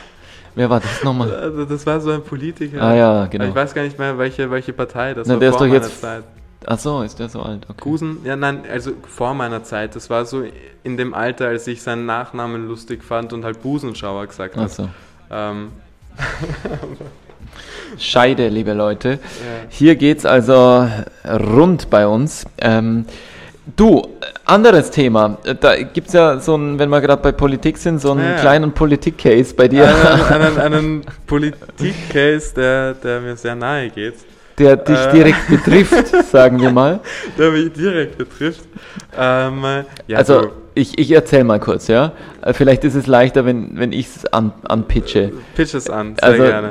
Wer 0.56 0.68
war 0.70 0.80
das 0.80 1.04
nochmal? 1.04 1.32
also 1.32 1.64
das 1.64 1.86
war 1.86 2.00
so 2.00 2.10
ein 2.10 2.22
Politiker. 2.22 2.82
Ah 2.82 2.94
ja, 2.94 3.26
genau. 3.26 3.44
Ich 3.44 3.54
weiß 3.54 3.72
gar 3.74 3.82
nicht 3.82 3.96
mehr, 3.98 4.18
welche, 4.18 4.50
welche 4.50 4.72
Partei 4.72 5.14
das 5.14 5.28
Na, 5.28 5.34
war 5.34 5.40
der 5.40 5.50
ist 5.50 5.56
vor 5.56 5.66
doch 5.68 5.72
meiner 5.72 5.84
jetzt- 5.86 6.00
Zeit. 6.00 6.24
Ach 6.66 6.78
so, 6.78 7.02
ist 7.02 7.18
der 7.18 7.28
so 7.28 7.40
alt? 7.42 7.64
Okay. 7.68 7.80
Gusen, 7.80 8.18
ja 8.24 8.34
nein, 8.36 8.62
also 8.70 8.92
vor 9.06 9.32
meiner 9.34 9.62
Zeit. 9.64 9.94
Das 9.96 10.10
war 10.10 10.24
so 10.26 10.42
in 10.82 10.96
dem 10.96 11.14
Alter, 11.14 11.46
als 11.48 11.66
ich 11.66 11.82
seinen 11.82 12.04
Nachnamen 12.06 12.66
lustig 12.68 13.04
fand 13.04 13.32
und 13.32 13.44
halt 13.44 13.62
Busenschauer 13.62 14.26
gesagt 14.26 14.54
Ach 14.56 14.62
habe. 14.62 14.70
so. 14.70 14.88
Ähm, 15.30 15.68
Scheide, 17.98 18.48
liebe 18.48 18.72
Leute. 18.74 19.10
ja. 19.10 19.18
Hier 19.68 19.96
geht's 19.96 20.24
also 20.26 20.88
rund 21.24 21.90
bei 21.90 22.06
uns. 22.06 22.44
Ähm, 22.60 23.06
du, 23.76 24.02
anderes 24.44 24.90
Thema. 24.90 25.38
Da 25.60 25.76
gibt's 25.82 26.12
ja 26.12 26.38
so 26.38 26.56
ein, 26.56 26.78
wenn 26.78 26.88
wir 26.90 27.00
gerade 27.00 27.22
bei 27.22 27.32
Politik 27.32 27.78
sind, 27.78 28.00
so 28.00 28.12
einen 28.12 28.20
Ja, 28.24 28.30
ja. 28.32 28.40
kleinen 28.40 28.72
Politik-Case 28.72 29.54
bei 29.54 29.68
dir, 29.68 29.86
Einen, 29.88 30.42
einen, 30.44 30.58
einen 30.74 31.04
Politik-Case, 31.26 32.54
der, 32.54 32.94
der 32.94 33.20
mir 33.20 33.36
sehr 33.36 33.54
nahe 33.54 33.90
geht, 33.90 34.14
der 34.58 34.76
dich 34.76 34.96
Äh. 34.98 35.12
direkt 35.12 35.48
betrifft, 35.48 36.08
sagen 36.30 36.60
wir 36.60 36.70
mal. 36.70 37.00
der 37.38 37.50
mich 37.50 37.72
direkt 37.72 38.18
betrifft. 38.18 38.64
Ähm, 39.16 39.62
ja, 40.06 40.18
also 40.18 40.40
du, 40.42 40.48
ich, 40.74 40.98
ich 40.98 41.10
erzähl 41.10 41.44
mal 41.44 41.60
kurz, 41.60 41.88
ja. 41.88 42.12
Äh, 42.42 42.52
Vielleicht 42.52 42.84
ist 42.84 42.94
es 42.94 43.06
leichter, 43.06 43.44
wenn, 43.44 43.78
wenn 43.78 43.92
ich 43.92 44.06
es 44.06 44.26
an, 44.26 44.52
anpitche. 44.64 45.32
pitch 45.54 45.74
es 45.74 45.88
an, 45.90 46.14
sehr 46.20 46.28
Also 46.28 46.42
gerne. 46.42 46.70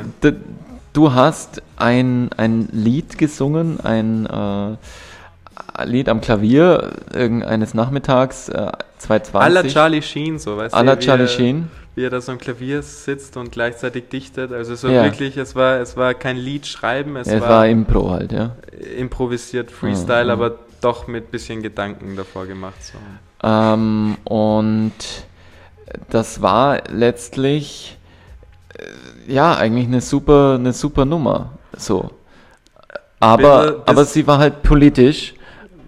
du 0.94 1.14
hast 1.14 1.62
ein, 1.78 2.30
ein 2.38 2.70
Lied 2.72 3.18
gesungen, 3.18 3.80
ein 3.84 4.26
äh, 4.26 5.86
Lied 5.86 6.10
am 6.10 6.22
Klavier 6.22 6.92
irgendeines 7.14 7.74
Nachmittags 7.74 8.50
äh, 8.50 8.72
2020. 9.00 9.36
Alla 9.36 9.64
Charlie 9.68 10.02
Sheen, 10.02 10.40
so, 10.40 10.58
weißt 10.58 10.74
À 10.74 10.84
la 10.84 10.96
wie 10.98 11.00
Charlie 11.06 11.28
Sheen. 11.28 11.70
Wie 11.98 12.06
er 12.06 12.12
da 12.12 12.22
so 12.22 12.32
am 12.32 12.38
Klavier 12.38 12.84
sitzt 12.84 13.38
und 13.38 13.52
gleichzeitig 13.52 14.10
dichtet. 14.10 14.52
Also 14.54 14.76
so 14.76 14.88
Ja. 14.88 15.04
wirklich, 15.04 15.36
es 15.36 15.56
war, 15.56 15.80
es 15.80 15.98
war 15.98 16.14
kein 16.14 16.38
Lied 16.38 16.68
schreiben, 16.68 17.16
es, 17.16 17.28
es 17.28 17.42
war, 17.42 17.50
war 17.50 17.68
Impro 17.68 18.12
halt, 18.12 18.32
ja. 18.32 18.56
improvisiert 18.96 19.72
Freestyle, 19.72 20.26
Mhm. 20.26 20.30
aber 20.30 20.60
doch 20.80 21.08
mit 21.08 21.32
bisschen 21.32 21.64
Gedanken 21.64 22.16
davor 22.16 22.46
gemacht. 22.46 22.76
So. 22.84 23.00
Ähm, 23.42 24.16
und 24.26 24.92
das 26.12 26.40
war 26.44 26.84
letztlich 26.92 27.98
äh, 29.28 29.34
ja 29.34 29.56
eigentlich 29.56 29.88
eine 29.88 30.02
super, 30.02 30.54
eine 30.60 30.74
super 30.74 31.04
Nummer. 31.04 31.54
So. 31.76 32.12
Aber, 33.20 33.82
aber 33.88 34.06
sie 34.06 34.28
war 34.28 34.38
halt 34.38 34.62
politisch 34.62 35.34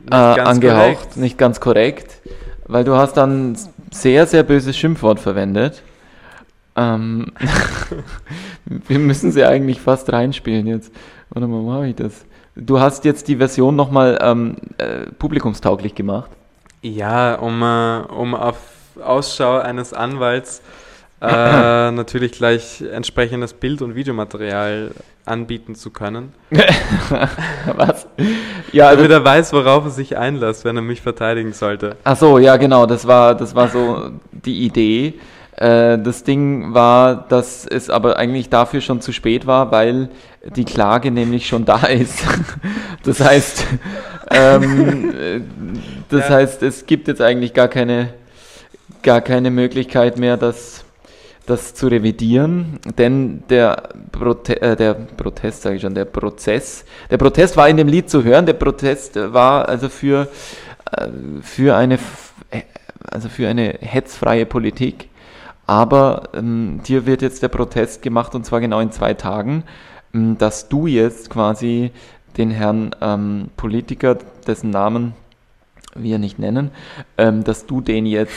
äh, 0.10 0.16
angehaucht, 0.16 1.02
korrekt. 1.02 1.18
nicht 1.18 1.38
ganz 1.38 1.60
korrekt, 1.60 2.18
weil 2.66 2.84
du 2.84 2.96
hast 2.96 3.14
dann 3.16 3.56
sehr, 3.92 4.26
sehr 4.26 4.42
böses 4.42 4.76
Schimpfwort 4.76 5.20
verwendet. 5.20 5.84
Ähm, 6.80 7.28
wir 8.66 9.00
müssen 9.00 9.32
sie 9.32 9.44
eigentlich 9.44 9.82
fast 9.82 10.12
reinspielen 10.14 10.66
jetzt. 10.68 10.94
Warte 11.30 11.48
mal, 11.48 11.62
wo 11.62 11.74
habe 11.74 11.90
ich 11.90 11.96
das? 11.96 12.26
Du 12.56 12.80
hast 12.80 13.06
jetzt 13.06 13.28
die 13.28 13.36
Version 13.36 13.76
nochmal 13.76 14.18
ähm, 14.22 14.56
äh, 14.78 15.08
publikumstauglich 15.18 15.94
gemacht. 15.94 16.32
Ja, 16.82 17.36
um, 17.36 17.62
äh, 17.62 18.00
um 18.14 18.34
auf 18.34 18.58
Ausschau 19.02 19.58
eines 19.58 19.94
Anwalts 19.94 20.62
äh, 21.22 21.26
natürlich 21.92 22.32
gleich 22.32 22.82
entsprechendes 22.82 23.54
Bild- 23.54 23.82
und 23.82 23.96
Videomaterial 23.96 24.92
anbieten 25.26 25.76
zu 25.76 25.92
können. 25.92 26.34
Was? 27.76 28.08
Ja, 28.72 28.88
also, 28.88 29.04
Damit 29.04 29.12
er 29.12 29.24
weiß, 29.24 29.52
worauf 29.54 29.84
er 29.86 29.92
sich 29.92 30.18
einlässt, 30.18 30.64
wenn 30.64 30.78
er 30.78 30.82
mich 30.82 31.02
verteidigen 31.02 31.54
sollte. 31.54 31.98
ach 32.04 32.18
so, 32.18 32.38
ja 32.40 32.56
genau, 32.58 32.86
das 32.86 33.06
war, 33.06 33.36
das 33.36 33.54
war 33.54 33.68
so 33.68 34.12
die 34.32 34.66
Idee. 34.66 35.20
Äh, 35.60 36.00
das 36.00 36.24
Ding 36.24 36.74
war, 36.74 37.28
dass 37.28 37.66
es 37.66 37.90
aber 37.90 38.16
eigentlich 38.18 38.50
dafür 38.50 38.80
schon 38.80 39.02
zu 39.02 39.12
spät 39.12 39.46
war, 39.46 39.72
weil 39.72 40.08
die 40.56 40.64
Klage 40.64 41.12
nämlich 41.12 41.48
schon 41.48 41.66
da 41.66 41.86
ist. 41.86 42.24
das 43.04 43.20
heißt, 43.20 43.66
ähm, 44.32 45.14
äh, 45.14 45.42
das 46.08 46.30
Ja. 46.30 46.36
heißt, 46.36 46.64
es 46.64 46.86
gibt 46.86 47.10
jetzt 47.10 47.22
eigentlich 47.22 47.54
gar 47.54 47.68
keine, 47.68 48.14
gar 49.04 49.20
keine 49.20 49.52
Möglichkeit 49.52 50.18
mehr, 50.18 50.38
das, 50.38 50.86
das 51.46 51.74
zu 51.74 51.88
revidieren, 51.88 52.80
denn 52.98 53.44
der, 53.50 53.90
Prote 54.14 54.62
äh, 54.62 54.78
der 54.78 54.94
Protest, 54.94 55.64
sage 55.64 55.76
ich 55.76 55.82
schon, 55.82 55.94
der 55.94 56.06
Prozess, 56.06 56.86
der 57.12 57.18
Protest 57.18 57.58
war 57.58 57.68
in 57.68 57.76
dem 57.76 57.90
Lied 57.90 58.10
zu 58.10 58.24
hören, 58.24 58.46
der 58.46 58.54
Protest 58.54 59.18
war 59.34 59.68
also 59.68 59.90
für, 59.90 60.30
äh, 60.94 61.08
für 61.42 61.76
eine, 61.76 61.96
äh, 62.50 62.62
also 63.12 63.28
für 63.28 63.50
eine 63.50 63.76
hetzfreie 63.82 64.46
Politik. 64.46 65.09
Aber 65.70 66.30
ähm, 66.34 66.82
dir 66.88 67.06
wird 67.06 67.22
jetzt 67.22 67.44
der 67.44 67.48
Protest 67.48 68.02
gemacht 68.02 68.34
und 68.34 68.44
zwar 68.44 68.60
genau 68.60 68.80
in 68.80 68.92
zwei 68.92 69.14
Tagen, 69.14 69.66
ähm, 70.16 70.36
dass 70.40 70.68
du 70.68 70.88
jetzt 70.88 71.30
quasi 71.30 71.92
den 72.38 72.50
Herrn 72.50 72.96
ähm, 73.02 73.52
Politiker, 73.56 74.18
dessen 74.48 74.72
Namen 74.72 75.14
wir 75.94 76.18
nicht 76.18 76.40
nennen, 76.40 76.72
ähm, 77.20 77.44
dass 77.44 77.68
du 77.68 77.82
den 77.82 78.08
jetzt 78.08 78.34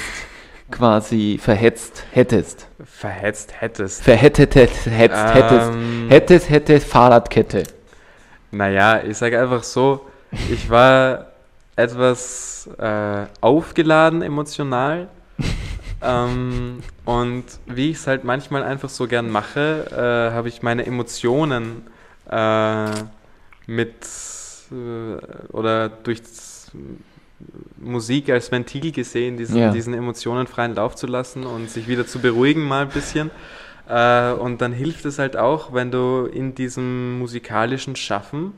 quasi 0.70 1.38
verhetzt 1.40 2.04
hättest. 2.12 2.66
Verhetzt 2.84 3.62
hättest. 3.62 4.02
Verhettet 4.02 4.54
hättest, 4.54 4.86
hättest, 4.90 5.72
Ähm. 5.72 6.08
hättest, 6.10 6.50
hättest, 6.50 6.86
Fahrradkette. 6.86 7.62
Naja, 8.50 9.02
ich 9.02 9.16
sage 9.16 9.40
einfach 9.40 9.62
so, 9.62 10.02
ich 10.50 10.68
war 10.68 11.28
etwas 11.76 12.68
äh, 12.78 13.24
aufgeladen 13.40 14.20
emotional. 14.20 15.08
Ähm, 16.02 16.82
und 17.04 17.44
wie 17.66 17.90
ich 17.90 17.96
es 17.96 18.06
halt 18.06 18.24
manchmal 18.24 18.62
einfach 18.62 18.88
so 18.88 19.06
gern 19.06 19.30
mache, 19.30 19.86
äh, 19.90 20.34
habe 20.34 20.48
ich 20.48 20.62
meine 20.62 20.84
Emotionen 20.86 21.86
äh, 22.30 22.86
mit 23.66 23.94
äh, 24.70 25.52
oder 25.52 25.88
durch 25.88 26.22
Musik 27.78 28.30
als 28.30 28.50
Ventil 28.52 28.92
gesehen, 28.92 29.36
diesen, 29.36 29.56
Ja. 29.58 29.70
diesen 29.70 29.94
Emotionen 29.94 30.46
freien 30.46 30.74
Lauf 30.74 30.94
zu 30.94 31.06
lassen 31.06 31.44
und 31.44 31.70
sich 31.70 31.88
wieder 31.88 32.06
zu 32.06 32.20
beruhigen 32.20 32.62
mal 32.62 32.82
ein 32.82 32.88
bisschen. 32.90 33.30
Äh, 33.88 34.32
und 34.32 34.60
dann 34.60 34.72
hilft 34.72 35.04
es 35.04 35.18
halt 35.18 35.36
auch, 35.36 35.72
wenn 35.72 35.90
du 35.90 36.26
in 36.32 36.54
diesem 36.54 37.18
musikalischen 37.18 37.96
Schaffen 37.96 38.54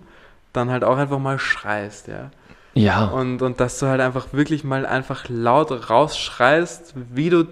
dann 0.52 0.70
halt 0.70 0.84
auch 0.84 0.98
einfach 0.98 1.18
mal 1.18 1.38
schreist, 1.38 2.08
ja. 2.08 2.30
Ja. 2.74 3.06
Und, 3.06 3.40
und 3.42 3.60
dass 3.60 3.78
du 3.78 3.86
halt 3.86 4.00
einfach 4.00 4.26
wirklich 4.32 4.64
mal 4.64 4.84
einfach 4.86 5.24
laut 5.28 5.90
rausschreist, 5.90 6.94
wie 7.12 7.30
du 7.30 7.44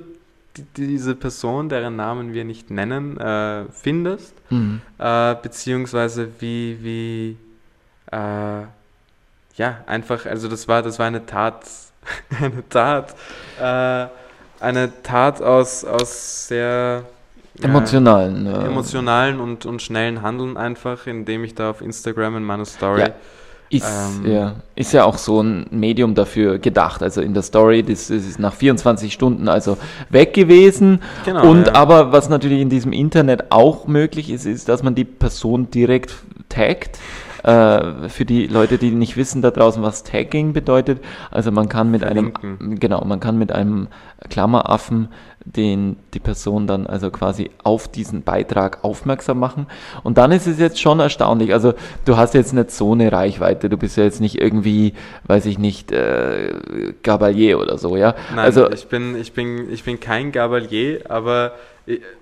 die, 0.56 0.64
diese 0.76 1.14
Person, 1.14 1.68
deren 1.68 1.96
Namen 1.96 2.32
wir 2.34 2.44
nicht 2.44 2.70
nennen, 2.70 3.18
äh, 3.18 3.64
findest, 3.72 4.34
Mhm. 4.50 4.82
äh, 4.98 5.34
beziehungsweise 5.42 6.28
wie, 6.40 6.76
wie, 6.82 7.36
äh, 8.14 8.62
ja, 9.56 9.76
einfach, 9.86 10.26
also 10.26 10.48
das 10.48 10.68
war, 10.68 10.82
das 10.82 10.98
war 10.98 11.06
eine 11.06 11.24
Tat, 11.24 11.62
eine 12.38 12.68
Tat, 12.68 13.14
äh, 13.60 14.06
eine 14.60 14.90
Tat 15.02 15.40
aus, 15.40 15.84
aus 15.84 16.48
sehr 16.48 17.04
äh, 17.60 17.64
Emotionalen. 17.64 18.46
äh, 18.46 18.66
emotionalen 18.66 19.40
und, 19.40 19.64
und 19.66 19.80
schnellen 19.80 20.20
Handeln 20.22 20.56
einfach, 20.56 21.06
indem 21.06 21.44
ich 21.44 21.54
da 21.54 21.70
auf 21.70 21.80
Instagram 21.80 22.36
in 22.38 22.44
meiner 22.44 22.64
Story 22.66 23.00
Ja. 23.02 23.08
Ist, 23.72 23.86
Ähm, 23.86 24.30
ja, 24.30 24.54
ist 24.76 24.92
ja 24.92 25.04
auch 25.04 25.16
so 25.16 25.42
ein 25.42 25.64
Medium 25.70 26.14
dafür 26.14 26.58
gedacht. 26.58 27.02
Also 27.02 27.22
in 27.22 27.32
der 27.32 27.42
Story, 27.42 27.82
das, 27.82 28.08
das 28.08 28.26
ist 28.26 28.38
nach 28.38 28.52
24 28.52 29.10
Stunden 29.10 29.48
also 29.48 29.78
weg 30.10 30.34
gewesen. 30.34 31.00
Genau, 31.24 31.48
Und 31.48 31.68
ja. 31.68 31.74
aber 31.74 32.12
was 32.12 32.28
natürlich 32.28 32.60
in 32.60 32.68
diesem 32.68 32.92
Internet 32.92 33.50
auch 33.50 33.86
möglich 33.86 34.28
ist, 34.28 34.44
ist, 34.44 34.68
dass 34.68 34.82
man 34.82 34.94
die 34.94 35.04
Person 35.04 35.70
direkt 35.70 36.12
taggt. 36.50 36.98
Äh, 37.42 38.08
für 38.08 38.24
die 38.24 38.46
Leute, 38.46 38.78
die 38.78 38.90
nicht 38.90 39.16
wissen 39.16 39.42
da 39.42 39.50
draußen, 39.50 39.82
was 39.82 40.04
Tagging 40.04 40.52
bedeutet. 40.52 41.02
Also 41.30 41.50
man 41.50 41.68
kann 41.68 41.90
mit 41.90 42.04
einem, 42.04 42.32
Verlinken. 42.32 42.78
genau, 42.78 43.04
man 43.04 43.20
kann 43.20 43.38
mit 43.38 43.52
einem 43.52 43.88
Klammeraffen 44.30 45.08
den 45.44 45.96
die 46.14 46.20
Person 46.20 46.66
dann 46.66 46.86
also 46.86 47.10
quasi 47.10 47.50
auf 47.62 47.88
diesen 47.88 48.22
Beitrag 48.22 48.84
aufmerksam 48.84 49.38
machen. 49.38 49.66
Und 50.02 50.18
dann 50.18 50.32
ist 50.32 50.46
es 50.46 50.58
jetzt 50.58 50.80
schon 50.80 51.00
erstaunlich. 51.00 51.52
Also 51.52 51.74
du 52.04 52.16
hast 52.16 52.34
jetzt 52.34 52.52
nicht 52.52 52.70
so 52.70 52.92
eine 52.92 53.10
Reichweite. 53.10 53.68
Du 53.68 53.76
bist 53.76 53.96
ja 53.96 54.04
jetzt 54.04 54.20
nicht 54.20 54.40
irgendwie, 54.40 54.94
weiß 55.26 55.46
ich 55.46 55.58
nicht, 55.58 55.92
äh, 55.92 56.52
Gabalier 57.02 57.58
oder 57.58 57.78
so, 57.78 57.96
ja. 57.96 58.14
Nein, 58.30 58.38
also 58.38 58.70
ich, 58.70 58.86
bin, 58.86 59.16
ich, 59.16 59.32
bin, 59.32 59.72
ich 59.72 59.84
bin 59.84 60.00
kein 60.00 60.32
Gabalier, 60.32 61.10
aber 61.10 61.52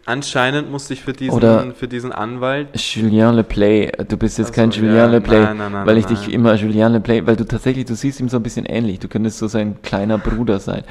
anscheinend 0.06 0.70
musste 0.70 0.94
ich 0.94 1.02
für 1.02 1.12
diesen, 1.12 1.34
Oder- 1.34 1.72
für 1.74 1.86
diesen 1.86 2.12
Anwalt. 2.12 2.68
Julien 2.74 3.34
Leplay, 3.34 3.92
du 4.08 4.16
bist 4.16 4.38
jetzt 4.38 4.50
Ach 4.50 4.54
kein 4.54 4.70
Julien 4.70 4.96
ja, 4.96 5.06
Leplay, 5.06 5.40
nein, 5.40 5.58
nein, 5.58 5.72
nein, 5.72 5.86
weil 5.86 5.98
ich 5.98 6.06
dich 6.06 6.32
immer 6.32 6.54
Julien 6.54 6.92
Leplay, 6.92 7.26
weil 7.26 7.36
du 7.36 7.44
tatsächlich, 7.44 7.84
du 7.84 7.94
siehst 7.94 8.20
ihm 8.20 8.28
so 8.28 8.38
ein 8.38 8.42
bisschen 8.42 8.64
ähnlich, 8.64 8.98
du 9.00 9.08
könntest 9.08 9.38
so 9.38 9.48
sein 9.48 9.76
kleiner 9.82 10.16
Bruder 10.16 10.60
sein. 10.60 10.84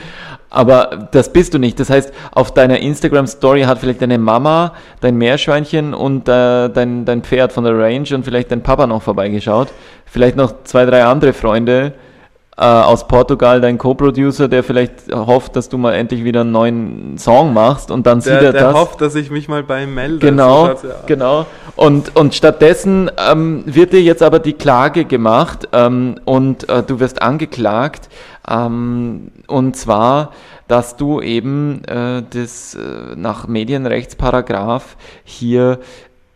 Aber 0.52 1.10
das 1.12 1.34
bist 1.34 1.54
du 1.54 1.58
nicht. 1.58 1.80
Das 1.80 1.90
heißt, 1.90 2.14
auf 2.32 2.54
deiner 2.54 2.80
Instagram-Story 2.80 3.64
hat 3.64 3.80
vielleicht 3.80 4.02
deine 4.02 4.18
Mama, 4.18 4.74
dein 5.02 5.16
Meerschweinchen 5.16 5.94
und 5.94 6.28
äh, 6.28 6.70
dein, 6.70 7.06
dein 7.06 7.24
Pferd 7.24 7.52
von 7.52 7.64
der 7.64 7.78
Range 7.78 8.08
und 8.14 8.24
vielleicht 8.24 8.52
dein 8.52 8.62
Papa 8.62 8.86
noch 8.88 9.02
vorbeigeschaut. 9.02 9.70
Vielleicht 10.06 10.36
noch 10.36 10.64
zwei, 10.64 10.86
drei 10.86 11.04
andere 11.04 11.34
Freunde 11.34 11.94
äh, 12.60 12.64
aus 12.66 13.08
Portugal, 13.08 13.62
dein 13.62 13.78
Co-Producer, 13.78 14.50
der 14.50 14.64
vielleicht 14.64 15.14
hofft, 15.14 15.56
dass 15.56 15.70
du 15.70 15.78
mal 15.78 15.94
endlich 15.94 16.26
wieder 16.26 16.42
einen 16.42 16.52
neuen 16.52 17.18
Song 17.18 17.54
machst 17.54 17.90
und 17.90 18.06
dann 18.06 18.20
sieht 18.20 18.34
Der, 18.34 18.42
er 18.42 18.52
der 18.52 18.62
das. 18.64 18.74
hofft, 18.74 19.00
dass 19.00 19.16
ich 19.16 19.32
mich 19.32 19.48
mal 19.48 19.64
bei 19.64 19.84
ihm 19.84 19.94
melde. 19.94 20.20
Genau, 20.20 20.76
So 20.76 20.90
ja 20.90 20.96
genau. 21.06 21.46
Und, 21.78 22.18
und 22.18 22.36
stattdessen 22.36 23.10
ähm, 23.32 23.64
wird 23.66 23.94
dir 23.94 24.02
jetzt 24.02 24.22
aber 24.22 24.40
die 24.40 24.54
Klage 24.54 25.06
gemacht 25.06 25.70
ähm, 25.72 26.20
und 26.26 26.68
äh, 26.68 26.84
du 26.84 27.00
wirst 27.00 27.22
angeklagt. 27.22 28.10
Ähm, 28.46 29.32
und 29.48 29.78
zwar, 29.78 30.32
dass 30.68 30.98
du 30.98 31.22
eben 31.22 31.82
äh, 31.86 32.24
das 32.30 32.76
äh, 32.76 33.16
nach 33.16 33.48
Medienrechtsparagraph 33.48 34.98
hier 35.24 35.80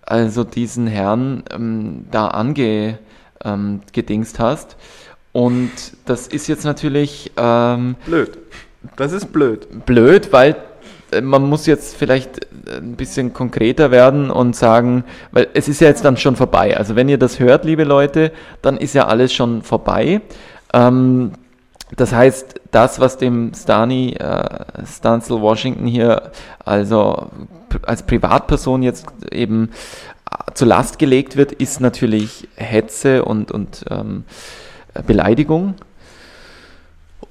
also 0.05 0.45
diesen 0.45 0.87
Herrn 0.87 1.43
ähm, 1.53 2.05
da 2.11 2.27
ange, 2.29 2.99
ähm, 3.43 3.81
gedingst 3.91 4.39
hast. 4.39 4.77
Und 5.33 5.71
das 6.05 6.27
ist 6.27 6.47
jetzt 6.47 6.63
natürlich 6.63 7.31
ähm, 7.35 7.95
Blöd. 8.05 8.37
Das 8.95 9.11
ist 9.11 9.31
blöd. 9.33 9.85
blöd, 9.85 10.31
weil 10.31 10.55
äh, 11.11 11.21
man 11.21 11.43
muss 11.43 11.65
jetzt 11.65 11.95
vielleicht 11.95 12.45
äh, 12.67 12.77
ein 12.77 12.95
bisschen 12.95 13.33
konkreter 13.33 13.91
werden 13.91 14.29
und 14.29 14.55
sagen, 14.55 15.03
weil 15.31 15.47
es 15.53 15.67
ist 15.67 15.81
ja 15.81 15.87
jetzt 15.87 16.05
dann 16.05 16.17
schon 16.17 16.35
vorbei. 16.35 16.77
Also 16.77 16.95
wenn 16.95 17.09
ihr 17.09 17.17
das 17.17 17.39
hört, 17.39 17.65
liebe 17.65 17.83
Leute, 17.83 18.31
dann 18.61 18.77
ist 18.77 18.93
ja 18.93 19.07
alles 19.07 19.33
schon 19.33 19.63
vorbei. 19.63 20.21
Ähm, 20.73 21.31
das 21.95 22.13
heißt, 22.13 22.61
das, 22.71 22.99
was 22.99 23.17
dem 23.17 23.53
Stani, 23.55 24.13
äh, 24.13 24.43
Stansel 24.85 25.41
Washington 25.41 25.87
hier 25.87 26.31
also 26.63 27.29
als 27.83 28.03
Privatperson 28.03 28.83
jetzt 28.83 29.05
eben 29.31 29.69
äh, 30.29 30.51
zur 30.53 30.67
Last 30.67 30.99
gelegt 30.99 31.37
wird, 31.37 31.51
ist 31.51 31.81
natürlich 31.81 32.47
Hetze 32.55 33.25
und, 33.25 33.51
und 33.51 33.85
ähm, 33.89 34.25
Beleidigung. 35.05 35.75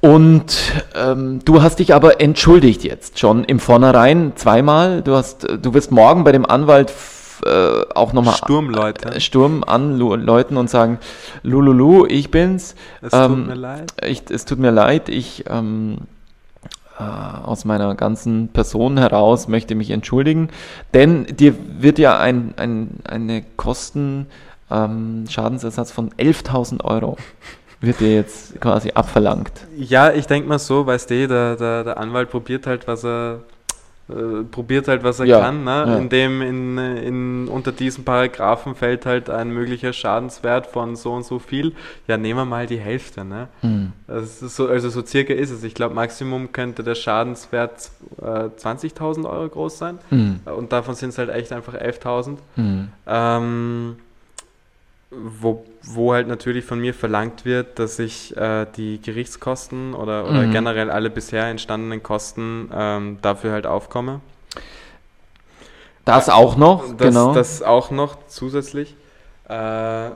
Und 0.00 0.58
ähm, 0.96 1.40
du 1.44 1.62
hast 1.62 1.78
dich 1.78 1.94
aber 1.94 2.20
entschuldigt 2.20 2.82
jetzt 2.82 3.20
schon 3.20 3.44
im 3.44 3.60
Vornherein 3.60 4.32
zweimal. 4.34 5.02
Du 5.02 5.14
hast, 5.14 5.46
du 5.62 5.74
wirst 5.74 5.92
morgen 5.92 6.24
bei 6.24 6.32
dem 6.32 6.44
Anwalt 6.44 6.92
äh, 7.44 7.82
auch 7.94 8.12
nochmal 8.12 8.34
Sturmleute. 8.34 9.20
Sturm 9.20 9.62
anläuten 9.64 10.56
und 10.56 10.70
sagen, 10.70 10.98
Lululu, 11.42 12.06
ich 12.06 12.30
bin's. 12.30 12.74
Es 13.00 13.12
ähm, 13.12 13.28
tut 13.28 13.46
mir 13.46 13.54
leid. 13.54 13.92
Ich, 14.04 14.22
es 14.28 14.44
tut 14.44 14.58
mir 14.58 14.70
leid, 14.70 15.08
ich 15.08 15.44
ähm, 15.48 15.98
äh, 16.98 17.02
aus 17.02 17.64
meiner 17.64 17.94
ganzen 17.94 18.48
Person 18.48 18.98
heraus 18.98 19.48
möchte 19.48 19.74
mich 19.74 19.90
entschuldigen, 19.90 20.50
denn 20.94 21.26
dir 21.26 21.54
wird 21.78 21.98
ja 21.98 22.18
ein, 22.18 22.54
ein, 22.56 23.00
eine 23.04 23.42
Kosten 23.56 24.26
ähm, 24.72 25.24
Schadensersatz 25.28 25.92
von 25.92 26.10
11.000 26.10 26.84
Euro 26.84 27.16
wird 27.80 28.00
dir 28.00 28.14
jetzt 28.14 28.60
quasi 28.60 28.92
abverlangt. 28.92 29.52
Ja, 29.76 30.12
ich 30.12 30.26
denke 30.26 30.48
mal 30.48 30.58
so, 30.58 30.86
weißt 30.86 31.10
du, 31.10 31.28
der, 31.28 31.56
der, 31.56 31.84
der 31.84 31.98
Anwalt 31.98 32.30
probiert 32.30 32.66
halt, 32.66 32.86
was 32.86 33.04
er 33.04 33.40
äh, 34.08 34.44
probiert 34.50 34.88
halt, 34.88 35.04
was 35.04 35.20
er 35.20 35.26
Ja, 35.26 35.40
kann, 35.40 35.64
ne? 35.64 35.84
ja. 35.86 35.96
indem 35.96 36.42
in, 36.42 36.78
in, 36.78 37.48
unter 37.48 37.72
diesen 37.72 38.04
Paragraphen 38.04 38.74
fällt 38.74 39.06
halt 39.06 39.30
ein 39.30 39.50
möglicher 39.50 39.92
Schadenswert 39.92 40.66
von 40.66 40.96
so 40.96 41.12
und 41.12 41.24
so 41.24 41.38
viel. 41.38 41.72
Ja, 42.08 42.16
nehmen 42.16 42.38
wir 42.40 42.44
mal 42.44 42.66
die 42.66 42.78
Hälfte. 42.78 43.24
Ne? 43.24 43.48
Hm. 43.60 43.92
Ist 44.08 44.40
so, 44.40 44.66
also 44.68 44.88
so 44.90 45.04
circa 45.04 45.32
ist 45.34 45.50
es. 45.50 45.62
Ich 45.62 45.74
glaube, 45.74 45.94
Maximum 45.94 46.52
könnte 46.52 46.82
der 46.82 46.96
Schadenswert 46.96 47.90
äh, 48.20 48.24
20.000 48.24 49.24
Euro 49.28 49.48
groß 49.48 49.78
sein. 49.78 49.98
Hm. 50.08 50.40
Und 50.44 50.72
davon 50.72 50.94
sind 50.94 51.10
es 51.10 51.18
halt 51.18 51.30
echt 51.30 51.52
einfach 51.52 51.74
11.000. 51.74 52.38
Hm. 52.56 52.88
Ähm, 53.06 53.96
wo 55.82 56.12
halt 56.12 56.28
natürlich 56.28 56.64
von 56.64 56.80
mir 56.80 56.94
verlangt 56.94 57.44
wird, 57.44 57.78
dass 57.78 57.98
ich 57.98 58.36
äh, 58.36 58.66
die 58.76 59.00
Gerichtskosten 59.00 59.94
oder, 59.94 60.28
oder 60.28 60.46
Mhm. 60.46 60.50
generell 60.50 60.90
alle 60.90 61.10
bisher 61.10 61.46
entstandenen 61.46 62.02
Kosten 62.02 62.70
ähm, 62.72 63.18
dafür 63.22 63.52
halt 63.52 63.66
aufkomme. 63.66 64.20
Das 66.04 66.28
auch 66.28 66.56
noch, 66.56 66.96
Das, 66.96 67.14
genau. 67.14 67.32
das 67.34 67.62
auch 67.62 67.90
noch 67.90 68.26
zusätzlich. 68.26 68.96
Äh, 69.48 70.10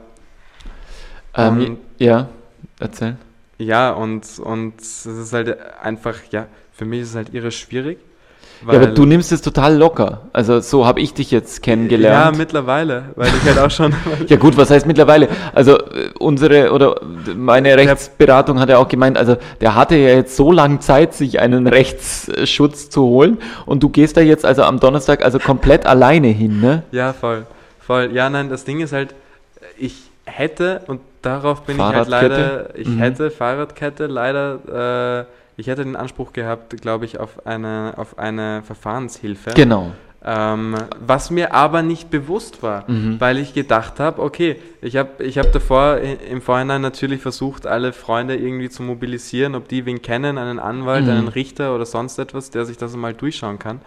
ähm, 1.35 1.79
ja, 1.99 2.29
erzähl. 2.81 3.17
ja, 3.59 3.91
und, 3.93 4.39
und 4.39 4.81
es 4.81 5.07
ist 5.07 5.33
halt 5.33 5.59
einfach, 5.81 6.17
ja, 6.31 6.47
für 6.73 6.85
mich 6.85 7.03
ist 7.03 7.11
es 7.11 7.15
halt 7.17 7.35
irre 7.35 7.51
schwierig. 7.51 7.99
Ja, 8.67 8.75
aber 8.75 8.87
du 8.87 9.05
nimmst 9.05 9.33
es 9.33 9.43
total 9.43 9.77
locker. 9.77 10.23
Also 10.33 10.61
so 10.61 10.87
habe 10.87 11.01
ich 11.01 11.13
dich 11.15 11.31
jetzt 11.31 11.59
Ja, 11.59 11.63
kennengelernt. 11.63 12.39
mittlerweile, 12.39 13.05
weil 13.17 13.29
ich 13.29 13.43
halt 13.45 13.59
auch 13.59 13.71
schon. 13.71 13.95
Ja 14.29 14.37
gut, 14.37 14.57
was 14.57 14.71
heißt 14.71 14.87
mittlerweile? 14.87 15.29
Also 15.55 15.79
äh, 15.79 16.11
unsere 16.19 16.73
oder 16.73 17.01
meine 17.37 17.77
Rechtsberatung 17.77 18.59
hat 18.59 18.69
ja 18.69 18.79
auch 18.79 18.89
gemeint, 18.89 19.19
also 19.19 19.37
der 19.61 19.75
hatte 19.75 19.97
ja 19.97 20.09
jetzt 20.15 20.37
so 20.37 20.51
lange 20.53 20.79
Zeit, 20.81 21.15
sich 21.15 21.39
einen 21.41 21.67
Rechtsschutz 21.67 22.89
zu 22.91 23.03
holen 23.03 23.39
und 23.67 23.83
du 23.83 23.89
gehst 23.89 24.17
da 24.17 24.21
jetzt 24.21 24.45
also 24.45 24.63
am 24.63 24.81
Donnerstag 24.81 25.25
also 25.25 25.39
komplett 25.39 25.87
alleine 25.87 26.29
hin, 26.29 26.61
ne? 26.61 26.83
ja, 26.93 27.13
voll. 27.13 27.47
Voll. 27.81 28.11
Ja, 28.13 28.29
nein, 28.31 28.49
das 28.49 28.65
Ding 28.65 28.81
ist 28.81 28.93
halt, 28.93 29.15
ich 29.79 29.95
hätte, 30.25 30.81
und 30.89 31.01
darauf 31.23 31.63
bin 31.63 31.77
ich 31.77 31.83
halt 31.83 32.09
leider, 32.09 32.77
ich 32.77 32.89
Mhm. 32.89 32.99
hätte 32.99 33.31
Fahrradkette 33.31 34.07
leider, 34.07 35.25
äh, 35.25 35.25
ich 35.57 35.67
hätte 35.69 35.85
den 35.85 35.97
Anspruch 35.97 36.33
gehabt, 36.33 36.81
glaube 36.81 37.05
ich, 37.05 37.19
auf 37.19 37.47
eine, 37.47 37.95
auf 37.97 38.19
eine 38.19 38.63
Verfahrenshilfe. 38.63 39.51
Genau. 39.55 39.93
Ähm, 40.29 40.75
was 40.99 41.31
mir 41.31 41.55
aber 41.55 41.83
nicht 41.83 42.11
bewusst 42.11 42.61
war, 42.63 42.85
Mhm. 42.91 43.21
weil 43.21 43.39
ich 43.39 43.55
gedacht 43.55 44.01
habe, 44.01 44.21
okay, 44.23 44.57
ich 44.83 44.97
habe 44.97 45.23
ich 45.23 45.39
hab 45.39 45.53
davor 45.53 45.99
im 45.99 46.43
Vorhinein 46.43 46.81
natürlich 46.81 47.23
versucht, 47.23 47.67
alle 47.67 47.93
Freunde 47.93 48.35
irgendwie 48.35 48.69
zu 48.69 48.83
mobilisieren, 48.83 49.55
ob 49.55 49.69
die 49.69 49.87
wen 49.87 50.03
kennen, 50.03 50.37
einen 50.37 50.59
Anwalt, 50.59 51.05
Mhm. 51.05 51.11
einen 51.11 51.29
Richter 51.29 51.75
oder 51.77 51.87
sonst 51.87 52.19
etwas, 52.19 52.51
der 52.51 52.65
sich 52.65 52.77
das 52.77 52.97
mal 52.97 53.15
durchschauen 53.15 53.61
kann, 53.61 53.81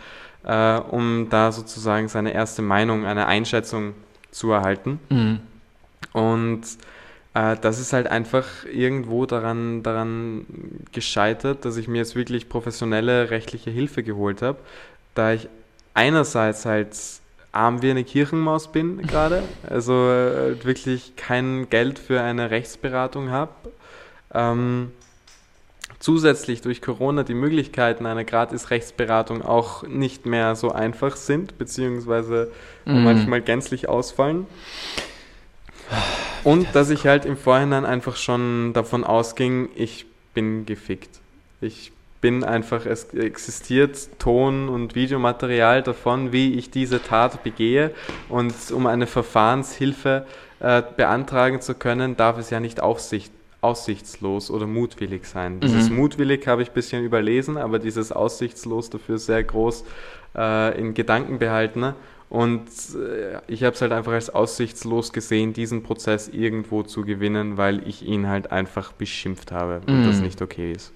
äh, 0.46 0.80
um 0.80 1.28
da 1.30 1.52
sozusagen 1.52 2.08
seine 2.08 2.34
erste 2.34 2.62
Meinung, 2.62 3.06
eine 3.06 3.26
Einschätzung 3.26 3.94
zu 4.32 4.52
erhalten. 4.52 5.00
Mhm. 5.10 5.40
Und 6.14 6.62
äh, 7.34 7.56
das 7.62 7.80
ist 7.80 7.94
halt 7.94 8.08
einfach 8.08 8.46
irgendwo 8.72 9.26
daran, 9.26 9.84
daran 9.84 10.46
gescheitert, 10.92 11.66
dass 11.66 11.78
ich 11.78 11.88
mir 11.88 12.00
jetzt 12.00 12.16
wirklich 12.16 12.50
professionelle 12.50 13.30
rechtliche 13.30 13.72
Hilfe 13.72 14.04
geholt 14.04 14.42
habe, 14.42 14.58
da 15.16 15.34
ich 15.34 15.48
einerseits 15.94 16.66
halt 16.66 16.96
arm 17.52 17.82
wie 17.82 17.90
eine 17.92 18.04
Kirchenmaus 18.04 18.72
bin 18.72 19.02
gerade, 19.08 19.44
also 19.70 19.94
äh, 19.94 20.64
wirklich 20.64 21.16
kein 21.16 21.70
Geld 21.70 22.00
für 22.00 22.22
eine 22.22 22.52
Rechtsberatung 22.52 23.30
habe. 23.32 23.52
Ähm, 24.34 24.92
zusätzlich 26.00 26.62
durch 26.62 26.82
Corona 26.82 27.24
die 27.24 27.34
Möglichkeiten 27.34 28.06
einer 28.06 28.24
Gratis-Rechtsberatung 28.24 29.42
auch 29.42 29.84
nicht 29.84 30.26
mehr 30.26 30.56
so 30.56 30.72
einfach 30.72 31.16
sind, 31.16 31.58
beziehungsweise 31.58 32.52
Mhm. 32.86 33.04
manchmal 33.04 33.42
gänzlich 33.42 33.90
ausfallen. 33.90 34.46
Und 36.44 36.68
dass 36.74 36.90
ich 36.90 37.06
halt 37.06 37.26
im 37.26 37.38
Vorhinein 37.38 37.86
einfach 37.86 38.16
schon 38.16 38.74
davon 38.74 39.04
ausging, 39.04 39.70
ich 39.76 40.06
bin 40.34 40.66
gefickt. 40.66 41.10
Ich 41.62 41.92
bin 42.22 42.44
einfach, 42.44 42.86
es 42.86 43.14
existiert 43.14 43.98
Ton- 44.20 44.70
und 44.70 44.96
Videomaterial 44.96 45.84
davon, 45.84 46.32
wie 46.32 46.54
ich 46.54 46.70
diese 46.70 47.02
Tat 47.02 47.44
begehe. 47.44 47.92
Und 48.28 48.54
um 48.74 48.88
eine 48.88 49.08
Verfahrenshilfe 49.08 50.26
äh, 50.60 50.82
beantragen 50.98 51.62
zu 51.62 51.74
können, 51.76 52.18
darf 52.18 52.38
es 52.38 52.50
ja 52.50 52.60
nicht 52.60 52.82
aufsicht, 52.82 53.32
aussichtslos 53.62 54.52
oder 54.52 54.68
mutwillig 54.68 55.26
sein. 55.26 55.60
Dieses 55.60 55.90
Mhm. 55.90 55.98
mutwillig 55.98 56.48
habe 56.48 56.62
ich 56.62 56.70
ein 56.70 56.74
bisschen 56.74 57.04
überlesen, 57.04 57.58
aber 57.58 57.80
dieses 57.80 58.12
aussichtslos 58.12 58.90
dafür 58.90 59.18
sehr 59.18 59.44
groß 59.44 59.84
äh, 60.38 60.80
in 60.80 60.94
Gedanken 60.94 61.40
behalten. 61.40 61.94
Und 62.30 62.68
äh, 62.96 63.40
ich 63.48 63.64
habe 63.64 63.74
es 63.74 63.82
halt 63.82 63.92
einfach 63.92 64.12
als 64.12 64.30
aussichtslos 64.30 65.12
gesehen, 65.14 65.54
diesen 65.54 65.82
Prozess 65.82 66.28
irgendwo 66.28 66.84
zu 66.84 67.04
gewinnen, 67.04 67.58
weil 67.58 67.88
ich 67.88 68.06
ihn 68.06 68.28
halt 68.28 68.52
einfach 68.52 68.92
beschimpft 68.92 69.52
habe 69.52 69.82
und 69.88 70.02
Mhm. 70.02 70.06
das 70.06 70.22
nicht 70.22 70.42
okay 70.42 70.72
ist. 70.74 70.94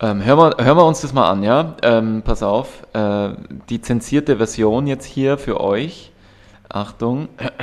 Ähm, 0.00 0.24
hören, 0.24 0.38
wir, 0.58 0.64
hören 0.64 0.76
wir 0.76 0.84
uns 0.84 1.02
das 1.02 1.12
mal 1.12 1.30
an, 1.30 1.44
ja? 1.44 1.76
Ähm, 1.82 2.22
pass 2.24 2.42
auf, 2.42 2.82
äh, 2.92 3.30
die 3.68 3.80
zensierte 3.80 4.36
Version 4.38 4.88
jetzt 4.88 5.04
hier 5.04 5.38
für 5.38 5.60
euch. 5.60 6.10
Achtung. 6.68 7.28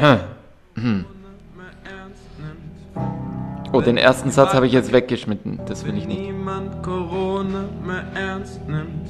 Oh, 3.71 3.81
den 3.81 3.97
ersten 3.97 4.31
Satz 4.31 4.53
habe 4.53 4.65
ich 4.65 4.73
jetzt 4.73 4.91
weggeschnitten. 4.91 5.59
Das 5.67 5.85
will 5.85 5.95
ich 5.95 6.03
Wenn 6.03 6.09
nicht. 6.09 6.21
niemand 6.21 6.81
Corona 6.81 7.65
mehr 7.85 8.03
ernst 8.15 8.67
nimmt. 8.67 9.07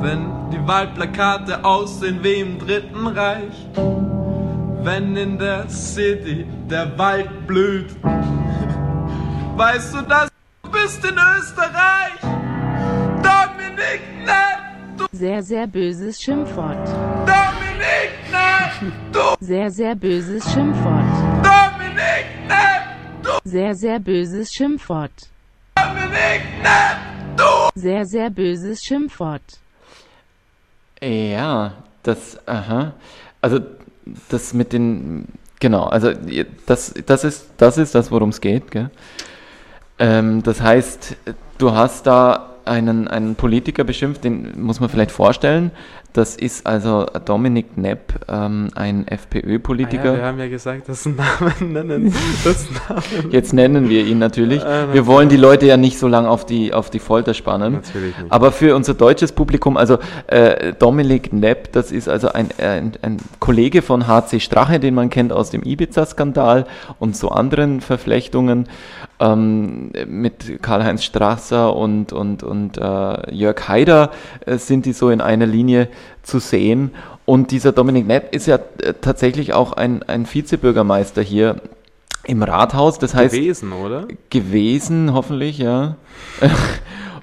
Wenn 0.00 0.50
die 0.50 0.66
Wahlplakate 0.68 1.64
aussehen 1.64 2.18
wie 2.22 2.40
im 2.40 2.58
Dritten 2.58 3.06
Reich. 3.06 3.54
Wenn 4.82 5.16
in 5.16 5.38
der 5.38 5.68
City 5.70 6.46
der 6.68 6.98
Wald 6.98 7.46
blüht. 7.46 7.96
Weißt 9.56 9.94
du, 9.94 10.02
dass 10.02 10.28
du 10.62 10.70
bist 10.70 11.02
in 11.04 11.14
Österreich? 11.14 12.20
Dominik, 13.22 14.02
nein! 14.26 14.98
Du 14.98 15.04
Sehr, 15.12 15.42
sehr 15.42 15.66
böses 15.66 16.20
Schimpfwort. 16.20 16.86
Dominik, 16.86 18.12
nein! 18.30 18.92
Du 19.10 19.20
Sehr, 19.40 19.70
sehr 19.70 19.94
böses 19.94 20.44
Schimpfwort. 20.52 21.04
Dominik, 21.42 22.26
nein! 22.46 22.73
Sehr, 23.44 23.74
sehr 23.74 24.00
böses 24.00 24.52
Schimpfwort. 24.52 25.12
Sehr, 27.74 28.06
sehr 28.06 28.30
böses 28.30 28.82
Schimpfwort. 28.82 29.42
Ja, 31.02 31.74
das, 32.02 32.38
aha. 32.46 32.94
Also, 33.40 33.60
das 34.28 34.54
mit 34.54 34.72
den, 34.72 35.26
genau, 35.60 35.84
also, 35.84 36.12
das, 36.66 36.94
das 37.06 37.24
ist, 37.24 37.50
das 37.56 37.78
ist 37.78 37.94
das, 37.94 38.10
worum 38.10 38.30
es 38.30 38.40
geht, 38.40 38.70
gell? 38.70 38.90
Ähm, 39.98 40.42
das 40.42 40.60
heißt, 40.60 41.16
du 41.58 41.72
hast 41.72 42.06
da 42.06 42.53
einen, 42.66 43.08
einen 43.08 43.34
Politiker 43.34 43.84
beschimpft, 43.84 44.24
den 44.24 44.60
muss 44.60 44.80
man 44.80 44.88
vielleicht 44.88 45.10
vorstellen. 45.12 45.70
Das 46.12 46.36
ist 46.36 46.64
also 46.64 47.06
Dominik 47.24 47.76
Nepp, 47.76 48.14
ähm, 48.28 48.68
ein 48.76 49.04
Ah 49.08 49.10
ja, 49.10 49.16
FPÖ-Politiker. 49.16 50.16
wir 50.16 50.24
haben 50.24 50.38
ja 50.38 50.46
gesagt, 50.48 50.88
das 50.88 51.04
Namen 51.06 51.72
nennen. 51.72 52.14
Das 52.44 52.68
Namen. 52.88 53.32
Jetzt 53.32 53.52
nennen 53.52 53.88
wir 53.88 54.06
ihn 54.06 54.18
natürlich. 54.20 54.62
Äh, 54.62 54.92
Wir 54.94 55.08
wollen 55.08 55.28
die 55.28 55.36
Leute 55.36 55.66
ja 55.66 55.76
nicht 55.76 55.98
so 55.98 56.06
lange 56.06 56.30
auf 56.30 56.46
die, 56.46 56.72
auf 56.72 56.88
die 56.88 57.00
Folter 57.00 57.34
spannen. 57.34 57.72
Natürlich 57.72 58.16
nicht. 58.16 58.30
Aber 58.30 58.52
für 58.52 58.76
unser 58.76 58.94
deutsches 58.94 59.32
Publikum, 59.32 59.76
also 59.76 59.98
äh, 60.28 60.72
Dominik 60.74 61.32
Nepp, 61.32 61.72
das 61.72 61.90
ist 61.90 62.08
also 62.08 62.28
ein, 62.28 62.50
ein, 62.58 62.92
ein 63.02 63.16
Kollege 63.40 63.82
von 63.82 64.06
HC 64.06 64.38
Strache, 64.38 64.78
den 64.78 64.94
man 64.94 65.10
kennt 65.10 65.32
aus 65.32 65.50
dem 65.50 65.64
Ibiza-Skandal 65.64 66.66
und 67.00 67.16
so 67.16 67.30
anderen 67.30 67.80
Verflechtungen 67.80 68.68
ähm, 69.24 69.90
mit 70.06 70.62
Karl-Heinz 70.62 71.04
Strasser 71.04 71.74
und, 71.74 72.12
und, 72.12 72.42
und 72.42 72.76
äh, 72.76 73.34
Jörg 73.34 73.68
Haider 73.68 74.10
äh, 74.46 74.58
sind 74.58 74.86
die 74.86 74.92
so 74.92 75.10
in 75.10 75.20
einer 75.20 75.46
Linie 75.46 75.88
zu 76.22 76.38
sehen. 76.38 76.92
Und 77.24 77.50
dieser 77.50 77.72
Dominik 77.72 78.06
Nepp 78.06 78.34
ist 78.34 78.46
ja 78.46 78.56
äh, 78.56 78.94
tatsächlich 79.00 79.54
auch 79.54 79.72
ein, 79.72 80.02
ein 80.02 80.26
Vizebürgermeister 80.26 81.22
hier 81.22 81.56
im 82.24 82.42
Rathaus. 82.42 82.98
Das 82.98 83.14
heißt, 83.14 83.34
gewesen, 83.34 83.72
oder? 83.72 84.06
gewesen, 84.30 85.12
hoffentlich, 85.12 85.58
ja. 85.58 85.96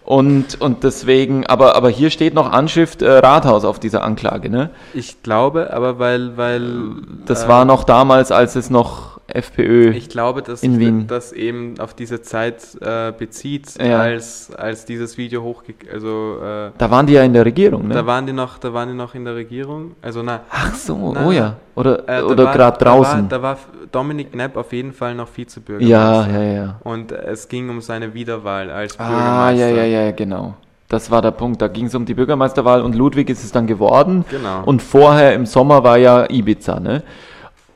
Und, 0.04 0.60
und 0.60 0.84
deswegen, 0.84 1.46
aber, 1.46 1.76
aber 1.76 1.90
hier 1.90 2.10
steht 2.10 2.34
noch 2.34 2.52
Anschrift 2.52 3.02
äh, 3.02 3.10
Rathaus 3.10 3.64
auf 3.64 3.80
dieser 3.80 4.04
Anklage, 4.04 4.50
ne? 4.50 4.72
Ich 4.94 5.24
glaube, 5.24 5.72
aber 5.72 6.00
weil, 6.00 6.36
weil 6.36 6.96
Das 7.26 7.46
äh, 7.46 7.48
war 7.48 7.64
noch 7.64 7.86
damals, 7.86 8.30
als 8.32 8.58
es 8.58 8.70
noch 8.70 9.21
FPÖ. 9.36 9.90
Ich 9.92 10.10
glaube, 10.10 10.42
dass 10.42 10.64
in 10.64 10.80
Wien. 10.80 11.08
das 11.08 11.32
eben 11.34 11.80
auf 11.80 11.94
diese 11.94 12.22
Zeit 12.22 12.58
äh, 12.82 13.12
bezieht, 13.12 13.74
Ja. 13.82 14.00
als, 14.00 14.52
als 14.56 14.86
dieses 14.86 15.18
Video 15.18 15.42
hochge... 15.44 15.74
Also, 15.94 16.38
äh, 16.44 16.72
da 16.78 16.92
waren 16.92 17.06
die 17.08 17.14
ja 17.14 17.24
in 17.24 17.34
der 17.34 17.46
Regierung, 17.46 17.88
ne? 17.88 17.94
da, 17.94 18.06
waren 18.06 18.26
die 18.26 18.34
noch, 18.34 18.58
da 18.58 18.74
waren 18.74 18.90
die 18.90 18.96
noch 18.96 19.16
in 19.16 19.26
der 19.26 19.36
Regierung. 19.36 19.92
Also, 20.02 20.22
na, 20.24 20.42
Ach 20.50 20.74
so, 20.76 21.12
Na, 21.14 21.28
oh 21.28 21.32
ja. 21.32 21.56
Oder, 21.76 22.08
äh, 22.08 22.22
oder 22.22 22.52
gerade 22.52 22.78
draußen. 22.84 23.30
Da 23.30 23.42
war, 23.42 23.56
da 23.56 23.60
war 23.60 23.88
Dominik 23.92 24.32
Knepp 24.32 24.56
auf 24.58 24.72
jeden 24.74 24.94
Fall 24.94 25.16
noch 25.16 25.28
Vizebürgermeister. 25.36 26.32
ja, 26.32 26.42
ja, 26.44 26.54
ja. 26.54 26.80
Und 26.84 27.12
es 27.12 27.48
ging 27.48 27.70
um 27.70 27.82
seine 27.82 28.14
Wiederwahl 28.14 28.70
als 28.70 29.00
Ah, 29.00 29.08
Bürgermeister. 29.08 29.70
ja, 29.70 29.84
ja, 29.86 30.02
ja, 30.06 30.12
genau. 30.12 30.56
Das 30.88 31.10
war 31.10 31.22
der 31.22 31.32
Punkt. 31.32 31.62
Da 31.62 31.70
ging 31.70 31.86
es 31.86 31.96
um 31.96 32.06
die 32.06 32.14
Bürgermeisterwahl 32.14 32.82
und 32.82 32.96
Ludwig 32.96 33.30
ist 33.30 33.44
es 33.46 33.52
dann 33.54 33.66
geworden. 33.66 34.26
Genau. 34.30 34.64
Und 34.66 34.82
vorher 34.82 35.34
im 35.34 35.46
Sommer 35.46 35.84
war 35.86 35.98
ja 35.98 36.30
Ibiza, 36.30 36.82
ne? 36.82 37.04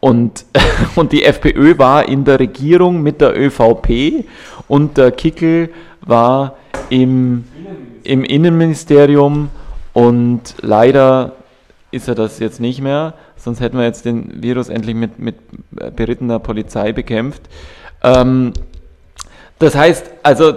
Und, 0.05 0.45
und 0.95 1.13
die 1.13 1.23
FPÖ 1.23 1.79
war 1.79 2.07
in 2.07 2.25
der 2.25 2.39
Regierung 2.39 3.01
mit 3.01 3.21
der 3.21 3.35
ÖVP 3.35 4.27
und 4.67 4.99
der 4.99 5.09
Kickel 5.11 5.71
war 6.01 6.57
im, 6.91 7.45
im 8.03 8.23
Innenministerium 8.23 9.49
und 9.93 10.41
leider 10.61 11.31
ist 11.89 12.07
er 12.07 12.13
das 12.13 12.37
jetzt 12.37 12.59
nicht 12.59 12.81
mehr. 12.81 13.15
sonst 13.35 13.61
hätten 13.61 13.79
wir 13.79 13.85
jetzt 13.85 14.05
den 14.05 14.43
Virus 14.43 14.69
endlich 14.69 14.95
mit, 14.95 15.17
mit 15.17 15.37
berittener 15.71 16.37
Polizei 16.37 16.91
bekämpft. 16.91 17.41
Ähm, 18.03 18.53
das 19.57 19.73
heißt, 19.73 20.11
also 20.21 20.53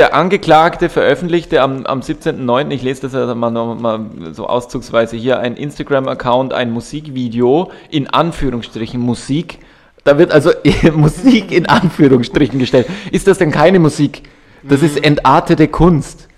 der 0.00 0.14
Angeklagte 0.14 0.88
veröffentlichte 0.88 1.60
am, 1.60 1.84
am 1.84 2.00
17.09., 2.00 2.70
ich 2.70 2.82
lese 2.82 3.02
das 3.02 3.14
also 3.14 3.34
mal, 3.34 3.50
noch 3.50 3.78
mal 3.78 4.00
so 4.32 4.46
auszugsweise 4.46 5.14
hier, 5.16 5.38
ein 5.40 5.56
Instagram-Account, 5.56 6.54
ein 6.54 6.70
Musikvideo, 6.70 7.70
in 7.90 8.08
Anführungsstrichen 8.08 8.98
Musik. 8.98 9.58
Da 10.04 10.16
wird 10.18 10.32
also 10.32 10.52
Musik 10.94 11.52
in 11.52 11.66
Anführungsstrichen 11.66 12.58
gestellt. 12.58 12.86
Ist 13.12 13.26
das 13.26 13.36
denn 13.36 13.50
keine 13.50 13.78
Musik? 13.78 14.22
Das 14.62 14.82
ist 14.82 15.04
entartete 15.04 15.68
Kunst. 15.68 16.28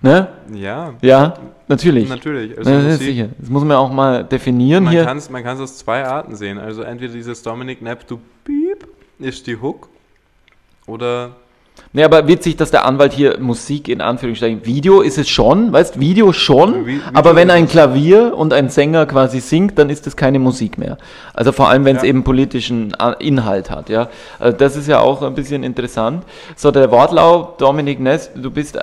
Ne? 0.00 0.28
Ja, 0.54 0.94
Ja, 1.02 1.34
natürlich. 1.68 2.08
natürlich. 2.08 2.56
Also 2.56 2.70
das, 2.70 2.98
Musik- 2.98 3.28
das 3.38 3.50
muss 3.50 3.62
man 3.62 3.76
auch 3.76 3.92
mal 3.92 4.24
definieren 4.24 4.84
Man 4.84 4.92
hier. 4.94 5.04
kann 5.04 5.18
es 5.18 5.28
man 5.28 5.42
kann's 5.44 5.60
aus 5.60 5.76
zwei 5.76 6.04
Arten 6.06 6.34
sehen. 6.34 6.58
Also 6.58 6.80
entweder 6.82 7.12
dieses 7.12 7.42
Dominic 7.42 7.80
Knapp, 7.80 8.06
du 8.08 8.18
Piep, 8.44 8.88
ist 9.18 9.46
die 9.46 9.56
Hook. 9.60 9.90
Oder 10.86 11.36
Nee, 11.94 12.04
aber 12.04 12.26
witzig, 12.26 12.56
dass 12.56 12.70
der 12.70 12.86
Anwalt 12.86 13.12
hier 13.12 13.38
Musik 13.38 13.86
in 13.86 14.00
Anführungsstrichen. 14.00 14.64
Video 14.64 15.02
ist 15.02 15.18
es 15.18 15.28
schon, 15.28 15.72
weißt 15.74 16.00
Video 16.00 16.32
schon, 16.32 16.84
Vi- 16.84 16.86
Video 16.86 17.02
aber 17.12 17.36
wenn 17.36 17.50
ein. 17.50 17.68
Klavier 17.68 18.34
und 18.34 18.54
ein 18.54 18.70
Sänger 18.70 19.04
quasi 19.04 19.40
singt, 19.40 19.78
dann 19.78 19.90
ist 19.90 20.06
das 20.06 20.16
keine 20.16 20.38
Musik 20.38 20.78
mehr. 20.78 20.96
Also 21.34 21.52
vor 21.52 21.68
allem, 21.68 21.84
wenn 21.84 21.96
es 21.96 22.02
Ja. 22.02 22.08
eben 22.08 22.24
politischen 22.24 22.94
A- 22.98 23.12
Inhalt 23.12 23.70
hat, 23.70 23.90
ja. 23.90 24.08
Also 24.38 24.56
das 24.56 24.76
ist 24.76 24.88
ja 24.88 25.00
auch 25.00 25.20
ein 25.20 25.34
bisschen 25.34 25.62
interessant. 25.64 26.24
So, 26.56 26.70
der 26.70 26.90
Wortlaut, 26.90 27.60
Dominik 27.60 28.00
Ness, 28.00 28.30
du 28.34 28.50
bist 28.50 28.76
äh, 28.76 28.80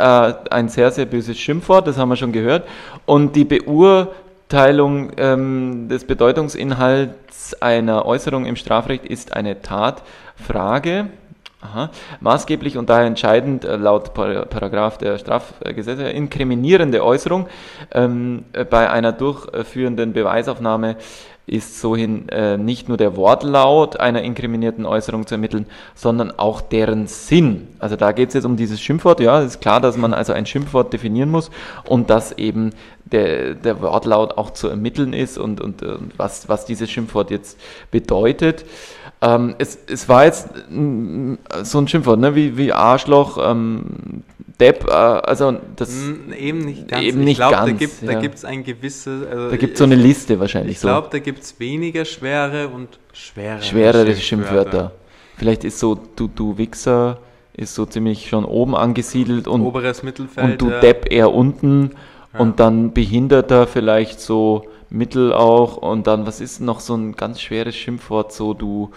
ein 0.51 0.69
sehr, 0.69 0.91
sehr 0.91 1.05
böses 1.05 1.37
Schimpfwort, 1.39 1.87
das 1.87 1.97
haben 1.97 2.09
wir 2.09 2.15
schon 2.15 2.31
gehört. 2.31 2.67
Und 3.07 3.35
die 3.35 3.43
Beurteilung 3.45 5.11
ähm, 5.17 5.87
des 5.89 6.05
Bedeutungsinhalts 6.05 7.55
einer 7.59 8.05
Äußerung 8.05 8.45
im 8.45 8.55
Strafrecht 8.55 9.03
ist 9.05 9.33
eine 9.33 9.61
Tatfrage. 9.63 11.07
Aha. 11.61 11.89
Maßgeblich 12.21 12.77
und 12.77 12.89
daher 12.89 13.05
entscheidend 13.05 13.65
äh, 13.65 13.75
laut 13.75 14.13
Par- 14.13 14.45
Paragraph 14.45 14.97
der 14.97 15.17
Strafgesetze 15.17 16.03
inkriminierende 16.03 17.03
Äußerung 17.03 17.47
ähm, 17.91 18.45
äh, 18.53 18.63
bei 18.63 18.89
einer 18.89 19.11
durchführenden 19.11 20.13
Beweisaufnahme 20.13 20.95
ist 21.47 21.81
sohin 21.81 22.29
äh, 22.29 22.57
nicht 22.57 22.87
nur 22.87 22.97
der 22.97 23.17
Wortlaut 23.17 23.99
einer 23.99 24.21
inkriminierten 24.21 24.85
Äußerung 24.85 25.25
zu 25.25 25.35
ermitteln, 25.35 25.65
sondern 25.95 26.31
auch 26.37 26.61
deren 26.61 27.07
Sinn. 27.07 27.67
Also 27.79 27.95
da 27.95 28.11
geht 28.11 28.29
es 28.29 28.35
jetzt 28.35 28.45
um 28.45 28.55
dieses 28.55 28.79
Schimpfwort. 28.79 29.19
Ja, 29.19 29.41
ist 29.41 29.59
klar, 29.59 29.81
dass 29.81 29.97
man 29.97 30.13
also 30.13 30.31
ein 30.31 30.45
Schimpfwort 30.45 30.93
definieren 30.93 31.31
muss 31.31 31.49
und 31.85 32.09
dass 32.09 32.33
eben 32.33 32.69
der, 33.03 33.55
der 33.55 33.81
Wortlaut 33.81 34.37
auch 34.37 34.51
zu 34.51 34.67
ermitteln 34.67 35.13
ist 35.13 35.39
und, 35.39 35.59
und, 35.59 35.81
äh, 35.81 35.95
was, 36.15 36.47
was 36.47 36.65
dieses 36.65 36.89
Schimpfwort 36.89 37.31
jetzt 37.31 37.59
bedeutet. 37.89 38.63
Ähm, 39.21 39.55
es, 39.57 39.77
es 39.87 40.07
war 40.07 40.25
jetzt 40.25 40.47
so 41.63 41.79
ein 41.79 41.87
Schimpfwort, 41.87 42.19
ne? 42.19 42.35
wie, 42.35 42.57
wie 42.57 42.71
Arschloch, 42.71 43.37
ähm, 43.41 44.23
Depp, 44.59 44.87
äh, 44.87 44.91
also 44.91 45.57
das, 45.75 45.93
eben 46.37 46.59
nicht 46.59 46.87
ganz. 46.87 47.03
Eben 47.03 47.19
ich 47.19 47.25
nicht 47.25 47.37
glaube, 47.37 47.55
da 47.55 47.71
gibt 47.71 48.01
ja. 48.01 48.13
da 48.13 48.19
gibt's 48.19 48.45
ein 48.45 48.63
gewisse. 48.63 49.27
Also 49.29 49.49
da 49.51 49.57
gibt 49.57 49.73
es 49.73 49.77
so 49.79 49.85
eine 49.85 49.95
Liste 49.95 50.39
wahrscheinlich 50.39 50.73
Ich 50.73 50.79
so. 50.79 50.87
glaube, 50.87 51.07
da 51.11 51.19
gibt 51.19 51.43
es 51.43 51.59
weniger 51.59 52.05
schwere 52.05 52.67
und 52.67 52.99
schwerere, 53.13 53.61
schwerere 53.61 54.15
Schimpfwörter. 54.15 54.91
Vielleicht 55.37 55.63
ist 55.63 55.79
so, 55.79 55.97
du, 56.15 56.27
du 56.27 56.57
Wichser, 56.57 57.19
ist 57.53 57.75
so 57.75 57.85
ziemlich 57.85 58.27
schon 58.27 58.43
oben 58.43 58.75
angesiedelt 58.75 59.47
und, 59.47 59.61
Oberes 59.61 60.03
Mittelfeld. 60.03 60.51
und 60.51 60.61
du 60.61 60.69
ja. 60.69 60.79
Depp 60.81 61.11
eher 61.11 61.33
unten 61.33 61.91
Ja. 62.33 62.41
und 62.41 62.59
dann 62.59 62.91
Behinderter 62.93 63.65
vielleicht 63.67 64.19
so 64.19 64.65
mittel 64.89 65.33
auch 65.33 65.77
und 65.77 66.07
dann, 66.07 66.25
was 66.25 66.41
ist 66.41 66.59
noch 66.59 66.79
so 66.79 66.95
ein 66.95 67.15
ganz 67.15 67.41
schweres 67.41 67.75
Schimpfwort, 67.75 68.33
so 68.33 68.53
du, 68.53 68.91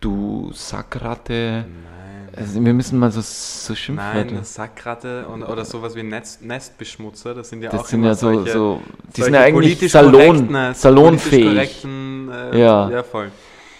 du 0.00 0.50
Sackratte. 0.52 1.64
Nein. 1.66 1.96
Also 2.36 2.62
wir 2.62 2.74
müssen 2.74 2.98
mal 2.98 3.10
so, 3.10 3.20
so 3.22 3.74
Schimpfwörter. 3.74 4.34
Nein, 4.34 4.44
Sackratte 4.44 5.26
und, 5.26 5.42
oder 5.42 5.64
sowas 5.64 5.94
wie 5.94 6.02
Nest, 6.02 6.42
Nestbeschmutzer, 6.44 7.34
das 7.34 7.48
sind 7.48 7.62
ja 7.62 7.70
das 7.70 7.80
auch 7.80 7.86
sind 7.86 8.04
ja 8.04 8.14
so, 8.14 8.32
solche, 8.34 8.52
so 8.52 8.82
die 9.16 9.22
solche 9.22 9.24
sind 9.24 9.34
ja 9.34 9.40
eigentlich 9.40 9.90
Salon, 9.90 10.54
äh, 10.54 10.74
salonfähig. 10.74 11.84
äh, 11.84 12.60
Ja. 12.60 12.90
ja, 12.90 13.02
voll. 13.02 13.30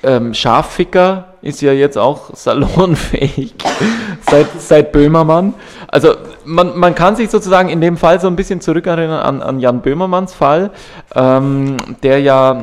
Ähm, 0.06 0.34
Scharficker 0.34 1.34
ist 1.42 1.60
ja 1.62 1.72
jetzt 1.72 1.98
auch 1.98 2.30
salonfähig 2.34 3.54
seit, 4.30 4.46
seit 4.60 4.92
Böhmermann. 4.92 5.54
Also 5.88 6.14
man, 6.44 6.78
man 6.78 6.94
kann 6.94 7.16
sich 7.16 7.28
sozusagen 7.28 7.68
in 7.68 7.80
dem 7.80 7.96
Fall 7.96 8.20
so 8.20 8.28
ein 8.28 8.36
bisschen 8.36 8.60
zurückerinnern 8.60 9.20
an, 9.20 9.42
an 9.42 9.58
Jan 9.58 9.82
Böhmermanns 9.82 10.32
Fall, 10.32 10.70
ähm, 11.14 11.76
der 12.04 12.20
ja, 12.20 12.62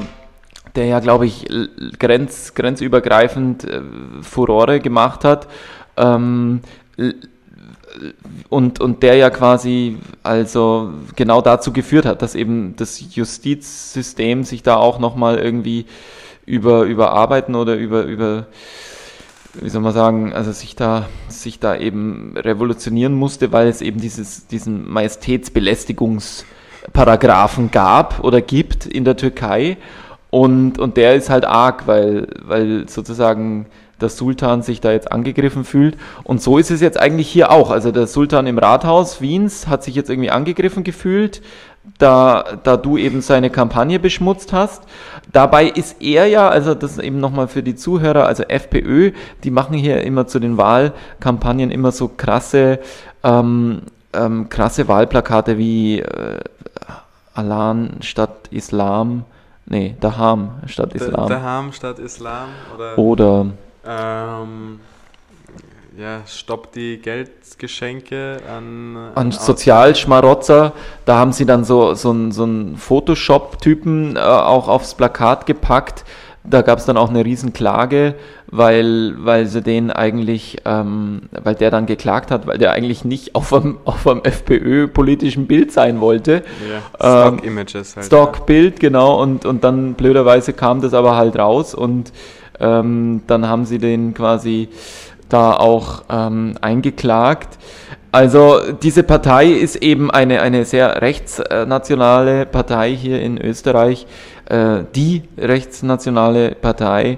der 0.75 0.85
ja, 0.85 0.99
glaube 1.01 1.25
ich, 1.25 1.45
grenz, 1.99 2.53
grenzübergreifend 2.53 3.65
äh, 3.65 3.81
Furore 4.21 4.79
gemacht 4.79 5.25
hat. 5.25 5.47
Ähm, 5.97 6.61
und, 8.49 8.79
und 8.79 9.03
der 9.03 9.15
ja 9.15 9.29
quasi 9.29 9.97
also 10.23 10.93
genau 11.15 11.41
dazu 11.41 11.73
geführt 11.73 12.05
hat, 12.05 12.21
dass 12.21 12.35
eben 12.35 12.75
das 12.77 13.03
Justizsystem 13.15 14.45
sich 14.45 14.63
da 14.63 14.77
auch 14.77 14.97
nochmal 14.97 15.37
irgendwie 15.37 15.85
über, 16.45 16.83
überarbeiten 16.83 17.55
oder 17.55 17.75
über, 17.75 18.03
über, 18.03 18.45
wie 19.53 19.69
soll 19.69 19.81
man 19.81 19.93
sagen, 19.93 20.33
also 20.33 20.51
sich 20.51 20.75
da, 20.75 21.07
sich 21.27 21.59
da 21.59 21.75
eben 21.75 22.35
revolutionieren 22.37 23.13
musste, 23.13 23.51
weil 23.51 23.67
es 23.67 23.81
eben 23.81 23.99
dieses, 23.99 24.45
diesen 24.47 24.87
Majestätsbelästigungsparagraphen 24.89 27.71
gab 27.71 28.23
oder 28.23 28.41
gibt 28.41 28.85
in 28.85 29.03
der 29.05 29.17
Türkei. 29.17 29.77
Und, 30.29 30.79
und 30.79 30.97
der 30.97 31.15
ist 31.15 31.29
halt 31.29 31.45
arg, 31.45 31.87
weil, 31.87 32.27
weil 32.41 32.89
sozusagen 32.89 33.67
der 34.01 34.09
Sultan 34.09 34.63
sich 34.63 34.81
da 34.81 34.91
jetzt 34.91 35.11
angegriffen 35.11 35.63
fühlt. 35.63 35.95
Und 36.23 36.41
so 36.41 36.57
ist 36.57 36.71
es 36.71 36.81
jetzt 36.81 36.99
eigentlich 36.99 37.29
hier 37.29 37.51
auch. 37.51 37.69
Also 37.71 37.91
der 37.91 38.07
Sultan 38.07 38.47
im 38.47 38.57
Rathaus 38.57 39.21
Wiens 39.21 39.67
hat 39.67 39.83
sich 39.83 39.93
jetzt 39.95 40.09
irgendwie 40.09 40.31
angegriffen 40.31 40.83
gefühlt, 40.83 41.41
da, 42.03 42.57
da 42.63 42.75
du 42.75 42.97
eben 42.97 43.21
seine 43.21 43.49
Kampagne 43.49 43.97
beschmutzt 43.97 44.51
hast. 44.51 44.83
Dabei 45.31 45.67
ist 45.67 46.01
er 46.01 46.27
ja, 46.27 46.49
also 46.49 46.75
das 46.75 46.97
eben 46.97 47.19
nochmal 47.19 47.47
für 47.47 47.63
die 47.63 47.75
Zuhörer, 47.75 48.25
also 48.25 48.43
FPÖ, 48.43 49.13
die 49.43 49.51
machen 49.51 49.77
hier 49.77 50.03
immer 50.03 50.27
zu 50.27 50.39
den 50.39 50.57
Wahlkampagnen 50.57 51.71
immer 51.71 51.93
so 51.93 52.09
krasse, 52.09 52.79
ähm, 53.23 53.83
ähm, 54.11 54.49
krasse 54.49 54.87
Wahlplakate 54.89 55.57
wie 55.57 55.99
äh, 55.99 56.39
Alan 57.33 57.97
statt 58.01 58.49
Islam, 58.51 59.23
nee, 59.65 59.95
Daham 60.01 60.59
statt 60.67 60.93
Islam. 60.93 61.29
Daham 61.29 61.71
statt 61.71 61.99
Islam 61.99 62.49
oder 62.75 62.99
Oder 62.99 63.45
ähm, 63.87 64.79
ja, 65.97 66.21
stopp 66.25 66.71
die 66.71 66.97
Geldgeschenke 66.97 68.37
an, 68.49 68.97
an 69.15 69.31
Sozialschmarotzer, 69.31 70.73
da 71.05 71.17
haben 71.17 71.33
sie 71.33 71.45
dann 71.45 71.63
so, 71.63 71.93
so 71.93 72.09
einen 72.09 72.31
so 72.31 72.47
Photoshop-Typen 72.77 74.15
äh, 74.15 74.19
auch 74.19 74.67
aufs 74.67 74.95
Plakat 74.95 75.45
gepackt. 75.45 76.03
Da 76.45 76.61
gab 76.61 76.79
es 76.79 76.85
dann 76.85 76.97
auch 76.97 77.09
eine 77.09 77.23
Riesenklage, 77.23 78.15
weil, 78.47 79.13
weil 79.17 79.45
sie 79.45 79.61
den 79.61 79.91
eigentlich, 79.91 80.57
ähm, 80.65 81.23
weil 81.31 81.55
der 81.55 81.71
dann 81.71 81.85
geklagt 81.85 82.31
hat, 82.31 82.47
weil 82.47 82.57
der 82.57 82.73
eigentlich 82.73 83.05
nicht 83.05 83.33
auf 83.33 83.53
einem, 83.53 83.77
auf 83.85 84.05
einem 84.05 84.23
FPÖ-politischen 84.23 85.47
Bild 85.47 85.71
sein 85.71 86.01
wollte. 86.01 86.43
ja, 86.69 87.27
ähm, 87.27 87.37
Stock 87.37 87.45
Images 87.45 87.95
halt. 87.95 88.05
Stockbild, 88.07 88.79
genau, 88.81 89.21
und, 89.21 89.45
und 89.45 89.63
dann 89.63 89.93
blöderweise 89.93 90.51
kam 90.51 90.81
das 90.81 90.93
aber 90.93 91.15
halt 91.15 91.37
raus 91.37 91.73
und 91.73 92.11
ähm, 92.59 93.21
dann 93.27 93.47
haben 93.47 93.65
sie 93.65 93.77
den 93.77 94.13
quasi 94.13 94.69
da 95.29 95.53
auch 95.53 96.03
ähm, 96.09 96.55
eingeklagt. 96.61 97.57
Also 98.11 98.59
diese 98.71 99.01
Partei 99.01 99.47
ist 99.47 99.77
eben 99.77 100.11
eine, 100.11 100.41
eine 100.41 100.65
sehr 100.65 101.01
rechtsnationale 101.01 102.45
Partei 102.45 102.95
hier 102.95 103.19
in 103.21 103.39
Österreich, 103.39 104.05
äh, 104.45 104.83
die 104.95 105.23
rechtsnationale 105.37 106.51
Partei. 106.51 107.17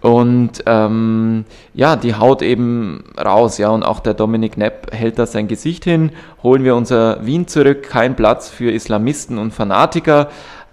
Und 0.00 0.62
ähm, 0.66 1.46
ja, 1.74 1.96
die 1.96 2.14
haut 2.14 2.42
eben 2.42 3.02
raus, 3.18 3.58
ja, 3.58 3.70
und 3.70 3.82
auch 3.82 3.98
der 3.98 4.14
Dominik 4.14 4.56
Nepp 4.56 4.92
hält 4.92 5.18
da 5.18 5.26
sein 5.26 5.48
Gesicht 5.48 5.82
hin. 5.82 6.12
Holen 6.44 6.62
wir 6.62 6.76
unser 6.76 7.26
Wien 7.26 7.48
zurück, 7.48 7.82
kein 7.82 8.14
Platz 8.14 8.48
für 8.48 8.70
Islamisten 8.70 9.38
und 9.38 9.52
Fanatiker. 9.52 10.28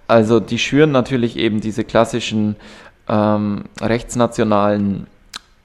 Also 0.06 0.38
die 0.38 0.60
schüren 0.60 0.92
natürlich 0.92 1.36
eben 1.36 1.60
diese 1.60 1.82
klassischen 1.82 2.54
ähm, 3.08 3.64
rechtsnationalen 3.80 5.08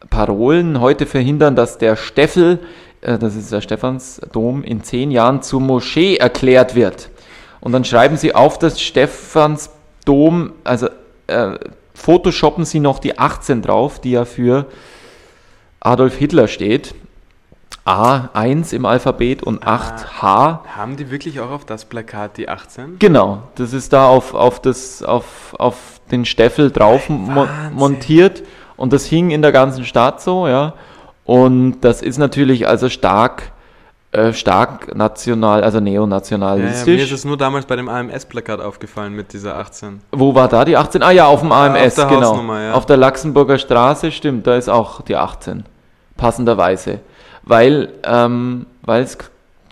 Parolen. 0.09 0.79
Heute 0.79 1.05
verhindern, 1.05 1.55
dass 1.55 1.77
der 1.77 1.95
Steffel, 1.95 2.59
äh, 3.01 3.17
das 3.17 3.35
ist 3.35 3.51
der 3.51 3.61
Stephansdom, 3.61 4.63
in 4.63 4.83
zehn 4.83 5.11
Jahren 5.11 5.41
zur 5.41 5.61
Moschee 5.61 6.17
erklärt 6.17 6.75
wird. 6.75 7.09
Und 7.59 7.73
dann 7.73 7.83
schreiben 7.83 8.15
sie 8.15 8.33
auf 8.33 8.57
das 8.57 8.81
Stephansdom, 8.81 10.53
also 10.63 10.87
äh, 11.27 11.57
photoshoppen 11.93 12.63
sie 12.63 12.79
noch 12.79 12.99
die 12.99 13.19
18 13.19 13.61
drauf, 13.61 13.99
die 13.99 14.11
ja 14.11 14.25
für 14.25 14.65
Adolf 15.81 16.15
Hitler 16.15 16.47
steht. 16.47 16.95
A1 17.85 18.73
im 18.75 18.85
Alphabet 18.85 19.41
und 19.41 19.65
8H. 19.65 20.59
Haben 20.75 20.95
die 20.95 21.09
wirklich 21.09 21.39
auch 21.39 21.49
auf 21.49 21.65
das 21.65 21.85
Plakat 21.85 22.37
die 22.37 22.47
18? 22.47 22.99
Genau, 22.99 23.43
das 23.55 23.73
ist 23.73 23.93
da 23.93 24.07
auf, 24.07 24.35
auf, 24.35 24.61
das, 24.61 25.01
auf, 25.01 25.55
auf 25.57 25.99
den 26.11 26.25
Steffel 26.25 26.71
drauf 26.71 27.09
Wahnsinn. 27.09 27.73
montiert 27.73 28.43
und 28.79 28.93
das 28.93 29.05
hing 29.05 29.31
in 29.31 29.41
der 29.41 29.51
ganzen 29.51 29.83
Stadt 29.83 30.21
so, 30.21 30.47
ja. 30.47 30.73
Und 31.25 31.81
das 31.81 32.01
ist 32.01 32.17
natürlich 32.17 32.67
also 32.67 32.89
stark, 32.89 33.51
äh, 34.13 34.31
stark 34.33 34.95
national, 34.95 35.63
also 35.63 35.77
Ja, 35.79 35.83
ja, 35.83 35.83
mir 35.83 35.89
ist 35.89 35.93
neonationalistisch. 35.93 37.11
es 37.11 37.25
nur 37.25 37.37
damals 37.37 37.65
bei 37.65 37.75
dem 37.75 37.89
AMS-Plakat 37.89 38.61
aufgefallen 38.61 39.13
mit 39.13 39.33
dieser 39.33 39.57
18. 39.57 40.01
Wo 40.11 40.33
war 40.33 40.47
da 40.47 40.63
die 40.63 40.77
18? 40.77 41.03
Ah 41.03 41.11
ja, 41.11 41.27
auf 41.27 41.41
dem 41.41 41.51
AMS, 41.51 41.99
auf 41.99 42.07
der 42.07 42.17
genau. 42.17 42.53
Ja. 42.53 42.73
Auf 42.73 42.85
der 42.85 42.97
Laxenburger 42.97 43.57
Straße, 43.57 44.11
stimmt, 44.11 44.47
da 44.47 44.55
ist 44.55 44.69
auch 44.69 45.01
die 45.01 45.17
18. 45.17 45.65
Passenderweise. 46.15 46.99
Weil, 47.43 47.89
ähm, 48.03 48.65
weil 48.81 49.03
es, 49.03 49.17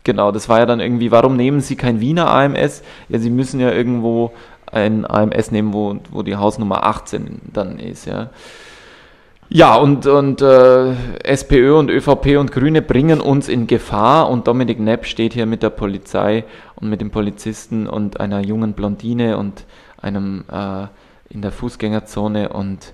genau, 0.03 0.31
das 0.33 0.49
war 0.49 0.59
ja 0.59 0.65
dann 0.65 0.81
irgendwie, 0.81 1.11
warum 1.11 1.37
nehmen 1.37 1.61
Sie 1.61 1.77
kein 1.77 2.01
Wiener 2.01 2.29
AMS? 2.29 2.83
Ja, 3.07 3.19
Sie 3.19 3.29
müssen 3.29 3.59
ja 3.61 3.71
irgendwo 3.71 4.31
ein 4.69 5.09
AMS 5.09 5.51
nehmen, 5.51 5.73
wo, 5.73 5.95
wo 6.11 6.23
die 6.23 6.35
Hausnummer 6.35 6.83
18 6.83 7.41
dann 7.53 7.79
ist, 7.79 8.05
ja. 8.05 8.29
Ja, 9.49 9.75
und, 9.75 10.05
und 10.05 10.41
äh, 10.41 10.93
SPÖ 11.23 11.77
und 11.77 11.89
ÖVP 11.89 12.37
und 12.37 12.51
Grüne 12.51 12.81
bringen 12.81 13.21
uns 13.21 13.47
in 13.47 13.65
Gefahr 13.65 14.29
und 14.29 14.47
Dominik 14.47 14.79
Nepp 14.79 15.05
steht 15.05 15.33
hier 15.33 15.45
mit 15.45 15.63
der 15.63 15.69
Polizei 15.69 16.43
und 16.75 16.89
mit 16.89 16.99
dem 16.99 17.11
Polizisten 17.11 17.87
und 17.87 18.19
einer 18.19 18.41
jungen 18.41 18.73
Blondine 18.73 19.37
und 19.37 19.63
einem 20.01 20.43
äh, 20.51 20.87
in 21.29 21.41
der 21.41 21.53
Fußgängerzone 21.53 22.49
und 22.49 22.93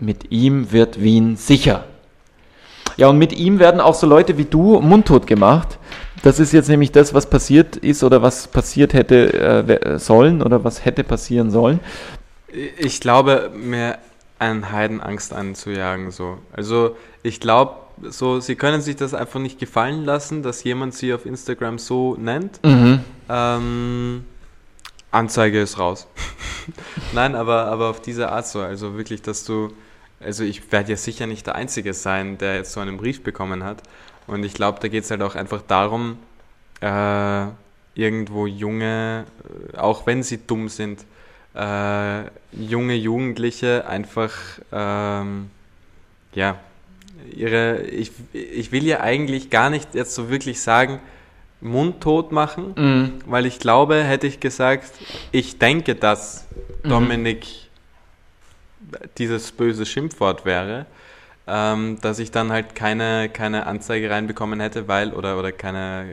mit 0.00 0.32
ihm 0.32 0.72
wird 0.72 1.00
Wien 1.00 1.36
sicher. 1.36 1.84
Ja, 2.96 3.08
und 3.08 3.18
mit 3.18 3.32
ihm 3.32 3.60
werden 3.60 3.80
auch 3.80 3.94
so 3.94 4.06
Leute 4.06 4.38
wie 4.38 4.44
du 4.44 4.80
mundtot 4.80 5.28
gemacht. 5.28 5.78
Das 6.24 6.40
ist 6.40 6.52
jetzt 6.52 6.68
nämlich 6.68 6.90
das, 6.90 7.14
was 7.14 7.30
passiert 7.30 7.76
ist 7.76 8.02
oder 8.02 8.22
was 8.22 8.48
passiert 8.48 8.92
hätte 8.92 9.32
äh, 9.32 9.98
sollen 10.00 10.42
oder 10.42 10.64
was 10.64 10.84
hätte 10.84 11.04
passieren 11.04 11.50
sollen. 11.50 11.78
Ich 12.76 13.00
glaube, 13.00 13.50
mir 13.54 13.98
einen 14.42 14.72
Heidenangst 14.72 15.32
anzujagen, 15.32 16.10
so. 16.10 16.38
Also, 16.52 16.96
ich 17.22 17.40
glaube, 17.40 17.76
so, 18.02 18.40
sie 18.40 18.56
können 18.56 18.80
sich 18.80 18.96
das 18.96 19.14
einfach 19.14 19.40
nicht 19.40 19.58
gefallen 19.58 20.04
lassen, 20.04 20.42
dass 20.42 20.64
jemand 20.64 20.94
sie 20.94 21.14
auf 21.14 21.26
Instagram 21.26 21.78
so 21.78 22.16
nennt. 22.16 22.60
Mhm. 22.64 23.00
Ähm, 23.28 24.24
Anzeige 25.10 25.60
ist 25.60 25.78
raus. 25.78 26.08
Nein, 27.12 27.34
aber, 27.34 27.66
aber 27.66 27.90
auf 27.90 28.00
diese 28.00 28.30
Art 28.30 28.46
so. 28.46 28.60
Also 28.60 28.96
wirklich, 28.96 29.22
dass 29.22 29.44
du. 29.44 29.72
Also 30.20 30.44
ich 30.44 30.70
werde 30.70 30.90
ja 30.90 30.96
sicher 30.96 31.26
nicht 31.26 31.46
der 31.46 31.56
Einzige 31.56 31.94
sein, 31.94 32.38
der 32.38 32.56
jetzt 32.56 32.72
so 32.72 32.80
einen 32.80 32.96
Brief 32.96 33.22
bekommen 33.24 33.64
hat. 33.64 33.82
Und 34.26 34.44
ich 34.44 34.54
glaube, 34.54 34.78
da 34.80 34.88
geht 34.88 35.04
es 35.04 35.10
halt 35.10 35.20
auch 35.20 35.34
einfach 35.34 35.62
darum, 35.62 36.18
äh, 36.80 37.46
irgendwo 37.94 38.46
junge, 38.46 39.26
äh, 39.74 39.76
auch 39.76 40.06
wenn 40.06 40.22
sie 40.22 40.46
dumm 40.46 40.68
sind, 40.68 41.04
äh, 41.54 42.22
junge 42.52 42.94
Jugendliche 42.94 43.86
einfach, 43.86 44.32
ähm, 44.72 45.50
ja, 46.34 46.56
ihre, 47.34 47.82
ich, 47.82 48.12
ich 48.32 48.72
will 48.72 48.84
ja 48.84 49.00
eigentlich 49.00 49.50
gar 49.50 49.70
nicht 49.70 49.94
jetzt 49.94 50.14
so 50.14 50.30
wirklich 50.30 50.60
sagen, 50.60 51.00
mundtot 51.60 52.32
machen, 52.32 52.74
Mhm. 52.76 53.12
weil 53.26 53.46
ich 53.46 53.58
glaube, 53.58 54.02
hätte 54.02 54.26
ich 54.26 54.40
gesagt, 54.40 54.90
ich 55.30 55.58
denke, 55.58 55.94
dass 55.94 56.46
Mhm. 56.82 56.88
Dominik 56.88 57.46
dieses 59.18 59.52
böse 59.52 59.86
Schimpfwort 59.86 60.44
wäre, 60.44 60.86
ähm, 61.46 61.98
dass 62.02 62.18
ich 62.18 62.30
dann 62.30 62.50
halt 62.52 62.74
keine, 62.74 63.28
keine 63.28 63.66
Anzeige 63.66 64.10
reinbekommen 64.10 64.60
hätte, 64.60 64.88
weil, 64.88 65.12
oder, 65.12 65.38
oder 65.38 65.52
keine, 65.52 66.06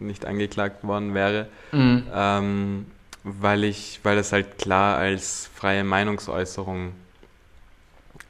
äh, 0.00 0.02
nicht 0.02 0.24
angeklagt 0.24 0.84
worden 0.84 1.14
wäre, 1.14 1.48
Mhm. 1.72 2.04
ähm, 2.14 2.86
weil 3.28 3.64
ich, 3.64 3.98
weil 4.04 4.14
das 4.14 4.30
halt 4.32 4.56
klar 4.58 4.98
als 4.98 5.50
freie 5.52 5.82
Meinungsäußerung 5.82 6.92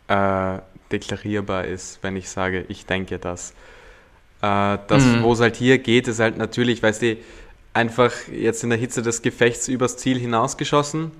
äh, 0.08 0.58
deklarierbar 0.90 1.66
ist, 1.66 1.98
wenn 2.02 2.16
ich 2.16 2.30
sage, 2.30 2.64
ich 2.68 2.86
denke 2.86 3.18
das. 3.18 3.50
Äh, 4.40 4.78
das, 4.88 5.04
Mhm. 5.04 5.22
wo 5.22 5.32
es 5.34 5.40
halt 5.40 5.56
hier 5.56 5.78
geht, 5.78 6.08
ist 6.08 6.18
halt 6.20 6.38
natürlich, 6.38 6.82
weißt 6.82 7.02
du, 7.02 7.16
einfach 7.74 8.12
jetzt 8.32 8.64
in 8.64 8.70
der 8.70 8.78
Hitze 8.78 9.02
des 9.02 9.20
Gefechts 9.20 9.68
übers 9.68 9.96
Ziel 9.98 10.18
hinausgeschossen. 10.18 11.10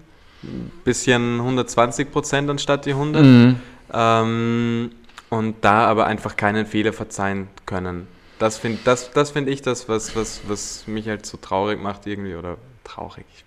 Bisschen 0.84 1.40
120 1.40 2.10
Prozent 2.10 2.48
anstatt 2.48 2.86
die 2.86 2.92
100. 2.94 3.24
Mhm. 3.24 3.60
Ähm, 3.92 4.90
und 5.28 5.56
da 5.62 5.86
aber 5.86 6.06
einfach 6.06 6.36
keinen 6.36 6.64
Fehler 6.66 6.92
verzeihen 6.92 7.48
können. 7.66 8.06
Das 8.38 8.56
finde 8.58 8.78
das, 8.84 9.10
das 9.12 9.32
find 9.32 9.48
ich 9.48 9.60
das, 9.62 9.88
was, 9.88 10.14
was, 10.14 10.40
was 10.46 10.86
mich 10.86 11.08
halt 11.08 11.26
so 11.26 11.36
traurig 11.36 11.82
macht 11.82 12.06
irgendwie. 12.06 12.36
Oder 12.36 12.58
traurig, 12.84 13.24
ich 13.34 13.44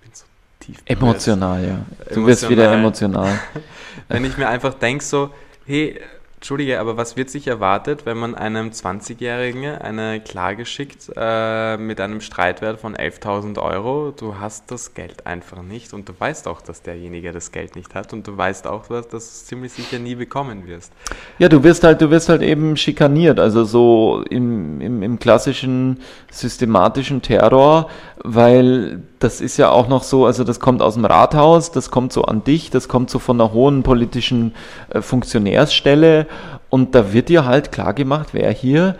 tief. 0.60 0.77
Emotional, 0.86 1.64
ja. 1.64 1.80
Du 2.14 2.26
wirst 2.26 2.48
wieder 2.49 2.72
emotional. 2.73 3.40
Wenn 4.07 4.26
ich 4.26 4.38
mir 4.38 4.48
einfach 4.48 4.73
denke 4.73 5.03
so, 5.03 5.31
hey, 5.65 5.99
Entschuldige, 6.40 6.80
aber 6.80 6.95
was 6.95 7.18
wird 7.18 7.30
sich 7.30 7.48
erwartet, 7.48 8.06
wenn 8.06 8.18
man 8.18 8.34
einem 8.34 8.70
20-Jährigen 8.70 9.66
eine 9.66 10.22
Klage 10.22 10.66
schickt 10.66 11.11
äh, 11.18 11.76
mit 11.76 11.99
einem 11.99 12.22
Streitwert 12.22 12.80
von 12.80 12.95
11.000 12.95 13.61
Euro? 13.61 14.14
Du 14.18 14.40
hast 14.40 14.72
das 14.72 14.94
Geld 14.94 15.28
einfach 15.28 15.61
nicht 15.61 15.91
und 15.91 16.07
du 16.07 16.14
weißt 16.18 16.48
auch, 16.48 16.61
dass 16.61 16.82
derjenige 16.82 17.34
das 17.34 17.52
Geld 17.52 17.76
nicht 17.76 17.94
hat 17.94 18.14
und 18.14 18.26
du 18.26 18.38
weißt 18.38 18.68
auch, 18.68 18.88
dass 18.88 19.10
du 19.10 19.18
es 19.18 19.48
ziemlich 19.48 19.74
sicher 19.74 19.99
nie 19.99 20.16
bekommen 20.16 20.66
wirst. 20.66 20.94
Ja, 21.40 21.49
du 21.49 21.61
wirst 21.61 21.84
halt, 21.84 21.99
du 21.99 22.10
wirst 22.10 22.30
halt 22.30 22.41
eben 22.41 22.78
schikaniert, 22.78 23.38
also 23.38 23.66
so 23.66 24.24
im, 24.30 24.80
im, 24.80 25.03
im 25.03 25.20
klassischen 25.20 25.99
systematischen 26.32 27.22
Terror, 27.22 27.90
weil 28.24 29.02
das 29.20 29.41
ist 29.41 29.57
ja 29.57 29.70
auch 29.70 29.90
noch 29.90 30.03
so, 30.03 30.26
also 30.26 30.45
das 30.45 30.61
kommt 30.61 30.82
aus 30.82 30.94
dem 30.94 31.03
Rathaus, 31.03 31.72
das 31.72 31.91
kommt 31.91 32.14
so 32.14 32.24
an 32.24 32.45
dich, 32.45 32.70
das 32.70 32.88
kommt 32.88 33.10
so 33.10 33.20
von 33.20 33.41
einer 33.41 33.52
hohen 33.52 33.84
politischen 33.84 34.56
äh, 34.90 35.02
Funktionärsstelle 35.02 36.28
und 36.69 36.95
da 36.95 37.14
wird 37.14 37.30
dir 37.30 37.45
halt 37.45 37.72
klar 37.72 37.93
gemacht, 37.93 38.30
wer 38.31 38.51
hier 38.51 38.95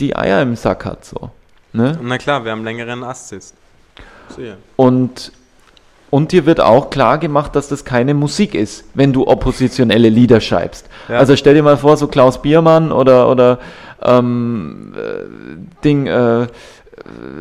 die 0.00 0.16
Eier 0.16 0.42
im 0.42 0.56
Sack 0.56 0.84
hat, 0.84 1.04
so. 1.04 1.30
Ne? 1.72 1.98
Na 2.02 2.18
klar, 2.18 2.44
wer 2.44 2.52
am 2.52 2.64
längeren. 2.64 3.04
So, 4.28 4.40
ja. 4.40 4.54
Und, 4.76 5.32
und 6.10 6.32
dir 6.32 6.46
wird 6.46 6.60
auch 6.60 6.90
klar 6.90 7.18
gemacht, 7.18 7.56
dass 7.56 7.68
das 7.68 7.84
keine 7.84 8.14
Musik 8.14 8.54
ist, 8.54 8.84
wenn 8.94 9.12
du 9.12 9.26
oppositionelle 9.26 10.08
Lieder 10.08 10.40
schreibst. 10.40 10.88
Ja. 11.08 11.18
Also 11.18 11.34
stell 11.36 11.54
dir 11.54 11.62
mal 11.62 11.76
vor, 11.76 11.96
so 11.96 12.06
Klaus 12.06 12.40
Biermann 12.40 12.92
oder, 12.92 13.28
oder 13.28 13.58
ähm, 14.02 14.94
äh, 14.96 15.82
Ding, 15.82 16.06
äh, 16.06 16.42
äh, 16.42 16.46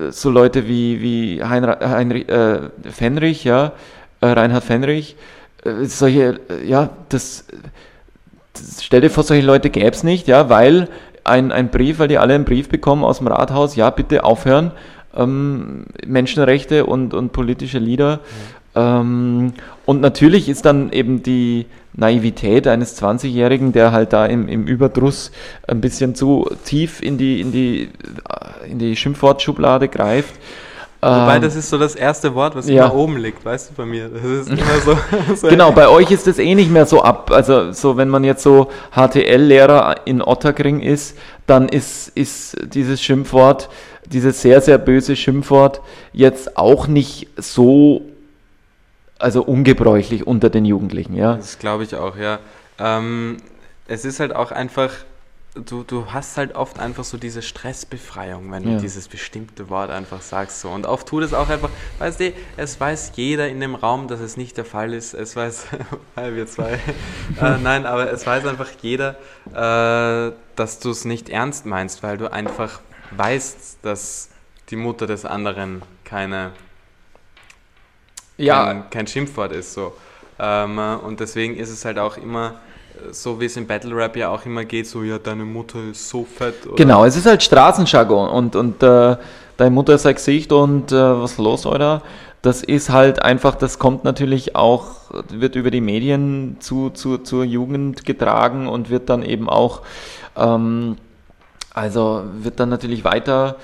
so 0.09 0.29
Leute 0.29 0.67
wie, 0.67 1.01
wie 1.01 1.43
Heinrich, 1.43 1.79
Heinrich 1.81 2.29
äh, 2.29 2.59
Fenrich, 2.91 3.43
ja, 3.43 3.73
äh, 4.21 4.27
Reinhard 4.27 4.63
Fenrich, 4.63 5.15
äh, 5.63 5.85
solche, 5.85 6.39
ja, 6.65 6.89
das, 7.09 7.45
stell 8.81 9.01
dir 9.01 9.09
vor, 9.09 9.23
solche 9.23 9.45
Leute 9.45 9.69
gäbe 9.69 9.89
es 9.89 10.03
nicht, 10.03 10.27
ja, 10.27 10.49
weil 10.49 10.87
ein, 11.23 11.51
ein 11.51 11.69
Brief, 11.69 11.99
weil 11.99 12.07
die 12.07 12.17
alle 12.17 12.35
einen 12.35 12.45
Brief 12.45 12.69
bekommen 12.69 13.03
aus 13.03 13.19
dem 13.19 13.27
Rathaus, 13.27 13.75
ja, 13.75 13.89
bitte 13.89 14.23
aufhören, 14.23 14.71
ähm, 15.15 15.85
Menschenrechte 16.05 16.85
und, 16.85 17.13
und 17.13 17.31
politische 17.31 17.79
Lieder. 17.79 18.19
Ähm, 18.75 19.53
und 19.85 20.01
natürlich 20.01 20.49
ist 20.49 20.65
dann 20.65 20.91
eben 20.91 21.23
die 21.23 21.67
Naivität 21.93 22.67
eines 22.67 23.01
20-Jährigen, 23.01 23.71
der 23.71 23.91
halt 23.91 24.13
da 24.13 24.25
im, 24.25 24.47
im 24.47 24.65
Überdruss 24.65 25.31
ein 25.67 25.79
bisschen 25.79 26.15
zu 26.15 26.49
tief 26.65 27.01
in 27.01 27.17
die, 27.17 27.39
in 27.39 27.51
die, 27.51 27.89
äh, 28.29 28.71
in 28.71 28.79
die 28.79 28.95
Schimpfwortschublade 28.95 29.87
greift. 29.87 30.33
Wobei 31.03 31.35
Ähm, 31.35 31.41
das 31.41 31.55
ist 31.55 31.69
so 31.69 31.77
das 31.77 31.95
erste 31.95 32.33
Wort, 32.33 32.55
was 32.55 32.67
ja. 32.67 32.85
immer 32.85 32.95
oben 32.95 33.17
liegt, 33.17 33.43
weißt 33.43 33.71
du, 33.71 33.73
bei 33.75 33.85
mir. 33.85 34.09
Das 34.09 34.23
ist 34.23 34.49
immer 34.49 34.79
so. 34.83 34.97
so 35.35 35.47
Genau, 35.47 35.71
bei 35.71 35.87
euch 35.87 36.11
ist 36.11 36.27
es 36.27 36.39
eh 36.39 36.55
nicht 36.55 36.71
mehr 36.71 36.85
so 36.85 37.01
ab. 37.01 37.31
Also 37.31 37.71
so, 37.71 37.97
wenn 37.97 38.09
man 38.09 38.23
jetzt 38.23 38.43
so 38.43 38.69
HTL-Lehrer 38.95 39.95
in 40.05 40.21
Otterkring 40.21 40.79
ist, 40.79 41.17
dann 41.45 41.67
ist, 41.67 42.09
ist 42.09 42.55
dieses 42.73 43.01
Schimpfwort, 43.01 43.69
dieses 44.05 44.41
sehr, 44.41 44.61
sehr 44.61 44.77
böse 44.77 45.15
Schimpfwort 45.15 45.81
jetzt 46.13 46.57
auch 46.57 46.87
nicht 46.87 47.27
so, 47.37 48.01
also 49.19 49.43
ungebräuchlich 49.43 50.25
unter 50.25 50.49
den 50.49 50.65
Jugendlichen, 50.65 51.15
ja. 51.15 51.35
Das 51.35 51.59
glaube 51.59 51.83
ich 51.83 51.95
auch, 51.95 52.17
ja. 52.17 52.39
Ähm, 52.79 53.37
es 53.87 54.05
ist 54.05 54.19
halt 54.19 54.35
auch 54.35 54.51
einfach, 54.51 54.91
du, 55.55 55.83
du 55.83 56.11
hast 56.11 56.37
halt 56.37 56.55
oft 56.55 56.79
einfach 56.79 57.03
so 57.03 57.17
diese 57.17 57.41
Stressbefreiung, 57.41 58.51
wenn 58.51 58.63
Ja. 58.67 58.75
du 58.75 58.81
dieses 58.81 59.07
bestimmte 59.07 59.69
Wort 59.69 59.89
einfach 59.91 60.21
sagst. 60.21 60.61
So. 60.61 60.69
Und 60.69 60.85
oft 60.85 61.07
tut 61.07 61.23
es 61.23 61.33
auch 61.33 61.49
einfach, 61.49 61.69
weißt 61.99 62.19
du, 62.19 62.33
es 62.57 62.79
weiß 62.79 63.13
jeder 63.15 63.47
in 63.49 63.59
dem 63.59 63.75
Raum, 63.75 64.07
dass 64.07 64.19
es 64.19 64.37
nicht 64.37 64.57
der 64.57 64.65
Fall 64.65 64.93
ist. 64.93 65.13
Es 65.13 65.35
weiß, 65.35 65.67
weil 66.15 66.35
wir 66.35 66.47
zwei. 66.47 66.73
äh, 67.41 67.57
nein, 67.61 67.85
aber 67.85 68.11
es 68.11 68.25
weiß 68.25 68.45
einfach 68.45 68.69
jeder, 68.81 69.15
äh, 69.51 70.33
dass 70.55 70.79
du 70.79 70.89
es 70.91 71.05
nicht 71.05 71.29
ernst 71.29 71.65
meinst, 71.65 72.03
weil 72.03 72.17
du 72.17 72.31
einfach 72.31 72.81
weißt, 73.11 73.79
dass 73.83 74.29
die 74.69 74.75
Mutter 74.75 75.05
des 75.07 75.25
anderen 75.25 75.81
keine 76.03 76.51
kein, 78.65 78.89
kein 78.89 79.07
Schimpfwort 79.07 79.51
ist 79.51 79.73
so. 79.73 79.95
Ähm, 80.39 80.79
und 80.79 81.19
deswegen 81.19 81.55
ist 81.55 81.69
es 81.69 81.85
halt 81.85 81.99
auch 81.99 82.17
immer, 82.17 82.59
so 83.11 83.39
wie 83.39 83.45
es 83.45 83.57
im 83.57 83.67
Battle 83.67 83.95
Rap 83.95 84.15
ja 84.15 84.29
auch 84.29 84.45
immer 84.45 84.65
geht, 84.65 84.87
so 84.87 85.03
ja, 85.03 85.19
deine 85.19 85.45
Mutter 85.45 85.79
ist 85.91 86.09
so 86.09 86.23
fett. 86.23 86.65
Oder? 86.65 86.75
Genau, 86.75 87.05
es 87.05 87.15
ist 87.15 87.25
halt 87.25 87.43
Straßenjargon 87.43 88.29
und, 88.29 88.55
und 88.55 88.83
äh, 88.83 89.17
deine 89.57 89.71
Mutter 89.71 89.95
ist 89.95 90.05
ein 90.05 90.15
Gesicht 90.15 90.51
und 90.51 90.91
äh, 90.91 90.95
was 90.95 91.37
los, 91.37 91.65
oder? 91.65 92.01
Das 92.41 92.61
ist 92.61 92.89
halt 92.89 93.21
einfach, 93.21 93.55
das 93.55 93.79
kommt 93.79 94.03
natürlich 94.03 94.55
auch, 94.55 94.95
wird 95.29 95.55
über 95.55 95.71
die 95.71 95.81
Medien 95.81 96.57
zu, 96.59 96.89
zu, 96.89 97.17
zur 97.19 97.45
Jugend 97.45 98.05
getragen 98.05 98.67
und 98.67 98.89
wird 98.89 99.09
dann 99.09 99.23
eben 99.23 99.49
auch, 99.49 99.81
ähm, 100.35 100.97
also 101.73 102.23
wird 102.39 102.59
dann 102.59 102.69
natürlich 102.69 103.05
weiter 103.05 103.55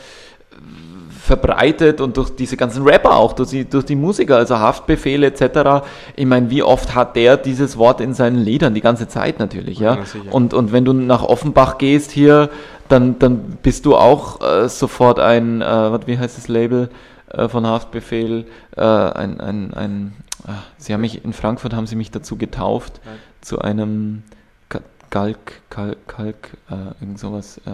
verbreitet 1.30 2.02
und 2.02 2.18
durch 2.18 2.32
diese 2.36 2.58
ganzen 2.58 2.82
Rapper 2.84 3.16
auch, 3.16 3.34
durch 3.34 3.52
die, 3.52 3.64
durch 3.66 3.86
die 3.86 3.96
Musiker, 3.96 4.38
also 4.38 4.58
Haftbefehle 4.58 5.28
etc. 5.28 5.86
Ich 6.16 6.26
meine, 6.26 6.50
wie 6.50 6.64
oft 6.64 6.96
hat 6.96 7.16
der 7.16 7.38
dieses 7.38 7.78
Wort 7.78 8.02
in 8.02 8.16
seinen 8.16 8.38
Liedern, 8.40 8.74
die 8.74 8.82
ganze 8.82 9.08
Zeit 9.08 9.38
natürlich, 9.38 9.78
ja. 9.80 9.96
Ja, 9.96 10.04
und, 10.32 10.56
und 10.56 10.72
wenn 10.72 10.86
du 10.86 10.94
nach 10.94 11.22
Offenbach 11.24 11.78
gehst 11.78 12.10
hier, 12.12 12.50
dann, 12.88 13.20
dann 13.20 13.58
bist 13.62 13.86
du 13.86 13.96
auch 13.96 14.42
äh, 14.42 14.68
sofort 14.68 15.20
ein, 15.20 15.62
äh, 15.62 16.08
wie 16.08 16.18
heißt 16.18 16.36
das 16.36 16.48
Label 16.48 16.90
äh, 17.32 17.48
von 17.48 17.68
Haftbefehl, 17.68 18.46
äh, 18.76 18.82
ein, 18.82 19.40
ein, 19.40 19.74
ein 19.76 20.14
ah, 20.48 20.54
sie 20.80 20.94
haben 20.94 21.02
mich, 21.02 21.24
in 21.24 21.34
Frankfurt 21.34 21.76
haben 21.76 21.86
sie 21.86 21.96
mich 21.96 22.10
dazu 22.10 22.38
getauft, 22.38 23.00
Ja. 23.06 23.12
zu 23.42 23.60
einem 23.60 24.24
Ka- 24.68 24.82
Kalk, 25.12 25.62
Kalk, 25.70 25.98
Kalk, 26.08 26.58
äh, 26.72 26.74
irgend 27.02 27.20
sowas 27.20 27.62
äh, 27.68 27.72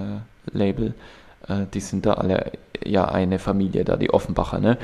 Label. 0.57 0.93
Äh, 1.47 1.65
die 1.73 1.79
sind 1.79 2.05
da 2.05 2.13
alle 2.13 2.51
ja 2.83 3.05
eine 3.05 3.39
Familie 3.39 3.83
da, 3.83 3.95
die 3.95 4.11
Offenbacher, 4.11 4.59
ne? 4.59 4.77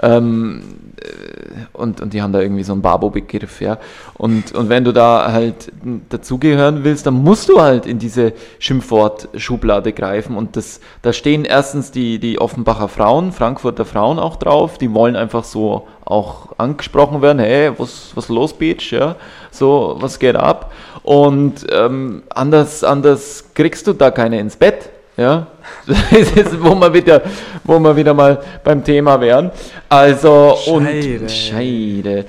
Ja. 0.00 0.16
Ähm, 0.16 0.62
äh, 1.00 1.76
und, 1.76 2.00
und 2.00 2.12
die 2.12 2.22
haben 2.22 2.32
da 2.32 2.40
irgendwie 2.40 2.62
so 2.62 2.72
einen 2.72 2.82
Babo-Begriff, 2.82 3.60
ja. 3.60 3.78
Und, 4.14 4.52
und 4.52 4.68
wenn 4.68 4.84
du 4.84 4.92
da 4.92 5.32
halt 5.32 5.72
dazugehören 6.08 6.84
willst, 6.84 7.06
dann 7.06 7.14
musst 7.14 7.48
du 7.48 7.60
halt 7.60 7.86
in 7.86 7.98
diese 7.98 8.32
Schimpfwort-Schublade 8.58 9.92
greifen. 9.92 10.36
Und 10.36 10.56
das, 10.56 10.80
da 11.02 11.12
stehen 11.12 11.44
erstens 11.44 11.90
die, 11.90 12.18
die 12.18 12.40
Offenbacher 12.40 12.88
Frauen, 12.88 13.32
Frankfurter 13.32 13.84
Frauen 13.84 14.18
auch 14.18 14.36
drauf, 14.36 14.78
die 14.78 14.92
wollen 14.94 15.16
einfach 15.16 15.44
so 15.44 15.88
auch 16.04 16.48
angesprochen 16.58 17.20
werden, 17.22 17.38
hey, 17.38 17.70
was, 17.76 18.12
was 18.14 18.28
los, 18.28 18.54
Bitch, 18.54 18.92
ja, 18.92 19.16
so, 19.50 19.96
was 20.00 20.18
geht 20.18 20.36
ab? 20.36 20.72
Und 21.02 21.66
ähm, 21.70 22.22
anders, 22.30 22.82
anders 22.82 23.44
kriegst 23.54 23.86
du 23.86 23.92
da 23.92 24.10
keine 24.10 24.40
ins 24.40 24.56
Bett, 24.56 24.90
ja, 25.18 25.48
das 25.86 26.32
ist, 26.32 26.62
wo 26.62 26.74
wir 26.76 26.94
wieder, 26.94 27.22
wo 27.64 27.78
wir 27.78 27.96
wieder 27.96 28.14
mal 28.14 28.40
beim 28.62 28.84
Thema 28.84 29.20
wären. 29.20 29.50
Also 29.88 30.56
Scheide. 30.64 31.18
und 31.18 31.30
Scheide. 31.30 32.24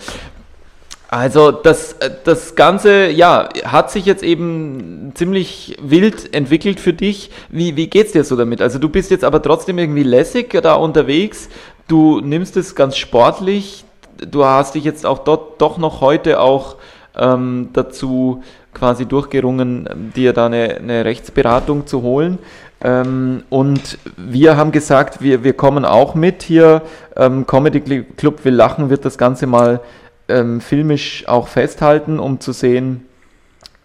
Also 1.07 1.51
das, 1.51 1.95
das 2.23 2.55
Ganze, 2.55 3.09
ja, 3.09 3.49
hat 3.63 3.89
sich 3.89 4.05
jetzt 4.05 4.23
eben 4.23 5.11
ziemlich 5.15 5.77
wild 5.81 6.33
entwickelt 6.35 6.79
für 6.79 6.93
dich. 6.93 7.31
Wie, 7.49 7.75
wie 7.75 7.87
geht's 7.87 8.11
dir 8.11 8.23
so 8.23 8.35
damit? 8.35 8.61
Also 8.61 8.79
du 8.79 8.89
bist 8.89 9.09
jetzt 9.09 9.23
aber 9.23 9.41
trotzdem 9.41 9.79
irgendwie 9.79 10.03
lässig 10.03 10.51
da 10.61 10.73
unterwegs. 10.73 11.49
Du 11.87 12.21
nimmst 12.21 12.57
es 12.57 12.75
ganz 12.75 12.97
sportlich. 12.97 13.85
Du 14.17 14.45
hast 14.45 14.75
dich 14.75 14.83
jetzt 14.83 15.05
auch 15.05 15.19
dort 15.19 15.61
doch 15.61 15.77
noch 15.77 16.01
heute 16.01 16.39
auch 16.39 16.75
ähm, 17.17 17.69
dazu 17.73 18.43
quasi 18.73 19.05
durchgerungen, 19.05 20.11
dir 20.15 20.33
da 20.33 20.45
eine, 20.45 20.75
eine 20.75 21.05
Rechtsberatung 21.05 21.87
zu 21.87 22.01
holen. 22.01 22.37
Ähm, 22.81 23.43
und 23.49 23.97
wir 24.15 24.55
haben 24.55 24.71
gesagt, 24.71 25.21
wir, 25.21 25.43
wir 25.43 25.53
kommen 25.53 25.85
auch 25.85 26.15
mit 26.15 26.43
hier. 26.43 26.81
Ähm, 27.15 27.45
Comedy 27.45 27.79
Cl- 27.79 28.05
Club 28.15 28.45
will 28.45 28.53
lachen, 28.53 28.89
wird 28.89 29.03
das 29.03 29.17
Ganze 29.17 29.47
mal 29.47 29.81
ähm, 30.29 30.61
filmisch 30.61 31.27
auch 31.27 31.47
festhalten, 31.47 32.19
um 32.19 32.39
zu 32.39 32.53
sehen, 32.53 33.05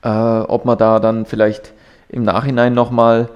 äh, 0.02 0.08
ob 0.08 0.64
man 0.64 0.78
da 0.78 1.00
dann 1.00 1.26
vielleicht 1.26 1.72
im 2.08 2.22
Nachhinein 2.22 2.74
nochmal 2.74 3.30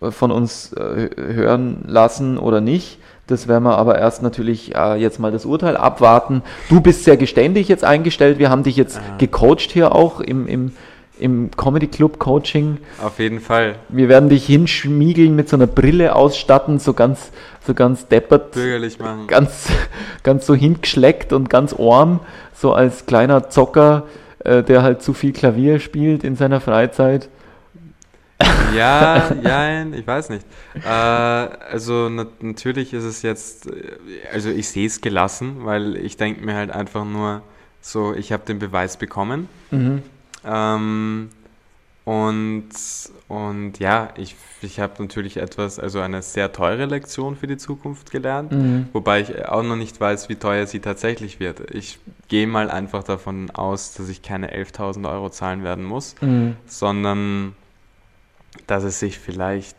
äh, 0.00 0.10
von 0.10 0.32
uns 0.32 0.72
äh, 0.72 1.08
hören 1.16 1.84
lassen 1.86 2.38
oder 2.38 2.60
nicht. 2.60 2.98
Das 3.28 3.48
werden 3.48 3.64
wir 3.64 3.76
aber 3.76 3.98
erst 3.98 4.22
natürlich 4.22 4.74
äh, 4.76 4.94
jetzt 4.94 5.18
mal 5.18 5.32
das 5.32 5.44
Urteil 5.44 5.76
abwarten. 5.76 6.42
Du 6.68 6.80
bist 6.80 7.04
sehr 7.04 7.16
geständig 7.16 7.68
jetzt 7.68 7.84
eingestellt. 7.84 8.38
Wir 8.38 8.50
haben 8.50 8.62
dich 8.62 8.76
jetzt 8.76 9.00
gecoacht 9.18 9.72
hier 9.72 9.94
auch 9.94 10.20
im, 10.20 10.46
im, 10.46 10.72
im 11.18 11.50
Comedy 11.56 11.86
Club 11.86 12.18
Coaching. 12.18 12.78
Auf 13.02 13.18
jeden 13.18 13.40
Fall. 13.40 13.76
Wir 13.88 14.08
werden 14.08 14.28
dich 14.28 14.46
hinschmiegeln, 14.46 15.34
mit 15.34 15.48
so 15.48 15.56
einer 15.56 15.66
Brille 15.66 16.14
ausstatten, 16.14 16.78
so 16.78 16.92
ganz, 16.92 17.30
so 17.66 17.74
ganz 17.74 18.08
deppert, 18.08 18.52
Bürgerlich 18.52 18.98
machen. 18.98 19.26
ganz, 19.26 19.68
ganz 20.22 20.46
so 20.46 20.54
hingeschleckt 20.54 21.32
und 21.32 21.50
ganz 21.50 21.74
arm, 21.78 22.20
so 22.54 22.72
als 22.72 23.06
kleiner 23.06 23.48
Zocker, 23.48 24.04
äh, 24.40 24.62
der 24.62 24.82
halt 24.82 25.02
zu 25.02 25.12
viel 25.12 25.32
Klavier 25.32 25.80
spielt 25.80 26.24
in 26.24 26.36
seiner 26.36 26.60
Freizeit. 26.60 27.28
Ja, 28.74 29.30
ja, 29.42 29.84
ich 29.84 30.06
weiß 30.06 30.28
nicht. 30.28 30.46
Äh, 30.84 30.88
also 30.88 32.08
nat 32.08 32.42
natürlich 32.42 32.92
ist 32.92 33.04
es 33.04 33.22
jetzt, 33.22 33.68
also 34.32 34.50
ich 34.50 34.68
sehe 34.68 34.86
es 34.86 35.00
gelassen, 35.00 35.64
weil 35.64 35.96
ich 35.96 36.16
denke 36.16 36.44
mir 36.44 36.54
halt 36.54 36.70
einfach 36.70 37.04
nur 37.04 37.42
so, 37.80 38.14
ich 38.14 38.32
habe 38.32 38.44
den 38.44 38.58
Beweis 38.58 38.96
bekommen. 38.96 39.48
Mhm. 39.70 40.02
Ähm, 40.46 41.30
und, 42.04 42.68
und 43.26 43.80
ja, 43.80 44.10
ich, 44.16 44.36
ich 44.62 44.78
habe 44.78 45.02
natürlich 45.02 45.38
etwas, 45.38 45.80
also 45.80 45.98
eine 45.98 46.22
sehr 46.22 46.52
teure 46.52 46.84
Lektion 46.86 47.34
für 47.34 47.48
die 47.48 47.56
Zukunft 47.56 48.12
gelernt, 48.12 48.52
Mhm. 48.52 48.88
wobei 48.92 49.20
ich 49.22 49.44
auch 49.48 49.64
noch 49.64 49.74
nicht 49.74 50.00
weiß, 50.00 50.28
wie 50.28 50.36
teuer 50.36 50.66
sie 50.66 50.78
tatsächlich 50.78 51.40
wird. 51.40 51.74
Ich 51.74 51.98
gehe 52.28 52.46
mal 52.46 52.70
einfach 52.70 53.02
davon 53.02 53.50
aus, 53.50 53.94
dass 53.94 54.08
ich 54.08 54.22
keine 54.22 54.52
11.000 54.54 55.08
Euro 55.08 55.30
zahlen 55.30 55.64
werden 55.64 55.84
muss, 55.84 56.14
Mhm. 56.20 56.56
sondern 56.66 57.56
dass 58.68 58.84
es 58.84 59.00
sich 59.00 59.18
vielleicht 59.18 59.76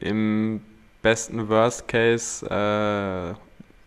im 0.00 0.60
besten 1.02 1.48
Worst 1.48 1.86
Case 1.86 2.44
äh, 2.44 3.34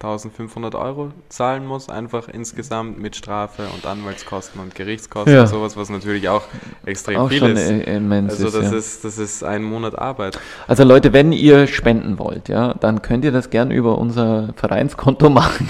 1500 0.04 0.74
Euro 0.76 1.12
zahlen 1.30 1.66
muss, 1.66 1.90
einfach 1.90 2.28
insgesamt 2.28 3.00
mit 3.00 3.16
Strafe 3.16 3.64
und 3.74 3.86
Anwaltskosten 3.86 4.60
und 4.60 4.74
Gerichtskosten 4.74 5.34
Ja. 5.34 5.42
und 5.42 5.48
sowas, 5.48 5.78
was 5.78 5.90
natürlich 5.90 6.28
auch 6.28 6.42
extrem 6.86 7.18
Auch 7.20 7.30
viel 7.30 7.40
schon 7.40 7.52
ist. 7.56 7.70
immens 7.70 8.34
Also 8.34 8.48
ist, 8.48 8.56
das 8.58 8.72
ja. 8.72 8.78
ist, 8.78 9.06
das 9.06 9.18
ist 9.20 9.44
ein 9.44 9.64
Monat 9.64 9.98
Arbeit. 9.98 10.40
Also 10.68 10.84
Leute, 10.84 11.14
wenn 11.14 11.32
ihr 11.32 11.68
spenden 11.68 12.18
wollt, 12.18 12.50
ja, 12.50 12.74
dann 12.74 13.02
könnt 13.02 13.24
ihr 13.26 13.32
das 13.32 13.50
gern 13.52 13.70
über 13.70 13.98
unser 14.00 14.54
Vereinskonto 14.56 15.30
machen. 15.30 15.70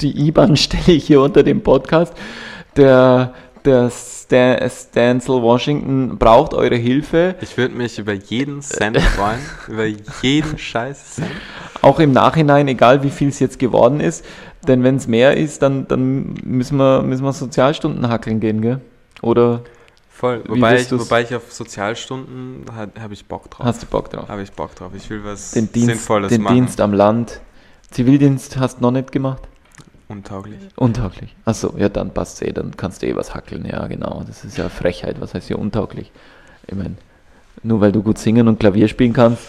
Die 0.00 0.26
IBAN 0.28 0.56
stelle 0.56 0.92
ich 0.96 1.06
hier 1.06 1.20
unter 1.20 1.42
dem 1.42 1.62
Podcast. 1.62 2.14
Der, 2.76 3.34
der 3.64 3.90
Stan, 3.90 4.70
Stancil 4.70 5.42
Washington 5.42 6.18
braucht 6.18 6.54
eure 6.54 6.76
Hilfe. 6.76 7.34
Ich 7.40 7.56
würde 7.56 7.74
mich 7.74 7.98
über 7.98 8.12
jeden 8.12 8.60
Cent 8.62 9.00
freuen, 9.00 9.40
über 9.68 9.86
jeden 10.22 10.58
scheiß 10.58 11.16
Cent. 11.16 11.30
Auch 11.82 11.98
im 12.00 12.12
Nachhinein, 12.12 12.68
egal 12.68 13.02
wie 13.02 13.10
viel 13.10 13.28
es 13.28 13.38
jetzt 13.38 13.58
geworden 13.58 14.00
ist. 14.00 14.24
Denn 14.66 14.82
wenn 14.82 14.96
es 14.96 15.06
mehr 15.06 15.36
ist, 15.36 15.60
dann, 15.62 15.86
dann 15.88 16.34
müssen, 16.44 16.78
wir, 16.78 17.02
müssen 17.02 17.24
wir 17.24 17.32
Sozialstunden 17.32 18.08
hackeln 18.08 18.40
gehen, 18.40 18.62
gell? 18.62 18.80
Oder 19.20 19.62
Voll. 20.08 20.44
Wobei 20.46 20.80
ich, 20.80 20.92
wobei 20.92 21.22
ich 21.22 21.34
auf 21.34 21.52
Sozialstunden 21.52 22.64
habe 22.76 23.12
ich 23.12 23.26
Bock 23.26 23.50
drauf. 23.50 23.66
hast 23.66 23.82
du 23.82 23.86
Bock 23.86 24.10
drauf? 24.10 24.28
Habe 24.28 24.42
ich 24.42 24.52
Bock 24.52 24.74
drauf. 24.76 24.92
Ich 24.96 25.10
will 25.10 25.24
was 25.24 25.50
Den 25.50 25.70
Dienst, 25.72 25.88
Sinnvolles 25.88 26.28
den 26.28 26.42
machen. 26.42 26.54
Dienst 26.54 26.80
am 26.80 26.92
Land. 26.92 27.40
Zivildienst 27.90 28.56
hast 28.56 28.78
du 28.78 28.82
noch 28.82 28.90
nicht 28.92 29.10
gemacht? 29.10 29.42
Untauglich. 30.14 30.58
Untauglich. 30.76 31.34
Achso, 31.44 31.74
ja, 31.76 31.88
dann 31.88 32.10
passt 32.12 32.40
eh, 32.42 32.52
dann 32.52 32.76
kannst 32.76 33.02
du 33.02 33.06
eh 33.06 33.16
was 33.16 33.34
hackeln. 33.34 33.64
Ja, 33.66 33.86
genau. 33.88 34.22
Das 34.26 34.44
ist 34.44 34.56
ja 34.56 34.68
Frechheit. 34.68 35.20
Was 35.20 35.34
heißt 35.34 35.48
hier 35.48 35.58
untauglich? 35.58 36.12
Ich 36.68 36.74
meine, 36.76 36.94
nur 37.62 37.80
weil 37.80 37.90
du 37.92 38.02
gut 38.02 38.18
singen 38.18 38.46
und 38.48 38.60
Klavier 38.60 38.88
spielen 38.88 39.12
kannst, 39.12 39.42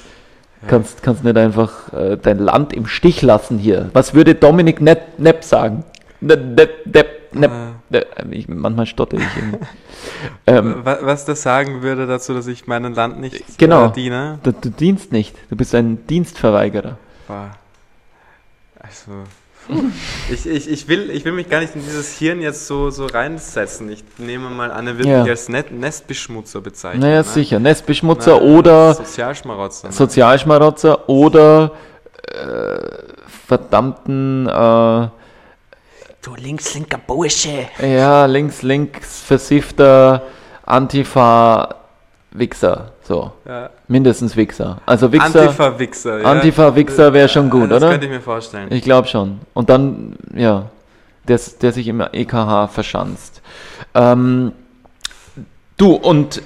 Ja. 0.63 0.67
kannst 0.69 1.03
kannst 1.03 1.23
nicht 1.23 1.37
einfach 1.37 1.93
äh, 1.93 2.17
dein 2.17 2.39
Land 2.39 2.73
im 2.73 2.87
Stich 2.87 3.21
lassen 3.21 3.57
hier. 3.59 3.89
Was 3.93 4.13
würde 4.13 4.33
Dominik 4.35 4.81
Nepp, 4.81 5.19
Nepp 5.19 5.43
sagen? 5.43 5.83
Ne- 6.21 6.35
Nepp, 6.37 6.85
Nepp, 6.87 7.09
Nepp. 7.33 7.51
Äh, 7.91 8.03
Ich, 8.31 8.47
manchmal 8.47 8.85
stotter 8.87 9.17
ich 9.17 9.23
ähm, 10.47 10.83
wa- 10.83 10.97
was 11.01 11.25
das 11.25 11.43
sagen 11.43 11.81
würde 11.83 12.07
dazu, 12.07 12.33
dass 12.33 12.47
ich 12.47 12.65
meinem 12.67 12.93
Land 12.93 13.19
nicht 13.19 13.57
Genau. 13.59 13.87
äh, 13.87 13.91
diene? 13.91 14.39
du, 14.43 14.51
du 14.51 14.69
dienst 14.71 15.11
nicht. 15.11 15.35
Du 15.49 15.55
bist 15.55 15.75
ein 15.75 16.07
Dienstverweigerer. 16.07 16.97
Boah. 17.27 17.51
Also. 18.79 19.11
Ich, 20.31 20.45
ich, 20.47 20.67
ich, 20.69 20.87
will, 20.87 21.09
ich 21.11 21.23
will 21.25 21.33
mich 21.33 21.47
gar 21.49 21.59
nicht 21.59 21.75
in 21.75 21.83
dieses 21.83 22.17
Hirn 22.17 22.41
jetzt 22.41 22.65
so, 22.67 22.89
so 22.89 23.05
reinsetzen. 23.05 23.89
Ich 23.91 24.03
nehme 24.17 24.49
mal 24.49 24.71
an, 24.71 24.87
er 24.87 24.97
wird 24.97 25.07
Ja. 25.07 25.21
mich 25.21 25.29
als 25.29 25.49
Net 25.49 25.71
Nestbeschmutzer 25.71 26.61
bezeichnen. 26.61 27.01
Naja, 27.01 27.17
ne? 27.17 27.23
sicher. 27.23 27.59
Nestbeschmutzer 27.59 28.37
Na, 28.39 28.41
oder 28.41 28.93
Sozialschmarotzer. 28.95 29.87
Ne? 29.89 29.93
Sozialschmarotzer 29.93 31.07
oder 31.09 31.71
äh, 32.27 32.77
verdammten 33.47 34.47
äh, 34.47 35.07
Du 36.21 36.33
links-linker 36.35 36.97
Bursche. 36.97 37.67
ja, 37.79 38.25
links, 38.25 38.63
links 38.63 39.21
versiffter 39.21 40.23
Antifa-Wichser. 40.65 42.91
So. 43.07 43.31
ja. 43.47 43.69
Mindestens 43.87 44.35
Wichser. 44.35 44.81
Also 44.85 45.11
Wichser. 45.11 45.41
Antifa-Wichser. 45.41 46.21
Ja. 46.21 46.31
Antifa-Wichser 46.31 47.13
wäre 47.13 47.29
schon 47.29 47.49
gut, 47.49 47.69
das 47.69 47.77
oder? 47.77 47.91
könnte 47.91 48.07
ich 48.07 48.11
mir 48.11 48.21
vorstellen. 48.21 48.67
Ich 48.71 48.83
glaube 48.83 49.07
schon. 49.07 49.39
Und 49.53 49.69
dann, 49.69 50.15
ja, 50.35 50.69
der, 51.27 51.39
der 51.61 51.71
sich 51.71 51.87
im 51.87 52.01
EKH 52.01 52.67
verschanzt. 52.67 53.41
Ähm, 53.93 54.53
Du, 55.77 55.93
und 55.93 56.41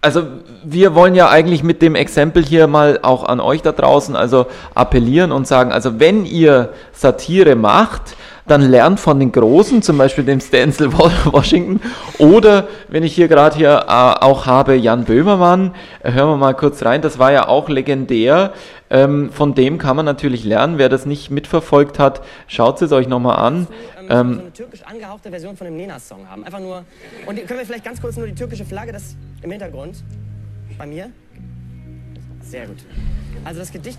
also 0.00 0.22
wir 0.64 0.94
wollen 0.94 1.14
ja 1.14 1.28
eigentlich 1.28 1.62
mit 1.62 1.82
dem 1.82 1.94
Exempel 1.94 2.44
hier 2.44 2.66
mal 2.66 2.98
auch 3.02 3.24
an 3.24 3.40
euch 3.40 3.62
da 3.62 3.72
draußen 3.72 4.16
also 4.16 4.46
appellieren 4.74 5.32
und 5.32 5.46
sagen, 5.46 5.70
also 5.70 6.00
wenn 6.00 6.24
ihr 6.24 6.70
Satire 6.92 7.56
macht, 7.56 8.16
dann 8.46 8.62
lernt 8.62 9.00
von 9.00 9.18
den 9.20 9.32
Großen, 9.32 9.82
zum 9.82 9.98
Beispiel 9.98 10.24
dem 10.24 10.40
Stenzel 10.40 10.92
Washington, 10.92 11.80
oder 12.18 12.68
wenn 12.88 13.02
ich 13.02 13.14
hier 13.14 13.28
gerade 13.28 13.56
hier 13.56 13.84
äh, 13.88 14.24
auch 14.24 14.46
habe 14.46 14.74
Jan 14.74 15.04
Böhmermann, 15.04 15.74
äh, 16.02 16.12
hören 16.12 16.28
wir 16.28 16.36
mal 16.36 16.54
kurz 16.54 16.84
rein, 16.84 17.02
das 17.02 17.18
war 17.18 17.32
ja 17.32 17.48
auch 17.48 17.68
legendär, 17.68 18.52
ähm, 18.90 19.30
von 19.32 19.54
dem 19.54 19.78
kann 19.78 19.96
man 19.96 20.04
natürlich 20.04 20.44
lernen, 20.44 20.78
wer 20.78 20.88
das 20.88 21.06
nicht 21.06 21.30
mitverfolgt 21.30 21.98
hat, 21.98 22.22
schaut 22.46 22.82
es 22.82 22.92
euch 22.92 23.08
nochmal 23.08 23.38
an. 23.38 23.66
ähm, 23.98 24.12
Ähm, 24.12 24.34
so 24.34 24.40
eine 24.40 24.52
türkisch 24.52 24.82
angehauchte 24.82 25.30
Version 25.30 25.56
von 25.56 25.66
dem 25.66 25.76
Nena-Song 25.76 26.28
haben. 26.28 26.44
Einfach 26.44 26.60
nur. 26.60 26.84
Und 27.26 27.36
können 27.46 27.60
wir 27.60 27.66
vielleicht 27.66 27.84
ganz 27.84 28.00
kurz 28.00 28.16
nur 28.16 28.26
die 28.26 28.34
türkische 28.34 28.64
Flagge, 28.64 28.92
das 28.92 29.16
im 29.42 29.50
Hintergrund. 29.50 30.02
Bei 30.76 30.86
mir? 30.86 31.10
Sehr 32.42 32.66
gut. 32.66 32.78
Also 33.44 33.60
das 33.60 33.72
Gedicht. 33.72 33.98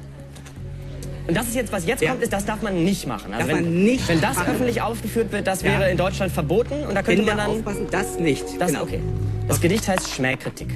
Und 1.27 1.37
das 1.37 1.47
ist 1.47 1.55
jetzt, 1.55 1.71
was 1.71 1.85
jetzt 1.85 2.01
Ja. 2.01 2.09
kommt, 2.11 2.21
ist, 2.23 2.33
das 2.33 2.45
darf 2.45 2.61
man 2.61 2.83
nicht 2.83 3.07
machen. 3.07 3.33
Also 3.33 3.47
Darf 3.47 3.57
wenn, 3.57 3.65
man 3.65 3.83
nicht 3.83 4.07
wenn 4.09 4.19
das 4.21 4.35
machen. 4.37 4.51
öffentlich 4.53 4.81
aufgeführt 4.81 5.31
wird, 5.31 5.47
das 5.47 5.61
Ja. 5.61 5.69
wäre 5.71 5.89
in 5.89 5.97
Deutschland 5.97 6.31
verboten 6.31 6.73
und 6.87 6.95
da 6.95 7.01
könnte 7.01 7.21
Kinder 7.23 7.35
man 7.35 7.45
dann. 7.47 7.57
aufpassen, 7.57 7.87
das 7.91 8.19
nicht. 8.19 8.43
Das, 8.59 8.71
genau. 8.71 8.83
okay. 8.83 8.99
Das 9.47 9.61
Gedicht 9.61 9.87
heißt 9.87 10.09
Schmähkritik. 10.13 10.67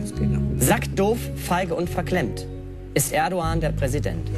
Das 0.00 0.14
geht 0.14 0.30
noch. 0.30 0.40
Sackdoof, 0.58 1.18
feige 1.36 1.74
und 1.74 1.88
verklemmt 1.90 2.46
ist 2.94 3.12
Erdogan 3.12 3.60
der 3.60 3.70
Präsident. 3.70 4.30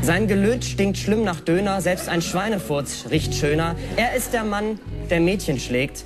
Sein 0.00 0.28
Gelöt 0.28 0.64
stinkt 0.64 0.96
schlimm 0.96 1.24
nach 1.24 1.40
Döner, 1.40 1.80
selbst 1.80 2.08
ein 2.08 2.22
Schweinefurz 2.22 3.06
riecht 3.10 3.34
schöner. 3.34 3.74
Er 3.96 4.14
ist 4.14 4.32
der 4.32 4.44
Mann, 4.44 4.78
der 5.10 5.18
Mädchen 5.20 5.58
schlägt 5.58 6.04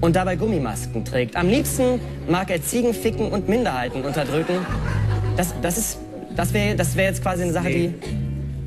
und 0.00 0.16
dabei 0.16 0.36
Gummimasken 0.36 1.04
trägt. 1.04 1.36
Am 1.36 1.48
liebsten 1.48 2.00
mag 2.28 2.50
er 2.50 2.62
Ziegen 2.62 2.94
ficken 2.94 3.30
und 3.30 3.46
Minderheiten 3.48 4.02
unterdrücken. 4.04 4.54
Das, 5.36 5.52
das 5.60 5.76
ist, 5.76 5.98
das 6.36 6.52
wäre 6.52 6.76
das 6.76 6.96
wär 6.96 7.04
jetzt 7.04 7.22
quasi 7.22 7.42
eine 7.42 7.52
Sache, 7.52 7.68
die 7.68 7.94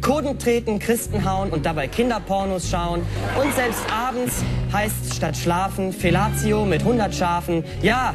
Kurden 0.02 0.38
treten, 0.38 0.80
Christen 0.80 1.24
hauen 1.24 1.50
und 1.50 1.66
dabei 1.66 1.88
Kinderpornos 1.88 2.70
schauen. 2.70 3.02
Und 3.42 3.54
selbst 3.56 3.82
abends 3.90 4.44
heißt 4.74 5.16
statt 5.16 5.38
schlafen 5.38 5.94
Felatio 5.94 6.66
mit 6.66 6.82
100 6.82 7.16
Schafen. 7.16 7.64
Ja, 7.82 8.14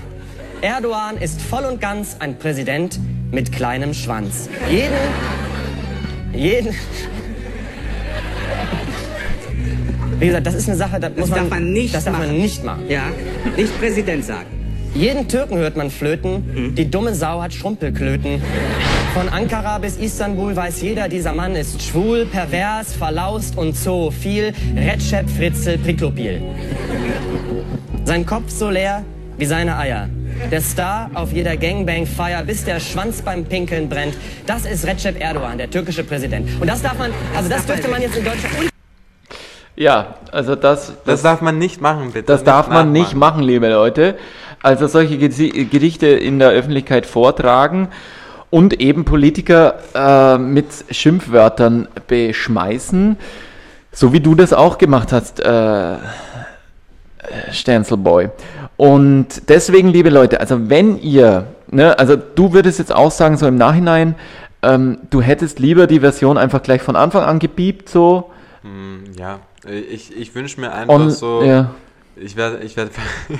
Erdogan 0.61 1.17
ist 1.17 1.41
voll 1.41 1.65
und 1.65 1.81
ganz 1.81 2.17
ein 2.19 2.39
Präsident 2.39 3.01
mit 3.31 3.53
kleinem 3.53 3.95
Schwanz. 3.95 4.51
Jeden, 4.71 4.93
jeden. 6.35 6.75
Wie 10.19 10.27
gesagt, 10.27 10.47
das 10.47 10.55
ist 10.55 10.69
eine 10.69 10.77
Sache, 10.77 11.01
das, 11.01 11.13
muss 11.17 11.31
darf 11.31 11.39
man, 11.41 11.49
man 11.49 11.73
nicht 11.73 11.95
das 11.95 12.05
darf 12.05 12.19
man 12.19 12.27
machen. 12.27 12.39
nicht 12.39 12.65
machen. 12.65 12.85
Ja, 12.89 13.05
nicht 13.57 13.79
Präsident 13.79 14.25
sagen. 14.25 14.47
Jeden 14.95 15.29
Türken 15.29 15.57
hört 15.59 15.77
man 15.77 15.91
flöten, 15.91 16.75
die 16.75 16.91
dumme 16.91 17.15
Sau 17.15 17.41
hat 17.41 17.55
Schrumpelklöten. 17.55 18.43
Von 19.15 19.29
Ankara 19.31 19.79
bis 19.79 19.97
Istanbul 19.97 20.55
weiß 20.55 20.81
jeder, 20.83 21.09
dieser 21.09 21.33
Mann 21.33 21.57
ist 21.57 21.83
schwul, 21.83 22.27
pervers, 22.27 22.95
verlaust 22.95 23.57
und 23.57 23.77
so 23.77 24.11
viel. 24.11 24.53
Recep 24.77 25.29
Fritzel 25.31 25.79
Priklopil. 25.79 26.41
Sein 28.05 28.25
Kopf 28.25 28.49
so 28.51 28.71
leer 28.71 29.05
wie 29.37 29.47
seine 29.47 29.77
Eier. 29.77 30.09
Der 30.51 30.61
Star 30.61 31.11
auf 31.15 31.33
jeder 31.33 31.57
Gangbang-Feier, 31.57 32.45
bis 32.45 32.65
der 32.65 32.79
Schwanz 32.79 33.23
beim 33.23 33.45
Pinkeln 33.45 33.89
brennt. 33.89 34.15
Das 34.47 34.65
ist 34.67 34.87
Recep 34.87 35.21
Erdogan, 35.21 35.59
der 35.59 35.71
türkische 35.71 36.05
Präsident. 36.05 36.49
Und 36.61 36.69
das 36.69 36.83
darf 36.83 36.99
man, 36.99 37.11
also 37.37 37.49
das 37.49 37.67
dürfte 37.67 37.89
man 37.89 38.01
jetzt 38.03 38.17
in 38.17 38.25
Deutschland 38.25 38.55
ja, 39.75 40.17
also 40.33 40.57
das, 40.57 40.93
Das 41.05 41.23
darf 41.23 41.41
man 41.41 41.57
nicht 41.57 41.81
machen, 41.81 42.11
bitte. 42.11 42.27
Das 42.27 42.43
darf 42.43 42.69
man 42.69 42.91
nicht 42.91 43.15
machen, 43.15 43.45
liebe 43.45 43.69
Leute. 43.69 44.19
Also 44.61 44.89
solche 44.89 45.15
Gedi- 45.15 45.67
Gedichte 45.67 46.09
in 46.09 46.41
der 46.41 46.51
Öffentlichkeit 46.51 47.07
vortragen 47.07 47.87
und 48.51 48.81
eben 48.81 49.05
Politiker 49.05 49.79
äh, 49.95 50.39
mit 50.39 50.67
Schimpfwörtern 50.91 51.89
beschmeißen, 52.07 53.17
so 53.93 54.13
wie 54.13 54.21
du 54.21 54.35
das 54.35 54.53
auch 54.53 54.79
gemacht 54.79 55.13
hast, 55.13 55.41
äh, 55.41 55.97
Stanzelboy. 57.53 58.31
Und 58.77 59.49
deswegen, 59.49 59.89
liebe 59.89 60.11
Leute, 60.11 60.41
also 60.41 60.71
wenn 60.71 60.99
ihr, 60.99 61.49
ne, 61.71 61.99
also 61.99 62.17
du 62.17 62.53
würdest 62.53 62.79
jetzt 62.79 62.95
auch 62.95 63.11
sagen, 63.11 63.37
so 63.37 63.47
im 63.47 63.57
Nachhinein, 63.57 64.15
ähm, 64.63 64.99
du 65.11 65.21
hättest 65.21 65.59
lieber 65.59 65.87
die 65.87 66.01
Version 66.01 66.39
einfach 66.39 66.63
gleich 66.63 66.83
von 66.83 66.97
Anfang 66.97 67.25
an 67.25 67.39
gebiebt, 67.39 67.89
so. 67.89 68.31
Ja, 69.19 69.41
ich, 69.69 70.17
ich 70.17 70.35
wünsche 70.35 70.61
mir 70.61 70.73
einfach 70.73 70.95
On, 70.95 71.11
so. 71.11 71.43
ja. 71.43 71.75
Ich 72.17 72.37
werde 72.37 72.59
ich 72.65 72.77
werd, 72.77 72.91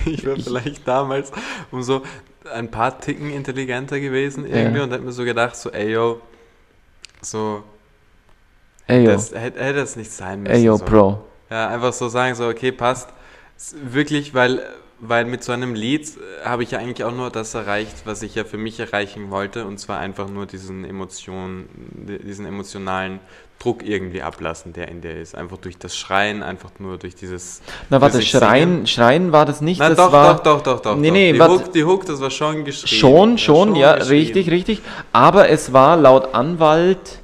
ich 0.07 0.25
wär 0.25 0.37
vielleicht 0.43 0.87
damals 0.87 1.33
um 1.71 1.83
so 1.83 2.03
ein 2.55 2.71
paar 2.71 3.01
Ticken 3.01 3.31
intelligenter 3.31 4.01
gewesen 4.01 4.47
irgendwie 4.47 4.79
Ja. 4.79 4.85
und 4.85 4.91
hätte 4.93 5.03
mir 5.05 5.13
so 5.13 5.25
gedacht, 5.25 5.57
so, 5.57 5.71
ey 5.71 5.93
yo, 5.93 6.21
so, 7.23 7.63
Ey, 8.87 9.05
yo. 9.05 9.13
das 9.13 9.33
hätte, 9.35 9.61
hätte 9.63 9.81
das 9.81 9.97
nicht 9.97 10.11
sein 10.11 10.43
müssen. 10.43 10.55
Ey, 10.55 10.65
yo, 10.65 10.77
so. 10.77 10.85
Bro. 10.85 11.25
Ja, 11.51 11.69
einfach 11.69 11.93
so 11.93 12.09
sagen, 12.09 12.35
so, 12.35 12.49
okay, 12.49 12.73
passt. 12.73 13.09
Wirklich, 13.83 14.35
weil, 14.35 14.63
weil 15.01 15.25
mit 15.25 15.43
so 15.45 15.53
einem 15.53 15.75
Lied 15.75 16.07
äh, 16.17 16.45
habe 16.45 16.63
ich 16.63 16.71
ja 16.71 16.79
eigentlich 16.79 17.05
auch 17.05 17.13
nur 17.15 17.31
das 17.31 17.55
erreicht, 17.55 18.03
was 18.05 18.23
ich 18.23 18.35
ja 18.35 18.45
für 18.45 18.59
mich 18.59 18.79
erreichen 18.81 19.31
wollte, 19.31 19.67
und 19.67 19.79
zwar 19.79 19.99
einfach 19.99 20.29
nur 20.29 20.47
diesen 20.47 20.85
Emotion, 20.85 21.69
di- 21.77 22.19
diesen 22.19 22.47
emotionalen 22.47 23.21
Druck 23.59 23.85
irgendwie 23.85 24.23
ablassen, 24.23 24.73
der 24.73 24.89
in 24.89 25.01
der 25.01 25.21
ist. 25.21 25.35
Einfach 25.35 25.57
durch 25.57 25.79
das 25.79 25.97
Schreien, 25.97 26.43
einfach 26.43 26.71
nur 26.79 26.97
durch 26.97 27.17
dieses. 27.17 27.61
Na 27.91 28.01
warte, 28.01 28.23
Schreien, 28.23 28.71
singen. 28.71 28.87
Schreien 28.87 29.33
war 29.33 29.47
das 29.47 29.61
nicht, 29.61 29.81
Na 29.81 29.89
das 29.89 29.97
doch, 29.97 30.13
war 30.13 30.35
doch, 30.37 30.43
doch, 30.43 30.63
doch, 30.63 30.81
doch. 30.81 30.97
Nee, 30.97 31.11
nee, 31.11 31.33
die. 31.33 31.41
Hook, 31.41 31.73
die 31.73 31.85
Hook, 31.85 32.07
das 32.07 32.21
war 32.21 32.31
schon 32.31 32.65
geschrieben. 32.65 33.01
schon, 33.01 33.39
schon, 33.39 33.75
ja, 33.75 33.97
geschrieben. 33.97 34.19
richtig, 34.21 34.51
richtig. 34.51 34.83
Aber 35.13 35.49
es 35.49 35.73
war 35.73 35.97
laut 35.97 36.35
Anwalt 36.35 37.19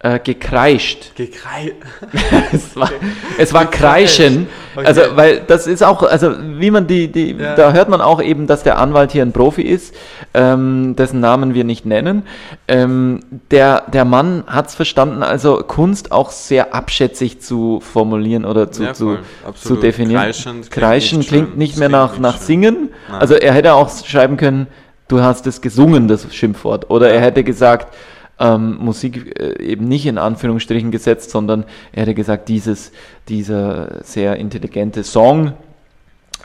äh, 0.00 0.20
gekreischt. 0.20 1.16
Gekrei 1.16 1.72
es 2.52 2.76
war, 2.76 2.90
es 3.36 3.52
war. 3.52 3.68
Kreischen. 3.68 4.46
Okay. 4.76 4.86
Also, 4.86 5.00
weil 5.16 5.40
das 5.44 5.66
ist 5.66 5.82
auch, 5.82 6.04
also 6.04 6.34
wie 6.40 6.70
man 6.70 6.86
die, 6.86 7.08
die, 7.10 7.32
Ja. 7.32 7.56
da 7.56 7.72
hört 7.72 7.88
man 7.88 8.00
auch 8.00 8.22
eben, 8.22 8.46
dass 8.46 8.62
der 8.62 8.78
Anwalt 8.78 9.10
hier 9.10 9.22
ein 9.22 9.32
Profi 9.32 9.62
ist, 9.62 9.92
ähm, 10.34 10.94
dessen 10.96 11.18
Namen 11.18 11.52
wir 11.54 11.64
nicht 11.64 11.84
nennen. 11.84 12.22
Ähm, 12.68 13.20
der, 13.50 13.82
der 13.92 14.04
Mann 14.04 14.44
hat 14.46 14.68
es 14.68 14.76
verstanden, 14.76 15.24
also 15.24 15.56
Kunst 15.66 16.12
auch 16.12 16.30
sehr 16.30 16.74
abschätzig 16.76 17.40
zu 17.40 17.80
formulieren 17.80 18.44
oder 18.44 18.70
zu, 18.70 18.84
Ja, 18.84 18.94
zu, 18.94 19.18
zu 19.56 19.74
definieren. 19.74 20.22
Kreischend 20.22 20.70
klingt 20.70 20.70
Kreischen 20.70 21.18
nicht 21.18 21.28
klingt 21.28 21.58
nicht 21.58 21.76
mehr 21.76 21.88
nach, 21.88 22.12
nicht 22.12 22.20
nach 22.20 22.36
schön. 22.36 22.46
Singen. 22.46 22.88
Nein. 23.10 23.20
Also 23.20 23.34
er 23.34 23.52
hätte 23.52 23.74
auch 23.74 23.90
schreiben 24.04 24.36
können, 24.36 24.68
du 25.08 25.22
hast 25.22 25.46
es 25.48 25.60
gesungen, 25.60 26.06
das 26.06 26.32
Schimpfwort. 26.32 26.88
Oder 26.88 27.10
er 27.10 27.20
hätte 27.20 27.42
gesagt, 27.42 27.92
ähm, 28.40 28.76
Musik 28.78 29.38
äh, 29.38 29.60
eben 29.62 29.86
nicht 29.88 30.06
in 30.06 30.18
Anführungsstrichen 30.18 30.90
gesetzt, 30.90 31.30
sondern 31.30 31.64
er 31.92 32.02
hätte 32.02 32.14
gesagt, 32.14 32.48
dieses, 32.48 32.92
dieser 33.28 34.02
sehr 34.04 34.36
intelligente 34.36 35.02
Song. 35.04 35.52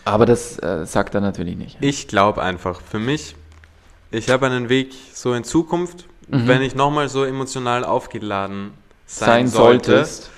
Aber 0.06 0.26
das 0.26 0.58
äh, 0.60 0.86
sagt 0.86 1.16
er 1.16 1.22
natürlich 1.22 1.56
nicht. 1.56 1.78
Ich 1.82 2.08
glaube 2.08 2.42
einfach, 2.44 2.82
für 2.82 3.00
mich, 3.00 3.36
ich 4.12 4.30
habe 4.30 4.46
einen 4.48 4.70
Weg 4.70 4.94
so 5.14 5.34
in 5.34 5.44
Zukunft, 5.44 6.06
wenn 6.28 6.62
ich 6.62 6.74
nochmal 6.76 7.10
so 7.10 7.24
emotional 7.26 7.84
aufgeladen 7.84 8.72
sein, 9.06 9.46
Mhm. 9.46 9.48
Sein 9.48 9.48
sollte, 9.48 9.92
solltest. 9.92 10.30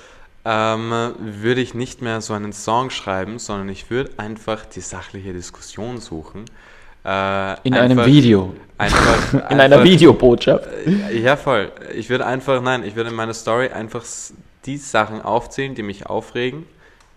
ähm, 0.43 0.91
würde 1.19 1.61
ich 1.61 1.73
nicht 1.73 2.01
mehr 2.01 2.21
so 2.21 2.33
einen 2.33 2.53
Song 2.53 2.89
schreiben, 2.89 3.39
sondern 3.39 3.69
ich 3.69 3.89
würde 3.89 4.11
einfach 4.17 4.65
die 4.65 4.81
sachliche 4.81 5.31
Diskussion 5.33 5.99
suchen. 5.99 6.45
Äh, 7.05 7.59
In 7.67 7.75
einem 7.75 8.03
Video. 8.05 8.53
Einfach, 8.77 9.33
In 9.51 9.59
einer 9.59 9.63
einfach- 9.77 9.83
Videobotschaft. 9.83 10.67
Ja, 11.13 11.35
voll. 11.37 11.71
Ich 11.93 12.09
würde 12.09 12.25
einfach, 12.25 12.61
nein, 12.61 12.83
ich 12.83 12.95
würde 12.95 13.09
in 13.09 13.15
meiner 13.15 13.33
Story 13.33 13.69
einfach 13.69 14.03
die 14.65 14.77
Sachen 14.77 15.21
aufzählen, 15.21 15.75
die 15.75 15.83
mich 15.83 16.05
aufregen, 16.07 16.65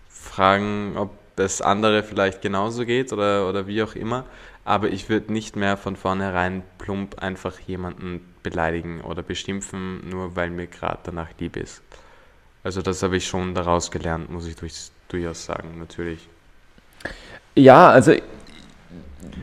fragen, 0.09 0.93
ob 0.95 1.11
es 1.35 1.61
andere 1.61 2.03
vielleicht 2.03 2.41
genauso 2.41 2.85
geht 2.85 3.11
oder, 3.13 3.47
oder 3.49 3.67
wie 3.67 3.81
auch 3.83 3.95
immer. 3.95 4.25
Aber 4.65 4.89
ich 4.89 5.09
würde 5.09 5.31
nicht 5.33 5.55
mehr 5.55 5.77
von 5.77 5.95
vornherein 5.95 6.63
plump 6.77 7.19
einfach 7.23 7.59
jemanden 7.61 8.21
beleidigen 8.43 9.01
oder 9.01 9.23
beschimpfen, 9.23 10.07
nur 10.09 10.35
weil 10.35 10.49
mir 10.49 10.67
gerade 10.67 10.99
danach 11.03 11.29
lieb 11.39 11.57
ist. 11.57 11.81
Also 12.63 12.81
das 12.81 13.01
habe 13.01 13.17
ich 13.17 13.25
schon 13.27 13.55
daraus 13.55 13.89
gelernt, 13.89 14.29
muss 14.29 14.45
ich 14.47 14.55
durch, 14.55 14.75
durchaus 15.07 15.45
sagen, 15.45 15.79
natürlich. 15.79 16.27
Ja, 17.55 17.89
also 17.89 18.13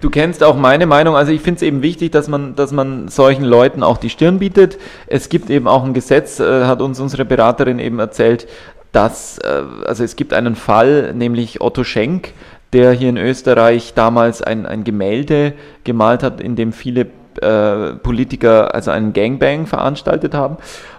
du 0.01 0.11
kennst 0.11 0.43
auch 0.43 0.57
meine 0.57 0.87
Meinung. 0.87 1.17
Also 1.17 1.33
ich 1.33 1.41
finde 1.41 1.57
es 1.57 1.63
eben 1.63 1.83
wichtig, 1.83 2.13
dass 2.13 2.29
man, 2.29 2.55
dass 2.55 2.73
man 2.73 3.09
solchen 3.09 3.45
Leuten 3.45 3.83
auch 3.83 3.99
die 3.99 4.11
Stirn 4.11 4.39
bietet. 4.39 4.79
Es 5.07 5.29
gibt 5.29 5.51
eben 5.51 5.69
auch 5.69 5.85
ein 5.85 5.95
Gesetz, 5.95 6.41
äh, 6.41 6.65
hat 6.65 6.83
uns 6.83 7.01
unsere 7.01 7.25
Beraterin 7.25 7.79
eben 7.79 7.99
erzählt, 7.99 8.47
dass, 8.93 9.39
äh, 9.39 9.63
also 9.87 10.05
es 10.05 10.17
gibt 10.17 10.33
einen 10.33 10.57
Fall, 10.57 11.13
nämlich 11.15 11.61
Otto 11.61 11.85
Schenk, 11.85 12.33
der 12.73 12.93
hier 12.93 13.09
in 13.09 13.17
Österreich 13.17 13.95
damals 13.95 14.43
ein, 14.43 14.67
ein 14.67 14.85
Gemälde 14.85 15.55
gemalt 15.85 16.23
hat, 16.23 16.41
in 16.41 16.57
dem 16.57 16.73
viele 16.73 17.07
äh, 17.41 17.93
Politiker 18.03 18.75
also 18.75 18.91
einen 18.91 19.13
Gangbang 19.13 19.67
veranstaltet 19.67 20.35
haben. 20.35 20.57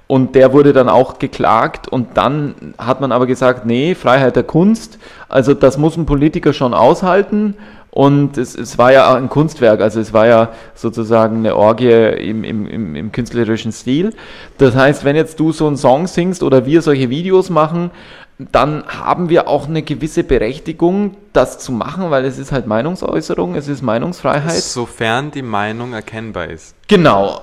Und 0.07 0.35
der 0.35 0.53
wurde 0.53 0.71
dann 0.71 0.87
auch 0.87 1.19
geklagt 1.19 1.89
und 1.89 2.15
dann 2.15 2.55
hat 2.77 3.01
man 3.01 3.11
aber 3.11 3.25
gesagt, 3.27 3.65
nee, 3.65 3.93
Freiheit 3.93 4.37
der 4.37 4.43
Kunst, 4.43 4.99
also 5.27 5.53
das 5.53 5.77
muss 5.77 5.97
ein 5.97 6.05
Politiker 6.05 6.53
schon 6.53 6.73
aushalten. 6.73 7.55
Und 7.97 8.37
es, 8.37 8.53
es 8.53 8.77
war 8.77 8.91
ja 8.93 9.15
ein 9.15 9.27
Kunstwerk, 9.27 9.81
also 9.81 9.99
es 9.99 10.13
war 10.13 10.27
ja 10.27 10.49
sozusagen 10.75 11.37
eine 11.37 11.55
Orgie 11.55 11.89
im, 11.89 12.43
im, 12.43 12.67
im, 12.67 12.95
im 12.95 13.11
künstlerischen 13.11 13.71
Stil. 13.71 14.13
Das 14.59 14.75
heißt, 14.75 15.03
wenn 15.03 15.15
jetzt 15.15 15.39
du 15.39 15.51
so 15.51 15.65
einen 15.65 15.77
Song 15.77 16.05
singst 16.05 16.43
oder 16.43 16.67
wir 16.67 16.83
solche 16.83 17.09
Videos 17.09 17.49
machen, 17.49 17.89
dann 18.37 18.83
haben 18.85 19.29
wir 19.29 19.47
auch 19.47 19.67
eine 19.67 19.81
gewisse 19.81 20.23
Berechtigung, 20.23 21.17
das 21.33 21.57
zu 21.57 21.71
machen, 21.71 22.11
weil 22.11 22.25
es 22.25 22.37
ist 22.37 22.51
halt 22.51 22.67
Meinungsäußerung, 22.67 23.55
es 23.55 23.67
ist 23.67 23.81
Meinungsfreiheit. 23.81 24.61
Sofern 24.61 25.31
die 25.31 25.41
Meinung 25.41 25.93
erkennbar 25.93 26.51
ist. 26.51 26.75
Genau. 26.87 27.41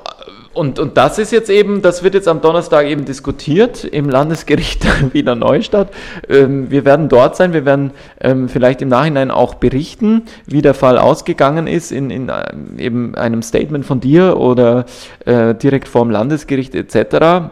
Und, 0.55 0.78
und 0.78 0.97
das 0.97 1.18
ist 1.18 1.32
jetzt 1.32 1.51
eben, 1.51 1.82
das 1.82 2.05
wird 2.05 2.14
jetzt 2.14 2.28
am 2.28 2.40
Donnerstag 2.40 2.86
eben 2.86 3.05
diskutiert 3.05 3.85
im 3.85 4.09
Landesgericht 4.09 4.86
Wiener 5.12 5.35
Neustadt. 5.35 5.89
Ähm, 6.28 6.70
wir 6.70 6.85
werden 6.85 7.09
dort 7.09 7.35
sein, 7.36 7.52
wir 7.52 7.64
werden 7.64 7.90
ähm, 8.20 8.48
vielleicht 8.48 8.81
im 8.81 8.89
Nachhinein 8.89 9.32
auch 9.32 9.55
berichten, 9.55 10.22
wie 10.47 10.62
der 10.62 10.74
Fall 10.74 10.97
ausgegangen 10.97 11.66
ist 11.66 11.90
in, 11.90 12.10
in 12.10 12.31
ähm, 12.31 12.78
eben 12.78 13.14
einem 13.16 13.43
Statement 13.43 13.85
von 13.85 13.98
dir 13.98 14.36
oder 14.39 14.86
äh, 15.26 15.55
direkt 15.55 15.89
vorm 15.89 16.10
Landesgericht 16.10 16.74
etc. 16.76 17.51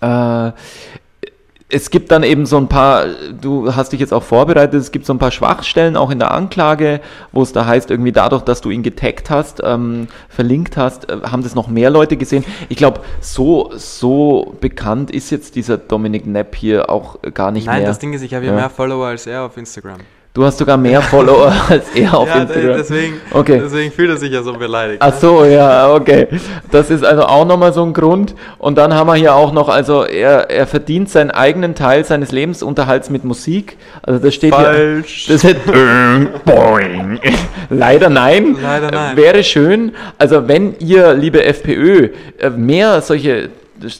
Äh, 0.00 0.52
es 1.74 1.88
gibt 1.88 2.10
dann 2.10 2.22
eben 2.22 2.44
so 2.44 2.58
ein 2.58 2.68
paar, 2.68 3.06
du 3.40 3.74
hast 3.74 3.92
dich 3.92 4.00
jetzt 4.00 4.12
auch 4.12 4.22
vorbereitet, 4.22 4.74
es 4.74 4.92
gibt 4.92 5.06
so 5.06 5.14
ein 5.14 5.18
paar 5.18 5.30
Schwachstellen 5.30 5.96
auch 5.96 6.10
in 6.10 6.18
der 6.18 6.30
Anklage, 6.32 7.00
wo 7.32 7.40
es 7.42 7.52
da 7.52 7.64
heißt, 7.64 7.90
irgendwie 7.90 8.12
dadurch, 8.12 8.42
dass 8.42 8.60
du 8.60 8.68
ihn 8.68 8.82
getaggt 8.82 9.30
hast, 9.30 9.62
ähm, 9.64 10.06
verlinkt 10.28 10.76
hast, 10.76 11.10
äh, 11.10 11.22
haben 11.22 11.42
das 11.42 11.54
noch 11.54 11.68
mehr 11.68 11.88
Leute 11.88 12.18
gesehen. 12.18 12.44
Ich 12.68 12.76
glaube, 12.76 13.00
so, 13.20 13.70
so 13.74 14.54
bekannt 14.60 15.10
ist 15.10 15.30
jetzt 15.30 15.56
dieser 15.56 15.78
Dominik 15.78 16.26
Nepp 16.26 16.54
hier 16.54 16.90
auch 16.90 17.16
gar 17.32 17.50
nicht 17.50 17.66
Nein, 17.66 17.78
mehr. 17.78 17.88
das 17.88 17.98
Ding 17.98 18.12
ist, 18.12 18.20
ich 18.20 18.34
habe 18.34 18.44
Ja. 18.44 18.52
mehr 18.52 18.68
Follower 18.70 19.06
als 19.06 19.26
er 19.26 19.44
auf 19.44 19.56
Instagram. 19.56 20.00
Du 20.34 20.44
hast 20.44 20.56
sogar 20.56 20.78
mehr 20.78 21.02
Follower 21.02 21.52
als 21.68 21.90
er 21.94 22.14
auf 22.16 22.26
ja, 22.28 22.42
Instagram. 22.42 22.76
deswegen, 22.78 23.20
Okay. 23.32 23.60
deswegen 23.62 23.92
fühlt 23.92 24.08
er 24.08 24.16
sich 24.16 24.32
ja 24.32 24.42
so 24.42 24.54
beleidigt. 24.54 24.98
Ach 25.02 25.12
so, 25.12 25.44
ja, 25.44 25.92
okay. 25.92 26.26
Das 26.70 26.88
ist 26.88 27.04
also 27.04 27.24
auch 27.24 27.44
nochmal 27.44 27.74
so 27.74 27.84
ein 27.84 27.92
Grund. 27.92 28.34
Und 28.56 28.78
dann 28.78 28.94
haben 28.94 29.08
wir 29.08 29.14
hier 29.16 29.34
auch 29.34 29.52
noch, 29.52 29.68
also 29.68 30.04
er, 30.04 30.48
er 30.50 30.66
verdient 30.66 31.10
seinen 31.10 31.30
eigenen 31.30 31.74
Teil 31.74 32.04
seines 32.06 32.32
Lebensunterhalts 32.32 33.10
mit 33.10 33.24
Musik. 33.24 33.76
Also 34.02 34.24
das 34.24 34.34
steht 34.34 34.54
Falsch. 34.54 35.26
hier. 35.26 35.34
Das 35.34 35.44
ist, 35.44 36.44
boing. 36.46 37.20
Leider 37.68 38.08
nein. 38.08 38.56
Leider 38.62 38.90
nein. 38.90 39.18
Äh, 39.18 39.20
Wäre 39.20 39.44
schön. 39.44 39.92
Also 40.16 40.48
wenn 40.48 40.76
ihr, 40.78 41.12
liebe 41.12 41.44
FPÖ, 41.44 42.08
äh, 42.38 42.48
mehr 42.48 43.02
solche 43.02 43.50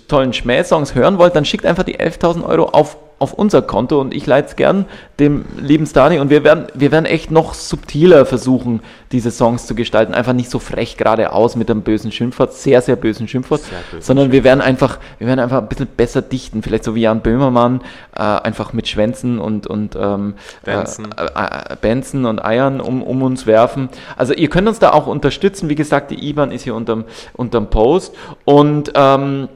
tollen 0.09 0.33
Schmähsongs 0.33 0.95
hören 0.95 1.19
wollt, 1.19 1.37
dann 1.37 1.45
schickt 1.45 1.67
einfach 1.67 1.83
die 1.83 1.99
11.000 1.99 2.45
Euro 2.45 2.67
auf 2.71 2.97
auf 3.23 3.33
unser 3.33 3.63
Konto 3.63 4.01
und 4.01 4.13
ich 4.13 4.27
leite 4.27 4.49
es 4.49 4.57
gern 4.57 4.85
dem 5.21 5.45
lieben 5.57 5.87
Stani 5.87 6.19
und 6.19 6.29
wir 6.29 6.43
werden, 6.43 6.67
wir 6.75 6.91
werden 6.91 7.07
echt 7.07 7.31
noch 7.31 7.55
subtiler 7.55 8.27
versuchen, 8.27 8.81
diese 9.13 9.31
Songs 9.31 9.69
zu 9.69 9.77
gestalten. 9.77 10.13
Einfach 10.13 10.33
nicht 10.33 10.51
so 10.51 10.59
frech 10.59 10.97
geradeaus 10.97 11.55
mit 11.55 11.71
einem 11.71 11.83
bösen 11.83 12.11
Schimpfwort, 12.11 12.53
sehr, 12.53 12.83
sehr 12.83 12.97
bösen 12.97 13.29
Schimpfwort, 13.29 13.61
Sehr 13.61 13.79
bösen 13.93 14.03
sondern 14.03 14.33
wir 14.33 14.43
werden 14.43 14.61
einfach, 14.61 14.99
wir 15.19 15.29
werden 15.29 15.39
einfach 15.39 15.59
ein 15.59 15.69
bisschen 15.69 15.87
besser 15.87 16.21
dichten, 16.21 16.63
vielleicht 16.63 16.83
so 16.83 16.97
wie 16.97 17.03
Jan 17.03 17.21
Böhmermann, 17.21 17.83
äh, 18.17 18.23
einfach 18.23 18.73
mit 18.73 18.89
Schwänzen 18.89 19.39
und, 19.39 19.69
und 19.69 19.95
ähm, 19.95 20.35
Benzen. 20.65 21.11
Äh, 21.17 21.27
äh, 21.27 21.77
Benzen 21.81 22.25
und 22.25 22.45
Eiern 22.45 22.81
um, 22.81 23.05
um 23.05 23.23
uns 23.23 23.47
werfen. 23.47 23.89
Also 24.17 24.35
ihr 24.35 24.51
könnt 24.51 24.67
uns 24.67 24.81
da 24.81 24.91
auch 24.91 25.07
unterstützen. 25.07 25.69
Wie 25.69 25.77
gesagt, 25.77 26.11
die 26.11 26.29
IBAN 26.29 26.51
ist 26.51 26.65
hier 26.65 26.75
unterm, 26.75 27.05
unterm 27.35 27.71
Post 27.71 28.17
und 28.45 28.91
ähm, 28.97 29.49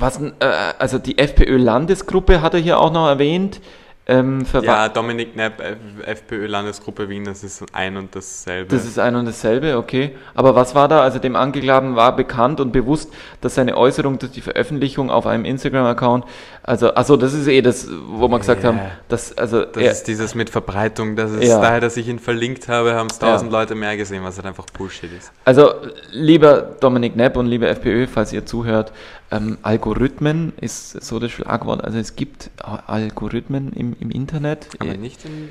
was, 0.00 0.20
äh, 0.20 0.32
also 0.78 0.98
die 0.98 1.18
FPÖ-Landesgruppe 1.18 2.40
hat 2.42 2.54
er 2.54 2.60
hier 2.60 2.78
auch 2.78 2.92
noch 2.92 3.08
erwähnt. 3.08 3.60
Ähm, 4.10 4.46
Ja, 4.62 4.88
Dominik 4.88 5.36
Nepp, 5.36 5.60
F- 5.60 5.76
FPÖ-Landesgruppe 6.06 7.10
Wien, 7.10 7.24
das 7.26 7.44
ist 7.44 7.62
ein 7.74 7.98
und 7.98 8.16
dasselbe. 8.16 8.74
Das 8.74 8.86
ist 8.86 8.98
ein 8.98 9.14
und 9.16 9.26
dasselbe, 9.26 9.76
okay. 9.76 10.12
Aber 10.34 10.54
was 10.54 10.74
war 10.74 10.88
da? 10.88 11.02
Also 11.02 11.18
dem 11.18 11.36
Angeklagten 11.36 11.94
war 11.94 12.16
bekannt 12.16 12.58
und 12.58 12.72
bewusst, 12.72 13.12
dass 13.42 13.56
seine 13.56 13.76
Äußerung 13.76 14.18
durch 14.18 14.32
die 14.32 14.40
Veröffentlichung 14.40 15.10
auf 15.10 15.26
einem 15.26 15.44
Instagram-Account, 15.44 16.24
also, 16.62 16.94
also 16.94 17.18
das 17.18 17.34
ist 17.34 17.48
eh 17.48 17.60
das, 17.60 17.86
wo 18.08 18.28
wir 18.28 18.38
gesagt 18.38 18.62
Ja. 18.62 18.70
haben, 18.70 18.80
dass, 19.10 19.36
also 19.36 19.66
das 19.66 19.82
er, 19.82 19.92
ist 19.92 20.04
dieses 20.04 20.34
mit 20.34 20.48
Verbreitung, 20.48 21.14
das 21.14 21.30
ist 21.32 21.44
Ja. 21.46 21.60
daher, 21.60 21.80
dass 21.80 21.98
ich 21.98 22.08
ihn 22.08 22.18
verlinkt 22.18 22.66
habe, 22.68 22.94
haben 22.94 23.08
es 23.10 23.18
tausend 23.18 23.52
Ja. 23.52 23.58
Leute 23.60 23.74
mehr 23.74 23.94
gesehen, 23.98 24.24
was 24.24 24.36
halt 24.38 24.46
einfach 24.46 24.64
Bullshit 24.72 25.10
ist. 25.18 25.32
Also, 25.44 25.70
lieber 26.12 26.62
Dominik 26.80 27.14
Nepp 27.14 27.36
und 27.36 27.44
liebe 27.44 27.68
FPÖ, 27.68 28.06
falls 28.06 28.32
ihr 28.32 28.46
zuhört, 28.46 28.90
ähm, 29.30 29.58
Algorithmen 29.62 30.52
ist 30.60 31.02
so 31.02 31.18
das 31.18 31.30
Schlagwort. 31.32 31.84
Also 31.84 31.98
es 31.98 32.16
gibt 32.16 32.50
Algorithmen 32.86 33.72
im, 33.72 33.96
im 34.00 34.10
Internet, 34.10 34.68
Aber 34.78 34.96
nicht 34.96 35.24
in, 35.24 35.50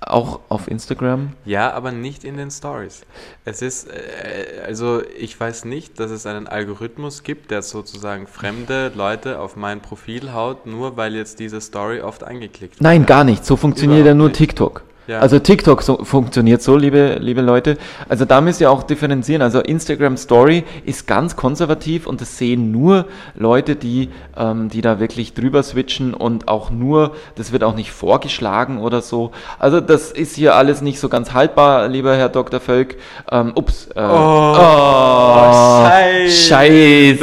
auch 0.00 0.40
auf 0.48 0.68
Instagram. 0.68 1.32
ja, 1.44 1.72
aber 1.72 1.92
nicht 1.92 2.24
in 2.24 2.36
den 2.36 2.50
Stories. 2.50 3.02
Es 3.44 3.62
ist, 3.62 3.88
äh, 3.88 4.62
also 4.66 5.02
ich 5.18 5.38
weiß 5.38 5.64
nicht, 5.64 6.00
dass 6.00 6.10
es 6.10 6.26
einen 6.26 6.46
Algorithmus 6.48 7.22
gibt, 7.22 7.50
der 7.50 7.62
sozusagen 7.62 8.26
fremde 8.26 8.90
Leute 8.94 9.38
auf 9.38 9.56
mein 9.56 9.80
Profil 9.80 10.32
haut, 10.32 10.66
nur 10.66 10.96
weil 10.96 11.14
jetzt 11.14 11.38
diese 11.38 11.60
Story 11.60 12.00
oft 12.00 12.24
angeklickt 12.24 12.74
wird. 12.74 12.80
Nein, 12.82 13.06
gar 13.06 13.24
nicht. 13.24 13.44
So 13.44 13.56
funktioniert 13.56 14.06
ja 14.06 14.14
nur 14.14 14.28
nicht. 14.28 14.38
TikTok. 14.38 14.82
Ja. 15.12 15.18
Also 15.20 15.38
TikTok 15.38 15.82
so, 15.82 16.02
funktioniert 16.04 16.62
so, 16.62 16.74
liebe, 16.74 17.18
liebe 17.20 17.42
Leute. 17.42 17.76
Also 18.08 18.24
da 18.24 18.40
müsst 18.40 18.62
ihr 18.62 18.70
auch 18.70 18.82
differenzieren. 18.82 19.42
Also 19.42 19.60
Instagram 19.60 20.16
Story 20.16 20.64
ist 20.86 21.06
ganz 21.06 21.36
konservativ 21.36 22.06
und 22.06 22.22
das 22.22 22.38
sehen 22.38 22.72
nur 22.72 23.04
Leute, 23.34 23.76
die, 23.76 24.08
ähm, 24.38 24.70
die 24.70 24.80
da 24.80 25.00
wirklich 25.00 25.34
drüber 25.34 25.62
switchen 25.62 26.14
und 26.14 26.48
auch 26.48 26.70
nur, 26.70 27.12
das 27.34 27.52
wird 27.52 27.62
auch 27.62 27.74
nicht 27.74 27.92
vorgeschlagen 27.92 28.80
oder 28.80 29.02
so. 29.02 29.32
Also 29.58 29.82
das 29.82 30.12
ist 30.12 30.34
hier 30.34 30.54
alles 30.54 30.80
nicht 30.80 30.98
so 30.98 31.10
ganz 31.10 31.34
haltbar, 31.34 31.88
lieber 31.88 32.16
Herr 32.16 32.30
Dr. 32.30 32.58
Völk. 32.58 32.96
Ähm, 33.30 33.52
ups. 33.54 33.88
Äh, 33.94 34.00
oh, 34.00 34.54
Scheide. 34.54 36.30
Scheiße. 36.30 37.18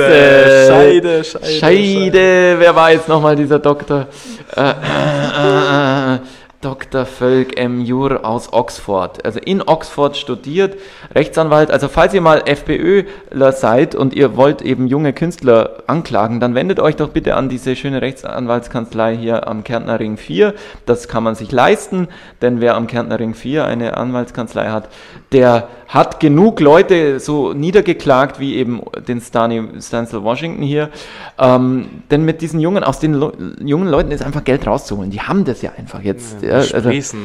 Scheide, 0.67 1.23
Scheide, 1.23 1.59
Scheide. 1.59 2.55
Wer 2.59 2.75
war 2.75 2.91
jetzt 2.91 3.09
nochmal 3.09 3.35
dieser 3.35 3.57
Doktor? 3.57 4.05
Äh, 4.55 4.61
äh, 4.61 6.13
äh, 6.13 6.19
Dr. 6.61 7.05
Völk 7.05 7.57
M. 7.57 7.79
Jur 7.79 8.25
aus 8.25 8.51
Oxford. 8.51 9.23
Also 9.23 9.39
in 9.39 9.61
Oxford 9.61 10.17
studiert, 10.17 10.77
Rechtsanwalt. 11.15 11.71
Also 11.71 11.87
falls 11.87 12.13
ihr 12.13 12.19
mal 12.19 12.43
FPÖler 12.45 13.53
seid 13.53 13.95
und 13.95 14.13
ihr 14.13 14.35
wollt 14.35 14.61
eben 14.61 14.85
junge 14.85 15.13
Künstler 15.13 15.83
anklagen, 15.87 16.41
dann 16.41 16.55
wendet 16.55 16.81
euch 16.81 16.97
doch 16.97 17.09
bitte 17.09 17.35
an 17.35 17.47
diese 17.47 17.77
schöne 17.77 18.01
Rechtsanwaltskanzlei 18.01 19.15
hier 19.15 19.47
am 19.47 19.63
Kärntner 19.63 20.01
Ring 20.01 20.17
4. 20.17 20.53
Das 20.85 21.07
kann 21.07 21.23
man 21.23 21.35
sich 21.35 21.49
leisten, 21.53 22.09
denn 22.41 22.59
wer 22.59 22.75
am 22.75 22.87
Kärntner 22.87 23.19
Ring 23.19 23.35
4 23.35 23.63
eine 23.63 23.95
Anwaltskanzlei 23.95 24.67
hat, 24.67 24.89
der 25.31 25.67
hat 25.87 26.19
genug 26.19 26.59
Leute 26.59 27.19
so 27.19 27.53
niedergeklagt 27.53 28.39
wie 28.39 28.55
eben 28.55 28.81
den 29.07 29.21
Stani, 29.21 29.63
Stansel 29.81 30.23
Washington 30.23 30.61
hier. 30.61 30.89
Ähm, 31.37 31.85
denn 32.11 32.25
mit 32.25 32.41
diesen 32.41 32.59
jungen, 32.59 32.83
aus 32.83 32.99
den 32.99 33.13
Lo 33.13 33.33
jungen 33.59 33.87
Leuten 33.87 34.11
ist 34.11 34.23
einfach 34.23 34.43
Geld 34.43 34.67
rauszuholen. 34.67 35.09
Die 35.09 35.21
haben 35.21 35.45
das 35.45 35.61
ja 35.61 35.71
einfach 35.77 36.01
jetzt. 36.01 36.41
Ja, 36.41 36.61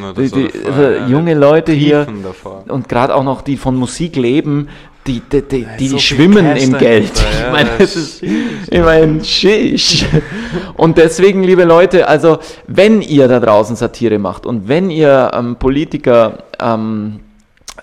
Ja, 0.02 0.12
die 0.12 0.31
die, 0.31 0.51
also 0.66 0.82
ja, 0.82 1.06
junge 1.06 1.35
Leute 1.35 1.72
hier 1.72 2.06
davor. 2.22 2.64
und 2.68 2.89
gerade 2.89 3.14
auch 3.14 3.24
noch 3.24 3.43
die 3.43 3.56
von 3.56 3.76
Musik 3.76 4.16
leben, 4.16 4.68
die, 5.06 5.20
die, 5.20 5.43
die, 5.43 5.66
die, 5.78 5.89
so 5.89 5.98
schwimmen 5.98 6.44
Cash 6.44 6.64
im 6.64 6.78
Geld. 6.78 7.12
ja, 7.14 7.47
ich 7.47 7.52
meine, 7.52 7.70
das 7.78 7.94
das 7.94 7.97
ist, 7.97 8.22
ich 8.22 8.81
meine, 8.81 9.22
Schisch. 9.22 10.06
Und 10.76 10.97
deswegen, 10.97 11.43
liebe 11.43 11.64
Leute, 11.64 12.09
also 12.09 12.39
wenn 12.66 13.02
ihr 13.02 13.28
da 13.28 13.40
draußen 13.40 13.76
Satire 13.76 14.18
macht 14.18 14.47
und 14.47 14.68
wenn 14.68 14.90
ihr 14.90 15.31
ähm, 15.35 15.56
Politiker 15.56 16.44
ähm, 16.59 17.20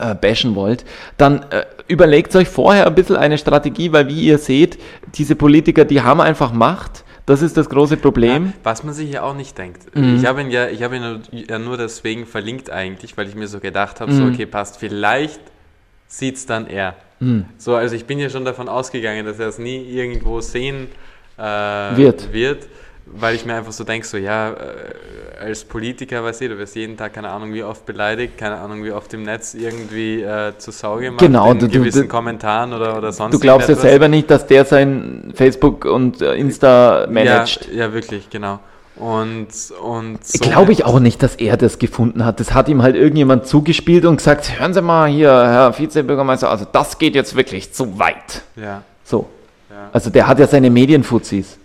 äh, 0.02 0.16
bashen 0.16 0.56
wollt, 0.56 0.84
dann 1.18 1.44
äh, 1.52 1.66
überlegt 1.88 2.36
euch 2.36 2.48
vorher 2.50 2.88
ein 2.88 2.96
bisschen 2.96 3.16
eine 3.18 3.38
Strategie, 3.38 3.92
weil 3.92 4.08
wie 4.08 4.22
ihr 4.22 4.38
seht, 4.38 4.78
diese 5.16 5.36
Politiker, 5.36 5.86
die 5.86 6.02
haben 6.02 6.22
einfach 6.22 6.52
Macht. 6.52 7.04
Das 7.28 7.42
ist 7.42 7.56
das 7.56 7.70
große 7.70 7.98
Problem. 7.98 8.48
Ja, 8.48 8.54
was 8.64 8.84
man 8.84 8.94
sich 8.94 9.12
ja 9.12 9.22
auch 9.22 9.36
nicht 9.36 9.58
denkt. 9.58 9.96
Mhm. 9.96 10.16
Ich 10.18 10.26
habe 10.26 10.42
ihn 10.42 10.50
ja, 10.50 10.68
ich 10.68 10.82
habe 10.84 10.96
ihn 10.98 11.22
ja 11.32 11.60
nur 11.60 11.78
deswegen 11.78 12.26
verlinkt 12.26 12.70
eigentlich, 12.72 13.16
weil 13.16 13.28
ich 13.28 13.36
mir 13.36 13.48
so 13.48 13.60
gedacht 13.60 14.02
habe, 14.02 14.12
so 14.12 14.24
Mhm. 14.24 14.34
okay, 14.34 14.46
passt, 14.48 14.78
vielleicht 14.78 15.40
sieht's 16.08 16.46
dann 16.46 16.68
er. 16.68 16.96
Mhm. 17.20 17.46
So, 17.58 17.76
also 17.76 17.96
ich 17.96 18.06
bin 18.06 18.18
ja 18.20 18.30
schon 18.30 18.44
davon 18.44 18.68
ausgegangen, 18.68 19.26
dass 19.26 19.40
er 19.40 19.48
es 19.48 19.60
nie 19.60 19.78
irgendwo 19.78 20.42
sehen 20.42 20.88
äh, 21.38 21.44
Wird. 21.96 22.34
wird, 22.34 22.68
weil 23.14 23.36
ich 23.36 23.46
mir 23.46 23.56
einfach 23.56 23.72
so 23.72 23.84
denke, 23.84 24.06
so 24.08 24.18
ja, 24.18 24.52
äh, 24.52 24.56
als 25.40 25.64
Politiker, 25.64 26.24
weißt 26.24 26.42
du, 26.42 26.50
du 26.50 26.58
wirst 26.60 26.76
jeden 26.76 26.98
Tag 26.98 27.14
keine 27.14 27.30
Ahnung 27.30 27.54
wie 27.54 27.64
oft 27.64 27.86
beleidigt, 27.86 28.38
keine 28.38 28.58
Ahnung 28.58 28.84
wie 28.84 28.92
oft 28.92 29.14
im 29.14 29.24
Netz 29.24 29.54
irgendwie 29.54 30.22
äh, 30.22 30.54
zu 30.58 30.72
Sau 30.72 30.98
gemacht, 30.98 31.20
Genau, 31.20 31.52
in 31.52 31.60
du- 31.60 31.68
gewissen 31.68 32.04
du- 32.04 32.08
Kommentaren 32.08 32.74
oder, 32.74 32.98
oder 32.98 33.12
sonst 33.12 33.34
Du 33.34 33.40
glaubst 33.40 33.68
ja 33.70 33.76
selber 33.76 34.08
nicht, 34.08 34.30
dass 34.30 34.46
der 34.48 34.66
sein 34.66 35.32
Facebook 35.36 35.86
und 35.86 36.22
äh, 36.22 36.36
Insta 36.36 37.08
managt. 37.10 37.68
Ja, 37.72 37.86
ja, 37.88 37.94
wirklich, 37.94 38.30
genau. 38.30 38.60
Und, 38.98 39.48
und 39.82 40.20
Glaube 40.42 40.72
ich 40.74 40.86
auch 40.86 41.00
nicht, 41.00 41.24
dass 41.24 41.36
er 41.36 41.58
das 41.58 41.80
gefunden 41.80 42.24
hat. 42.24 42.40
Das 42.40 42.54
hat 42.54 42.70
ihm 42.70 42.84
halt 42.84 42.96
irgendjemand 42.96 43.48
zugespielt 43.48 44.06
und 44.06 44.18
gesagt, 44.18 44.60
hören 44.60 44.74
Sie 44.76 44.82
mal 44.82 45.10
hier, 45.10 45.30
Herr 45.30 45.80
Vizebürgermeister, 45.80 46.52
also 46.52 46.66
das 46.72 47.00
geht 47.00 47.16
jetzt 47.16 47.36
wirklich 47.36 47.74
zu 47.74 47.98
weit. 47.98 48.44
Ja. 48.56 48.84
So. 49.04 49.28
Ja. 49.72 49.90
Also 49.92 50.12
der 50.12 50.28
hat 50.28 50.38
ja 50.40 50.46
seine 50.46 50.70
Medienfuzis. 50.70 51.58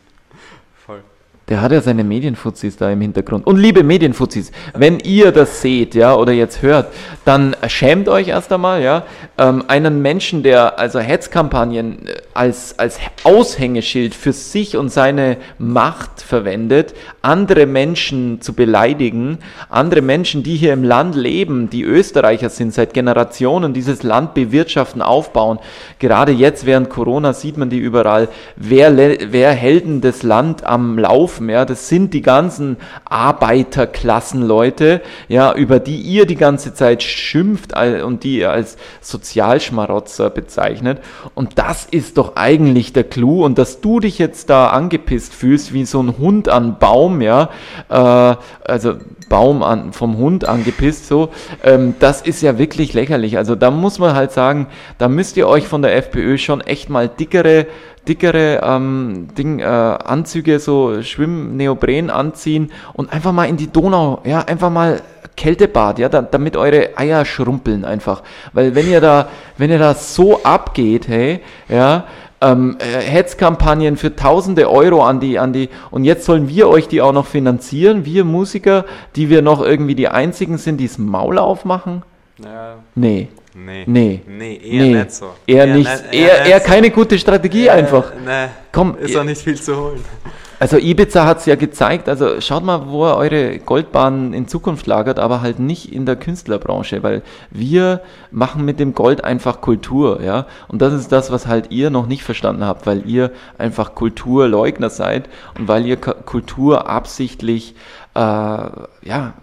Der 1.48 1.62
hat 1.62 1.70
ja 1.70 1.81
seine 1.81 2.02
Medienfuzis 2.02 2.77
da 2.77 2.90
im 2.90 3.01
Hintergrund. 3.01 3.47
Und 3.47 3.56
liebe 3.56 3.85
Medienfuzis, 3.85 4.51
wenn 4.74 4.98
ihr 4.98 5.31
das 5.31 5.62
seht, 5.62 5.94
ja, 5.94 6.16
oder 6.16 6.32
jetzt 6.32 6.60
hört, 6.60 6.93
dann 7.24 7.55
schämt 7.68 8.09
euch 8.09 8.28
erst 8.28 8.52
einmal, 8.52 8.82
ja, 8.82 9.05
ähm, 9.39 9.62
einen 9.68 10.02
Menschen, 10.02 10.43
der 10.43 10.81
also 10.81 10.98
Hetzkampagnen 10.98 12.09
äh, 12.09 12.14
als, 12.35 12.77
als 12.81 12.98
Aushängeschild 13.23 14.16
für 14.16 14.32
sich 14.32 14.77
und 14.77 14.89
seine 14.89 15.36
Macht 15.59 16.20
verwendet, 16.20 16.94
andere 17.23 17.66
Menschen 17.66 18.40
zu 18.40 18.52
beleidigen, 18.52 19.39
andere 19.68 20.02
Menschen, 20.02 20.43
die 20.43 20.56
hier 20.56 20.73
im 20.73 20.82
Land 20.82 21.14
leben, 21.14 21.70
die 21.70 21.85
Österreicher 21.85 22.51
sind, 22.51 22.74
seit 22.74 22.93
Generationen 22.93 23.73
dieses 23.73 24.02
Land 24.02 24.35
bewirtschaften, 24.35 25.01
aufbauen. 25.01 25.60
Gerade 26.01 26.32
jetzt 26.32 26.66
während 26.66 26.90
Corona 26.90 27.35
sieht 27.35 27.56
man 27.56 27.70
die 27.70 27.78
überall. 27.78 28.28
Wer, 28.56 28.97
wer 28.97 29.52
Helden 29.52 30.01
das 30.01 30.24
Land 30.24 30.64
am 30.64 30.98
Laufen, 30.98 31.36
ja, 31.41 31.65
das 31.65 31.89
sind 31.89 32.15
die 32.15 32.23
ganzen 32.23 32.77
Arbeiterklassenleute, 33.05 35.03
ja, 35.29 35.53
über 35.55 35.79
die 35.79 36.01
ihr 36.01 36.27
die 36.27 36.37
ganze 36.37 36.75
Zeit 36.75 37.03
schimpft 37.03 37.73
und 38.05 38.25
die 38.25 38.39
ihr 38.39 38.51
als 38.51 38.77
Sozialschmarotzer 39.01 40.31
bezeichnet. 40.31 41.01
Und 41.35 41.59
das 41.59 41.85
ist 41.85 42.19
doch 42.19 42.37
eigentlich 42.37 42.93
der 42.93 43.05
Clou. 43.05 43.45
Und 43.45 43.59
dass 43.59 43.81
du 43.81 44.01
dich 44.01 44.19
jetzt 44.19 44.51
da 44.51 44.69
angepisst 44.69 45.35
fühlst, 45.35 45.73
wie 45.73 45.85
so 45.85 46.03
ein 46.03 46.19
Hund 46.19 46.49
an 46.49 46.79
Baum, 46.79 47.21
ja, 47.21 47.51
äh, 47.89 48.37
also 48.65 48.95
Baum 49.29 49.63
an, 49.63 49.93
vom 49.93 50.19
Hund 50.19 50.49
angepisst, 50.49 51.09
so, 51.09 51.31
ähm, 51.65 51.95
das 51.99 52.23
ist 52.23 52.43
ja 52.43 52.59
wirklich 52.59 52.95
lächerlich. 52.95 53.37
Also 53.37 53.55
da 53.55 53.71
muss 53.71 53.99
man 53.99 54.15
halt 54.15 54.33
sagen, 54.33 54.69
da 54.99 55.09
müsst 55.09 55.37
ihr 55.37 55.49
euch 55.49 55.67
von 55.67 55.83
der 55.83 55.97
FPÖ 55.97 56.39
schon 56.39 56.61
echt 56.61 56.89
mal 56.91 57.09
dickere 57.09 57.67
dickere 58.09 58.61
ähm, 58.62 59.28
Ding, 59.37 59.59
äh, 59.59 59.65
Anzüge, 59.65 60.59
so 60.59 61.03
Schwimm-Neopren 61.03 62.11
anziehen 62.11 62.73
und 62.93 63.12
einfach 63.12 63.33
mal 63.33 63.45
in 63.45 63.57
die 63.57 63.70
Donau, 63.70 64.20
ja, 64.24 64.41
einfach 64.41 64.70
mal 64.70 65.03
Kältebad, 65.37 65.99
ja, 65.99 66.09
da, 66.09 66.23
damit 66.23 66.57
eure 66.57 66.97
Eier 66.97 67.24
schrumpeln 67.24 67.85
einfach. 67.85 68.23
Weil 68.53 68.74
wenn 68.74 68.89
ihr 68.89 69.01
da, 69.01 69.28
wenn 69.59 69.70
ihr 69.70 69.78
da 69.78 69.95
so 69.95 70.43
abgeht, 70.43 71.09
hey, 71.09 71.41
ja, 71.69 72.05
ähm, 72.41 72.77
äh, 72.78 73.01
Hetzkampagnen 73.01 73.97
für 73.97 74.15
tausende 74.15 74.70
Euro 74.70 75.05
an 75.05 75.20
die, 75.20 75.39
an 75.39 75.53
die, 75.53 75.69
und 75.91 76.05
jetzt 76.05 76.24
sollen 76.24 76.49
wir 76.49 76.69
euch 76.69 76.89
die 76.89 77.01
auch 77.03 77.12
noch 77.12 77.27
finanzieren, 77.27 78.05
wir 78.05 78.24
Musiker, 78.24 78.85
die 79.15 79.31
wir 79.31 79.43
noch 79.43 79.62
irgendwie 79.62 79.95
die 79.95 80.09
einzigen 80.09 80.59
sind, 80.59 80.78
die 80.78 80.87
das 80.87 80.99
Maul 80.99 81.39
aufmachen? 81.39 82.03
Ja, 82.43 82.77
Nee. 82.95 83.29
nee. 83.55 83.85
Nee. 83.87 84.23
Nee, 84.27 84.57
eher 84.63 84.83
nee. 84.85 84.95
nicht 84.95 85.13
so. 85.13 85.31
Eher, 85.47 85.67
nicht, 85.67 85.89
nicht- 85.91 86.13
eher, 86.15 86.45
eher 86.45 86.61
so. 86.61 86.67
keine 86.67 86.91
gute 86.91 87.19
Strategie 87.19 87.71
einfach. 87.71 88.13
Nee, 88.25 88.49
Komm, 88.73 88.97
ist 88.99 89.17
auch 89.17 89.25
nicht 89.25 89.41
viel 89.41 89.61
zu 89.61 89.75
holen. 89.77 90.05
Also 90.59 90.79
Ibiza 90.79 91.27
hat 91.27 91.41
es 91.41 91.47
ja 91.47 91.55
gezeigt, 91.55 92.09
also 92.09 92.41
schaut 92.41 92.65
mal, 92.65 92.89
wo 92.89 93.07
ihr 93.07 93.15
eure 93.17 93.59
Goldbahnen 93.59 94.33
in 94.33 94.49
Zukunft 94.49 94.87
lagert, 94.87 95.19
aber 95.19 95.43
halt 95.43 95.59
nicht 95.59 95.93
in 95.93 96.07
der 96.07 96.17
Künstlerbranche, 96.17 97.03
weil 97.03 97.21
wir 97.51 98.01
machen 98.31 98.65
mit 98.65 98.81
dem 98.81 98.95
Gold 98.95 99.23
einfach 99.23 99.61
Kultur, 99.61 100.23
ja. 100.23 100.47
Und 100.69 100.81
das 100.81 100.95
ist 100.95 101.13
das, 101.13 101.31
was 101.31 101.47
halt 101.47 101.71
ihr 101.73 101.91
noch 101.91 102.07
nicht 102.07 102.23
verstanden 102.23 102.65
habt, 102.65 102.87
weil 102.87 103.07
ihr 103.07 103.33
einfach 103.59 103.95
Kulturleugner 103.95 104.89
seid 104.89 105.29
und 105.59 105.69
weil 105.69 105.85
ihr 105.85 105.99
Kultur 105.99 106.89
absichtlich, 106.89 107.75
äh, 108.15 108.19
ja, 108.19 109.35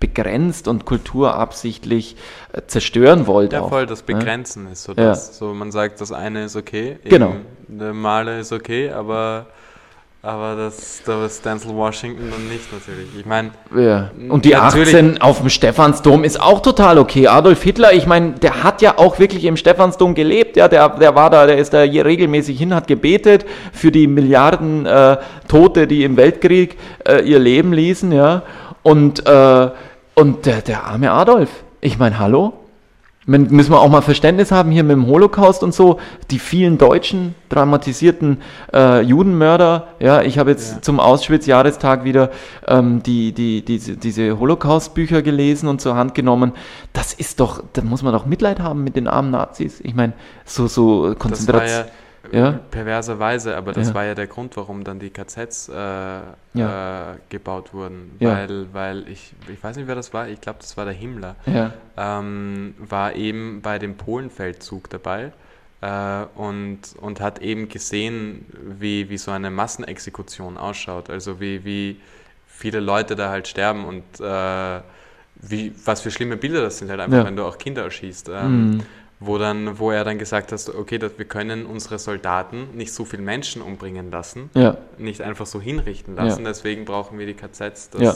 begrenzt 0.00 0.68
und 0.68 0.84
Kultur 0.84 1.34
absichtlich 1.34 2.16
äh, 2.52 2.62
zerstören 2.66 3.26
wollt. 3.26 3.52
Ja, 3.52 3.60
auch, 3.62 3.68
voll, 3.68 3.86
das 3.86 4.04
ja. 4.06 4.16
Begrenzen 4.16 4.70
ist 4.70 4.84
so 4.84 4.92
Ja. 4.92 5.10
das. 5.10 5.38
So, 5.38 5.54
man 5.54 5.70
sagt, 5.72 6.00
das 6.00 6.12
eine 6.12 6.44
ist 6.44 6.56
okay, 6.56 6.98
Genau. 7.04 7.34
der 7.68 7.92
Maler 7.92 8.38
ist 8.40 8.52
okay, 8.52 8.90
aber, 8.90 9.46
aber 10.22 10.54
das, 10.56 11.02
das 11.04 11.40
Denzel 11.42 11.74
Washington 11.74 12.30
dann 12.30 12.48
nicht 12.48 12.72
natürlich. 12.72 13.08
Ich 13.18 13.26
meine, 13.26 13.50
Ja. 13.76 14.10
Und 14.28 14.44
die 14.44 14.50
Natürlich. 14.50 14.94
18 14.94 15.20
auf 15.20 15.40
dem 15.40 15.48
Stephansdom 15.48 16.24
ist 16.24 16.40
auch 16.40 16.60
total 16.60 16.98
okay. 16.98 17.26
Adolf 17.28 17.62
Hitler, 17.62 17.92
ich 17.92 18.06
meine, 18.06 18.32
der 18.32 18.62
hat 18.62 18.82
ja 18.82 18.98
auch 18.98 19.18
wirklich 19.18 19.44
im 19.44 19.56
Stephansdom 19.56 20.14
gelebt. 20.14 20.56
Ja, 20.56 20.68
der, 20.68 20.88
der 20.90 21.14
war 21.14 21.30
da, 21.30 21.46
der 21.46 21.58
ist 21.58 21.72
da 21.72 21.80
regelmäßig 21.80 22.58
hin, 22.58 22.74
hat 22.74 22.86
gebetet 22.86 23.44
für 23.72 23.90
die 23.90 24.06
Milliarden 24.06 24.86
äh, 24.86 25.16
Tote, 25.48 25.86
die 25.86 26.04
im 26.04 26.16
Weltkrieg 26.16 26.76
äh, 27.06 27.20
ihr 27.22 27.38
Leben 27.38 27.72
ließen. 27.72 28.12
Ja. 28.12 28.42
Und, 28.82 29.26
äh, 29.26 29.70
und 30.14 30.46
der, 30.46 30.62
der 30.62 30.84
arme 30.84 31.10
Adolf. 31.10 31.50
Ich 31.80 31.98
meine, 31.98 32.18
hallo? 32.18 32.54
Müssen 33.24 33.70
wir 33.70 33.78
auch 33.80 33.88
mal 33.88 34.00
Verständnis 34.00 34.50
haben 34.50 34.72
hier 34.72 34.82
mit 34.82 34.96
dem 34.96 35.06
Holocaust 35.06 35.62
und 35.62 35.72
so, 35.72 36.00
die 36.32 36.40
vielen 36.40 36.76
deutschen 36.76 37.36
dramatisierten 37.50 38.40
äh, 38.74 39.00
Judenmörder. 39.02 39.86
Ja, 40.00 40.22
ich 40.22 40.38
habe 40.40 40.50
jetzt 40.50 40.72
Ja. 40.72 40.82
zum 40.82 40.98
Auschwitz-Jahrestag 40.98 42.02
wieder 42.02 42.30
ähm, 42.66 43.00
die, 43.04 43.32
die, 43.32 43.64
diese, 43.64 43.96
diese 43.96 44.40
Holocaust-Bücher 44.40 45.22
gelesen 45.22 45.68
und 45.68 45.80
zur 45.80 45.94
Hand 45.94 46.16
genommen. 46.16 46.50
Das 46.92 47.12
ist 47.12 47.38
doch, 47.38 47.62
da 47.74 47.82
muss 47.82 48.02
man 48.02 48.12
doch 48.12 48.26
Mitleid 48.26 48.58
haben 48.58 48.82
mit 48.82 48.96
den 48.96 49.06
armen 49.06 49.30
Nazis. 49.30 49.80
Ich 49.84 49.94
meine, 49.94 50.14
so, 50.44 50.66
so 50.66 51.14
Konzentration. 51.16 51.84
Ja, 52.30 52.38
Ja. 52.38 52.60
perverserweise, 52.70 53.56
aber 53.56 53.72
das 53.72 53.88
Ja. 53.88 53.94
war 53.94 54.04
ja 54.04 54.14
der 54.14 54.26
Grund, 54.26 54.56
warum 54.56 54.84
dann 54.84 54.98
die 54.98 55.10
KZs 55.10 55.68
äh, 55.68 55.72
Ja. 55.74 57.14
äh, 57.14 57.18
gebaut 57.28 57.72
wurden. 57.74 58.12
Weil, 58.20 58.72
weil 58.72 59.08
ich, 59.08 59.34
ich 59.52 59.62
weiß 59.62 59.76
nicht, 59.76 59.86
wer 59.88 59.94
das 59.94 60.12
war, 60.14 60.28
ich 60.28 60.40
glaube, 60.40 60.58
das 60.60 60.76
war 60.76 60.84
der 60.84 60.94
Himmler. 60.94 61.36
Ähm, 61.96 62.74
war 62.78 63.14
eben 63.14 63.60
bei 63.62 63.78
dem 63.78 63.96
Polenfeldzug 63.96 64.88
dabei 64.90 65.32
äh, 65.80 66.24
und, 66.36 66.78
und 67.00 67.20
hat 67.20 67.40
eben 67.40 67.68
gesehen, 67.68 68.46
wie, 68.78 69.10
wie 69.10 69.18
so 69.18 69.30
eine 69.30 69.50
Massenexekution 69.50 70.56
ausschaut. 70.56 71.10
Also 71.10 71.40
wie, 71.40 71.64
wie 71.64 72.00
viele 72.46 72.80
Leute 72.80 73.14
da 73.16 73.30
halt 73.30 73.48
sterben 73.48 73.84
und 73.84 74.04
äh, 74.20 74.80
wie, 75.44 75.74
was 75.84 76.00
für 76.02 76.10
schlimme 76.10 76.36
Bilder 76.36 76.62
das 76.62 76.78
sind, 76.78 76.88
halt 76.90 77.00
einfach, 77.00 77.24
wenn 77.24 77.36
du 77.36 77.44
auch 77.44 77.58
Kinder 77.58 77.82
erschießt. 77.82 78.28
Ähm, 78.32 78.70
Mhm. 78.70 78.80
Wo, 79.24 79.38
dann, 79.38 79.78
wo 79.78 79.90
er 79.90 80.04
dann 80.04 80.18
gesagt 80.18 80.52
hat, 80.52 80.68
okay, 80.78 80.98
dass 80.98 81.12
wir 81.18 81.24
können 81.24 81.66
unsere 81.66 81.98
Soldaten 81.98 82.68
nicht 82.74 82.92
so 82.92 83.04
viele 83.04 83.22
Menschen 83.22 83.62
umbringen 83.62 84.10
lassen, 84.10 84.50
ja, 84.54 84.76
nicht 84.98 85.20
einfach 85.22 85.46
so 85.46 85.60
hinrichten 85.60 86.16
lassen, 86.16 86.44
deswegen 86.44 86.84
brauchen 86.84 87.18
wir 87.18 87.26
die 87.26 87.34
KZs, 87.34 87.90
dass, 87.90 88.00
Ja. 88.00 88.14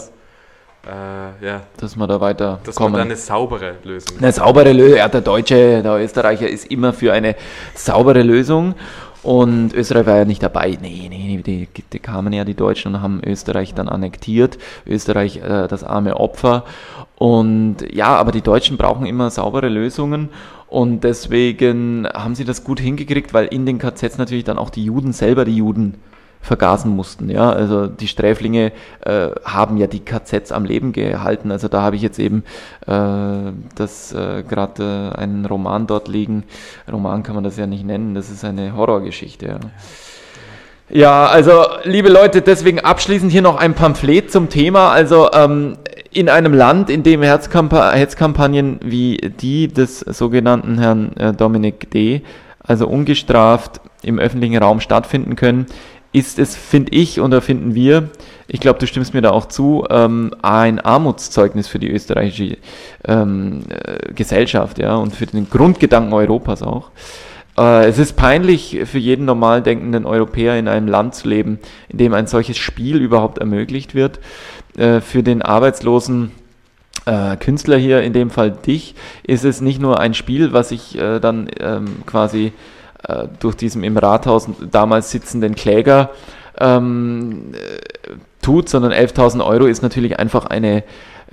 äh, 1.40 1.44
ja, 1.46 1.62
dass 1.78 1.96
wir 1.96 2.06
da 2.06 2.20
weiter 2.20 2.60
dass 2.64 2.76
kommen. 2.76 2.92
man 2.92 3.00
da 3.00 3.04
eine 3.04 3.16
saubere 3.16 3.74
Lösung 3.84 4.18
Eine 4.18 4.32
saubere 4.32 4.72
Lösung. 4.72 4.96
Ja, 4.98 5.08
der 5.08 5.20
Deutsche, 5.20 5.82
der 5.82 5.96
Österreicher 5.98 6.48
ist 6.48 6.70
immer 6.70 6.92
für 6.92 7.12
eine 7.12 7.34
saubere 7.74 8.22
Lösung. 8.22 8.74
Und 9.22 9.74
Österreich 9.74 10.06
war 10.06 10.18
ja 10.18 10.24
nicht 10.24 10.40
dabei. 10.40 10.78
Nee, 10.80 11.08
nee, 11.10 11.42
die, 11.44 11.66
die 11.92 11.98
kamen 11.98 12.32
ja 12.32 12.44
die 12.44 12.54
Deutschen 12.54 12.94
und 12.94 13.02
haben 13.02 13.20
Österreich 13.26 13.74
dann 13.74 13.88
annektiert. 13.88 14.56
Österreich 14.86 15.38
äh, 15.38 15.66
das 15.66 15.82
arme 15.82 16.16
Opfer. 16.16 16.64
Und 17.16 17.78
ja, 17.92 18.14
aber 18.14 18.30
die 18.30 18.42
Deutschen 18.42 18.76
brauchen 18.76 19.04
immer 19.04 19.30
saubere 19.30 19.68
Lösungen. 19.68 20.28
Und 20.68 21.04
deswegen 21.04 22.08
haben 22.12 22.34
sie 22.34 22.44
das 22.44 22.64
gut 22.64 22.80
hingekriegt, 22.80 23.32
weil 23.32 23.46
in 23.46 23.66
den 23.66 23.78
KZs 23.78 24.18
natürlich 24.18 24.44
dann 24.44 24.58
auch 24.58 24.70
die 24.70 24.84
Juden 24.84 25.12
selber 25.12 25.44
die 25.44 25.56
Juden 25.56 25.94
vergasen 26.40 26.94
mussten. 26.94 27.28
Ja, 27.28 27.50
also 27.50 27.86
die 27.86 28.08
Sträflinge 28.08 28.72
äh, 29.00 29.30
haben 29.44 29.76
ja 29.76 29.86
die 29.86 30.00
KZs 30.00 30.52
am 30.52 30.64
Leben 30.64 30.92
gehalten. 30.92 31.50
Also 31.50 31.68
da 31.68 31.82
habe 31.82 31.96
ich 31.96 32.02
jetzt 32.02 32.18
eben 32.18 32.44
äh, 32.86 33.52
das 33.74 34.12
äh, 34.12 34.44
gerade 34.48 35.12
äh, 35.14 35.18
einen 35.18 35.44
Roman 35.44 35.86
dort 35.86 36.08
liegen. 36.08 36.44
Roman 36.90 37.22
kann 37.22 37.34
man 37.34 37.44
das 37.44 37.56
ja 37.56 37.66
nicht 37.66 37.84
nennen. 37.84 38.14
Das 38.14 38.30
ist 38.30 38.44
eine 38.44 38.76
Horrorgeschichte. 38.76 39.46
Ja. 39.46 39.58
Ja, 40.88 41.26
also 41.26 41.64
liebe 41.82 42.08
Leute, 42.08 42.42
deswegen 42.42 42.78
abschließend 42.78 43.32
hier 43.32 43.42
noch 43.42 43.56
ein 43.56 43.74
Pamphlet 43.74 44.30
zum 44.30 44.48
Thema. 44.48 44.92
Also 44.92 45.32
ähm, 45.32 45.78
in 46.16 46.30
einem 46.30 46.54
Land, 46.54 46.88
in 46.88 47.02
dem 47.02 47.22
Hetzkampa 47.22 47.92
Hetzkampagnen 47.92 48.80
wie 48.82 49.18
die 49.18 49.68
des 49.68 50.00
sogenannten 50.00 50.78
Herrn 50.78 51.14
äh, 51.18 51.34
Dominik 51.34 51.90
D., 51.90 52.22
also 52.60 52.88
ungestraft 52.88 53.82
im 54.02 54.18
öffentlichen 54.18 54.56
Raum 54.56 54.80
stattfinden 54.80 55.36
können, 55.36 55.66
ist 56.12 56.38
es, 56.38 56.56
finde 56.56 56.92
ich, 56.92 57.20
oder 57.20 57.42
finden 57.42 57.74
wir, 57.74 58.08
ich 58.48 58.60
glaube, 58.60 58.78
du 58.78 58.86
stimmst 58.86 59.12
mir 59.12 59.20
da 59.20 59.30
auch 59.30 59.46
zu, 59.46 59.84
ähm, 59.90 60.32
ein 60.40 60.80
Armutszeugnis 60.80 61.68
für 61.68 61.78
die 61.78 61.90
österreichische 61.90 62.56
ähm, 63.06 63.64
äh, 63.68 64.12
Gesellschaft 64.14 64.78
ja, 64.78 64.96
und 64.96 65.14
für 65.14 65.26
den 65.26 65.50
Grundgedanken 65.50 66.14
Europas 66.14 66.62
auch. 66.62 66.90
Äh, 67.58 67.86
es 67.86 67.98
ist 67.98 68.16
peinlich 68.16 68.80
für 68.84 68.98
jeden 68.98 69.24
normal 69.24 69.62
denkenden 69.62 70.06
Europäer 70.06 70.58
in 70.58 70.68
einem 70.68 70.88
Land 70.88 71.14
zu 71.14 71.28
leben, 71.28 71.58
in 71.88 71.98
dem 71.98 72.14
ein 72.14 72.26
solches 72.26 72.58
Spiel 72.58 72.96
überhaupt 72.96 73.38
ermöglicht 73.38 73.94
wird. 73.94 74.20
Äh, 74.76 75.00
für 75.00 75.22
den 75.22 75.42
arbeitslosen 75.42 76.32
äh, 77.06 77.36
Künstler 77.36 77.76
hier, 77.76 78.02
in 78.02 78.12
dem 78.12 78.30
Fall 78.30 78.50
dich, 78.50 78.94
ist 79.22 79.44
es 79.44 79.60
nicht 79.60 79.80
nur 79.80 80.00
ein 80.00 80.14
Spiel, 80.14 80.52
was 80.52 80.70
ich 80.70 80.98
äh, 80.98 81.20
dann 81.20 81.48
ähm, 81.60 82.02
quasi 82.06 82.52
äh, 83.08 83.28
durch 83.40 83.54
diesen 83.54 83.84
im 83.84 83.96
Rathaus 83.96 84.48
damals 84.70 85.10
sitzenden 85.10 85.54
Kläger 85.54 86.10
ähm, 86.58 87.52
äh, 87.52 88.12
tut, 88.42 88.68
sondern 88.68 88.92
11.000 88.92 89.44
Euro 89.44 89.66
ist 89.66 89.82
natürlich 89.82 90.18
einfach 90.18 90.46
eine, 90.46 90.84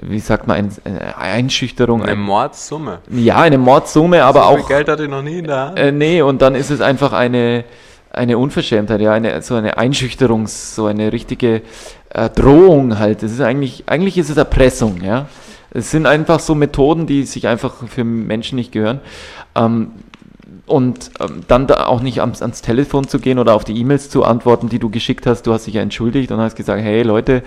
wie 0.01 0.19
sagt 0.19 0.47
man, 0.47 0.57
ein, 0.57 0.71
eine 0.83 1.17
Einschüchterung. 1.17 2.01
Eine 2.01 2.13
ein, 2.13 2.19
Mordssumme. 2.19 2.99
ja, 3.09 3.41
eine 3.41 3.57
Mordsumme, 3.57 4.23
aber 4.23 4.41
so 4.41 4.45
auch 4.47 4.57
viel 4.57 4.65
Geld 4.67 4.89
hatte 4.89 5.03
ich 5.03 5.09
noch 5.09 5.21
nie 5.21 5.47
Hand. 5.47 5.79
äh, 5.79 5.91
nee, 5.91 6.21
und 6.21 6.41
dann 6.41 6.55
ist 6.55 6.69
es 6.69 6.81
einfach 6.81 7.13
eine, 7.13 7.65
eine 8.11 8.37
Unverschämtheit, 8.37 9.01
ja, 9.01 9.13
eine, 9.13 9.41
so 9.41 9.55
eine 9.55 9.77
Einschüchterung, 9.77 10.47
so 10.47 10.85
eine 10.85 11.11
richtige 11.11 11.61
Drohung 12.13 12.99
halt. 12.99 13.23
Das 13.23 13.31
ist 13.31 13.41
eigentlich, 13.41 13.83
eigentlich 13.87 14.17
ist 14.17 14.29
es 14.29 14.37
Erpressung, 14.37 15.01
ja. 15.01 15.27
Es 15.71 15.89
sind 15.89 16.05
einfach 16.05 16.39
so 16.39 16.53
Methoden, 16.53 17.07
die 17.07 17.23
sich 17.23 17.47
einfach 17.47 17.87
für 17.87 18.03
Menschen 18.03 18.57
nicht 18.57 18.71
gehören. 18.71 18.99
Ähm, 19.55 19.91
und 20.73 21.11
ähm, 21.19 21.41
dann 21.47 21.67
da 21.67 21.85
auch 21.85 22.01
nicht 22.01 22.19
ans, 22.19 22.41
ans 22.41 22.63
Telefon 22.63 23.07
zu 23.07 23.19
gehen 23.19 23.37
oder 23.37 23.53
auf 23.53 23.63
die 23.63 23.79
E-Mails 23.79 24.09
zu 24.09 24.23
antworten, 24.23 24.69
die 24.69 24.79
du 24.79 24.89
geschickt 24.89 25.27
hast. 25.27 25.43
Du 25.43 25.53
hast 25.53 25.67
dich 25.67 25.75
ja 25.75 25.83
entschuldigt 25.83 26.31
und 26.31 26.39
hast 26.39 26.55
gesagt, 26.55 26.81
hey 26.81 27.03
Leute, 27.03 27.43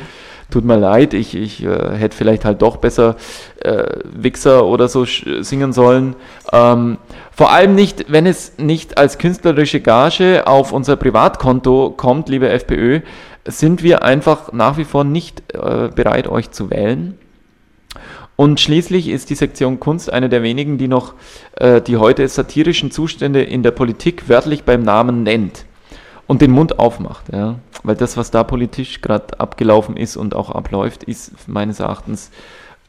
tut 0.49 0.65
mir 0.65 0.77
leid, 0.77 1.13
ich, 1.13 1.35
ich 1.35 1.65
äh, 1.65 1.97
hätte 1.97 2.17
vielleicht 2.17 2.45
halt 2.45 2.63
doch 2.63 2.77
besser 2.77 3.17
äh, 3.65 3.83
Wichser 4.05 4.65
oder 4.65 4.87
so 4.87 5.05
singen 5.05 5.73
sollen. 5.73 6.15
Ähm, 6.53 6.99
vor 7.33 7.51
allem 7.51 7.75
nicht, 7.75 8.13
wenn 8.13 8.27
es 8.27 8.59
nicht 8.59 8.97
als 8.97 9.19
künstlerische 9.19 9.81
Gage 9.81 10.47
auf 10.47 10.71
unser 10.71 10.95
Privatkonto 10.95 11.95
kommt, 11.97 12.29
liebe 12.29 12.49
FPÖ, 12.49 13.01
sind 13.45 13.83
wir 13.83 14.05
einfach 14.05 14.53
nach 14.53 14.77
wie 14.77 14.85
vor 14.85 15.03
nicht 15.03 15.43
äh, 15.53 15.89
bereit, 15.93 16.29
euch 16.29 16.53
zu 16.53 16.71
wählen. 16.71 17.19
Und 18.37 18.61
schließlich 18.61 19.09
ist 19.09 19.31
die 19.31 19.35
Sektion 19.35 19.81
Kunst 19.81 20.13
eine 20.13 20.29
der 20.29 20.43
wenigen, 20.43 20.77
die 20.77 20.89
noch 20.89 21.15
äh, 21.55 21.81
die 21.81 21.97
heute 21.97 22.29
satirischen 22.29 22.91
Zustände 22.91 23.43
in 23.43 23.63
der 23.63 23.71
Politik 23.71 24.29
wörtlich 24.29 24.65
beim 24.65 24.83
Namen 24.83 25.23
nennt 25.23 25.65
und 26.27 26.43
den 26.43 26.51
Mund 26.51 26.79
aufmacht. 26.79 27.33
Ja? 27.33 27.57
Weil 27.83 27.97
das, 27.97 28.17
was 28.17 28.31
da 28.31 28.45
politisch 28.45 29.01
gerade 29.01 29.41
abgelaufen 29.41 29.97
ist 29.97 30.17
und 30.17 30.35
auch 30.35 30.51
abläuft, 30.51 31.05
ist 31.05 31.49
meines 31.49 31.81
Erachtens 31.81 32.31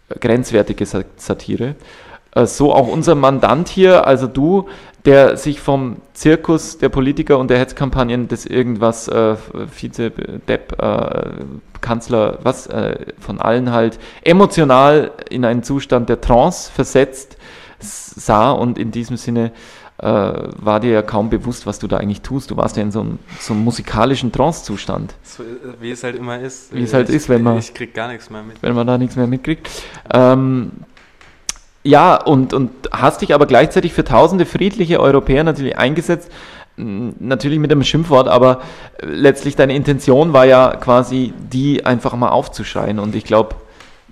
grenzwertige 0.10 0.86
Satire. 0.86 1.76
Äh, 2.32 2.45
so 2.45 2.74
auch 2.74 2.88
unser 2.88 3.15
Mandant 3.15 3.69
hier, 3.69 4.06
also 4.06 4.28
du, 4.28 4.68
der 5.06 5.38
sich 5.38 5.61
vom 5.61 5.98
Zirkus 6.14 6.78
der 6.80 6.90
Politiker 6.90 7.38
und 7.38 7.49
der 7.49 7.60
Hetzkampagnen 7.60 8.28
des 8.28 8.45
irgendwas 8.45 9.07
äh, 9.07 9.38
Vize, 9.72 10.11
Depp, 10.11 10.82
äh, 10.82 11.30
Kanzler, 11.81 12.39
was 12.43 12.67
äh, 12.67 13.13
von 13.19 13.39
allen 13.39 13.71
halt 13.71 13.99
emotional 14.23 15.11
in 15.29 15.45
einen 15.45 15.63
Zustand 15.63 16.09
der 16.09 16.21
Trance 16.21 16.71
versetzt 16.71 17.37
sah 17.79 18.51
und 18.51 18.77
in 18.77 18.91
diesem 18.91 19.17
Sinne 19.17 19.51
äh, 19.99 20.05
war 20.05 20.79
dir 20.79 20.91
ja 20.91 21.01
kaum 21.01 21.29
bewusst, 21.29 21.65
was 21.65 21.79
du 21.79 21.87
da 21.87 21.97
eigentlich 21.97 22.21
tust. 22.21 22.51
Du 22.51 22.57
warst 22.57 22.77
ja 22.77 22.83
in 22.83 22.91
so 22.91 23.01
einem, 23.01 23.19
so 23.39 23.53
einem 23.53 23.63
musikalischen 23.63 24.31
Trance-Zustand. 24.31 25.15
So, 25.23 25.43
äh, 25.43 25.47
wie 25.79 25.91
es 25.91 26.03
halt 26.03 26.15
immer 26.15 26.39
ist. 26.39 26.73
Wie 26.73 26.83
es 26.83 26.93
halt 26.93 27.09
ist, 27.09 27.29
wenn 27.29 27.41
man. 27.41 27.57
Ich 27.57 27.73
krieg 27.73 27.93
gar 27.93 28.07
nichts 28.07 28.29
mehr 28.29 28.43
mit. 28.43 28.61
Wenn 28.61 28.75
man 28.75 28.85
da 28.85 28.97
nichts 28.97 29.15
mehr 29.15 29.27
mitkriegt. 29.27 29.69
Ähm, 30.13 30.71
ja, 31.83 32.15
und, 32.15 32.53
und 32.53 32.71
hast 32.91 33.21
dich 33.21 33.33
aber 33.33 33.45
gleichzeitig 33.45 33.93
für 33.93 34.03
tausende 34.03 34.45
friedliche 34.45 34.99
Europäer 34.99 35.43
natürlich 35.43 35.77
eingesetzt, 35.77 36.29
natürlich 36.77 37.59
mit 37.59 37.71
einem 37.71 37.83
Schimpfwort, 37.83 38.27
aber 38.27 38.61
letztlich 39.01 39.55
deine 39.55 39.75
Intention 39.75 40.31
war 40.33 40.45
ja 40.45 40.75
quasi, 40.75 41.33
die 41.51 41.85
einfach 41.85 42.15
mal 42.15 42.29
aufzuschreien. 42.29 42.99
Und 42.99 43.15
ich 43.15 43.23
glaube, 43.23 43.55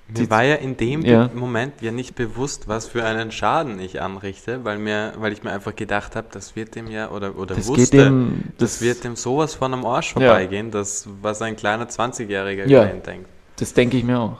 mir 0.07 0.29
war 0.29 0.43
ja 0.43 0.55
in 0.55 0.77
dem 0.77 1.01
Ja. 1.03 1.29
Moment 1.33 1.81
ja 1.81 1.91
nicht 1.91 2.15
bewusst, 2.15 2.67
was 2.67 2.87
für 2.87 3.03
einen 3.03 3.31
Schaden 3.31 3.79
ich 3.79 4.01
anrichte, 4.01 4.63
weil 4.63 4.77
mir, 4.77 5.13
weil 5.17 5.33
ich 5.33 5.43
mir 5.43 5.51
einfach 5.51 5.75
gedacht 5.75 6.15
habe, 6.15 6.27
das 6.31 6.55
wird 6.55 6.75
dem 6.75 6.89
ja 6.89 7.09
oder 7.11 7.37
oder 7.37 7.55
Das 7.55 7.67
wusste, 7.67 7.97
dem- 8.05 8.43
das, 8.57 8.73
das- 8.79 8.81
wird 8.81 9.03
dem 9.03 9.15
sowas 9.15 9.53
von 9.55 9.73
am 9.73 9.85
Arsch 9.85 10.15
Ja. 10.15 10.21
vorbeigehen, 10.21 10.71
das 10.71 11.07
was 11.21 11.41
ein 11.41 11.55
kleiner 11.55 11.87
20-jähriger 11.87 12.67
Ja. 12.67 12.85
Denkt. 12.85 13.27
Das 13.57 13.73
denke 13.73 13.97
ich 13.97 14.03
mir 14.03 14.19
auch. 14.19 14.37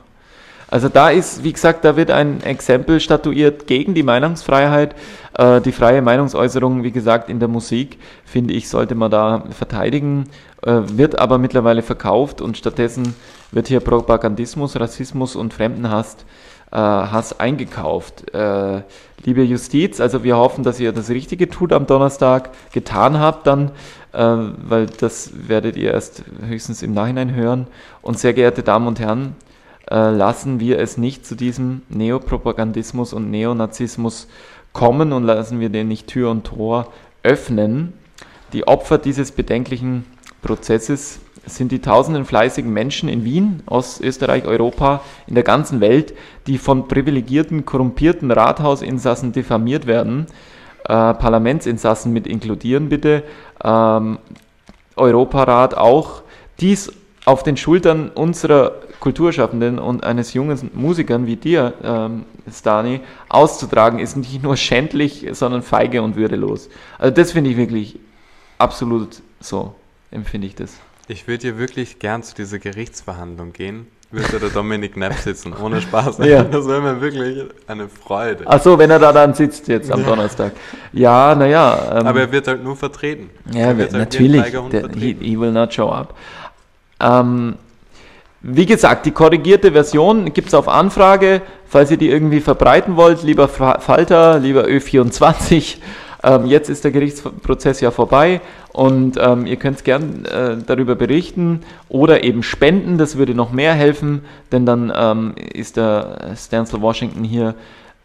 Also 0.76 0.89
da 0.89 1.10
ist, 1.10 1.45
wie 1.45 1.53
gesagt, 1.53 1.85
da 1.85 1.95
wird 1.95 2.11
ein 2.11 2.43
Exempel 2.43 2.99
statuiert 2.99 3.65
gegen 3.65 3.93
die 3.93 4.03
Meinungsfreiheit. 4.03 4.93
Äh, 5.38 5.61
die 5.61 5.72
freie 5.72 6.02
Meinungsäußerung, 6.02 6.84
wie 6.84 6.91
gesagt, 6.91 7.30
in 7.30 7.39
der 7.39 7.47
Musik, 7.47 7.97
finde 8.26 8.53
ich, 8.53 8.68
sollte 8.68 8.93
man 8.93 9.10
da 9.10 9.45
verteidigen, 9.52 10.26
äh, 10.64 10.81
wird 10.88 11.18
aber 11.18 11.38
mittlerweile 11.38 11.81
verkauft 11.81 12.41
und 12.41 12.57
stattdessen 12.57 13.15
wird 13.52 13.69
hier 13.69 13.80
Propagandismus, 13.80 14.77
Rassismus 14.77 15.38
und 15.38 15.53
Fremdenhass 15.53 16.18
äh, 16.73 16.76
Hass 16.76 17.39
eingekauft. 17.39 18.34
Äh, 18.34 18.81
liebe 19.23 19.43
Justiz, 19.43 20.02
also 20.02 20.26
wir 20.26 20.35
hoffen, 20.35 20.65
dass 20.65 20.81
ihr 20.81 20.91
das 20.91 21.10
Richtige 21.10 21.47
tut 21.49 21.72
am 21.72 21.88
Donnerstag, 21.88 22.49
getan 22.73 23.18
habt 23.18 23.47
dann, 23.47 23.72
äh, 24.11 24.19
weil 24.19 24.88
das 24.88 25.31
werdet 25.47 25.77
ihr 25.77 25.93
erst 25.93 26.23
höchstens 26.45 26.84
im 26.84 26.93
Nachhinein 26.93 27.34
hören. 27.34 27.68
Und 28.02 28.19
sehr 28.19 28.34
geehrte 28.34 28.61
Damen 28.61 28.88
und 28.88 28.99
Herren, 28.99 29.38
äh, 29.90 30.12
lassen 30.12 30.60
wir 30.60 30.80
es 30.80 30.98
nicht 30.98 31.26
zu 31.26 31.36
diesem 31.36 31.82
Neopropagandismus 31.90 33.14
und 33.14 33.30
Neonazismus 33.30 34.28
kommen 34.74 35.14
und 35.14 35.24
lassen 35.24 35.60
wir 35.60 35.70
den 35.70 35.88
nicht 35.88 36.07
Tür 36.07 36.32
und 36.32 36.45
Tor 36.45 36.91
öffnen. 37.24 37.94
Die 38.53 38.68
Opfer 38.68 38.98
dieses 38.98 39.32
bedenklichen 39.32 40.06
Prozesses 40.41 41.20
sind 41.45 41.72
die 41.72 41.82
tausenden 41.82 42.26
fleißigen 42.26 42.72
Menschen 42.72 43.07
in 43.07 43.24
Wien, 43.24 43.64
Ostösterreich, 43.68 44.45
Europa, 44.45 45.02
in 45.28 45.36
der 45.36 45.44
ganzen 45.44 45.80
Welt, 45.80 46.14
die 46.48 46.57
von 46.57 46.88
privilegierten, 46.88 47.66
korrumpierten 47.66 48.32
Rathausinsassen 48.32 49.32
diffamiert 49.32 49.86
werden. 49.86 50.26
Äh, 50.84 51.14
Parlamentsinsassen 51.14 52.12
mit 52.14 52.28
inkludieren 52.28 52.90
bitte. 52.90 53.24
Ähm, 53.64 54.20
Europarat 54.95 55.76
auch. 55.76 56.22
Dies 56.60 56.91
auf 57.26 57.44
den 57.44 57.57
Schultern 57.57 58.10
unserer 58.10 58.74
Kulturschaffenden 59.00 59.80
und 59.80 60.04
eines 60.04 60.34
jungen 60.34 60.72
Musikern 60.74 61.28
wie 61.28 61.36
dir, 61.36 61.74
ähm, 61.84 62.26
Stani, 62.52 63.02
auszutragen, 63.30 64.00
ist 64.00 64.16
nicht 64.18 64.44
nur 64.44 64.58
schändlich, 64.58 65.28
sondern 65.32 65.62
feige 65.62 66.02
und 66.02 66.16
würdelos. 66.16 66.70
Also 66.98 67.14
das 67.14 67.32
finde 67.32 67.50
ich 67.52 67.58
wirklich 67.58 68.00
absolut 68.58 69.22
so, 69.40 69.76
empfinde 70.12 70.48
ich 70.48 70.56
das. 70.56 70.78
Ich 71.08 71.28
würde 71.28 71.44
hier 71.44 71.58
wirklich 71.58 72.00
gern 72.00 72.24
zu 72.24 72.34
dieser 72.36 72.58
Gerichtsverhandlung 72.60 73.54
gehen. 73.54 73.88
Würde 74.12 74.40
der 74.40 74.50
Dominik 74.50 74.96
Nepp 74.98 75.14
sitzen, 75.16 75.54
ohne 75.54 75.82
Spaß. 75.82 76.20
Ja. 76.20 76.44
Das 76.52 76.68
wäre 76.68 76.82
mir 76.82 77.02
wirklich 77.02 77.44
eine 77.68 77.90
Freude. 77.90 78.44
Ach 78.48 78.62
so, 78.62 78.78
wenn 78.78 78.90
er 78.90 79.00
da 79.00 79.12
dann 79.12 79.34
sitzt 79.34 79.68
jetzt 79.68 79.92
am 79.92 80.02
Ja. 80.02 80.06
Donnerstag. 80.08 80.54
Ja, 80.94 81.36
naja. 81.36 82.00
Ähm, 82.00 82.08
Aber 82.08 82.22
er 82.22 82.32
wird 82.32 82.48
halt 82.48 82.64
nur 82.64 82.76
vertreten. 82.76 83.30
Ja, 83.52 83.62
er 83.68 83.78
wird 83.78 83.94
halt 83.94 84.00
natürlich. 84.00 84.44
Tigerhund 84.44 84.74
Der, 84.74 84.90
he, 84.90 85.18
he 85.20 85.40
will 85.40 85.52
not 85.52 85.74
show 85.74 85.90
up. 85.90 86.16
Ähm, 87.00 87.56
wie 88.48 88.68
gesagt, 88.68 89.08
die 89.08 89.12
korrigierte 89.12 89.72
Version 89.72 90.32
gibt 90.34 90.50
es 90.50 90.54
auf 90.54 90.68
Anfrage, 90.68 91.42
falls 91.66 91.90
ihr 91.90 91.98
die 91.98 92.10
irgendwie 92.10 92.42
verbreiten 92.42 92.96
wollt, 92.96 93.24
lieber 93.24 93.48
Fa- 93.48 93.80
Falter, 93.80 94.40
lieber 94.40 94.66
Ö24. 94.66 95.78
Ähm, 96.24 96.48
jetzt 96.48 96.70
ist 96.72 96.84
der 96.84 96.90
Gerichtsprozess 96.90 97.82
ja 97.82 97.92
vorbei 97.92 98.42
und 98.74 99.16
ähm, 99.22 99.46
ihr 99.46 99.58
könnt 99.58 99.84
gern 99.84 100.26
äh, 100.26 100.58
darüber 100.66 100.96
berichten 100.96 101.62
oder 101.88 102.24
eben 102.24 102.42
spenden, 102.42 102.98
das 102.98 103.16
würde 103.18 103.36
noch 103.36 103.52
mehr 103.52 103.74
helfen, 103.74 104.26
denn 104.52 104.66
dann 104.66 104.92
ähm, 104.96 105.36
ist 105.54 105.78
der 105.78 106.32
Stansel 106.36 106.82
Washington 106.82 107.24
hier 107.24 107.54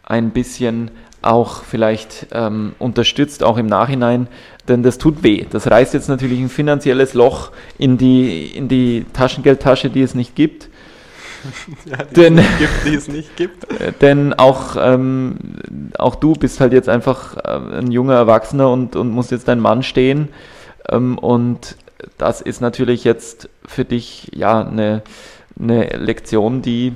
ein 0.04 0.30
bisschen 0.32 0.90
auch 1.22 1.64
vielleicht 1.64 2.28
ähm, 2.32 2.72
unterstützt, 2.78 3.42
auch 3.42 3.58
im 3.58 3.66
Nachhinein, 3.66 4.28
denn 4.68 4.82
das 4.82 4.98
tut 4.98 5.22
weh. 5.22 5.46
Das 5.50 5.70
reißt 5.70 5.94
jetzt 5.94 6.08
natürlich 6.08 6.40
ein 6.40 6.48
finanzielles 6.48 7.14
Loch 7.14 7.50
in 7.78 7.98
die, 7.98 8.46
in 8.46 8.68
die 8.68 9.04
Taschengeldtasche, 9.12 9.90
die 9.90 10.02
es 10.02 10.14
nicht 10.14 10.34
gibt. 10.34 10.68
Ja, 11.86 11.96
die 12.04 12.14
Denn- 12.14 12.38
es 12.38 12.44
nicht 12.44 12.58
gibt, 12.58 12.84
die 12.84 12.94
es 12.94 13.08
nicht 13.08 13.36
gibt. 13.36 13.70
Äh, 13.80 13.92
Denn 14.00 14.34
auch, 14.34 14.76
ähm, 14.78 15.36
auch 15.98 16.14
du 16.14 16.34
bist 16.34 16.60
halt 16.60 16.74
jetzt 16.74 16.88
einfach 16.88 17.36
äh, 17.38 17.78
ein 17.78 17.90
junger 17.90 18.14
Erwachsener 18.14 18.70
und, 18.70 18.94
und 18.94 19.10
musst 19.10 19.30
jetzt 19.30 19.48
dein 19.48 19.58
Mann 19.58 19.82
stehen. 19.82 20.28
Ähm, 20.90 21.16
und 21.16 21.76
das 22.18 22.42
ist 22.42 22.60
natürlich 22.60 23.04
jetzt 23.04 23.48
für 23.66 23.86
dich 23.86 24.30
ja 24.34 24.60
eine, 24.60 25.02
eine 25.58 25.84
Lektion, 25.96 26.60
die 26.60 26.92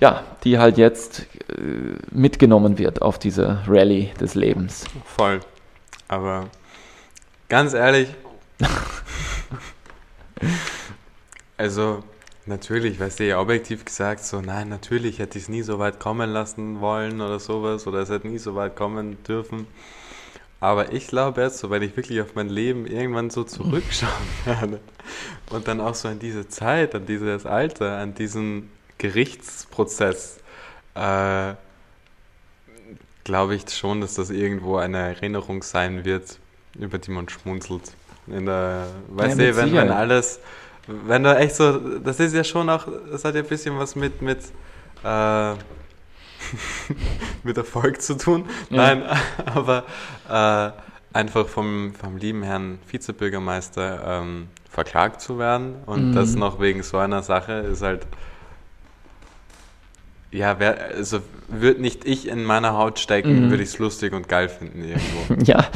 ja, 0.00 0.22
die 0.44 0.58
halt 0.58 0.78
jetzt 0.78 1.26
mitgenommen 2.10 2.78
wird 2.78 3.02
auf 3.02 3.18
dieser 3.18 3.62
Rallye 3.66 4.12
des 4.20 4.34
Lebens. 4.34 4.84
Voll. 5.04 5.40
Aber 6.08 6.48
ganz 7.48 7.74
ehrlich, 7.74 8.08
also 11.56 12.02
natürlich, 12.46 12.98
weißt 13.00 13.20
du, 13.20 13.26
ja 13.26 13.40
objektiv 13.40 13.84
gesagt, 13.84 14.24
so 14.24 14.40
nein, 14.40 14.68
natürlich 14.68 15.18
hätte 15.18 15.38
ich 15.38 15.44
es 15.44 15.48
nie 15.48 15.62
so 15.62 15.78
weit 15.78 16.00
kommen 16.00 16.30
lassen 16.30 16.80
wollen 16.80 17.20
oder 17.20 17.38
sowas 17.38 17.86
oder 17.86 18.00
es 18.00 18.10
hätte 18.10 18.28
nie 18.28 18.38
so 18.38 18.54
weit 18.54 18.76
kommen 18.76 19.22
dürfen. 19.24 19.66
Aber 20.58 20.92
ich 20.92 21.06
glaube 21.06 21.40
jetzt, 21.40 21.58
so 21.58 21.70
wenn 21.70 21.82
ich 21.82 21.96
wirklich 21.96 22.20
auf 22.20 22.34
mein 22.34 22.50
Leben 22.50 22.86
irgendwann 22.86 23.30
so 23.30 23.44
zurückschauen 23.44 24.10
werde 24.44 24.80
und 25.50 25.66
dann 25.68 25.80
auch 25.80 25.94
so 25.94 26.08
an 26.08 26.18
diese 26.18 26.48
Zeit, 26.48 26.94
an 26.94 27.06
dieses 27.06 27.46
Alter, 27.46 27.96
an 27.96 28.14
diesen 28.14 28.70
Gerichtsprozess, 28.98 30.39
äh, 31.00 31.54
glaube 33.24 33.54
ich 33.54 33.68
schon, 33.70 34.00
dass 34.00 34.14
das 34.14 34.30
irgendwo 34.30 34.76
eine 34.76 34.98
Erinnerung 34.98 35.62
sein 35.62 36.04
wird, 36.04 36.38
über 36.78 36.98
die 36.98 37.10
man 37.10 37.28
schmunzelt. 37.28 37.92
In 38.26 38.46
der, 38.46 38.86
weißt 39.08 39.36
mit 39.36 39.48
du, 39.48 39.56
wenn, 39.56 39.72
wenn 39.74 39.90
alles, 39.90 40.40
wenn 40.86 41.24
du 41.24 41.36
echt 41.36 41.56
so, 41.56 41.78
das 41.98 42.20
ist 42.20 42.34
ja 42.34 42.44
schon 42.44 42.68
auch, 42.68 42.86
das 43.10 43.24
hat 43.24 43.34
ja 43.34 43.40
ein 43.42 43.46
bisschen 43.48 43.78
was 43.78 43.96
mit, 43.96 44.22
mit, 44.22 44.38
äh, 45.04 45.54
mit 47.42 47.56
Erfolg 47.56 48.00
zu 48.02 48.16
tun. 48.16 48.44
Ja. 48.70 48.94
Nein, 48.94 49.02
aber 49.54 49.84
äh, 50.28 51.16
einfach 51.16 51.48
vom, 51.48 51.94
vom 51.94 52.16
lieben 52.16 52.42
Herrn 52.42 52.78
Vizebürgermeister 52.88 54.20
ähm, 54.22 54.48
verklagt 54.70 55.20
zu 55.20 55.38
werden 55.38 55.76
und 55.86 56.10
Mhm. 56.10 56.12
das 56.12 56.36
noch 56.36 56.60
wegen 56.60 56.82
so 56.82 56.98
einer 56.98 57.22
Sache 57.22 57.52
ist 57.52 57.82
halt. 57.82 58.06
Ja, 60.32 60.60
wer, 60.60 60.92
also 60.96 61.20
würde 61.48 61.80
nicht 61.82 62.04
ich 62.04 62.28
in 62.28 62.44
meiner 62.44 62.74
Haut 62.74 63.00
stecken, 63.00 63.46
Mhm. 63.46 63.50
würde 63.50 63.62
ich 63.64 63.70
es 63.70 63.78
lustig 63.78 64.12
und 64.12 64.28
geil 64.28 64.48
finden 64.48 64.84
irgendwo. 64.84 65.34
Ja, 65.44 65.66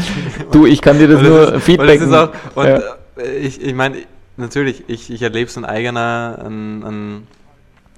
du, 0.53 0.65
ich 0.67 0.81
kann 0.81 0.99
dir 0.99 1.09
das 1.09 1.19
Und 1.23 1.29
nur 1.29 1.55
ist- 1.55 1.69
und 1.69 1.87
das 1.87 2.01
ist 2.01 2.13
auch, 2.13 2.31
und 2.55 2.67
ja. 2.67 2.81
äh, 3.19 3.37
ich, 3.39 3.61
ich 3.61 3.75
meine, 3.75 3.97
natürlich, 4.37 4.85
ich, 4.87 5.11
ich 5.11 5.23
erlebe 5.23 5.51
es 5.51 5.57
an 5.59 5.65
eigener, 5.65 6.39
an, 6.45 6.85
an, 6.85 7.27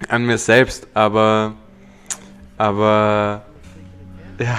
an 0.08 0.24
mir 0.24 0.38
selbst, 0.38 0.86
aber, 0.94 1.52
aber, 2.56 3.42
ja, 4.38 4.56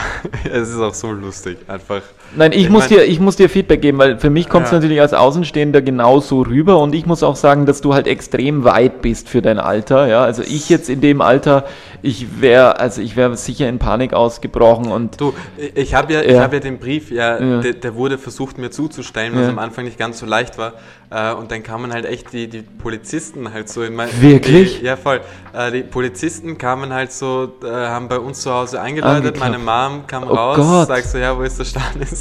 es 0.51 0.69
ist 0.69 0.79
auch 0.79 0.93
so 0.93 1.11
lustig, 1.11 1.57
einfach. 1.67 2.01
Nein, 2.35 2.51
ich, 2.51 2.63
Ich 2.65 2.69
muss 2.69 2.87
dir, 2.87 3.03
ich 3.03 3.19
muss 3.19 3.35
dir 3.37 3.49
Feedback 3.49 3.81
geben, 3.81 3.97
weil 3.97 4.17
für 4.19 4.29
mich 4.29 4.49
kommt 4.49 4.65
es 4.65 4.71
Ja. 4.71 4.77
natürlich 4.77 5.01
als 5.01 5.13
Außenstehender 5.13 5.81
genauso 5.81 6.41
rüber 6.41 6.79
und 6.79 6.93
ich 6.93 7.05
muss 7.05 7.23
auch 7.23 7.35
sagen, 7.35 7.65
dass 7.65 7.81
du 7.81 7.93
halt 7.93 8.05
extrem 8.07 8.63
weit 8.63 9.01
bist 9.01 9.29
für 9.29 9.41
dein 9.41 9.59
Alter. 9.59 10.07
Ja, 10.07 10.23
also 10.23 10.43
ich 10.43 10.69
jetzt 10.69 10.89
in 10.89 11.01
dem 11.01 11.21
Alter, 11.21 11.65
ich 12.01 12.41
wäre, 12.41 12.79
also 12.79 13.01
ich 13.01 13.15
wäre 13.15 13.35
sicher 13.37 13.67
in 13.69 13.79
Panik 13.79 14.13
ausgebrochen 14.13 14.91
und 14.91 15.19
Du, 15.19 15.33
ich 15.73 15.93
habe 15.95 16.13
ja, 16.13 16.21
ich 16.21 16.31
Ja. 16.31 16.41
hab 16.41 16.53
ja 16.53 16.59
den 16.59 16.77
Brief, 16.79 17.11
ja, 17.11 17.39
Ja. 17.39 17.61
Der, 17.61 17.73
der 17.73 17.95
wurde 17.95 18.17
versucht 18.17 18.57
mir 18.57 18.71
zuzustellen, 18.71 19.33
was 19.35 19.47
am 19.47 19.59
Anfang 19.59 19.85
nicht 19.85 19.97
ganz 19.97 20.19
so 20.19 20.25
leicht 20.25 20.57
war. 20.57 20.73
Äh, 21.09 21.33
und 21.33 21.51
dann 21.51 21.63
kamen 21.63 21.93
halt 21.93 22.03
echt 22.05 22.33
die, 22.33 22.49
die 22.49 22.61
Polizisten 22.61 23.53
halt 23.53 23.69
so 23.69 23.81
in 23.81 23.95
mein. 23.95 24.09
Wirklich? 24.19 24.79
Die, 24.79 24.85
ja, 24.85 24.97
voll. 24.97 25.21
Äh, 25.53 25.71
die 25.71 25.83
Polizisten 25.83 26.57
kamen 26.57 26.91
halt 26.93 27.13
so, 27.13 27.49
äh, 27.63 27.67
haben 27.69 28.09
bei 28.09 28.19
uns 28.19 28.41
zu 28.41 28.53
Hause 28.53 28.81
eingeläutet. 28.81 29.39
Meine 29.39 29.57
Mom 29.57 30.05
kam 30.05 30.23
Oh 30.29 30.33
raus, 30.33 30.57
Gott. 30.57 30.87
sagt 30.89 31.05
so, 31.07 31.17
ja, 31.17 31.37
wo 31.37 31.43
ist 31.43 31.57
der 31.59 31.65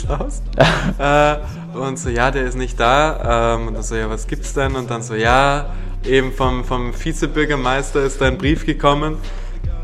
Stanislaus? 0.06 0.42
äh, 0.98 1.78
und 1.78 1.98
so, 1.98 2.08
ja, 2.08 2.30
der 2.30 2.44
ist 2.44 2.56
nicht 2.56 2.78
da. 2.80 3.56
Ähm, 3.56 3.68
und 3.68 3.74
dann 3.74 3.82
so, 3.82 3.94
ja, 3.96 4.08
was 4.08 4.26
gibt's 4.26 4.54
denn? 4.54 4.74
Und 4.76 4.90
dann 4.90 5.02
so, 5.02 5.14
ja, 5.14 5.66
eben 6.04 6.32
vom, 6.32 6.64
vom 6.64 6.92
Vizebürgermeister 6.98 8.02
ist 8.02 8.20
da 8.20 8.26
ein 8.26 8.38
Brief 8.38 8.64
gekommen. 8.64 9.16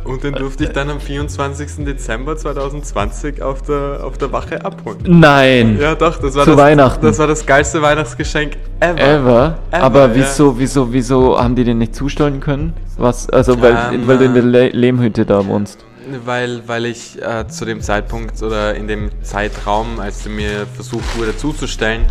Und 0.05 0.25
den 0.25 0.35
durfte 0.35 0.65
ich 0.65 0.71
dann 0.71 0.91
am 0.91 0.99
24. 0.99 1.85
Dezember 1.85 2.37
2020 2.37 3.41
auf 3.41 3.63
der, 3.63 4.01
auf 4.03 4.19
der 4.19 4.33
Wache 4.33 4.65
abholen. 4.65 4.99
nein, 5.07 5.79
Ja, 5.81 5.95
doch, 5.95 6.19
das 6.19 6.35
war, 6.35 6.43
Zu 6.43 6.51
das, 6.51 6.59
Weihnachten. 6.59 7.07
das 7.07 7.19
war 7.21 7.29
das 7.29 7.47
geilste 7.47 7.81
Weihnachtsgeschenk 7.83 8.57
ever. 8.81 8.99
ever. 8.99 9.59
Ever, 9.71 9.85
Aber 9.85 10.09
ja. 10.09 10.15
wieso, 10.17 10.59
wieso, 10.59 10.93
wieso 10.93 11.41
haben 11.41 11.55
die 11.55 11.63
den 11.63 11.79
nicht 11.79 11.95
zustellen 11.95 12.41
können? 12.41 12.73
Was, 12.99 13.31
also 13.31 13.61
weil, 13.63 13.79
Ähm, 13.93 14.09
weil 14.09 14.19
du 14.19 14.25
in 14.25 14.35
der 14.35 14.43
Le 14.43 14.69
Lehmhütte 14.71 15.25
da 15.25 15.47
wohnst. 15.47 15.85
Weil, 16.25 16.63
weil 16.67 16.87
ich 16.87 17.21
äh, 17.21 17.47
zu 17.49 17.65
dem 17.65 17.81
Zeitpunkt 17.81 18.43
oder 18.43 18.75
in 18.75 18.89
dem 18.89 19.11
Zeitraum, 19.23 20.01
als 20.01 20.27
mir 20.29 20.67
versucht 20.75 21.17
wurde 21.19 21.37
zuzustellen, 21.37 22.07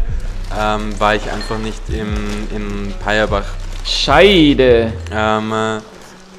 ähm, 0.57 0.99
war 0.99 1.15
ich 1.15 1.31
einfach 1.31 1.57
nicht 1.59 1.81
im, 1.89 2.13
in 2.55 2.93
Peierbach. 3.03 3.45
Scheide, 3.85 4.93
Ähm, 5.11 5.51
äh, 5.51 5.79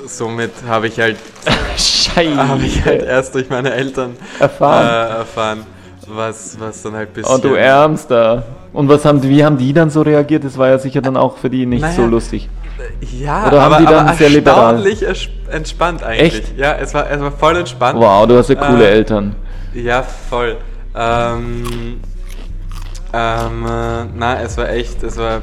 somit 0.06 0.52
habe 0.68 0.88
ich 0.88 0.98
halt 1.00 1.16
Scheide. 1.76 2.36
habe 2.48 2.62
ich 2.62 2.84
halt 2.84 3.02
erst 3.02 3.34
durch 3.34 3.48
meine 3.48 3.72
Eltern 3.72 4.16
Erfahren. 4.38 4.86
Äh, 4.86 5.18
erfahren 5.18 5.66
was, 6.06 6.58
was 6.58 6.82
dann 6.82 6.94
halt 6.94 7.12
bisschen. 7.14 7.32
Oh, 7.34 7.38
du 7.38 7.54
Ärmster. 7.54 8.44
Und 8.72 8.88
was 8.88 9.04
haben 9.04 9.22
wie 9.22 9.44
haben 9.44 9.58
die 9.58 9.72
dann 9.72 9.90
so 9.90 10.02
reagiert? 10.02 10.44
Das 10.44 10.56
war 10.56 10.68
ja 10.68 10.78
sicher 10.78 11.00
dann 11.02 11.16
auch 11.16 11.36
für 11.36 11.50
die 11.50 11.66
nicht 11.66 11.82
Naja. 11.82 11.94
so 11.94 12.06
lustig. 12.06 12.48
Ja, 13.18 13.46
Oder 13.48 13.62
haben 13.62 13.72
aber, 13.74 13.84
die 13.84 13.84
dann 13.92 14.06
aber 14.06 14.16
sehr 14.16 14.28
liberal? 14.30 14.86
entspannt 15.50 16.02
eigentlich. 16.02 16.34
Echt? 16.34 16.58
Ja, 16.58 16.74
es 16.74 16.94
war, 16.94 17.10
es 17.10 17.20
war 17.20 17.32
voll 17.32 17.56
entspannt. 17.56 17.98
Wow, 17.98 18.26
du 18.26 18.36
hast 18.36 18.48
ja 18.48 18.54
coole 18.56 18.84
Äh, 18.88 18.92
Eltern. 18.92 19.36
Ja, 19.74 20.02
voll. 20.02 20.56
Ähm, 20.94 22.00
ähm, 23.12 23.66
äh, 23.66 24.04
na, 24.14 24.40
es 24.42 24.56
war 24.56 24.68
echt, 24.70 25.02
es 25.02 25.16
war 25.16 25.42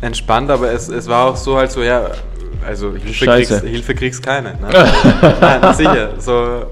entspannt, 0.00 0.50
aber 0.50 0.70
es, 0.72 0.88
es 0.88 1.08
war 1.08 1.26
auch 1.26 1.36
so 1.36 1.56
halt 1.56 1.70
so, 1.72 1.82
ja, 1.82 2.10
also 2.66 2.92
Hilfe 2.92 3.12
Scheiße. 3.12 3.54
kriegst, 3.54 3.64
Hilfe 3.66 3.94
kriegst 3.94 4.22
keine. 4.22 4.50
Ne? 4.54 4.68
Nein, 5.40 5.74
sicher. 5.74 6.10
So, 6.18 6.66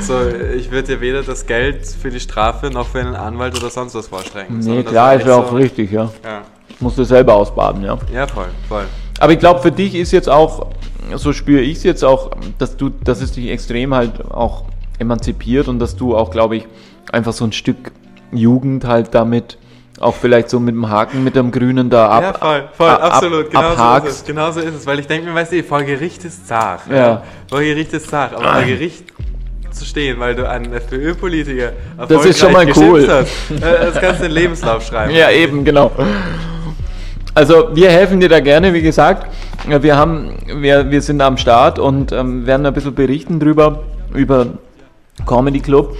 so, 0.00 0.14
ich 0.56 0.70
würde 0.70 0.88
dir 0.94 1.00
weder 1.00 1.22
das 1.22 1.44
Geld 1.46 1.86
für 1.86 2.10
die 2.10 2.20
Strafe 2.20 2.70
noch 2.70 2.86
für 2.86 3.00
einen 3.00 3.16
Anwalt 3.16 3.56
oder 3.58 3.70
sonst 3.70 3.94
was 3.94 4.06
vorstrecken. 4.06 4.60
Nee, 4.60 4.82
klar, 4.82 5.14
ist 5.14 5.26
ja 5.26 5.34
auch 5.36 5.50
so, 5.50 5.56
richtig, 5.56 5.90
ja. 5.90 6.10
Ja, 6.22 6.42
Musst 6.84 6.98
du 6.98 7.04
selber 7.04 7.34
ausbaden, 7.34 7.82
ja. 7.82 7.96
ja, 8.12 8.26
voll, 8.26 8.44
voll. 8.68 8.84
Aber 9.18 9.32
ich 9.32 9.38
glaube, 9.38 9.60
für 9.60 9.72
dich 9.72 9.94
ist 9.94 10.12
jetzt 10.12 10.28
auch, 10.28 10.66
so 11.14 11.32
spüre 11.32 11.62
ich 11.62 11.78
es 11.78 11.82
jetzt 11.82 12.04
auch, 12.04 12.30
dass 12.58 12.76
du, 12.76 12.90
dass 12.90 13.22
es 13.22 13.32
dich 13.32 13.48
extrem 13.48 13.94
halt 13.94 14.22
auch 14.30 14.64
emanzipiert 14.98 15.66
und 15.68 15.78
dass 15.78 15.96
du 15.96 16.14
auch, 16.14 16.30
glaube 16.30 16.56
ich, 16.56 16.66
einfach 17.10 17.32
so 17.32 17.44
ein 17.46 17.52
Stück 17.52 17.90
Jugend 18.32 18.84
halt 18.84 19.14
damit 19.14 19.56
auch 20.00 20.14
vielleicht 20.14 20.50
so 20.50 20.60
mit 20.60 20.74
dem 20.74 20.90
Haken, 20.90 21.24
mit 21.24 21.36
dem 21.36 21.50
Grünen 21.52 21.88
da 21.88 22.08
ab. 22.08 22.22
ja, 22.22 22.32
voll, 22.34 22.64
voll, 22.76 22.88
ab- 22.90 23.02
absolut. 23.14 23.50
Genau 23.50 23.74
so 23.76 24.06
ist 24.06 24.12
es. 24.16 24.24
Genau 24.24 24.50
so 24.50 24.60
ist 24.60 24.74
es. 24.74 24.86
Weil 24.86 24.98
ich 24.98 25.06
denke 25.06 25.26
mir, 25.28 25.34
weißt 25.34 25.52
du, 25.52 25.62
vor 25.62 25.82
Gericht 25.84 26.24
ist 26.24 26.46
zart. 26.48 26.80
Ja. 26.90 27.22
Vor 27.48 27.60
Gericht 27.60 27.92
ist 27.94 28.10
zart. 28.10 28.34
Aber 28.34 28.52
vor 28.54 28.62
Gericht 28.62 29.04
zu 29.70 29.84
stehen, 29.84 30.18
weil 30.20 30.34
du 30.34 30.48
einen 30.48 30.72
FPÖ-Politiker 30.72 31.72
Das 32.08 32.24
ist 32.26 32.38
schon 32.40 32.52
mal 32.52 32.66
erfolgreich 32.66 33.08
cool. 33.08 33.08
hast, 33.08 33.62
äh, 33.62 33.86
das 33.86 33.94
kannst 34.00 34.20
du 34.20 34.26
in 34.26 34.30
den 34.30 34.42
Lebenslauf 34.42 34.84
schreiben. 34.84 35.14
Ja, 35.14 35.30
eben, 35.30 35.64
genau. 35.64 35.90
Also 37.34 37.70
wir 37.74 37.90
helfen 37.90 38.20
dir 38.20 38.28
da 38.28 38.38
gerne, 38.38 38.72
wie 38.74 38.82
gesagt. 38.82 39.26
Wir 39.66 39.96
haben, 39.96 40.34
wir, 40.46 40.90
wir 40.90 41.02
sind 41.02 41.20
am 41.20 41.36
Start 41.36 41.80
und 41.80 42.12
ähm, 42.12 42.46
werden 42.46 42.64
ein 42.64 42.72
bisschen 42.72 42.94
berichten 42.94 43.40
drüber, 43.40 43.80
über 44.14 44.46
Comedy 45.26 45.58
Club. 45.58 45.96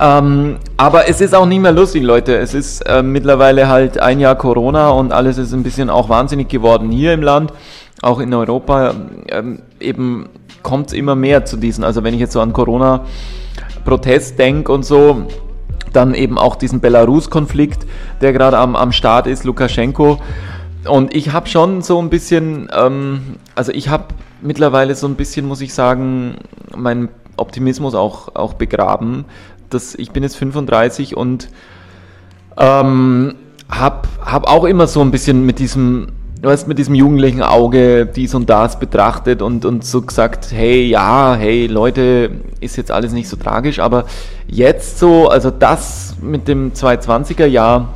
Ähm, 0.00 0.56
aber 0.78 1.06
es 1.08 1.20
ist 1.20 1.34
auch 1.34 1.44
nicht 1.44 1.60
mehr 1.60 1.72
lustig, 1.72 2.02
Leute. 2.02 2.38
Es 2.38 2.54
ist 2.54 2.80
äh, 2.82 3.02
mittlerweile 3.02 3.68
halt 3.68 3.98
ein 3.98 4.20
Jahr 4.20 4.36
Corona 4.36 4.88
und 4.88 5.12
alles 5.12 5.36
ist 5.36 5.52
ein 5.52 5.62
bisschen 5.62 5.90
auch 5.90 6.08
wahnsinnig 6.08 6.48
geworden 6.48 6.90
hier 6.90 7.12
im 7.12 7.22
Land, 7.22 7.52
auch 8.00 8.18
in 8.18 8.32
Europa. 8.32 8.94
Ähm, 9.28 9.60
eben 9.80 10.30
kommt 10.62 10.88
es 10.88 10.92
immer 10.94 11.14
mehr 11.14 11.44
zu 11.44 11.58
diesen. 11.58 11.84
Also 11.84 12.04
wenn 12.04 12.14
ich 12.14 12.20
jetzt 12.20 12.32
so 12.32 12.40
an 12.40 12.54
Corona-Protest 12.54 14.38
denke 14.38 14.72
und 14.72 14.84
so, 14.86 15.26
dann 15.92 16.14
eben 16.14 16.38
auch 16.38 16.56
diesen 16.56 16.80
Belarus-Konflikt, 16.80 17.86
der 18.22 18.32
gerade 18.32 18.56
am, 18.56 18.76
am 18.76 18.92
Start 18.92 19.26
ist, 19.26 19.44
Lukaschenko. 19.44 20.18
Und 20.86 21.14
ich 21.14 21.32
habe 21.32 21.46
schon 21.48 21.82
so 21.82 22.00
ein 22.00 22.10
bisschen, 22.10 22.68
ähm, 22.74 23.36
also 23.54 23.72
ich 23.72 23.88
habe 23.88 24.06
mittlerweile 24.42 24.94
so 24.94 25.06
ein 25.06 25.14
bisschen, 25.14 25.46
muss 25.46 25.60
ich 25.60 25.72
sagen, 25.72 26.36
meinen 26.76 27.08
Optimismus 27.36 27.94
auch, 27.94 28.34
auch 28.34 28.54
begraben. 28.54 29.24
Das, 29.70 29.94
ich 29.94 30.10
bin 30.10 30.22
jetzt 30.22 30.36
35 30.36 31.16
und 31.16 31.48
ähm, 32.58 33.34
habe 33.68 34.08
hab 34.24 34.46
auch 34.46 34.64
immer 34.64 34.86
so 34.86 35.00
ein 35.00 35.10
bisschen 35.10 35.44
mit 35.46 35.58
diesem, 35.58 36.08
weißt, 36.42 36.68
mit 36.68 36.78
diesem 36.78 36.94
jugendlichen 36.94 37.42
Auge 37.42 38.06
dies 38.06 38.34
und 38.34 38.50
das 38.50 38.78
betrachtet 38.78 39.42
und, 39.42 39.64
und 39.64 39.84
so 39.84 40.02
gesagt, 40.02 40.48
hey, 40.52 40.86
ja, 40.86 41.34
hey, 41.34 41.66
Leute, 41.66 42.30
ist 42.60 42.76
jetzt 42.76 42.90
alles 42.90 43.12
nicht 43.12 43.28
so 43.28 43.36
tragisch, 43.36 43.78
aber 43.78 44.04
jetzt 44.46 44.98
so, 44.98 45.28
also 45.28 45.50
das 45.50 46.14
mit 46.20 46.46
dem 46.46 46.72
220er 46.72 47.46
Jahr, 47.46 47.88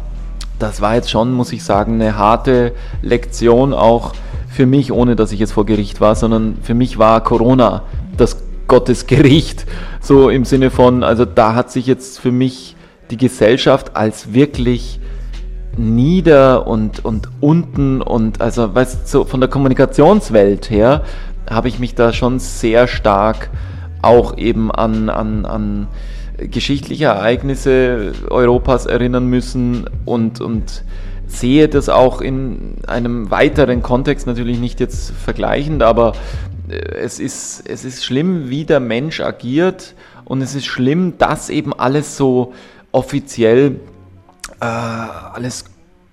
das 0.58 0.80
war 0.80 0.94
jetzt 0.94 1.10
schon, 1.10 1.32
muss 1.32 1.52
ich 1.52 1.62
sagen, 1.62 1.94
eine 1.94 2.16
harte 2.16 2.72
Lektion 3.02 3.72
auch 3.72 4.12
für 4.48 4.66
mich, 4.66 4.92
ohne 4.92 5.16
dass 5.16 5.32
ich 5.32 5.38
jetzt 5.38 5.52
vor 5.52 5.66
Gericht 5.66 6.00
war, 6.00 6.14
sondern 6.14 6.58
für 6.62 6.74
mich 6.74 6.98
war 6.98 7.22
Corona 7.22 7.82
das 8.16 8.42
Gottesgericht, 8.66 9.66
so 10.00 10.28
im 10.30 10.44
Sinne 10.44 10.70
von, 10.70 11.02
also 11.02 11.24
da 11.24 11.54
hat 11.54 11.70
sich 11.70 11.86
jetzt 11.86 12.18
für 12.18 12.32
mich 12.32 12.76
die 13.10 13.16
Gesellschaft 13.16 13.96
als 13.96 14.34
wirklich 14.34 15.00
nieder 15.76 16.66
und, 16.66 17.04
und 17.04 17.28
unten 17.40 18.02
und 18.02 18.40
also 18.40 18.74
weißt 18.74 19.08
so 19.08 19.24
von 19.24 19.40
der 19.40 19.48
Kommunikationswelt 19.48 20.70
her 20.70 21.02
habe 21.48 21.68
ich 21.68 21.78
mich 21.78 21.94
da 21.94 22.12
schon 22.12 22.40
sehr 22.40 22.88
stark 22.88 23.48
auch 24.02 24.36
eben 24.36 24.70
an, 24.70 25.08
an, 25.08 25.46
an 25.46 25.86
geschichtliche 26.38 27.06
Ereignisse 27.06 28.12
Europas 28.30 28.86
erinnern 28.86 29.26
müssen 29.26 29.88
und, 30.04 30.40
und 30.40 30.84
sehe 31.26 31.68
das 31.68 31.88
auch 31.88 32.20
in 32.20 32.76
einem 32.86 33.30
weiteren 33.30 33.82
Kontext, 33.82 34.26
natürlich 34.26 34.58
nicht 34.58 34.80
jetzt 34.80 35.10
vergleichend, 35.10 35.82
aber 35.82 36.14
äh, 36.68 36.74
es 36.74 37.20
ist, 37.20 37.68
es 37.68 37.84
ist 37.84 38.04
schlimm, 38.04 38.48
wie 38.48 38.64
der 38.64 38.80
Mensch 38.80 39.20
agiert 39.20 39.94
und 40.24 40.40
es 40.42 40.54
ist 40.54 40.66
schlimm, 40.66 41.18
dass 41.18 41.50
eben 41.50 41.72
alles 41.72 42.16
so 42.16 42.54
offiziell 42.92 43.80
äh, 44.60 44.64
alles 44.64 45.64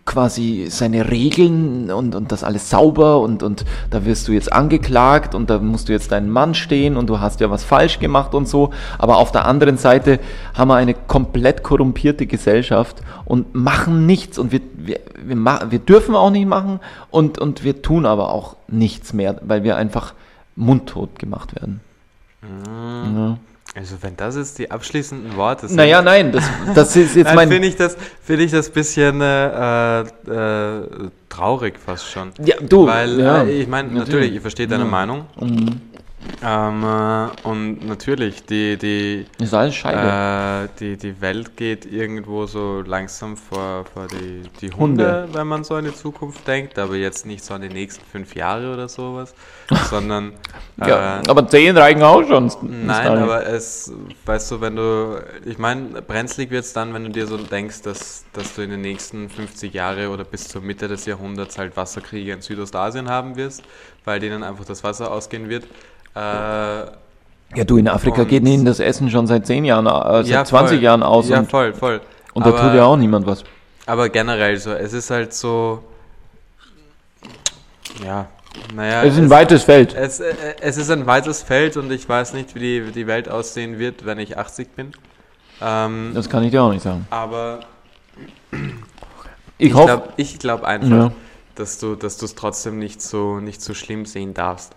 quasi 0.05 0.67
seine 0.69 1.09
Regeln 1.09 1.89
und, 1.89 2.13
und 2.13 2.31
das 2.31 2.43
alles 2.43 2.69
sauber 2.69 3.19
und, 3.21 3.41
und 3.41 3.65
da 3.89 4.05
wirst 4.05 4.27
du 4.27 4.33
jetzt 4.33 4.53
angeklagt 4.53 5.33
und 5.33 5.49
da 5.49 5.57
musst 5.57 5.89
du 5.89 5.93
jetzt 5.93 6.11
deinen 6.11 6.29
Mann 6.29 6.53
stehen 6.53 6.95
und 6.95 7.07
du 7.07 7.19
hast 7.19 7.39
ja 7.41 7.49
was 7.49 7.63
falsch 7.63 7.97
gemacht 7.99 8.35
und 8.35 8.47
so. 8.47 8.71
Aber 8.99 9.17
auf 9.17 9.31
der 9.31 9.45
anderen 9.45 9.77
Seite 9.77 10.19
haben 10.53 10.67
wir 10.67 10.75
eine 10.75 10.93
komplett 10.93 11.63
korrumpierte 11.63 12.27
Gesellschaft 12.27 13.01
und 13.25 13.55
machen 13.55 14.05
nichts 14.05 14.37
und 14.37 14.51
wir, 14.51 14.61
wir, 14.75 14.99
wir, 15.23 15.35
ma 15.35 15.65
wir 15.69 15.79
dürfen 15.79 16.15
auch 16.15 16.29
nicht 16.29 16.47
machen 16.47 16.79
und, 17.09 17.39
und 17.39 17.63
wir 17.63 17.81
tun 17.81 18.05
aber 18.05 18.31
auch 18.31 18.57
nichts 18.67 19.11
mehr, 19.11 19.41
weil 19.41 19.63
wir 19.63 19.75
einfach 19.75 20.13
mundtot 20.55 21.17
gemacht 21.17 21.55
werden. 21.55 21.81
Ja. 22.43 23.37
Also 23.75 23.97
wenn 23.99 24.15
das 24.15 24.37
jetzt 24.37 24.57
die 24.57 24.71
abschließenden 24.71 25.35
Worte 25.35 25.67
sind, 25.67 25.75
Naja, 25.75 26.01
nein, 26.01 26.31
das, 26.31 26.45
das 26.73 26.95
ist 26.95 27.15
jetzt 27.15 27.25
dann 27.27 27.35
mein. 27.35 27.49
finde 27.49 27.67
ich 27.67 27.75
das, 27.75 27.97
finde 28.23 28.43
ich 28.43 28.51
das 28.51 28.69
bisschen 28.69 29.19
äh, 29.19 29.99
äh, 29.99 30.05
traurig 31.27 31.77
fast 31.77 32.09
schon. 32.09 32.31
Ja, 32.43 32.55
du. 32.61 32.87
Weil 32.87 33.19
ja, 33.19 33.43
äh, 33.43 33.51
ich 33.61 33.67
meine, 33.67 33.89
natürlich, 33.91 34.33
ich 34.33 34.39
verstehe 34.41 34.65
deine 34.67 34.85
Ja. 34.85 34.89
Meinung. 34.89 35.25
Mhm. 35.39 35.81
Ähm, 36.43 36.83
äh, 36.83 37.47
und 37.47 37.87
natürlich, 37.87 38.45
die, 38.45 38.77
die, 38.77 39.25
Ist 39.39 39.53
alles 39.53 39.83
äh, 39.83 40.67
die, 40.79 40.97
die 40.97 41.19
Welt 41.21 41.57
geht 41.57 41.85
irgendwo 41.85 42.45
so 42.45 42.81
langsam 42.85 43.37
vor, 43.37 43.85
vor 43.93 44.07
die, 44.07 44.43
die 44.61 44.71
Hunde. 44.71 45.23
Hunde, 45.23 45.29
wenn 45.31 45.47
man 45.47 45.63
so 45.63 45.75
an 45.75 45.85
die 45.85 45.93
Zukunft 45.93 46.47
denkt, 46.47 46.77
aber 46.77 46.95
jetzt 46.95 47.25
nicht 47.25 47.43
so 47.43 47.53
an 47.53 47.61
die 47.61 47.69
nächsten 47.69 48.05
fünf 48.05 48.35
Jahre 48.35 48.73
oder 48.73 48.87
sowas, 48.87 49.33
sondern 49.89 50.33
ja, 50.77 51.19
äh, 51.19 51.23
aber 51.27 51.47
10 51.47 51.77
reichen 51.77 52.03
auch 52.03 52.23
schon. 52.23 52.51
Nein, 52.61 53.07
aber 53.07 53.45
es, 53.47 53.91
weißt 54.25 54.51
du, 54.51 54.61
wenn 54.61 54.75
du, 54.75 55.23
ich 55.45 55.57
meine, 55.57 56.01
brenzlig 56.01 56.51
wird 56.51 56.65
es 56.65 56.73
dann, 56.73 56.93
wenn 56.93 57.05
du 57.05 57.09
dir 57.09 57.27
so 57.27 57.37
denkst, 57.37 57.81
dass, 57.83 58.25
dass 58.33 58.55
du 58.55 58.61
in 58.61 58.71
den 58.71 58.81
nächsten 58.81 59.29
50 59.29 59.73
Jahre 59.73 60.09
oder 60.09 60.23
bis 60.23 60.47
zur 60.47 60.61
Mitte 60.61 60.87
des 60.87 61.05
Jahrhunderts 61.05 61.57
halt 61.57 61.77
Wasserkriege 61.77 62.33
in 62.33 62.41
Südostasien 62.41 63.09
haben 63.09 63.35
wirst, 63.35 63.63
weil 64.03 64.19
denen 64.19 64.43
einfach 64.43 64.65
das 64.65 64.83
Wasser 64.83 65.11
ausgehen 65.11 65.49
wird. 65.49 65.65
Äh, 66.15 66.19
Ja, 66.19 67.63
du, 67.65 67.77
in 67.77 67.87
Afrika 67.87 68.23
geht 68.23 68.43
ihnen 68.47 68.65
das 68.65 68.79
Essen 68.79 69.09
schon 69.09 69.27
seit 69.27 69.45
10 69.45 69.65
Jahren, 69.65 69.85
äh, 69.87 70.23
seit 70.23 70.27
ja, 70.27 70.45
20 70.45 70.77
voll. 70.77 70.83
Jahren 70.83 71.03
aus 71.03 71.29
Ja, 71.29 71.39
und, 71.39 71.49
voll, 71.49 71.73
voll. 71.73 72.01
und 72.33 72.45
da 72.45 72.49
Aber- 72.49 72.61
tut 72.61 72.73
ja 72.75 72.85
auch 72.85 72.97
niemand 72.97 73.25
was. 73.25 73.43
Aber 73.85 74.09
generell 74.09 74.57
so, 74.57 74.71
es 74.73 74.93
ist 74.93 75.09
halt 75.11 75.33
so, 75.33 75.83
ja, 78.03 78.27
naja. 78.73 79.03
Es 79.03 79.13
ist 79.13 79.19
ein 79.19 79.29
weites 79.29 79.63
Feld. 79.63 79.93
Es, 79.93 80.19
äh, 80.19 80.33
es 80.61 80.77
ist 80.77 80.89
ein 80.89 81.05
weites 81.05 81.43
Feld 81.43 81.77
und 81.77 81.91
ich 81.91 82.07
weiß 82.07 82.33
nicht, 82.33 82.55
wie 82.55 82.59
die, 82.59 82.87
wie 82.87 82.91
die 82.91 83.07
Welt 83.07 83.29
aussehen 83.29 83.77
wird, 83.79 84.05
wenn 84.05 84.17
ich 84.19 84.37
80 84.37 84.75
bin. 84.75 84.91
Ähm, 85.61 86.11
Das 86.13 86.29
kann 86.29 86.43
ich 86.43 86.51
dir 86.51 86.63
auch 86.63 86.71
nicht 86.71 86.81
sagen. 86.83 87.05
aber 87.09 87.59
Ich, 89.57 89.67
ich 89.67 89.73
hoffe, 89.73 89.85
glaube 89.85 90.09
ich 90.17 90.39
glaub 90.39 90.63
einfach, 90.63 90.89
Ja. 90.89 91.11
dass 91.55 91.77
du 91.77 91.95
dass 91.95 92.17
du 92.17 92.25
es 92.25 92.35
trotzdem 92.35 92.79
nicht 92.79 93.01
so, 93.01 93.39
nicht 93.39 93.61
so 93.61 93.73
schlimm 93.73 94.05
sehen 94.05 94.33
darfst. 94.33 94.73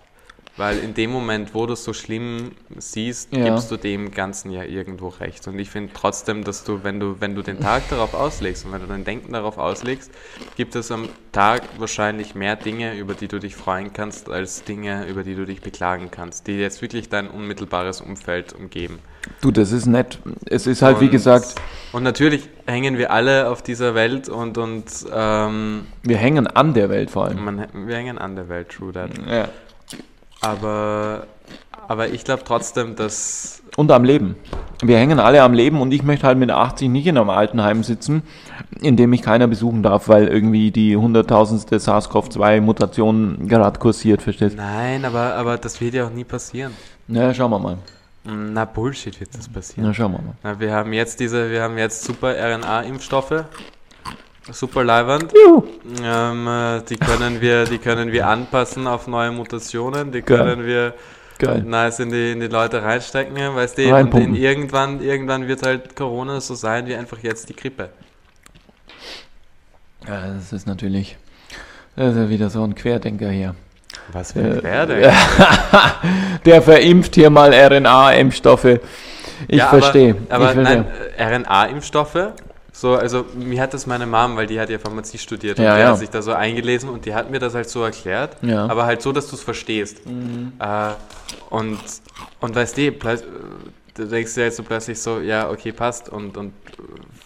Weil 0.59 0.77
in 0.79 0.93
dem 0.93 1.09
Moment, 1.11 1.53
wo 1.55 1.65
du 1.65 1.71
es 1.73 1.83
so 1.85 1.93
schlimm 1.93 2.51
siehst, 2.77 3.33
Ja. 3.33 3.45
gibst 3.45 3.71
du 3.71 3.77
dem 3.77 4.11
Ganzen 4.11 4.51
ja 4.51 4.63
irgendwo 4.63 5.07
recht. 5.07 5.47
Und 5.47 5.57
ich 5.57 5.69
finde 5.69 5.93
trotzdem, 5.93 6.43
dass 6.43 6.65
du, 6.65 6.83
wenn 6.83 6.99
du, 6.99 7.15
wenn 7.21 7.33
du 7.33 7.41
den 7.41 7.59
Tag 7.61 7.87
darauf 7.89 8.13
auslegst 8.13 8.65
und 8.65 8.73
wenn 8.73 8.81
du 8.81 8.87
dein 8.87 9.05
Denken 9.05 9.31
darauf 9.31 9.57
auslegst, 9.57 10.11
gibt 10.57 10.75
es 10.75 10.91
am 10.91 11.07
Tag 11.31 11.61
wahrscheinlich 11.77 12.35
mehr 12.35 12.57
Dinge, 12.57 12.93
über 12.97 13.13
die 13.13 13.29
du 13.29 13.39
dich 13.39 13.55
freuen 13.55 13.93
kannst, 13.93 14.29
als 14.29 14.63
Dinge, 14.65 15.05
über 15.07 15.23
die 15.23 15.35
du 15.35 15.45
dich 15.45 15.61
beklagen 15.61 16.09
kannst, 16.11 16.47
die 16.47 16.57
jetzt 16.59 16.81
wirklich 16.81 17.07
dein 17.07 17.29
unmittelbares 17.29 18.01
Umfeld 18.01 18.51
umgeben. 18.53 18.99
du, 19.41 19.51
das 19.51 19.71
ist 19.71 19.85
nett. 19.85 20.19
Es 20.45 20.67
ist 20.67 20.81
halt, 20.81 20.99
wie 20.99 21.05
Und- 21.05 21.11
gesagt, 21.11 21.55
Und 21.93 22.03
natürlich 22.03 22.49
hängen 22.67 22.97
wir 22.97 23.11
alle 23.11 23.49
auf 23.49 23.61
dieser 23.61 23.95
Welt 23.95 24.27
und, 24.29 24.57
und 24.57 24.85
ähm, 25.13 25.87
wir 26.03 26.17
hängen 26.17 26.47
an 26.47 26.73
der 26.73 26.89
Welt 26.89 27.09
vor 27.11 27.25
allem. 27.25 27.43
man, 27.45 27.67
wir 27.87 27.95
hängen 27.95 28.17
an 28.17 28.35
der 28.35 28.49
Welt, 28.49 28.69
true 28.69 28.91
that. 28.91 29.11
Ja. 29.25 29.47
Aber, 30.41 31.27
aber 31.87 32.09
ich 32.09 32.23
glaube 32.23 32.43
trotzdem, 32.45 32.95
dass. 32.95 33.61
Und 33.75 33.91
am 33.91 34.03
Leben. 34.03 34.35
Wir 34.81 34.97
hängen 34.97 35.19
alle 35.19 35.41
am 35.41 35.53
Leben 35.53 35.81
und 35.81 35.91
ich 35.91 36.03
möchte 36.03 36.25
halt 36.25 36.37
mit 36.37 36.51
80 36.51 36.89
nicht 36.89 37.05
in 37.07 37.17
einem 37.17 37.29
Altenheim 37.29 37.83
sitzen, 37.83 38.23
in 38.79 38.95
dem 38.95 39.09
mich 39.09 39.21
keiner 39.21 39.47
besuchen 39.47 39.83
darf, 39.83 40.07
weil 40.07 40.27
irgendwie 40.27 40.71
die 40.71 40.95
hunderttausendste 40.95 41.77
SARS-CoV-2-Mutation 41.79 43.47
gerade 43.49 43.79
kursiert, 43.79 44.21
verstehst 44.21 44.53
du? 44.53 44.61
Nein, 44.61 45.03
aber, 45.03 45.35
aber 45.35 45.57
das 45.57 45.81
wird 45.81 45.95
ja 45.95 46.07
auch 46.07 46.11
nie 46.11 46.23
passieren. 46.23 46.73
Na, 47.07 47.33
schauen 47.33 47.51
wir 47.51 47.59
mal. 47.59 47.77
Na, 48.23 48.65
Bullshit 48.65 49.19
wird 49.19 49.35
das 49.35 49.49
passieren. 49.49 49.87
Na, 49.87 49.93
schauen 49.93 50.13
wir 50.13 50.19
mal. 50.19 50.33
Na, 50.43 50.59
wir 50.59 50.71
haben 50.73 50.93
jetzt 50.93 51.19
diese, 51.19 51.49
wir 51.51 51.61
haben 51.61 51.77
jetzt 51.77 52.03
super 52.03 52.33
RNA-Impfstoffe. 52.37 53.43
Super 54.51 54.83
Leihwand. 54.83 55.31
Juhu. 55.33 55.63
Ähm, 56.03 56.47
äh, 56.47 56.81
die 56.81 56.97
können 56.97 57.41
wir, 57.41 57.65
die 57.65 57.77
können 57.77 58.11
wir 58.11 58.27
anpassen 58.27 58.87
auf 58.87 59.07
neue 59.07 59.31
Mutationen. 59.31 60.11
Die 60.11 60.21
Geil. 60.21 60.37
können 60.37 60.65
wir 60.65 60.93
Geil. 61.37 61.63
nice 61.63 61.99
in 61.99 62.09
die, 62.11 62.31
in 62.33 62.39
die 62.39 62.47
Leute 62.47 62.81
reinstecken, 62.83 63.35
weißt 63.55 63.77
du? 63.77 63.95
Und 63.95 64.13
in 64.15 64.35
irgendwann, 64.35 65.01
irgendwann 65.01 65.47
wird 65.47 65.63
halt 65.65 65.95
Corona 65.95 66.41
so 66.41 66.55
sein 66.55 66.85
wie 66.87 66.95
einfach 66.95 67.19
jetzt 67.19 67.47
die 67.49 67.55
Grippe. 67.55 67.89
Ja, 70.07 70.33
das 70.33 70.53
ist 70.53 70.65
natürlich, 70.67 71.17
das 71.95 72.11
ist 72.13 72.17
ja 72.17 72.29
wieder 72.29 72.49
so 72.49 72.63
ein 72.63 72.73
Querdenker 72.75 73.29
hier. 73.29 73.55
Was 74.11 74.31
für 74.33 74.39
Äh, 74.39 74.51
ein 74.53 74.59
Querdenker. 74.61 75.13
Der 76.45 76.61
verimpft 76.61 77.15
hier 77.15 77.29
mal 77.29 77.53
RNA-Impfstoffe. 77.53 78.79
Ich 79.47 79.57
Ja, 79.57 79.67
verstehe. 79.67 80.15
Aber, 80.29 80.35
aber 80.35 80.45
ich 80.47 80.51
verstehe. 80.65 80.85
nein, 81.17 81.31
äh, 81.31 81.35
RNA-Impfstoffe, 81.35 82.29
so, 82.71 82.95
also 82.95 83.25
mir 83.35 83.61
hat 83.61 83.73
das 83.73 83.85
meine 83.87 84.05
Mom, 84.05 84.35
weil 84.37 84.47
die 84.47 84.59
hat 84.59 84.69
ja 84.69 84.79
Pharmazie 84.79 85.17
studiert 85.17 85.57
und 85.59 85.65
Ja, 85.65 85.75
die 85.75 85.81
ja. 85.81 85.87
hat 85.89 85.97
sich 85.99 86.09
da 86.09 86.21
so 86.21 86.33
eingelesen 86.33 86.89
und 86.89 87.05
die 87.05 87.13
hat 87.13 87.29
mir 87.29 87.39
das 87.39 87.53
halt 87.55 87.69
so 87.69 87.83
erklärt, 87.83 88.37
Ja. 88.41 88.65
Mhm. 88.65 88.71
aber 88.71 88.85
halt 88.85 89.01
so, 89.01 89.11
dass 89.11 89.27
du 89.27 89.35
es 89.35 89.43
verstehst. 89.43 90.01
Äh, 90.59 90.91
und, 91.49 91.79
und 92.39 92.55
weißt 92.55 92.77
du, 92.77 92.91
du 92.91 94.05
denkst 94.07 94.33
dir 94.35 94.45
jetzt 94.45 94.57
so 94.57 94.63
plötzlich 94.63 94.99
so, 95.01 95.19
ja, 95.19 95.49
okay, 95.49 95.71
passt 95.71 96.09
und, 96.09 96.37
und 96.37 96.53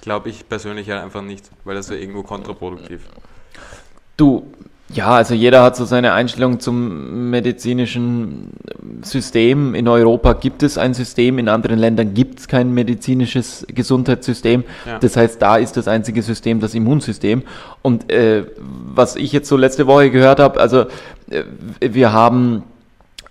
Glaube 0.00 0.28
ich 0.28 0.48
persönlich 0.48 0.88
halt 0.88 1.02
einfach 1.02 1.22
nicht, 1.22 1.50
weil 1.64 1.74
das 1.74 1.90
wäre 1.90 2.00
irgendwo 2.00 2.22
kontraproduktiv. 2.22 3.00
Du, 4.16 4.46
ja, 4.88 5.08
also 5.08 5.34
jeder 5.34 5.64
hat 5.64 5.74
so 5.74 5.84
seine 5.84 6.12
Einstellung 6.12 6.60
zum 6.60 7.28
medizinischen 7.30 8.52
System. 9.02 9.74
In 9.74 9.88
Europa 9.88 10.34
gibt 10.34 10.62
es 10.62 10.78
ein 10.78 10.94
System, 10.94 11.40
in 11.40 11.48
anderen 11.48 11.80
Ländern 11.80 12.14
gibt 12.14 12.38
es 12.38 12.46
kein 12.46 12.72
medizinisches 12.72 13.66
Gesundheitssystem. 13.68 14.62
Ja. 14.86 15.00
Das 15.00 15.16
heißt, 15.16 15.42
da 15.42 15.56
ist 15.56 15.76
das 15.76 15.88
einzige 15.88 16.22
System 16.22 16.60
das 16.60 16.74
Immunsystem. 16.74 17.42
Und 17.82 18.12
äh, 18.12 18.44
was 18.94 19.16
ich 19.16 19.32
jetzt 19.32 19.48
so 19.48 19.56
letzte 19.56 19.88
Woche 19.88 20.12
gehört 20.12 20.38
habe, 20.38 20.60
also 20.60 20.86
äh, 21.30 21.42
wir 21.80 22.12
haben 22.12 22.62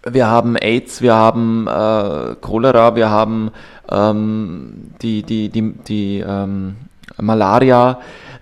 wir 0.09 0.27
haben 0.27 0.55
AIDS, 0.55 1.01
wir 1.01 1.15
haben 1.15 1.67
äh, 1.67 2.35
Cholera, 2.39 2.95
wir 2.95 3.09
haben 3.09 3.51
ähm, 3.89 4.91
die, 5.01 5.23
die, 5.23 5.49
die, 5.49 5.73
die 5.87 6.23
ähm, 6.25 6.75
Malaria. 7.19 7.99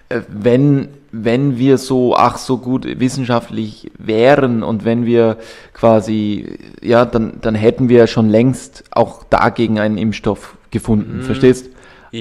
Äh, 0.09 0.21
wenn, 0.27 0.89
wenn 1.11 1.57
wir 1.57 1.77
so, 1.77 2.15
ach 2.15 2.37
so 2.37 2.57
gut 2.57 2.85
wissenschaftlich 2.99 3.91
wären 3.97 4.61
und 4.61 4.83
wenn 4.83 5.05
wir 5.05 5.37
quasi, 5.73 6.59
ja, 6.81 7.05
dann, 7.05 7.39
dann 7.41 7.55
hätten 7.55 7.87
wir 7.87 8.07
schon 8.07 8.29
längst 8.29 8.83
auch 8.91 9.23
dagegen 9.23 9.79
einen 9.79 9.97
Impfstoff 9.97 10.57
gefunden. 10.69 11.21
Verstehst? 11.21 11.69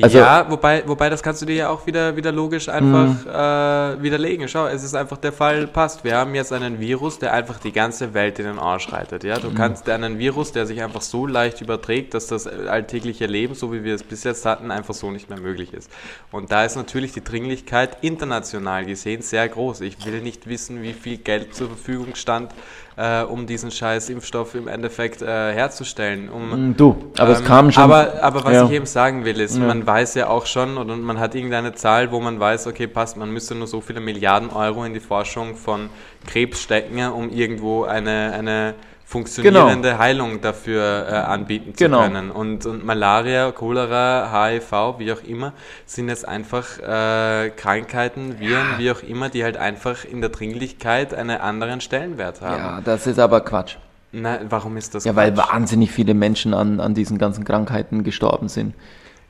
Also- 0.01 0.19
ja, 0.19 0.51
wobei, 0.51 0.82
wobei 0.86 1.10
das 1.10 1.23
kannst 1.23 1.43
du 1.43 1.47
dir 1.47 1.56
ja 1.56 1.69
auch 1.69 1.86
wieder, 1.86 2.16
wieder 2.16 2.32
logisch 2.32 2.69
einfach 2.69 3.27
äh, 3.27 4.02
widerlegen. 4.02 4.48
Schau, 4.48 4.66
es 4.66 4.82
ist 4.82 4.94
einfach 4.94 5.19
der 5.19 5.32
Fall, 5.32 5.66
passt. 5.66 6.02
Wir 6.02 6.16
haben 6.16 6.35
jetzt 6.35 6.52
einen 6.52 6.81
Virus, 6.81 7.19
der 7.19 7.35
einfach 7.35 7.59
die 7.59 7.73
ganze 7.73 8.14
Welt 8.14 8.39
in 8.39 8.47
den 8.47 8.59
Arsch 8.59 8.90
reitet. 8.90 9.23
Ja? 9.24 9.39
Du 9.39 9.52
kannst 9.52 9.89
einen 9.90 10.19
Virus, 10.19 10.52
der 10.52 10.64
sich 10.64 10.82
einfach 10.82 11.02
so 11.02 11.27
leicht 11.27 11.60
überträgt, 11.60 12.14
dass 12.14 12.27
das 12.27 12.47
alltägliche 12.47 13.27
Leben, 13.27 13.55
so 13.55 13.73
wie 13.73 13.85
wir 13.85 13.94
es 13.94 14.02
bis 14.02 14.24
jetzt 14.24 14.47
hatten, 14.47 14.70
einfach 14.70 14.94
so 14.94 15.10
nicht 15.10 15.28
mehr 15.28 15.39
möglich 15.40 15.74
ist. 15.74 15.90
Und 16.31 16.52
da 16.52 16.64
ist 16.64 16.77
natürlich 16.77 17.12
die 17.12 17.23
Dringlichkeit 17.24 17.98
international 18.01 18.86
gesehen 18.86 19.20
sehr 19.20 19.47
groß. 19.48 19.82
Ich 19.82 20.06
will 20.06 20.23
nicht 20.23 20.48
wissen, 20.48 20.82
wie 20.82 20.94
viel 20.94 21.19
Geld 21.19 21.55
zur 21.55 21.69
Verfügung 21.69 22.14
stand 22.14 22.52
äh, 22.97 23.23
um 23.23 23.47
diesen 23.47 23.70
scheiß 23.70 24.10
Impfstoff 24.10 24.55
im 24.55 24.69
Endeffekt 24.69 25.23
äh, 25.23 25.27
herzustellen. 25.52 26.28
Um, 26.28 26.70
Mm, 26.73 26.77
Du, 26.77 26.97
aber 27.19 27.31
es 27.31 27.40
ähm, 27.40 27.47
kam 27.47 27.73
schon. 27.73 27.82
Aber, 27.82 28.23
aber 28.23 28.44
was 28.44 28.55
Ja. 28.55 28.64
ich 28.66 28.73
eben 28.73 28.86
sagen 28.86 29.24
will, 29.24 29.40
ist, 29.40 29.56
Ja. 29.56 29.64
man 29.66 29.86
weiß 29.86 30.14
ja 30.14 30.28
auch 30.28 30.47
schon 30.47 30.77
und, 30.77 30.90
und 30.90 31.02
man 31.02 31.19
hat 31.19 31.35
irgendeine 31.35 31.73
Zahl, 31.74 32.10
wo 32.12 32.20
man 32.20 32.39
weiß, 32.39 32.66
okay, 32.66 32.86
passt, 32.86 33.16
man 33.16 33.31
müsste 33.31 33.55
nur 33.55 33.66
so 33.66 33.81
viele 33.81 34.01
Milliarden 34.01 34.51
Euro 34.51 34.85
in 34.85 34.93
die 34.94 35.01
Forschung 35.01 35.56
von 35.56 35.89
Krebs 36.27 36.60
stecken, 36.62 37.02
um 37.12 37.31
irgendwo 37.31 37.85
eine, 37.85 38.32
eine 38.35 38.74
funktionierende 39.12 39.98
Heilung 39.98 40.40
dafür 40.40 41.06
äh, 41.09 41.14
anbieten 41.14 41.74
zu 41.74 41.84
Genau. 41.84 42.02
können. 42.02 42.30
Und, 42.30 42.64
und 42.66 42.84
Malaria, 42.84 43.52
Cholera, 43.52 44.30
HIV, 44.32 44.98
wie 44.98 45.12
auch 45.12 45.22
immer, 45.22 45.52
sind 45.86 46.09
jetzt 46.09 46.26
einfach 46.26 46.78
äh, 46.78 47.51
Krankheiten, 47.51 48.40
Viren, 48.40 48.78
wie 48.78 48.90
auch 48.90 49.02
immer, 49.02 49.28
die 49.28 49.44
halt 49.44 49.56
einfach 49.59 50.05
in 50.05 50.20
der 50.22 50.30
Dringlichkeit 50.30 51.12
einen 51.14 51.39
anderen 51.40 51.80
Stellenwert 51.80 52.40
haben. 52.40 52.62
ja, 52.62 52.80
das 52.82 53.06
ist 53.06 53.18
aber 53.18 53.40
Quatsch. 53.43 53.76
Na, 54.12 54.40
warum 54.48 54.76
ist 54.76 54.94
das 54.94 55.05
Ja, 55.05 55.14
weil 55.14 55.32
Quatsch? 55.32 55.52
wahnsinnig 55.52 55.90
viele 55.93 56.14
Menschen 56.14 56.55
an, 56.55 56.80
an 56.80 56.94
diesen 56.94 57.18
ganzen 57.18 57.44
Krankheiten 57.44 58.05
gestorben 58.05 58.48
sind. 58.48 58.74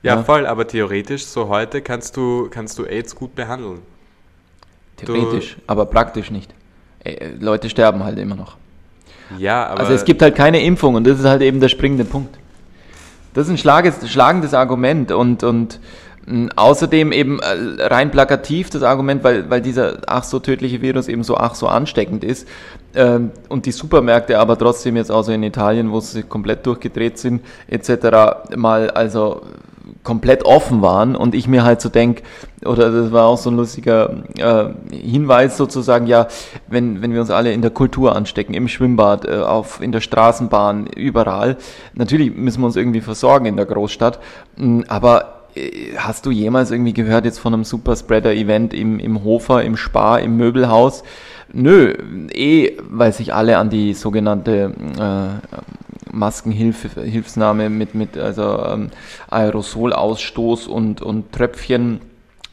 Ja, 0.03 0.15
Ja. 0.17 0.23
voll, 0.25 0.47
aber 0.47 0.67
theoretisch, 0.67 1.25
so 1.27 1.49
heute 1.49 1.83
kannst 1.83 2.17
du, 2.17 2.49
kannst 2.51 2.79
du 2.79 2.85
AIDS 2.85 3.15
gut 3.15 3.35
behandeln. 3.35 3.81
Theoretisch, 4.97 5.57
aber 5.67 5.87
praktisch 5.87 6.31
nicht. 6.31 6.55
Leute 7.41 7.69
sterben 7.69 8.05
halt 8.05 8.19
immer 8.19 8.37
noch. 8.37 8.57
Ja, 9.39 9.67
aber 9.67 9.81
Also 9.81 9.93
es 9.93 10.05
gibt 10.05 10.23
halt 10.23 10.35
keine 10.35 10.63
Impfung 10.63 10.95
und 10.95 11.07
das 11.07 11.19
ist 11.19 11.25
halt 11.25 11.43
eben 11.43 11.61
der 11.61 11.69
springende 11.69 12.05
Punkt. 12.05 12.39
Das 13.35 13.47
ist 13.47 13.51
ein 13.53 13.59
schlages, 13.59 14.11
schlagendes 14.11 14.55
Argument 14.55 15.11
und, 15.11 15.43
und 15.43 15.81
mh, 16.27 16.51
außerdem 16.57 17.13
eben 17.13 17.41
äh, 17.41 17.85
rein 17.85 18.11
plakativ 18.11 18.71
das 18.71 18.83
Argument, 18.83 19.25
weil, 19.25 19.49
weil 19.49 19.63
dieser 19.63 19.99
ach 20.07 20.25
so 20.25 20.39
tödliche 20.39 20.83
Virus 20.83 21.09
eben 21.09 21.23
so 21.23 21.37
ach 21.37 21.55
so 21.55 21.67
ansteckend 21.67 22.25
ist 22.25 22.47
ähm, 22.95 23.31
und 23.49 23.67
die 23.67 23.73
Supermärkte 23.73 24.39
aber 24.39 24.59
trotzdem 24.59 24.97
jetzt 24.97 25.11
außer 25.11 25.33
in 25.33 25.43
Italien, 25.43 25.91
wo 25.93 26.01
sie 26.01 26.23
komplett 26.23 26.67
durchgedreht 26.67 27.19
sind 27.19 27.43
etc. 27.69 28.57
mal 28.57 28.91
also 28.91 29.43
komplett 30.03 30.45
offen 30.45 30.83
waren 30.83 31.17
und 31.17 31.35
ich 31.35 31.49
mir 31.49 31.65
halt 31.65 31.81
so 31.81 31.89
denk 31.89 32.23
oder 32.65 32.91
das 32.91 33.13
war 33.13 33.27
auch 33.27 33.39
so 33.39 33.51
ein 33.51 33.57
lustiger 33.57 34.23
äh, 34.37 34.95
Hinweis 34.95 35.57
sozusagen, 35.57 36.07
ja, 36.07 36.29
wenn, 36.69 37.03
wenn 37.03 37.13
wir 37.13 37.21
uns 37.21 37.31
alle 37.31 37.53
in 37.53 37.63
der 37.63 37.71
Kultur 37.71 38.15
anstecken, 38.15 38.55
im 38.55 38.69
Schwimmbad, 38.69 39.25
äh, 39.25 39.39
auf, 39.39 39.81
in 39.81 39.93
der 39.93 40.01
Straßenbahn, 40.01 40.87
überall, 40.87 41.57
natürlich 41.95 42.35
müssen 42.35 42.61
wir 42.61 42.67
uns 42.67 42.77
irgendwie 42.77 43.01
versorgen 43.01 43.47
in 43.47 43.57
der 43.57 43.67
Großstadt, 43.67 44.21
mh, 44.57 44.85
aber 44.89 45.43
äh, 45.55 45.97
hast 45.97 46.27
du 46.27 46.31
jemals 46.31 46.71
irgendwie 46.71 46.93
gehört 46.95 47.25
jetzt 47.25 47.39
von 47.39 47.55
einem 47.55 47.65
Superspreader-Event 47.65 48.75
im, 48.75 48.99
im 48.99 49.25
Hofer, 49.25 49.63
im 49.63 49.77
Spar, 49.77 50.21
im 50.21 50.37
Möbelhaus? 50.37 51.03
Nö, 51.53 51.93
eh, 52.33 52.79
weil 52.89 53.13
sich 53.13 53.35
alle 53.35 53.59
an 53.59 53.69
die 53.69 53.93
sogenannte 53.93 54.73
äh, 54.99 55.92
Maskenhilfsnahme 56.13 57.69
mit, 57.71 57.95
mit 57.95 58.17
also 58.17 58.65
ähm, 58.65 58.91
Aerosolausstoß 59.29 60.69
und, 60.69 61.03
und 61.03 61.33
Tröpfchen 61.33 62.01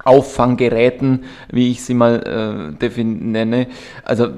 Auffanggeräten, 0.04 1.26
wie 1.52 1.72
ich 1.72 1.84
sie 1.84 1.94
mal 1.94 2.76
äh, 2.82 3.04
nenne. 3.04 3.68
Also, 4.04 4.30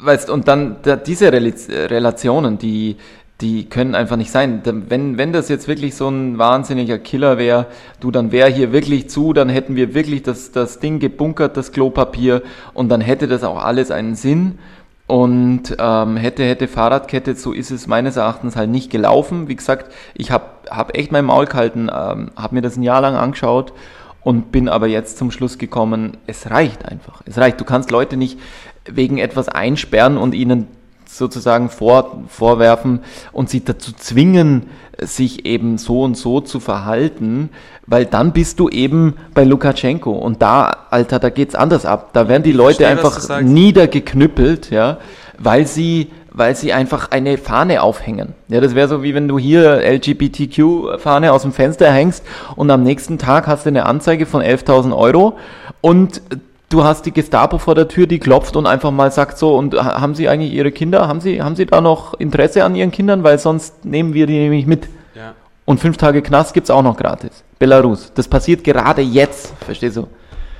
weißt, 0.00 0.30
und 0.30 0.48
dann 0.48 0.76
da, 0.82 0.96
diese 0.96 1.32
Relationen, 1.32 2.58
die, 2.58 2.96
die 3.40 3.64
können 3.68 3.94
einfach 3.94 4.16
nicht 4.16 4.30
sein. 4.30 4.62
Wenn, 4.64 5.16
wenn 5.16 5.32
das 5.32 5.48
jetzt 5.48 5.68
wirklich 5.68 5.94
so 5.94 6.08
ein 6.08 6.38
wahnsinniger 6.38 6.98
Killer 6.98 7.38
wäre, 7.38 7.66
du, 8.00 8.10
dann 8.10 8.32
wäre 8.32 8.50
hier 8.50 8.72
wirklich 8.72 9.08
zu, 9.08 9.32
dann 9.32 9.48
hätten 9.48 9.76
wir 9.76 9.94
wirklich 9.94 10.22
das, 10.22 10.52
das 10.52 10.78
Ding 10.80 10.98
gebunkert, 10.98 11.56
das 11.56 11.72
Klopapier, 11.72 12.42
und 12.74 12.88
dann 12.88 13.00
hätte 13.00 13.28
das 13.28 13.44
auch 13.44 13.62
alles 13.62 13.90
einen 13.90 14.14
Sinn. 14.14 14.58
Und 15.08 15.74
ähm, 15.78 16.18
hätte, 16.18 16.44
hätte 16.44 16.68
Fahrradkette, 16.68 17.34
so 17.34 17.52
ist 17.52 17.70
es 17.70 17.86
meines 17.86 18.16
Erachtens 18.16 18.56
halt 18.56 18.68
nicht 18.68 18.90
gelaufen. 18.90 19.48
Wie 19.48 19.56
gesagt, 19.56 19.90
ich 20.14 20.30
habe 20.30 20.44
hab 20.68 20.94
echt 20.96 21.12
mein 21.12 21.24
Maul 21.24 21.46
gehalten, 21.46 21.88
ähm, 21.90 22.30
habe 22.36 22.54
mir 22.54 22.60
das 22.60 22.76
ein 22.76 22.82
Jahr 22.82 23.00
lang 23.00 23.16
angeschaut 23.16 23.72
und 24.20 24.52
bin 24.52 24.68
aber 24.68 24.86
jetzt 24.86 25.16
zum 25.16 25.30
Schluss 25.30 25.56
gekommen, 25.56 26.18
es 26.26 26.50
reicht 26.50 26.84
einfach. 26.84 27.22
Es 27.24 27.38
reicht. 27.38 27.58
Du 27.58 27.64
kannst 27.64 27.90
Leute 27.90 28.18
nicht 28.18 28.38
wegen 28.84 29.16
etwas 29.16 29.48
einsperren 29.48 30.18
und 30.18 30.34
ihnen 30.34 30.66
sozusagen 31.06 31.70
vor, 31.70 32.24
vorwerfen 32.28 33.00
und 33.32 33.48
sie 33.48 33.64
dazu 33.64 33.92
zwingen, 33.92 34.68
sich 35.00 35.46
eben 35.46 35.78
so 35.78 36.02
und 36.02 36.16
so 36.16 36.40
zu 36.40 36.60
verhalten, 36.60 37.50
weil 37.86 38.04
dann 38.04 38.32
bist 38.32 38.58
du 38.60 38.68
eben 38.68 39.14
bei 39.34 39.44
Lukaschenko 39.44 40.10
und 40.10 40.42
da, 40.42 40.76
Alter, 40.90 41.18
da 41.18 41.30
geht's 41.30 41.54
anders 41.54 41.86
ab. 41.86 42.10
Da 42.12 42.28
werden 42.28 42.42
die 42.42 42.52
Leute 42.52 42.84
verstehe, 42.84 42.88
einfach 42.88 43.40
niedergeknüppelt, 43.42 44.70
ja, 44.70 44.98
weil 45.38 45.66
sie, 45.66 46.08
weil 46.32 46.56
sie 46.56 46.72
einfach 46.72 47.10
eine 47.12 47.38
Fahne 47.38 47.82
aufhängen. 47.82 48.34
Ja, 48.48 48.60
das 48.60 48.74
wäre 48.74 48.88
so 48.88 49.02
wie 49.02 49.14
wenn 49.14 49.28
du 49.28 49.38
hier 49.38 49.80
LGBTQ-Fahne 49.84 51.32
aus 51.32 51.42
dem 51.42 51.52
Fenster 51.52 51.92
hängst 51.92 52.24
und 52.56 52.70
am 52.70 52.82
nächsten 52.82 53.18
Tag 53.18 53.46
hast 53.46 53.66
du 53.66 53.70
eine 53.70 53.86
Anzeige 53.86 54.26
von 54.26 54.42
11.000 54.42 54.96
Euro 54.96 55.38
und 55.80 56.22
du 56.68 56.84
hast 56.84 57.06
die 57.06 57.12
Gestapo 57.12 57.58
vor 57.58 57.74
der 57.74 57.88
Tür, 57.88 58.06
die 58.06 58.18
klopft 58.18 58.56
und 58.56 58.66
einfach 58.66 58.90
mal 58.90 59.10
sagt 59.10 59.38
so, 59.38 59.56
und 59.56 59.74
ha- 59.74 60.00
haben 60.00 60.14
Sie 60.14 60.28
eigentlich 60.28 60.52
Ihre 60.52 60.70
Kinder, 60.72 61.08
haben 61.08 61.20
Sie, 61.20 61.42
haben 61.42 61.56
Sie 61.56 61.66
da 61.66 61.80
noch 61.80 62.14
Interesse 62.14 62.64
an 62.64 62.74
Ihren 62.74 62.90
Kindern, 62.90 63.22
weil 63.24 63.38
sonst 63.38 63.84
nehmen 63.84 64.14
wir 64.14 64.26
die 64.26 64.38
nämlich 64.38 64.66
mit. 64.66 64.88
ja. 65.14 65.34
Und 65.64 65.80
fünf 65.80 65.98
Tage 65.98 66.22
Knast 66.22 66.54
gibt's 66.54 66.70
auch 66.70 66.82
noch 66.82 66.96
gratis. 66.96 67.44
Belarus. 67.58 68.10
Das 68.14 68.26
passiert 68.26 68.64
gerade 68.64 69.02
jetzt, 69.02 69.52
verstehst 69.64 69.96
du? 69.98 70.08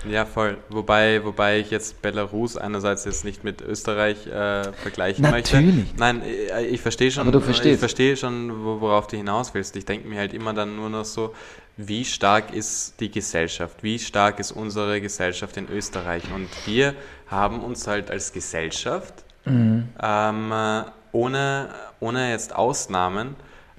Ja, 0.09 0.25
voll. 0.27 0.57
Wobei, 0.69 1.23
wobei 1.25 1.59
ich 1.61 1.71
jetzt 1.71 2.01
Belarus 2.03 2.57
einerseits 2.57 3.05
jetzt 3.07 3.25
nicht 3.25 3.43
mit 3.43 3.61
Österreich 3.63 4.27
äh, 4.27 4.65
vergleichen 4.73 5.29
möchte. 5.31 5.57
Natürlich. 5.57 5.87
Nein, 5.97 6.23
äh, 6.55 6.65
ich 6.67 6.81
verstehe 6.81 7.11
schon, 7.11 7.23
Aber 7.23 7.33
du 7.33 7.41
verstehst. 7.41 7.75
ich 7.75 7.79
verstehe 7.79 8.17
schon, 8.17 8.65
wo- 8.65 8.81
worauf 8.81 9.07
du 9.07 9.17
hinaus 9.17 9.55
willst. 9.55 9.77
Ich 9.77 9.85
denke 9.87 10.07
mir 10.09 10.19
halt 10.19 10.35
immer 10.35 10.53
dann 10.55 10.77
nur 10.77 10.89
noch 10.91 11.05
so, 11.05 11.33
wie 11.79 12.05
stark 12.05 12.53
ist 12.53 13.01
die 13.01 13.11
Gesellschaft? 13.11 13.83
Wie 13.83 13.99
stark 14.01 14.41
ist 14.41 14.51
unsere 14.51 15.01
Gesellschaft 15.01 15.57
in 15.57 15.69
Österreich? 15.71 16.25
Und 16.35 16.49
wir 16.67 16.95
haben 17.29 17.61
uns 17.61 17.87
halt 17.87 18.11
als 18.11 18.33
Gesellschaft 18.33 19.25
Mhm. 19.45 19.89
ähm, 20.03 20.53
äh, 20.53 20.83
ohne, 21.13 21.69
ohne 22.01 22.31
jetzt 22.33 22.55
Ausnahmen 22.55 23.37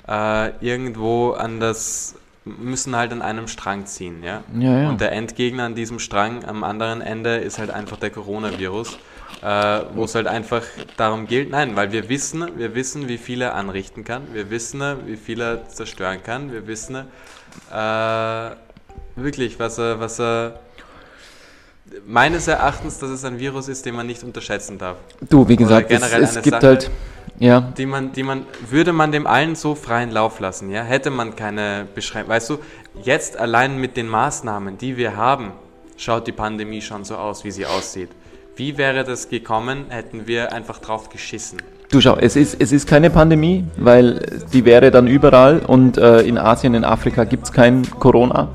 äh, 0.08 0.50
irgendwo 0.66 1.34
an 1.34 1.60
das 1.60 2.16
müssen 2.46 2.96
halt 2.96 3.12
an 3.12 3.22
einem 3.22 3.48
Strang 3.48 3.86
ziehen, 3.86 4.24
ja. 4.24 4.44
Ja, 4.58 4.80
ja. 4.80 4.90
Und 4.90 5.02
der 5.02 5.12
Endgegner 5.12 5.66
an 5.66 5.76
diesem 5.76 6.00
Strang 6.00 6.46
am 6.46 6.64
anderen 6.64 7.02
Ende 7.02 7.36
ist 7.38 7.60
halt 7.60 7.70
einfach 7.70 7.98
der 7.98 8.10
Coronavirus, 8.10 8.98
äh, 9.44 9.82
wo 9.94 10.06
es 10.06 10.16
halt 10.16 10.26
einfach 10.26 10.64
darum 10.98 11.28
gilt, 11.28 11.52
nein, 11.52 11.76
weil 11.76 11.92
wir 11.92 12.10
wissen, 12.10 12.58
wir 12.58 12.74
wissen, 12.74 13.08
wie 13.08 13.20
viel 13.20 13.42
er 13.42 13.54
anrichten 13.54 14.04
kann, 14.04 14.34
wir 14.34 14.50
wissen, 14.50 14.82
wie 15.06 15.18
viel 15.18 15.42
er 15.42 15.68
zerstören 15.68 16.24
kann, 16.24 16.52
wir 16.52 16.66
wissen 16.66 17.06
äh, 17.72 18.50
wirklich, 19.16 19.60
was 19.60 19.78
er, 19.78 20.00
was 20.00 20.20
er 20.20 20.60
meines 22.06 22.48
Erachtens, 22.48 23.00
dass 23.00 23.10
es 23.10 23.26
ein 23.26 23.40
Virus 23.40 23.68
ist, 23.68 23.86
den 23.86 23.96
man 23.96 24.08
nicht 24.08 24.24
unterschätzen 24.24 24.78
darf. 24.78 24.98
Du, 25.30 25.48
wie 25.48 25.56
gesagt, 25.56 25.92
es, 25.92 26.02
es 26.02 26.42
gibt 26.42 26.62
Sache. 26.62 26.68
halt, 26.68 26.92
ja, 27.40 27.62
die 27.62 27.86
man, 27.86 28.12
die 28.12 28.24
man, 28.24 28.46
würde 28.70 28.94
man 28.94 29.12
dem 29.12 29.26
allen 29.26 29.56
so 29.56 29.76
freien 29.76 30.12
Lauf 30.12 30.40
lassen, 30.40 30.70
ja, 30.70 30.84
hätte 30.84 31.10
man 31.10 31.36
keine 31.36 31.88
Beschränkung. 31.96 32.32
Weißt 32.32 32.50
du, 32.50 32.60
jetzt 33.04 33.38
allein 33.38 33.80
mit 33.80 33.98
den 33.98 34.08
Maßnahmen, 34.08 34.78
die 34.78 34.98
wir 34.98 35.16
haben, 35.16 35.54
schaut 35.98 36.28
die 36.28 36.32
Pandemie 36.32 36.82
schon 36.82 37.06
so 37.06 37.16
aus, 37.16 37.44
wie 37.44 37.52
sie 37.52 37.66
aussieht. 37.66 38.10
Wie 38.56 38.78
wäre 38.78 39.04
das 39.06 39.30
gekommen, 39.30 39.86
hätten 39.90 40.28
wir 40.28 40.52
einfach 40.52 40.80
drauf 40.80 41.10
geschissen? 41.10 41.62
Du 41.92 42.02
schau, 42.02 42.18
es 42.18 42.36
ist, 42.36 42.56
es 42.62 42.72
ist 42.72 42.88
keine 42.88 43.10
Pandemie, 43.10 43.66
weil 43.78 44.22
die 44.54 44.64
wäre 44.64 44.92
dann 44.92 45.08
überall 45.08 45.60
und 45.66 45.98
äh, 45.98 46.22
in 46.22 46.38
Asien, 46.38 46.76
in 46.76 46.84
Afrika 46.84 47.24
gibt's 47.24 47.52
kein 47.52 47.90
Corona. 48.00 48.50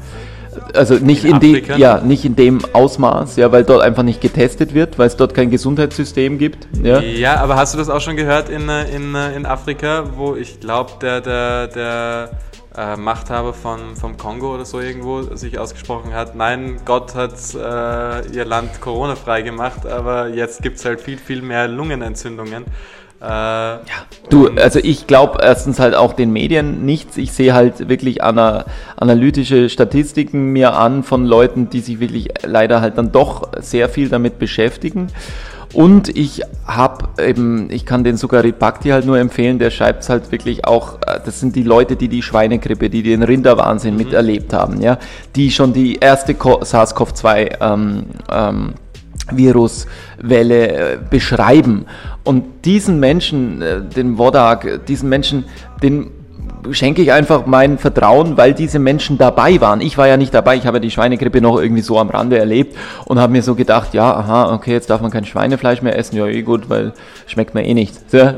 Also 0.73 0.95
nicht 0.95 1.25
In 1.25 1.31
in, 1.31 1.37
Afrika? 1.37 1.77
ja, 1.77 2.01
nicht 2.01 2.25
in 2.25 2.37
dem 2.37 2.61
Ausmaß, 2.73 3.35
ja, 3.37 3.51
weil 3.51 3.65
dort 3.65 3.83
einfach 3.83 4.05
nicht 4.05 4.21
getestet 4.21 4.73
wird, 4.73 5.01
weil 5.01 5.09
es 5.09 5.17
dort 5.17 5.35
kein 5.35 5.51
Gesundheitssystem 5.51 6.39
gibt. 6.39 6.69
Ja. 6.81 7.01
Ja, 7.01 7.41
aber 7.41 7.57
hast 7.57 7.75
du 7.75 7.79
das 7.79 7.91
auch 7.91 8.01
schon 8.01 8.15
gehört 8.15 8.49
in, 8.49 8.69
äh, 8.69 8.85
in, 8.95 9.17
äh, 9.17 9.35
in 9.35 9.47
Afrika, 9.47 10.05
wo 10.15 10.37
ich 10.37 10.61
glaube, 10.61 10.93
der, 11.03 11.21
der, 11.21 11.67
der 11.67 12.31
äh, 12.77 12.97
Machthaber 12.97 13.53
von, 13.53 13.97
vom 13.97 14.17
Kongo 14.17 14.55
oder 14.55 14.65
so 14.65 14.79
irgendwo 14.79 15.23
sich 15.35 15.59
ausgesprochen 15.59 16.15
hat, 16.15 16.37
nein, 16.37 16.77
Gott 16.85 17.17
hat 17.17 17.35
äh, 17.55 18.29
ihr 18.33 18.45
Land 18.45 18.81
Corona-frei 18.81 19.43
gemacht, 19.43 19.87
aber 19.87 20.29
jetzt 20.29 20.63
gibt 20.63 20.79
es 20.79 20.85
halt 20.85 21.01
viel, 21.01 21.19
viel 21.19 21.43
mehr 21.43 21.67
Lungenentzündungen. 21.67 22.65
Äh, 23.25 23.79
Du, 24.31 24.49
also 24.57 24.81
ich 24.83 25.07
glaube 25.07 25.39
erstens 25.43 25.79
halt 25.79 25.95
auch 25.95 26.15
den 26.15 26.33
Medien 26.33 26.85
nichts. 26.85 27.19
Ich 27.19 27.33
sehe 27.33 27.53
halt 27.53 27.89
wirklich 27.89 28.23
ana 28.25 28.65
analytische 28.97 29.69
Statistiken 29.69 30.53
mir 30.53 30.75
an 30.75 31.03
von 31.03 31.27
Leuten, 31.27 31.69
die 31.69 31.81
sich 31.81 32.01
wirklich 32.01 32.29
leider 32.43 32.81
halt 32.81 32.97
dann 32.97 33.13
doch 33.13 33.49
sehr 33.61 33.89
viel 33.89 34.09
damit 34.09 34.39
beschäftigen. 34.39 35.09
Und 35.75 36.17
ich 36.17 36.41
habe 36.67 37.09
eben, 37.23 37.69
ich 37.71 37.85
kann 37.85 38.05
den 38.05 38.17
Sugari 38.17 38.53
Bhakti 38.53 38.91
halt 38.91 39.05
nur 39.07 39.19
empfehlen, 39.19 39.59
der 39.59 39.71
schreibt 39.71 40.05
es 40.05 40.09
halt 40.09 40.31
wirklich 40.33 40.65
auch, 40.65 40.99
äh, 41.07 41.19
das 41.25 41.41
sind 41.41 41.55
die 41.57 41.65
Leute, 41.65 41.97
die 41.97 42.09
die 42.09 42.23
Schweinegrippe, 42.23 42.89
die 42.89 43.03
den 43.03 43.23
Rinderwahnsinn 43.25 43.97
miterlebt 43.97 44.53
haben, 44.53 44.81
ja, 44.81 44.99
die 45.35 45.51
schon 45.51 45.73
die 45.73 45.97
erste 45.97 46.35
Co- 46.35 46.61
SARS-CoV-2 46.61 47.57
ähm, 47.61 48.05
ähm, 48.33 48.75
Viruswelle 49.31 50.69
äh, 50.69 50.99
beschreiben. 51.09 51.87
Und 52.25 52.65
diesen 52.65 53.01
Menschen, 53.01 53.63
äh, 53.63 53.83
den 53.83 54.19
Wodak, 54.19 54.87
diesen 54.87 55.09
Menschen, 55.09 55.45
den 55.83 56.11
schenke 56.71 57.03
ich 57.03 57.13
einfach 57.13 57.47
mein 57.47 57.79
Vertrauen, 57.79 58.37
weil 58.37 58.55
diese 58.55 58.79
Menschen 58.79 59.19
dabei 59.19 59.61
waren. 59.61 59.81
Ich 59.81 59.99
war 59.99 60.09
ja 60.09 60.17
nicht 60.17 60.33
dabei, 60.33 60.57
ich 60.57 60.67
habe 60.67 60.79
ja 60.79 60.81
die 60.81 60.91
Schweinegrippe 60.91 61.41
noch 61.41 61.61
irgendwie 61.61 61.83
so 61.83 61.99
am 61.99 62.09
Rande 62.09 62.39
erlebt 62.39 62.77
und 63.05 63.19
habe 63.19 63.33
mir 63.33 63.43
so 63.43 63.55
gedacht, 63.55 63.93
ja, 63.93 64.15
aha, 64.17 64.55
okay, 64.55 64.73
jetzt 64.73 64.89
darf 64.89 65.01
man 65.01 65.11
kein 65.11 65.25
Schweinefleisch 65.25 65.83
mehr 65.83 65.99
essen, 65.99 66.17
ja 66.17 66.27
eh 66.27 66.43
gut, 66.43 66.71
weil 66.71 66.93
schmeckt 67.27 67.55
mir 67.55 67.65
eh 67.65 67.75
nicht. 67.75 67.95
Ja. 68.15 68.35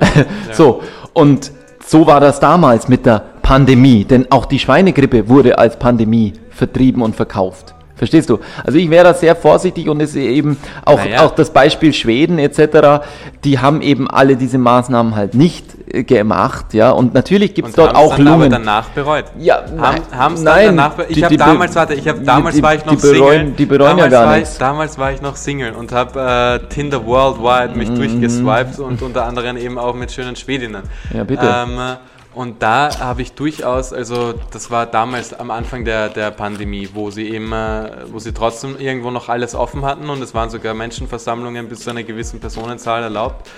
so. 0.52 0.82
und 1.12 1.52
so 1.86 2.06
war 2.06 2.18
das 2.18 2.40
damals 2.40 2.88
mit 2.88 3.06
der 3.06 3.22
Pandemie, 3.42 4.04
denn 4.04 4.26
auch 4.30 4.46
die 4.46 4.58
Schweinegrippe 4.58 5.28
wurde 5.28 5.58
als 5.58 5.78
Pandemie 5.78 6.32
vertrieben 6.50 7.02
und 7.02 7.14
verkauft. 7.14 7.75
Verstehst 7.96 8.28
du? 8.28 8.38
Also 8.64 8.78
ich 8.78 8.90
wäre 8.90 9.04
da 9.04 9.14
sehr 9.14 9.34
vorsichtig 9.34 9.88
und 9.88 10.00
es 10.02 10.10
ist 10.10 10.16
eben 10.16 10.58
auch, 10.84 10.98
Naja. 10.98 11.22
auch 11.24 11.30
das 11.34 11.50
Beispiel 11.50 11.92
Schweden 11.94 12.38
etc., 12.38 13.02
die 13.42 13.58
haben 13.58 13.80
eben 13.80 14.08
alle 14.10 14.36
diese 14.36 14.58
Maßnahmen 14.58 15.14
halt 15.16 15.34
nicht 15.34 15.64
äh, 15.90 16.02
gemacht, 16.04 16.74
ja. 16.74 16.90
Und 16.90 17.14
natürlich 17.14 17.54
gibt 17.54 17.68
es 17.68 17.74
dort 17.74 17.94
auch 17.94 18.18
Lungen. 18.18 18.50
danach 18.50 18.90
bereut. 18.90 19.24
Ja, 19.38 19.62
haben, 19.78 20.02
haben's 20.12 20.44
dann 20.44 20.54
nein, 20.56 20.66
danach 20.76 20.92
Ich 21.08 21.24
habe 21.24 21.36
damals, 21.38 21.74
warte, 21.74 21.94
ich 21.94 22.06
habe 22.06 22.20
damals 22.20 22.56
die- 22.56 22.62
war 22.62 22.74
ich 22.74 22.84
noch 22.84 22.94
die 22.96 23.00
bereuen- 23.00 23.38
Single. 23.38 23.52
die 23.56 23.66
bereuen 23.66 23.98
ja 23.98 24.08
damals 24.08 24.12
gar 24.12 24.26
war 24.26 24.34
ich, 24.36 24.40
nichts. 24.40 24.58
Damals 24.58 24.98
war 24.98 25.12
ich 25.12 25.22
noch 25.22 25.36
Single 25.36 25.72
und 25.72 25.92
habe 25.92 26.60
äh, 26.66 26.68
Tinder 26.68 27.06
Worldwide 27.06 27.76
mich 27.78 27.88
Mhm. 27.88 27.96
durchgeswiped 27.96 28.78
und 28.78 29.00
unter 29.00 29.24
anderem 29.26 29.56
eben 29.56 29.78
auch 29.78 29.94
mit 29.94 30.12
schönen 30.12 30.36
Schwedinnen. 30.36 30.82
Ja, 31.14 31.24
bitte. 31.24 31.42
Ähm, 31.46 31.78
und 32.36 32.62
da 32.62 32.98
habe 32.98 33.22
ich 33.22 33.32
durchaus, 33.32 33.94
also 33.94 34.34
das 34.50 34.70
war 34.70 34.84
damals 34.84 35.32
am 35.32 35.50
Anfang 35.50 35.86
der, 35.86 36.10
der 36.10 36.30
Pandemie, 36.30 36.90
wo 36.92 37.10
sie 37.10 37.30
eben, 37.30 37.50
äh, 37.50 38.04
wo 38.12 38.18
sie 38.18 38.34
trotzdem 38.34 38.78
irgendwo 38.78 39.10
noch 39.10 39.30
alles 39.30 39.54
offen 39.54 39.86
hatten 39.86 40.10
und 40.10 40.20
es 40.20 40.34
waren 40.34 40.50
sogar 40.50 40.74
Menschenversammlungen 40.74 41.66
bis 41.70 41.80
zu 41.80 41.88
einer 41.88 42.02
gewissen 42.02 42.38
Personenzahl 42.38 43.02
erlaubt. 43.04 43.48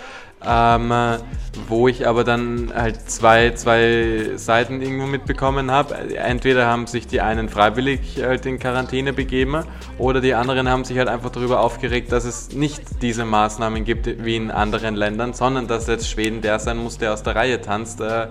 Ähm, 0.47 0.90
äh, 0.93 1.19
wo 1.66 1.89
ich 1.89 2.06
aber 2.06 2.24
dann 2.24 2.73
halt 2.74 3.10
zwei, 3.10 3.51
zwei 3.51 4.36
Seiten 4.36 4.81
irgendwo 4.81 5.06
mitbekommen 5.06 5.70
habe. 5.70 5.94
Entweder 6.16 6.66
haben 6.66 6.86
sich 6.86 7.06
die 7.06 7.20
einen 7.20 7.48
freiwillig 7.48 8.20
halt 8.23 8.47
in 8.47 8.59
Quarantäne 8.59 9.12
begeben 9.12 9.65
oder 9.98 10.20
die 10.20 10.35
anderen 10.35 10.69
haben 10.69 10.85
sich 10.85 10.98
halt 10.98 11.09
einfach 11.09 11.31
darüber 11.31 11.60
aufgeregt, 11.60 12.12
dass 12.12 12.24
es 12.24 12.52
nicht 12.52 13.02
diese 13.02 13.24
Maßnahmen 13.24 13.85
gibt 13.85 14.24
wie 14.24 14.36
in 14.36 14.51
anderen 14.51 14.94
Ländern, 14.94 15.32
sondern 15.32 15.66
dass 15.66 15.86
jetzt 15.86 16.09
Schweden 16.09 16.40
der 16.40 16.59
sein 16.59 16.78
muss, 16.78 16.98
der 16.98 17.12
aus 17.12 17.23
der 17.23 17.35
Reihe 17.35 17.60
tanzt. 17.60 18.01
Äh, 18.01 18.28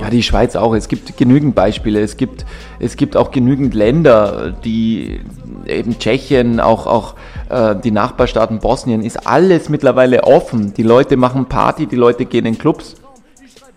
Ja, 0.00 0.10
die 0.10 0.22
Schweiz 0.22 0.54
auch. 0.54 0.74
Es 0.74 0.88
gibt 0.88 1.16
genügend 1.16 1.54
Beispiele. 1.54 2.00
Es 2.00 2.16
gibt, 2.16 2.46
es 2.78 2.96
gibt 2.96 3.16
auch 3.16 3.30
genügend 3.30 3.74
Länder, 3.74 4.52
die 4.52 5.20
eben 5.66 5.98
Tschechien, 5.98 6.60
auch, 6.60 6.86
auch 6.86 7.14
äh, 7.48 7.76
die 7.76 7.90
Nachbarstaaten 7.90 8.58
Bosnien, 8.58 9.02
ist 9.02 9.26
alles 9.26 9.68
mittlerweile 9.68 10.24
offen. 10.24 10.74
Die 10.74 10.82
Leute 10.82 11.16
machen 11.16 11.46
Party, 11.46 11.86
die 11.86 11.96
Leute 11.96 12.24
gehen 12.24 12.46
in 12.46 12.58
Clubs. 12.58 12.96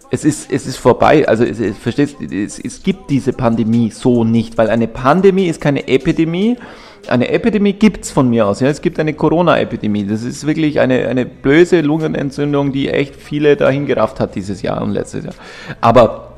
Es 0.09 0.25
ist, 0.25 0.51
es 0.51 0.67
ist 0.67 0.77
vorbei. 0.77 1.27
Also, 1.27 1.43
es, 1.43 1.59
es, 1.59 1.77
verstehst 1.77 2.17
es, 2.21 2.59
es 2.59 2.83
gibt 2.83 3.09
diese 3.09 3.33
Pandemie 3.33 3.91
so 3.91 4.23
nicht, 4.23 4.57
weil 4.57 4.69
eine 4.69 4.87
Pandemie 4.87 5.47
ist 5.47 5.61
keine 5.61 5.87
Epidemie. 5.87 6.57
Eine 7.07 7.29
Epidemie 7.29 7.73
gibt 7.73 8.05
es 8.05 8.11
von 8.11 8.29
mir 8.29 8.45
aus. 8.45 8.59
Ja? 8.59 8.67
Es 8.67 8.81
gibt 8.81 8.99
eine 8.99 9.13
Corona-Epidemie. 9.13 10.05
Das 10.05 10.23
ist 10.23 10.45
wirklich 10.45 10.79
eine, 10.79 11.07
eine 11.07 11.25
böse 11.25 11.81
Lungenentzündung, 11.81 12.71
die 12.71 12.89
echt 12.89 13.15
viele 13.15 13.55
dahin 13.55 13.87
gerafft 13.87 14.19
hat 14.19 14.35
dieses 14.35 14.61
Jahr 14.61 14.81
und 14.81 14.91
letztes 14.91 15.25
Jahr. 15.25 15.33
Aber 15.79 16.30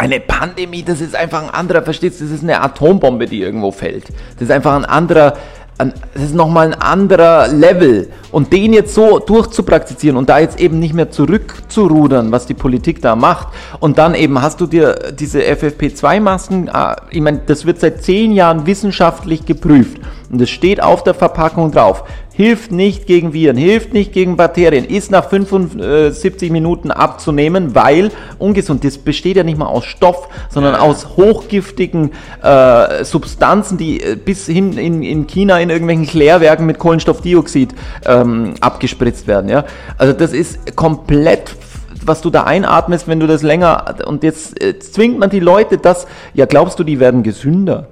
eine 0.00 0.18
Pandemie, 0.18 0.82
das 0.82 1.02
ist 1.02 1.14
einfach 1.14 1.42
ein 1.42 1.50
anderer, 1.50 1.82
verstehst 1.82 2.20
du, 2.20 2.24
das 2.24 2.32
ist 2.32 2.42
eine 2.42 2.62
Atombombe, 2.62 3.26
die 3.26 3.42
irgendwo 3.42 3.70
fällt. 3.70 4.04
Das 4.34 4.44
ist 4.44 4.50
einfach 4.50 4.74
ein 4.74 4.86
anderer, 4.86 5.34
ein, 5.76 5.92
das 6.14 6.22
ist 6.22 6.34
nochmal 6.34 6.68
ein 6.68 6.74
anderer 6.80 7.48
Level. 7.48 8.08
Und 8.32 8.50
den 8.50 8.72
jetzt 8.72 8.94
so 8.94 9.18
durchzupraktizieren 9.18 10.16
und 10.16 10.30
da 10.30 10.38
jetzt 10.38 10.58
eben 10.58 10.78
nicht 10.78 10.94
mehr 10.94 11.10
zurückzurudern, 11.10 12.32
was 12.32 12.46
die 12.46 12.54
Politik 12.54 13.02
da 13.02 13.14
macht. 13.14 13.48
Und 13.78 13.98
dann 13.98 14.14
eben 14.14 14.40
hast 14.40 14.58
du 14.62 14.66
dir 14.66 15.12
diese 15.12 15.42
FFP2-Masken, 15.42 16.68
äh, 16.68 16.96
ich 17.10 17.20
meine, 17.20 17.42
das 17.44 17.66
wird 17.66 17.78
seit 17.78 18.02
zehn 18.02 18.32
Jahren 18.32 18.64
wissenschaftlich 18.64 19.44
geprüft. 19.44 19.98
Und 20.32 20.40
es 20.40 20.48
steht 20.48 20.82
auf 20.82 21.04
der 21.04 21.12
Verpackung 21.12 21.72
drauf. 21.72 22.04
Hilft 22.40 22.72
nicht 22.72 23.06
gegen 23.06 23.34
Viren, 23.34 23.58
hilft 23.58 23.92
nicht 23.92 24.14
gegen 24.14 24.38
Bakterien, 24.38 24.86
ist 24.86 25.10
nach 25.10 25.28
75 25.28 26.50
Minuten 26.50 26.90
abzunehmen, 26.90 27.74
weil 27.74 28.10
ungesund, 28.38 28.82
das 28.82 28.96
besteht 28.96 29.36
ja 29.36 29.44
nicht 29.44 29.58
mal 29.58 29.66
aus 29.66 29.84
Stoff, 29.84 30.26
sondern 30.48 30.74
aus 30.74 31.18
hochgiftigen 31.18 32.12
äh, 32.42 33.04
Substanzen, 33.04 33.76
die 33.76 34.00
äh, 34.00 34.16
bis 34.16 34.46
hin 34.46 34.72
in, 34.78 35.02
in 35.02 35.26
China 35.26 35.60
in 35.60 35.68
irgendwelchen 35.68 36.06
Klärwerken 36.06 36.64
mit 36.64 36.78
Kohlenstoffdioxid 36.78 37.74
ähm, 38.06 38.54
abgespritzt 38.62 39.26
werden. 39.26 39.50
Ja? 39.50 39.66
Also 39.98 40.14
das 40.14 40.32
ist 40.32 40.74
komplett 40.76 41.54
was 42.02 42.22
du 42.22 42.30
da 42.30 42.44
einatmest, 42.44 43.06
wenn 43.06 43.20
du 43.20 43.26
das 43.26 43.42
länger 43.42 43.96
und 44.06 44.22
jetzt 44.22 44.58
äh, 44.62 44.78
zwingt 44.78 45.18
man 45.18 45.28
die 45.28 45.40
Leute 45.40 45.76
das, 45.76 46.06
ja 46.32 46.46
glaubst 46.46 46.78
du, 46.78 46.84
die 46.84 47.00
werden 47.00 47.22
gesünder? 47.22 47.88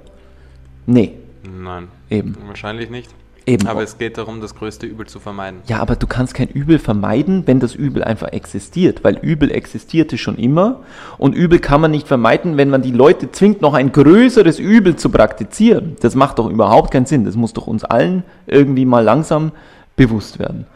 Nee, 0.87 1.13
nein, 1.43 1.89
Eben. 2.09 2.35
wahrscheinlich 2.47 2.89
nicht. 2.89 3.11
Eben. 3.49 3.67
Aber 3.67 3.81
es 3.81 3.97
geht 3.97 4.19
darum, 4.19 4.41
das 4.41 4.53
größte 4.53 4.85
Übel 4.85 5.07
zu 5.07 5.19
vermeiden. 5.19 5.61
Ja, 5.65 5.79
aber 5.79 5.95
du 5.95 6.05
kannst 6.05 6.35
kein 6.35 6.49
Übel 6.49 6.77
vermeiden, 6.77 7.47
wenn 7.47 7.59
das 7.59 7.73
Übel 7.73 8.03
einfach 8.03 8.27
existiert, 8.27 9.03
weil 9.03 9.17
Übel 9.17 9.49
existierte 9.49 10.19
schon 10.19 10.37
immer 10.37 10.81
und 11.17 11.33
Übel 11.33 11.57
kann 11.57 11.81
man 11.81 11.89
nicht 11.89 12.07
vermeiden, 12.07 12.57
wenn 12.57 12.69
man 12.69 12.83
die 12.83 12.91
Leute 12.91 13.31
zwingt, 13.31 13.61
noch 13.61 13.73
ein 13.73 13.91
größeres 13.91 14.59
Übel 14.59 14.97
zu 14.97 15.09
praktizieren. 15.09 15.95
Das 16.01 16.13
macht 16.13 16.37
doch 16.37 16.47
überhaupt 16.47 16.91
keinen 16.91 17.07
Sinn. 17.07 17.25
Das 17.25 17.35
muss 17.35 17.53
doch 17.53 17.65
uns 17.65 17.83
allen 17.83 18.23
irgendwie 18.45 18.85
mal 18.85 19.03
langsam 19.03 19.51
bewusst 19.95 20.37
werden. 20.37 20.67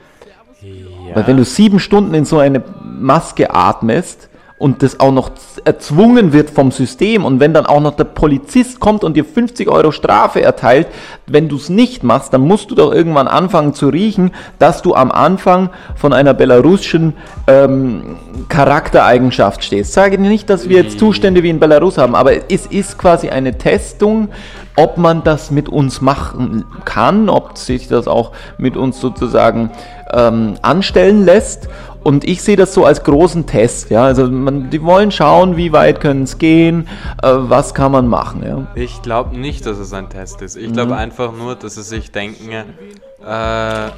Weil 1.13 1.27
wenn 1.27 1.37
du 1.37 1.45
sieben 1.45 1.79
Stunden 1.79 2.15
in 2.15 2.25
so 2.25 2.39
eine 2.39 2.63
Maske 2.83 3.53
atmest 3.53 4.29
und 4.57 4.83
das 4.83 4.99
auch 4.99 5.11
noch 5.11 5.31
erzwungen 5.65 6.31
wird 6.31 6.49
vom 6.49 6.71
System 6.71 7.25
und 7.25 7.39
wenn 7.39 7.53
dann 7.53 7.65
auch 7.65 7.81
noch 7.81 7.95
der 7.95 8.05
Polizist 8.05 8.79
kommt 8.79 9.03
und 9.03 9.17
dir 9.17 9.25
50 9.25 9.67
Euro 9.67 9.91
Strafe 9.91 10.41
erteilt, 10.41 10.87
wenn 11.27 11.49
du 11.49 11.55
es 11.55 11.69
nicht 11.69 12.03
machst, 12.03 12.33
dann 12.33 12.41
musst 12.41 12.71
du 12.71 12.75
doch 12.75 12.93
irgendwann 12.93 13.27
anfangen 13.27 13.73
zu 13.73 13.89
riechen, 13.89 14.31
dass 14.59 14.81
du 14.81 14.95
am 14.95 15.11
Anfang 15.11 15.69
von 15.95 16.13
einer 16.13 16.33
belarussischen 16.33 17.13
ähm, 17.47 18.17
Charaktereigenschaft 18.47 19.63
stehst. 19.63 19.93
Sage 19.93 20.17
nicht, 20.17 20.49
dass 20.49 20.69
wir 20.69 20.83
jetzt 20.83 20.99
Zustände 20.99 21.43
wie 21.43 21.49
in 21.49 21.59
Belarus 21.59 21.97
haben, 21.97 22.15
aber 22.15 22.51
es 22.51 22.65
ist 22.67 22.97
quasi 22.97 23.29
eine 23.29 23.57
Testung, 23.57 24.29
ob 24.75 24.97
man 24.97 25.23
das 25.23 25.51
mit 25.51 25.69
uns 25.69 26.01
machen 26.01 26.65
kann, 26.85 27.29
ob 27.29 27.57
sich 27.57 27.87
das 27.87 28.07
auch 28.07 28.31
mit 28.57 28.75
uns 28.75 28.99
sozusagen 28.99 29.71
ähm, 30.11 30.55
anstellen 30.61 31.25
lässt. 31.25 31.67
Und 32.03 32.25
ich 32.25 32.41
sehe 32.41 32.57
das 32.57 32.73
so 32.73 32.85
als 32.85 33.03
großen 33.03 33.45
Test. 33.45 33.89
Ja? 33.89 34.03
Also 34.03 34.27
man, 34.29 34.69
die 34.69 34.81
wollen 34.83 35.09
schauen, 35.11 35.55
wie 35.55 35.71
weit 35.71 36.01
können 36.01 36.23
es 36.23 36.37
gehen, 36.37 36.87
äh, 37.21 37.29
was 37.33 37.73
kann 37.73 37.91
man 37.93 38.07
machen. 38.07 38.43
Ja? 38.45 38.67
Ich 38.75 39.01
glaube 39.01 39.37
nicht, 39.37 39.65
dass 39.65 39.77
es 39.77 39.93
ein 39.93 40.09
Test 40.09 40.41
ist. 40.41 40.57
Ich 40.57 40.69
Mhm. 40.69 40.73
glaube 40.73 40.95
einfach 40.97 41.31
nur, 41.31 41.55
dass 41.55 41.75
sie 41.75 41.83
sich 41.83 42.11
denken, 42.11 42.49
äh, 42.51 43.89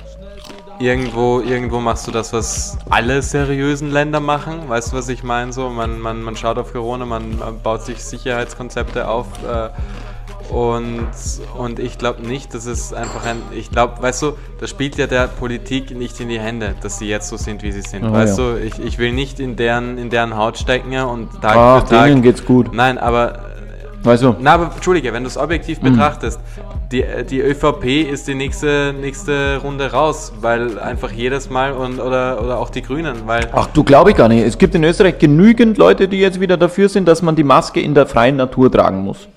irgendwo, 0.80 1.40
irgendwo 1.40 1.80
machst 1.80 2.06
du 2.08 2.12
das, 2.12 2.32
was 2.34 2.78
alle 2.90 3.22
seriösen 3.22 3.92
Länder 3.92 4.20
machen. 4.20 4.68
Weißt 4.68 4.92
du, 4.92 4.98
was 4.98 5.10
ich 5.10 5.24
meine? 5.24 5.52
So, 5.54 5.70
man, 5.70 6.00
man, 6.00 6.22
man 6.22 6.36
schaut 6.36 6.58
auf 6.58 6.74
Corona, 6.74 7.06
man, 7.06 7.40
man 7.40 7.60
baut 7.62 7.84
sich 7.84 8.04
Sicherheitskonzepte 8.04 9.08
auf. 9.08 9.28
Äh, 9.48 9.70
und, 10.50 11.08
und 11.58 11.80
ich 11.80 11.98
glaube 11.98 12.26
nicht, 12.26 12.54
dass 12.54 12.66
es 12.66 12.94
einfach 12.94 13.26
ein. 13.26 13.38
Ich 13.52 13.72
glaube, 13.72 14.02
weißt 14.02 14.22
du, 14.24 14.34
das 14.60 14.70
spielt 14.70 14.98
ja 14.98 15.08
der 15.08 15.28
Politik 15.28 15.92
nicht 15.98 16.20
in 16.20 16.30
die 16.30 16.40
Hände, 16.40 16.76
dass 16.82 17.00
sie 17.00 17.08
jetzt 17.08 17.30
so 17.30 17.38
sind, 17.38 17.64
wie 17.64 17.72
sie 17.72 17.82
sind. 17.82 18.04
Oh, 18.06 18.12
weißt 18.12 18.38
ja. 18.38 18.54
du, 18.54 18.60
ich, 18.60 18.80
ich 18.80 18.98
will 18.98 19.12
nicht 19.14 19.40
in 19.40 19.56
deren, 19.56 19.98
in 19.98 20.10
deren 20.10 20.38
Haut 20.38 20.58
stecken 20.58 20.94
und 21.00 21.30
Tag 21.42 21.56
Ach, 21.56 21.82
für 21.88 21.96
Tag. 21.96 22.06
denen 22.08 22.22
geht's 22.22 22.44
gut. 22.46 22.74
Nein, 22.74 22.98
aber 22.98 23.40
Weißt 24.04 24.22
du? 24.22 24.36
na, 24.40 24.54
aber 24.54 24.72
Entschuldige, 24.76 25.12
wenn 25.14 25.24
du 25.24 25.28
es 25.30 25.36
objektiv 25.38 25.82
Mhm. 25.82 25.94
betrachtest, 25.94 26.40
die, 26.92 27.04
die 27.28 27.40
ÖVP 27.42 27.86
ist 28.12 28.28
die 28.28 28.36
nächste, 28.36 28.94
nächste 28.94 29.60
Runde 29.64 29.92
raus, 29.92 30.32
weil 30.42 30.78
einfach 30.78 31.10
jedes 31.12 31.50
Mal 31.50 31.74
und 31.74 32.00
oder, 32.00 32.40
oder 32.44 32.60
auch 32.60 32.70
die 32.70 32.84
Grünen, 32.84 33.16
weil 33.26 33.50
Ach, 33.52 33.66
du 33.74 33.84
glaube 33.84 34.12
ich 34.12 34.16
gar 34.16 34.28
nicht. 34.28 34.46
Es 34.46 34.60
gibt 34.60 34.76
in 34.76 34.84
Österreich 34.84 35.18
genügend 35.18 35.80
Leute, 35.80 36.08
die 36.08 36.20
jetzt 36.20 36.40
wieder 36.40 36.56
dafür 36.56 36.88
sind, 36.88 37.08
dass 37.08 37.24
man 37.24 37.36
die 37.36 37.44
Maske 37.44 37.82
in 37.82 37.96
der 37.96 38.06
freien 38.06 38.36
Natur 38.36 38.72
tragen 38.72 39.04
muss. 39.04 39.28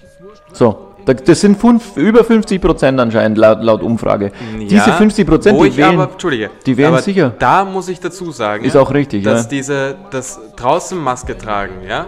So. 0.53 0.88
Da- 1.09 1.15
Das 1.15 1.41
sind 1.41 1.59
fünf, 1.59 1.97
über 1.97 2.23
50 2.25 2.61
Prozent 2.61 3.01
anscheinend 3.01 3.39
laut, 3.39 3.63
laut 3.63 3.83
Umfrage. 3.83 4.33
Diese 4.61 4.93
50 4.93 5.27
Prozent, 5.27 5.59
die 5.61 5.77
wählen, 5.77 5.99
aber, 6.01 6.13
Entschuldige, 6.13 6.51
die 6.67 6.77
wählen 6.77 6.89
aber 6.89 7.03
sicher. 7.03 7.33
Da 7.39 7.65
muss 7.65 7.89
ich 7.89 7.99
dazu 8.01 8.31
sagen, 8.31 8.65
Ist 8.65 8.75
ja, 8.75 8.81
auch 8.81 8.93
richtig, 8.93 9.25
dass 9.25 9.45
ja. 9.45 9.49
diese, 9.49 9.97
das 10.11 10.39
draußen 10.57 10.99
Maske 10.99 11.37
tragen, 11.37 11.75
ja, 11.89 12.07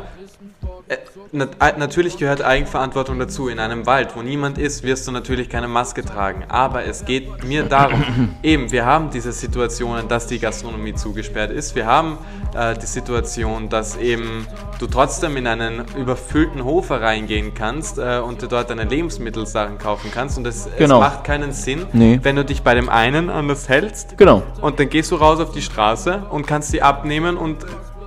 natürlich 1.33 2.17
gehört 2.19 2.43
Eigenverantwortung 2.43 3.19
dazu. 3.19 3.49
In 3.49 3.59
einem 3.59 3.87
Wald, 3.87 4.17
wo 4.17 4.23
niemand 4.23 4.59
ist, 4.59 4.83
wirst 4.83 5.07
du 5.07 5.13
natürlich 5.13 5.49
keine 5.49 5.69
Maske 5.69 6.05
tragen. 6.05 6.45
Aber 6.49 6.85
es 6.85 7.05
geht 7.05 7.45
mir 7.45 7.63
darum, 7.65 8.03
eben, 8.43 8.71
wir 8.73 8.85
haben 8.87 9.11
diese 9.11 9.33
Situationen, 9.33 10.09
dass 10.09 10.27
die 10.27 10.39
Gastronomie 10.39 10.95
zugesperrt 10.95 11.51
ist. 11.53 11.75
Wir 11.75 11.87
haben 11.87 12.19
äh, 12.55 12.77
die 12.77 12.87
Situation, 12.87 13.69
dass 13.69 13.97
eben 13.97 14.47
du 14.79 14.87
trotzdem 14.87 15.37
in 15.37 15.47
einen 15.47 15.85
überfüllten 15.97 16.65
Hofer 16.65 17.01
reingehen 17.01 17.55
kannst 17.55 17.99
äh, 17.99 18.19
und 18.19 18.43
du 18.43 18.47
dort 18.49 18.71
deine 18.71 18.85
Lebensmittelsachen 18.85 19.79
kaufen 19.79 20.11
kannst. 20.13 20.39
Und 20.39 20.47
es, 20.47 20.69
Genau. 20.79 20.97
es 20.97 21.01
macht 21.01 21.25
keinen 21.25 21.53
Sinn, 21.53 21.87
Nee. 21.93 22.19
wenn 22.23 22.37
du 22.37 22.45
dich 22.45 22.63
bei 22.63 22.75
dem 22.75 22.89
einen 22.89 23.31
anders 23.31 23.69
hältst 23.69 24.17
Genau. 24.19 24.43
und 24.61 24.81
dann 24.81 24.89
gehst 24.89 25.11
du 25.11 25.17
raus 25.17 25.39
auf 25.41 25.53
die 25.53 25.63
Straße 25.63 26.23
und 26.31 26.47
kannst 26.47 26.73
die 26.73 26.83
abnehmen 26.83 27.37
und 27.37 27.59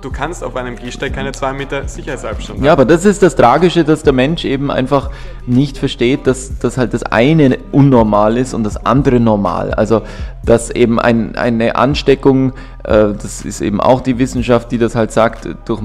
du 0.04 0.10
kannst 0.10 0.44
auf 0.44 0.54
einem 0.56 0.76
Gehsteig 0.76 1.14
keine 1.14 1.32
zwei 1.32 1.52
Meter 1.52 1.88
Sicherheitsabstand 1.88 2.62
Ja, 2.62 2.72
aber 2.72 2.84
das 2.84 3.04
ist 3.04 3.22
das 3.22 3.34
Tragische, 3.36 3.84
dass 3.84 4.02
der 4.02 4.12
Mensch 4.12 4.44
eben 4.44 4.70
einfach 4.70 5.10
nicht 5.46 5.78
versteht, 5.78 6.26
dass, 6.26 6.58
dass 6.58 6.76
halt 6.76 6.92
das 6.92 7.02
eine 7.04 7.58
unnormal 7.72 8.36
ist 8.36 8.52
und 8.54 8.64
das 8.64 8.84
andere 8.84 9.18
normal. 9.18 9.72
Also, 9.72 10.02
dass 10.44 10.70
eben 10.70 11.00
ein, 11.00 11.36
eine 11.36 11.76
Ansteckung, 11.76 12.52
das 12.84 13.46
ist 13.46 13.62
eben 13.62 13.80
auch 13.80 14.02
die 14.02 14.18
Wissenschaft, 14.18 14.70
die 14.70 14.76
das 14.76 14.94
halt 14.94 15.10
sagt, 15.10 15.48
durch 15.64 15.80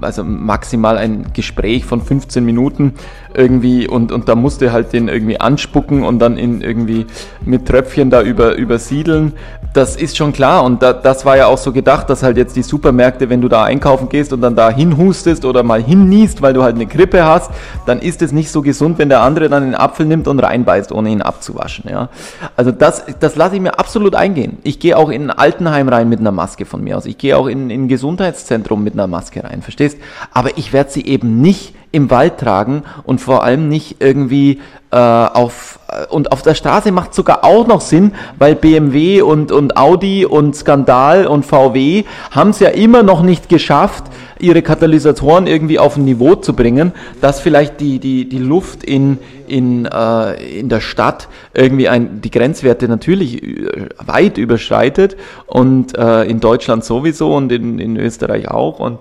also 0.00 0.22
maximal 0.22 0.98
ein 0.98 1.26
Gespräch 1.32 1.84
von 1.84 2.00
15 2.00 2.44
Minuten 2.44 2.94
irgendwie 3.34 3.88
und, 3.88 4.12
und 4.12 4.28
da 4.28 4.36
musst 4.36 4.60
du 4.60 4.70
halt 4.70 4.92
den 4.92 5.08
irgendwie 5.08 5.40
anspucken 5.40 6.04
und 6.04 6.20
dann 6.20 6.38
in 6.38 6.60
irgendwie 6.60 7.06
mit 7.44 7.66
Tröpfchen 7.66 8.08
da 8.08 8.22
über, 8.22 8.54
übersiedeln. 8.54 9.32
Das 9.72 9.96
ist 9.96 10.16
schon 10.16 10.32
klar 10.32 10.62
und 10.62 10.80
da, 10.80 10.92
das 10.92 11.24
war 11.24 11.36
ja 11.36 11.46
auch 11.46 11.58
so 11.58 11.72
gedacht, 11.72 12.08
dass 12.08 12.22
halt 12.22 12.36
jetzt 12.36 12.54
die 12.54 12.62
Supermärkte, 12.62 13.28
wenn 13.28 13.40
du 13.40 13.48
da 13.48 13.64
einkaufen 13.64 14.08
gehst 14.08 14.32
und 14.32 14.40
dann 14.40 14.54
da 14.54 14.70
hinhustest 14.70 15.44
oder 15.44 15.64
mal 15.64 15.82
hinniest, 15.82 16.40
weil 16.40 16.52
du 16.52 16.62
halt 16.62 16.76
eine 16.76 16.86
Grippe 16.86 17.24
hast, 17.24 17.50
dann 17.84 17.98
ist 17.98 18.22
es 18.22 18.30
nicht 18.30 18.52
so 18.52 18.62
gesund, 18.62 18.98
wenn 18.98 19.08
der 19.08 19.22
andere 19.22 19.48
dann 19.48 19.64
den 19.64 19.74
Apfel 19.74 20.06
nimmt 20.06 20.28
und 20.28 20.38
reinbeißt, 20.38 20.92
ohne 20.92 21.10
ihn 21.10 21.20
abzuwaschen. 21.20 21.90
Ja? 21.90 22.10
Also 22.54 22.70
das, 22.70 23.04
das 23.18 23.34
lasse 23.34 23.56
ich 23.56 23.60
mir 23.60 23.76
absolut 23.80 24.14
eingehen. 24.14 24.58
Ich 24.62 24.78
gehe 24.78 24.96
auch 24.96 25.10
in 25.10 25.24
ein 25.24 25.36
Altenheim 25.36 25.88
rein 25.88 26.08
mit 26.08 26.20
einer 26.20 26.30
Maske 26.30 26.43
von 26.64 26.82
mir 26.84 26.96
aus. 26.96 27.06
Ich 27.06 27.18
gehe 27.18 27.36
auch 27.36 27.46
in, 27.46 27.70
in 27.70 27.84
ein 27.84 27.88
Gesundheitszentrum 27.88 28.84
mit 28.84 28.94
einer 28.94 29.06
Maske 29.06 29.42
rein, 29.42 29.62
verstehst? 29.62 29.98
Aber 30.32 30.56
ich 30.58 30.72
werde 30.72 30.90
sie 30.90 31.04
eben 31.04 31.40
nicht 31.40 31.74
im 31.94 32.10
Wald 32.10 32.38
tragen 32.38 32.82
und 33.04 33.20
vor 33.20 33.44
allem 33.44 33.68
nicht 33.68 33.96
irgendwie 34.00 34.60
äh, 34.90 34.96
auf 34.96 35.78
und 36.10 36.32
auf 36.32 36.42
der 36.42 36.54
Straße 36.54 36.90
macht 36.92 37.14
sogar 37.14 37.44
auch 37.44 37.66
noch 37.66 37.80
Sinn, 37.80 38.12
weil 38.38 38.54
BMW 38.54 39.22
und, 39.22 39.52
und 39.52 39.76
Audi 39.76 40.24
und 40.24 40.56
Skandal 40.56 41.26
und 41.26 41.44
VW 41.44 42.04
haben 42.30 42.50
es 42.50 42.60
ja 42.60 42.70
immer 42.70 43.02
noch 43.02 43.22
nicht 43.22 43.48
geschafft, 43.48 44.04
ihre 44.40 44.62
Katalysatoren 44.62 45.46
irgendwie 45.46 45.78
auf 45.78 45.96
ein 45.96 46.04
Niveau 46.04 46.34
zu 46.34 46.54
bringen, 46.54 46.92
dass 47.20 47.40
vielleicht 47.40 47.80
die, 47.80 47.98
die, 47.98 48.28
die 48.28 48.38
Luft 48.38 48.82
in, 48.82 49.18
in, 49.46 49.86
äh, 49.86 50.58
in 50.58 50.68
der 50.68 50.80
Stadt 50.80 51.28
irgendwie 51.52 51.88
ein, 51.88 52.20
die 52.20 52.30
Grenzwerte 52.30 52.88
natürlich 52.88 53.42
äh, 53.42 53.88
weit 54.04 54.38
überschreitet 54.38 55.16
und 55.46 55.96
äh, 55.96 56.24
in 56.24 56.40
Deutschland 56.40 56.84
sowieso 56.84 57.34
und 57.34 57.52
in, 57.52 57.78
in 57.78 57.96
Österreich 57.96 58.48
auch 58.48 58.80
und 58.80 58.98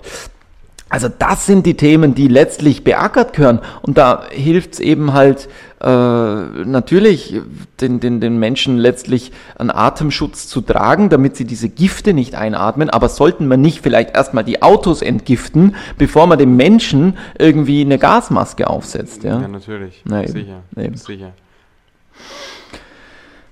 also 0.93 1.09
das 1.09 1.47
sind 1.47 1.65
die 1.65 1.73
Themen, 1.73 2.13
die 2.13 2.27
letztlich 2.27 2.83
beackert 2.83 3.33
gehören. 3.33 3.61
Und 3.81 3.97
da 3.97 4.25
hilft 4.29 4.73
es 4.73 4.79
eben 4.79 5.13
halt 5.13 5.49
äh, 5.81 5.87
natürlich 5.87 7.41
den, 7.81 7.99
den, 7.99 8.21
den 8.21 8.37
Menschen 8.37 8.77
letztlich 8.77 9.31
einen 9.57 9.71
Atemschutz 9.71 10.47
zu 10.47 10.61
tragen, 10.61 11.09
damit 11.09 11.35
sie 11.35 11.45
diese 11.45 11.67
Gifte 11.67 12.13
nicht 12.13 12.35
einatmen. 12.35 12.91
Aber 12.91 13.09
sollten 13.09 13.47
wir 13.47 13.57
nicht 13.57 13.81
vielleicht 13.81 14.15
erstmal 14.15 14.43
die 14.43 14.61
Autos 14.61 15.01
entgiften, 15.01 15.75
bevor 15.97 16.27
man 16.27 16.37
dem 16.37 16.57
Menschen 16.57 17.17
irgendwie 17.39 17.81
eine 17.81 17.97
Gasmaske 17.97 18.69
aufsetzt? 18.69 19.23
Ja, 19.23 19.41
Ja, 19.41 19.47
natürlich. 19.47 20.03
Na 20.05 20.21
eben, 20.21 20.31
Sicher. 20.31 20.61
eben. 20.77 20.95
Sicher. 20.95 21.31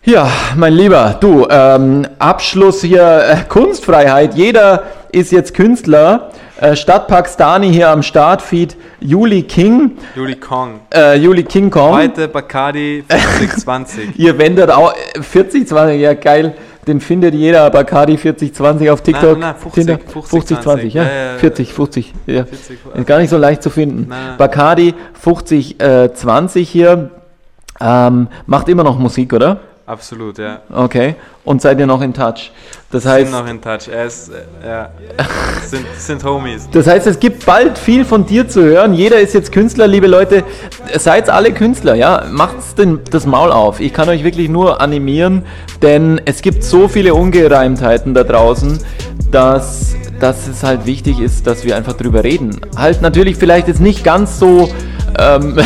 ja 0.05 0.30
mein 0.55 0.73
Lieber, 0.73 1.18
du, 1.19 1.47
ähm, 1.49 2.05
Abschluss 2.19 2.84
hier, 2.84 3.23
äh, 3.23 3.38
Kunstfreiheit. 3.49 4.35
Jeder 4.35 4.84
ist 5.11 5.31
jetzt 5.31 5.55
Künstler. 5.55 6.30
Äh, 6.62 6.76
Stadtpark 6.76 7.28
Stani 7.28 7.74
hier 7.74 7.90
am 7.90 8.04
Startfeed. 8.04 8.78
Juli 9.00 9.42
King. 9.42 9.98
Juli 10.16 10.36
Kong. 10.36 10.82
Äh, 10.94 11.18
Juli 11.18 11.42
King 11.42 11.72
Kong. 11.72 11.96
Heute 11.96 12.28
Bacardi 12.28 13.04
4020. 13.08 14.10
Ihr 14.20 14.38
wendet 14.38 14.70
auch 14.70 14.94
äh, 14.94 15.24
40, 15.24 15.68
20, 15.68 16.00
ja 16.00 16.14
geil. 16.14 16.54
Den 16.86 17.02
findet 17.02 17.34
jeder 17.34 17.68
Bacardi 17.72 18.16
40, 18.16 18.54
20 18.54 18.92
auf 18.92 19.02
TikTok. 19.02 19.40
Nein, 19.40 19.40
nein, 19.40 19.56
50, 19.56 19.74
Tinder. 19.74 20.00
50, 20.06 20.30
50, 20.30 20.62
20, 20.62 20.94
ja. 20.94 21.04
ja, 21.04 21.10
ja, 21.10 21.32
ja. 21.32 21.38
40, 21.40 21.74
50, 21.74 22.14
ja. 22.28 22.44
40, 22.46 22.78
Ist 22.94 23.08
gar 23.08 23.18
nicht 23.18 23.32
so 23.32 23.38
leicht 23.38 23.64
zu 23.64 23.72
finden. 23.72 24.06
Nein, 24.08 24.28
nein. 24.28 24.38
Bacardi 24.38 24.94
50, 25.20 25.82
äh, 25.82 26.14
20 26.14 26.70
hier. 26.70 27.10
Ähm, 27.80 28.28
macht 28.46 28.70
immer 28.70 28.84
noch 28.84 29.00
Musik, 29.00 29.34
oder? 29.34 29.62
Absolut, 29.91 30.38
ja. 30.38 30.61
Okay. 30.73 31.15
Und 31.43 31.61
seid 31.61 31.77
ihr 31.77 31.85
noch 31.85 32.01
in 32.01 32.13
Touch? 32.13 32.53
Das 32.91 33.03
Sind 33.03 33.11
heißt, 33.11 33.31
noch 33.34 33.45
in 33.45 33.59
touch. 33.59 33.89
Er 33.91 34.05
ist, 34.05 34.30
äh, 34.30 34.35
ja. 34.65 34.89
sind, 35.68 35.85
sind 35.97 36.23
Homies. 36.23 36.69
Das 36.72 36.88
heißt, 36.88 37.07
es 37.07 37.19
gibt 37.19 37.45
bald 37.45 37.77
viel 37.77 38.05
von 38.05 38.26
dir 38.26 38.47
zu 38.47 38.63
hören. 38.63 38.93
Jeder 38.93 39.19
ist 39.19 39.34
jetzt 39.34 39.51
Künstler, 39.51 39.88
liebe 39.88 40.07
Leute. 40.07 40.45
Seid 40.97 41.30
alle 41.30 41.51
Künstler, 41.51 41.95
ja. 41.95 42.23
Macht 42.31 42.55
das 43.11 43.26
Maul 43.26 43.51
auf. 43.51 43.81
Ich 43.81 43.93
kann 43.93 44.07
euch 44.07 44.23
wirklich 44.23 44.47
nur 44.47 44.80
animieren, 44.80 45.43
denn 45.81 46.22
es 46.23 46.41
gibt 46.41 46.63
so 46.63 46.88
viele 46.88 47.13
Ungereimtheiten 47.13 48.13
da 48.13 48.23
draußen, 48.23 48.80
dass, 49.30 49.97
dass 50.22 50.47
es 50.47 50.63
halt 50.63 50.85
wichtig 50.85 51.19
ist, 51.19 51.47
dass 51.47 51.65
wir 51.65 51.76
einfach 51.76 51.97
drüber 51.97 52.23
reden. 52.23 52.61
Halt 52.77 53.01
natürlich 53.01 53.35
vielleicht 53.35 53.68
jetzt 53.68 53.81
nicht 53.81 54.05
ganz 54.05 54.39
so, 54.39 54.69
ähm, 55.19 55.57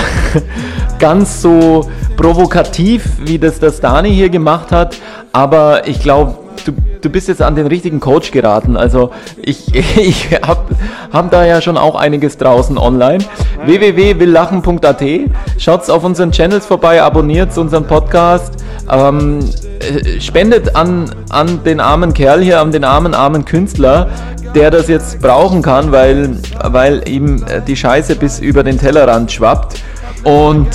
ganz 0.98 1.44
so 1.44 1.88
provokativ, 2.16 3.06
wie 3.24 3.40
das 3.40 3.60
der 3.60 3.72
Stani 3.72 4.14
hier 4.14 4.30
gemacht 4.30 4.72
hat, 4.72 4.98
aber 5.32 5.88
ich 5.88 6.00
glaube, 6.00 6.36
du, 6.66 6.72
du 7.02 7.10
bist 7.10 7.28
jetzt 7.28 7.42
an 7.42 7.56
den 7.56 7.68
richtigen 7.68 8.00
Coach 8.00 8.32
geraten. 8.32 8.78
Also 8.78 9.12
ich, 9.42 9.74
ich 9.98 10.30
habe 10.42 10.76
hab 11.12 11.32
da 11.32 11.46
ja 11.46 11.62
schon 11.62 11.78
auch 11.78 11.96
einiges 11.96 12.38
draußen 12.38 12.78
online. 12.78 13.24
www.willlachen.at 13.66 15.04
Schaut 15.58 15.90
auf 15.90 16.04
unseren 16.04 16.32
Channels 16.32 16.66
vorbei, 16.66 17.02
abonniert 17.02 17.58
unseren 17.58 17.86
Podcast, 17.86 18.64
ähm, 18.90 19.40
äh, 19.80 20.20
spendet 20.20 20.76
an, 20.76 21.10
an 21.30 21.64
den 21.64 21.80
armen 21.80 22.14
Kerl 22.14 22.42
hier, 22.42 22.62
an 22.62 22.72
den 22.72 22.84
armen, 22.84 23.14
armen 23.14 23.46
Künstler, 23.46 24.10
der 24.54 24.72
das 24.72 24.88
jetzt 24.88 25.22
brauchen 25.22 25.62
kann, 25.62 25.92
weil, 25.92 26.38
weil 26.64 27.08
ihm 27.08 27.44
äh, 27.48 27.62
die 27.62 27.76
Scheiße 27.76 28.16
bis 28.16 28.40
über 28.40 28.64
den 28.64 28.80
Tellerrand 28.80 29.32
schwappt. 29.32 29.82
Und 30.24 30.70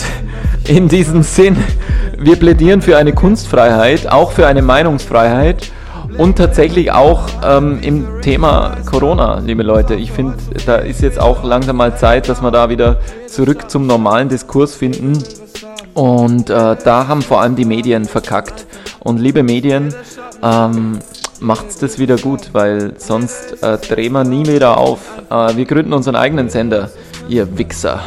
in 0.66 0.88
diesem 0.88 1.22
Sinn, 1.22 1.56
wir 2.18 2.36
plädieren 2.36 2.82
für 2.82 2.96
eine 2.96 3.12
Kunstfreiheit, 3.12 4.10
auch 4.10 4.32
für 4.32 4.46
eine 4.46 4.62
Meinungsfreiheit 4.62 5.70
und 6.18 6.36
tatsächlich 6.36 6.92
auch 6.92 7.22
ähm, 7.44 7.78
im 7.82 8.20
Thema 8.20 8.76
Corona, 8.84 9.38
liebe 9.38 9.62
Leute. 9.62 9.94
Ich 9.94 10.12
finde, 10.12 10.36
da 10.66 10.76
ist 10.76 11.00
jetzt 11.02 11.18
auch 11.18 11.44
langsam 11.44 11.76
mal 11.76 11.96
Zeit, 11.96 12.28
dass 12.28 12.42
wir 12.42 12.50
da 12.50 12.68
wieder 12.68 12.98
zurück 13.26 13.70
zum 13.70 13.86
normalen 13.86 14.28
Diskurs 14.28 14.74
finden. 14.74 15.22
Und 15.94 16.50
äh, 16.50 16.76
da 16.84 17.08
haben 17.08 17.22
vor 17.22 17.40
allem 17.40 17.56
die 17.56 17.64
Medien 17.64 18.04
verkackt. 18.04 18.66
Und 19.00 19.18
liebe 19.18 19.42
Medien, 19.42 19.94
ähm, 20.42 20.98
macht's 21.40 21.78
das 21.78 21.98
wieder 21.98 22.16
gut, 22.16 22.50
weil 22.52 22.94
sonst 22.98 23.62
äh, 23.62 23.78
drehen 23.78 24.12
wir 24.12 24.24
nie 24.24 24.46
wieder 24.46 24.76
auf. 24.76 25.00
Äh, 25.30 25.56
wir 25.56 25.64
gründen 25.64 25.92
unseren 25.92 26.16
eigenen 26.16 26.48
Sender, 26.48 26.90
ihr 27.28 27.58
Wichser. 27.58 28.00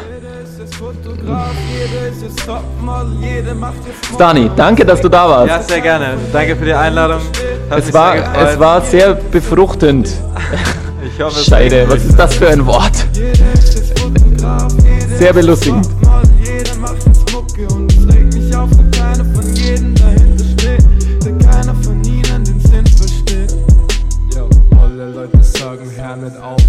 Stani, 4.14 4.50
danke, 4.56 4.86
dass 4.86 5.02
du 5.02 5.10
da 5.10 5.30
warst. 5.30 5.50
Ja, 5.50 5.62
sehr 5.62 5.82
gerne. 5.82 6.18
Danke 6.32 6.56
für 6.56 6.66
die 6.66 6.74
Einladung. 6.74 7.22
Hat 7.70 7.80
es, 7.80 7.94
war, 7.94 8.16
es 8.16 8.60
war 8.60 8.82
sehr 8.82 9.16
befruchtend. 9.16 10.10
Ich 11.06 11.22
hoffe, 11.22 11.38
es 11.38 11.46
Scheide, 11.46 11.86
was 11.90 12.06
ist 12.06 12.18
das 12.18 12.34
für 12.36 12.48
ein 12.48 12.66
Wort? 12.66 12.94
Sehr 15.20 15.34
belustigend. 15.34 15.88
Jeder 16.42 16.76
macht 16.78 17.06
jetzt 17.06 17.32
Mucke 17.34 17.68
und 17.76 17.92
es 17.92 18.08
regt 18.08 18.34
mich 18.34 18.56
auf, 18.56 18.70
dass 18.70 19.00
keiner 19.00 19.26
von 19.26 19.54
jedem 19.54 19.94
dahinter 19.96 20.44
steht, 20.44 20.84
der 21.26 21.34
keiner 21.46 21.76
von 21.76 22.04
ihnen 22.06 22.44
den 22.46 22.60
Sinn 22.62 22.88
versteht. 22.88 23.54
Yo, 24.34 24.50
alle 24.82 25.10
Leute 25.10 25.44
sagen, 25.44 25.92
hör 25.98 26.16
nicht 26.16 26.38
auf. 26.42 26.62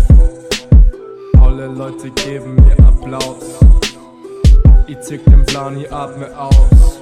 Alle 1.41 1.67
Leute 1.69 2.11
geben 2.11 2.57
mir 2.57 2.77
Applaus. 2.87 3.54
Ich 4.87 5.01
zück 5.01 5.25
den 5.25 5.47
Plan, 5.47 5.79
ich 5.79 5.91
atme 5.91 6.29
aus. 6.39 6.99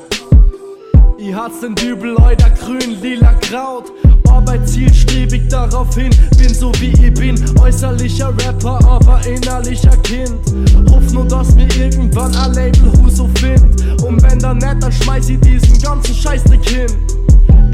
Ich 1.18 1.34
hat's 1.34 1.60
den 1.60 1.74
Dübel, 1.74 2.14
euer 2.16 2.36
grün, 2.36 3.00
lila 3.00 3.32
Kraut. 3.34 3.90
Arbeit 4.28 4.68
zielstrebig 4.68 5.48
darauf 5.48 5.92
hin, 5.94 6.10
bin 6.38 6.54
so 6.54 6.72
wie 6.78 6.92
ich 6.92 7.14
bin. 7.14 7.34
Äußerlicher 7.60 8.28
Rapper, 8.28 8.78
aber 8.86 9.20
innerlicher 9.26 9.96
Kind. 9.98 10.38
Hoff 10.90 11.12
nur, 11.12 11.24
dass 11.24 11.56
mir 11.56 11.68
irgendwann 11.76 12.34
ein 12.36 12.54
Label 12.54 12.92
Huso 13.02 13.28
findet. 13.38 14.00
Und 14.02 14.22
wenn 14.22 14.38
dann 14.38 14.58
nicht, 14.58 14.80
dann 14.80 14.92
schmeiß 14.92 15.30
ich 15.30 15.40
diesen 15.40 15.80
ganzen 15.80 16.14
Scheißdreck 16.14 16.64
hin. 16.68 16.86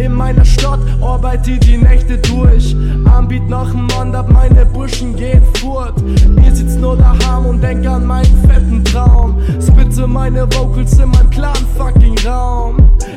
In 0.01 0.15
meiner 0.15 0.45
Stadt, 0.45 0.81
arbeite 1.01 1.59
die 1.59 1.77
Nächte 1.77 2.19
durch. 2.19 2.75
Anbiet 3.05 3.49
nach 3.49 3.71
dem 3.71 3.89
ab 4.15 4.29
meine 4.31 4.67
Burschen 4.67 5.15
gehen 5.17 5.43
fort. 5.61 5.95
Mir 6.03 6.55
sitzt 6.55 6.81
nur 6.81 6.97
daheim 6.97 7.47
und 7.47 7.63
denk 7.63 7.87
an 7.87 8.07
meinen 8.07 8.37
fetten 8.47 8.85
Traum. 8.85 9.41
Spitze 9.61 10.07
meine 10.07 10.47
Vocals 10.55 10.99
in 10.99 11.11
meinem 11.11 11.31
klaren 11.31 11.67
fucking 11.77 12.19
Raum. 12.27 12.77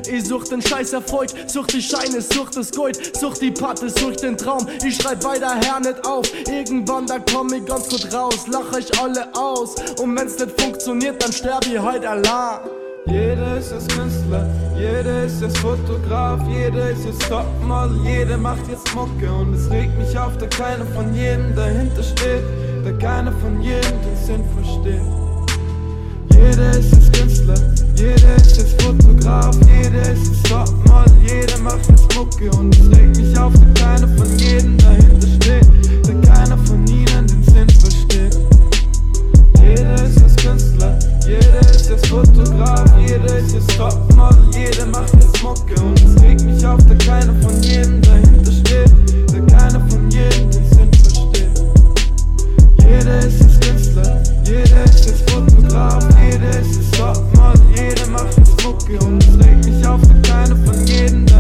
Ich 0.10 0.28
such 0.28 0.46
den 0.46 0.62
scheiß 0.62 0.94
Erfolg, 0.94 1.30
such 1.48 1.68
die 1.68 1.82
Scheine, 1.82 2.22
such 2.22 2.50
das 2.52 2.72
Gold, 2.72 3.16
such 3.18 3.38
die 3.38 3.52
Patte, 3.52 3.90
such 3.90 4.18
den 4.18 4.38
Traum. 4.38 4.66
Ich 4.86 4.96
schreib 4.98 5.24
weiter 5.24 5.56
her 5.56 5.80
nicht 5.80 6.06
auf, 6.06 6.26
irgendwann 6.48 7.06
da 7.06 7.18
komm 7.20 7.54
ich 7.54 7.66
ganz 7.66 7.90
gut 7.90 8.14
raus, 8.14 8.46
lach 8.52 8.74
euch 8.76 9.00
alle 9.02 9.28
aus. 9.36 9.76
Und 10.02 10.18
wenn's 10.18 10.38
nicht 10.38 10.60
funktioniert, 10.60 11.24
dann 11.24 11.32
sterb 11.32 11.66
ich 11.68 11.80
heute 11.80 12.10
allein. 12.10 12.81
Jeder 13.08 13.58
ist 13.58 13.72
jetzt 13.72 13.90
Künstler, 13.98 14.48
jeder 14.78 15.24
ist 15.24 15.42
jetzt 15.42 15.58
Fotograf, 15.58 16.40
jeder 16.48 16.92
ist 16.92 17.04
jetzt 17.06 17.28
Topmodel, 17.28 17.98
jeder 18.06 18.38
macht 18.38 18.68
jetzt 18.70 18.94
Mucke 18.94 19.32
und 19.32 19.56
es 19.56 19.70
regt 19.72 19.98
mich 19.98 20.18
auf, 20.18 20.38
da 20.38 20.46
keiner 20.46 20.86
von 20.86 21.14
jedem 21.16 21.56
dahinter 21.56 22.04
steht, 22.04 22.44
da 22.86 22.92
keiner 22.92 23.32
von 23.32 23.60
jedem 23.62 24.00
den 24.02 24.16
Sinn 24.24 24.44
versteht. 24.56 25.02
Jeder 26.30 26.70
ist 26.78 26.94
jetzt 26.94 27.14
Künstler, 27.14 27.56
jeder 27.96 28.36
ist 28.36 28.58
jetzt 28.58 28.82
Fotograf, 28.82 29.56
jeder 29.66 30.12
ist 30.12 30.28
jetzt 30.28 30.46
Topmodel, 30.46 31.14
jeder 31.28 31.58
macht 31.58 31.90
jetzt 31.90 32.16
Mucke 32.16 32.52
und 32.58 32.76
es 32.78 32.98
regt 32.98 33.18
mich 33.18 33.38
auf, 33.38 33.54
da 33.54 33.84
keiner 33.84 34.08
von 34.10 34.38
jedem 34.38 34.78
dahinter 34.78 35.28
steht, 35.42 35.68
da 36.04 36.34
keiner 36.34 36.58
von 36.60 36.86
ihnen 36.86 36.91
jeder 41.32 41.62
ist 41.62 41.90
jetzt 41.90 42.08
Fotograf, 42.08 42.84
jeder 43.00 43.38
ist 43.38 43.54
jetzt 43.54 43.78
Topmodel, 43.78 44.44
jeder 44.54 44.86
macht 44.88 45.14
jetzt 45.14 45.42
Mucke 45.42 45.82
und 45.82 46.02
es 46.04 46.22
regt 46.22 46.44
mich 46.44 46.66
auf, 46.66 46.80
da 46.88 46.96
keiner 46.96 47.34
von 47.42 47.62
jedem 47.64 48.02
dahinter 48.02 48.52
steht, 48.52 48.92
da 49.32 49.56
keiner 49.56 49.80
von 49.90 50.10
jedem 50.10 50.52
den 50.52 50.66
Sinn 50.66 50.92
versteht. 50.94 51.64
Jeder 52.80 53.20
ist 53.20 53.40
jetzt 53.40 53.62
Künstler, 53.62 54.24
jeder 54.46 54.84
ist 54.84 55.06
jetzt 55.06 55.32
Fotograf, 55.32 56.04
jeder 56.22 56.60
ist 56.60 56.76
jetzt 56.76 56.96
Topmodel, 56.96 57.62
jeder 57.76 58.08
macht 58.08 58.38
jetzt 58.38 58.64
Mucke 58.64 59.00
und 59.06 59.24
es 59.24 59.46
regt 59.46 59.66
mich 59.66 59.88
auf, 59.88 60.02
da 60.02 60.30
keiner 60.30 60.56
von 60.66 60.86
jedem 60.86 61.31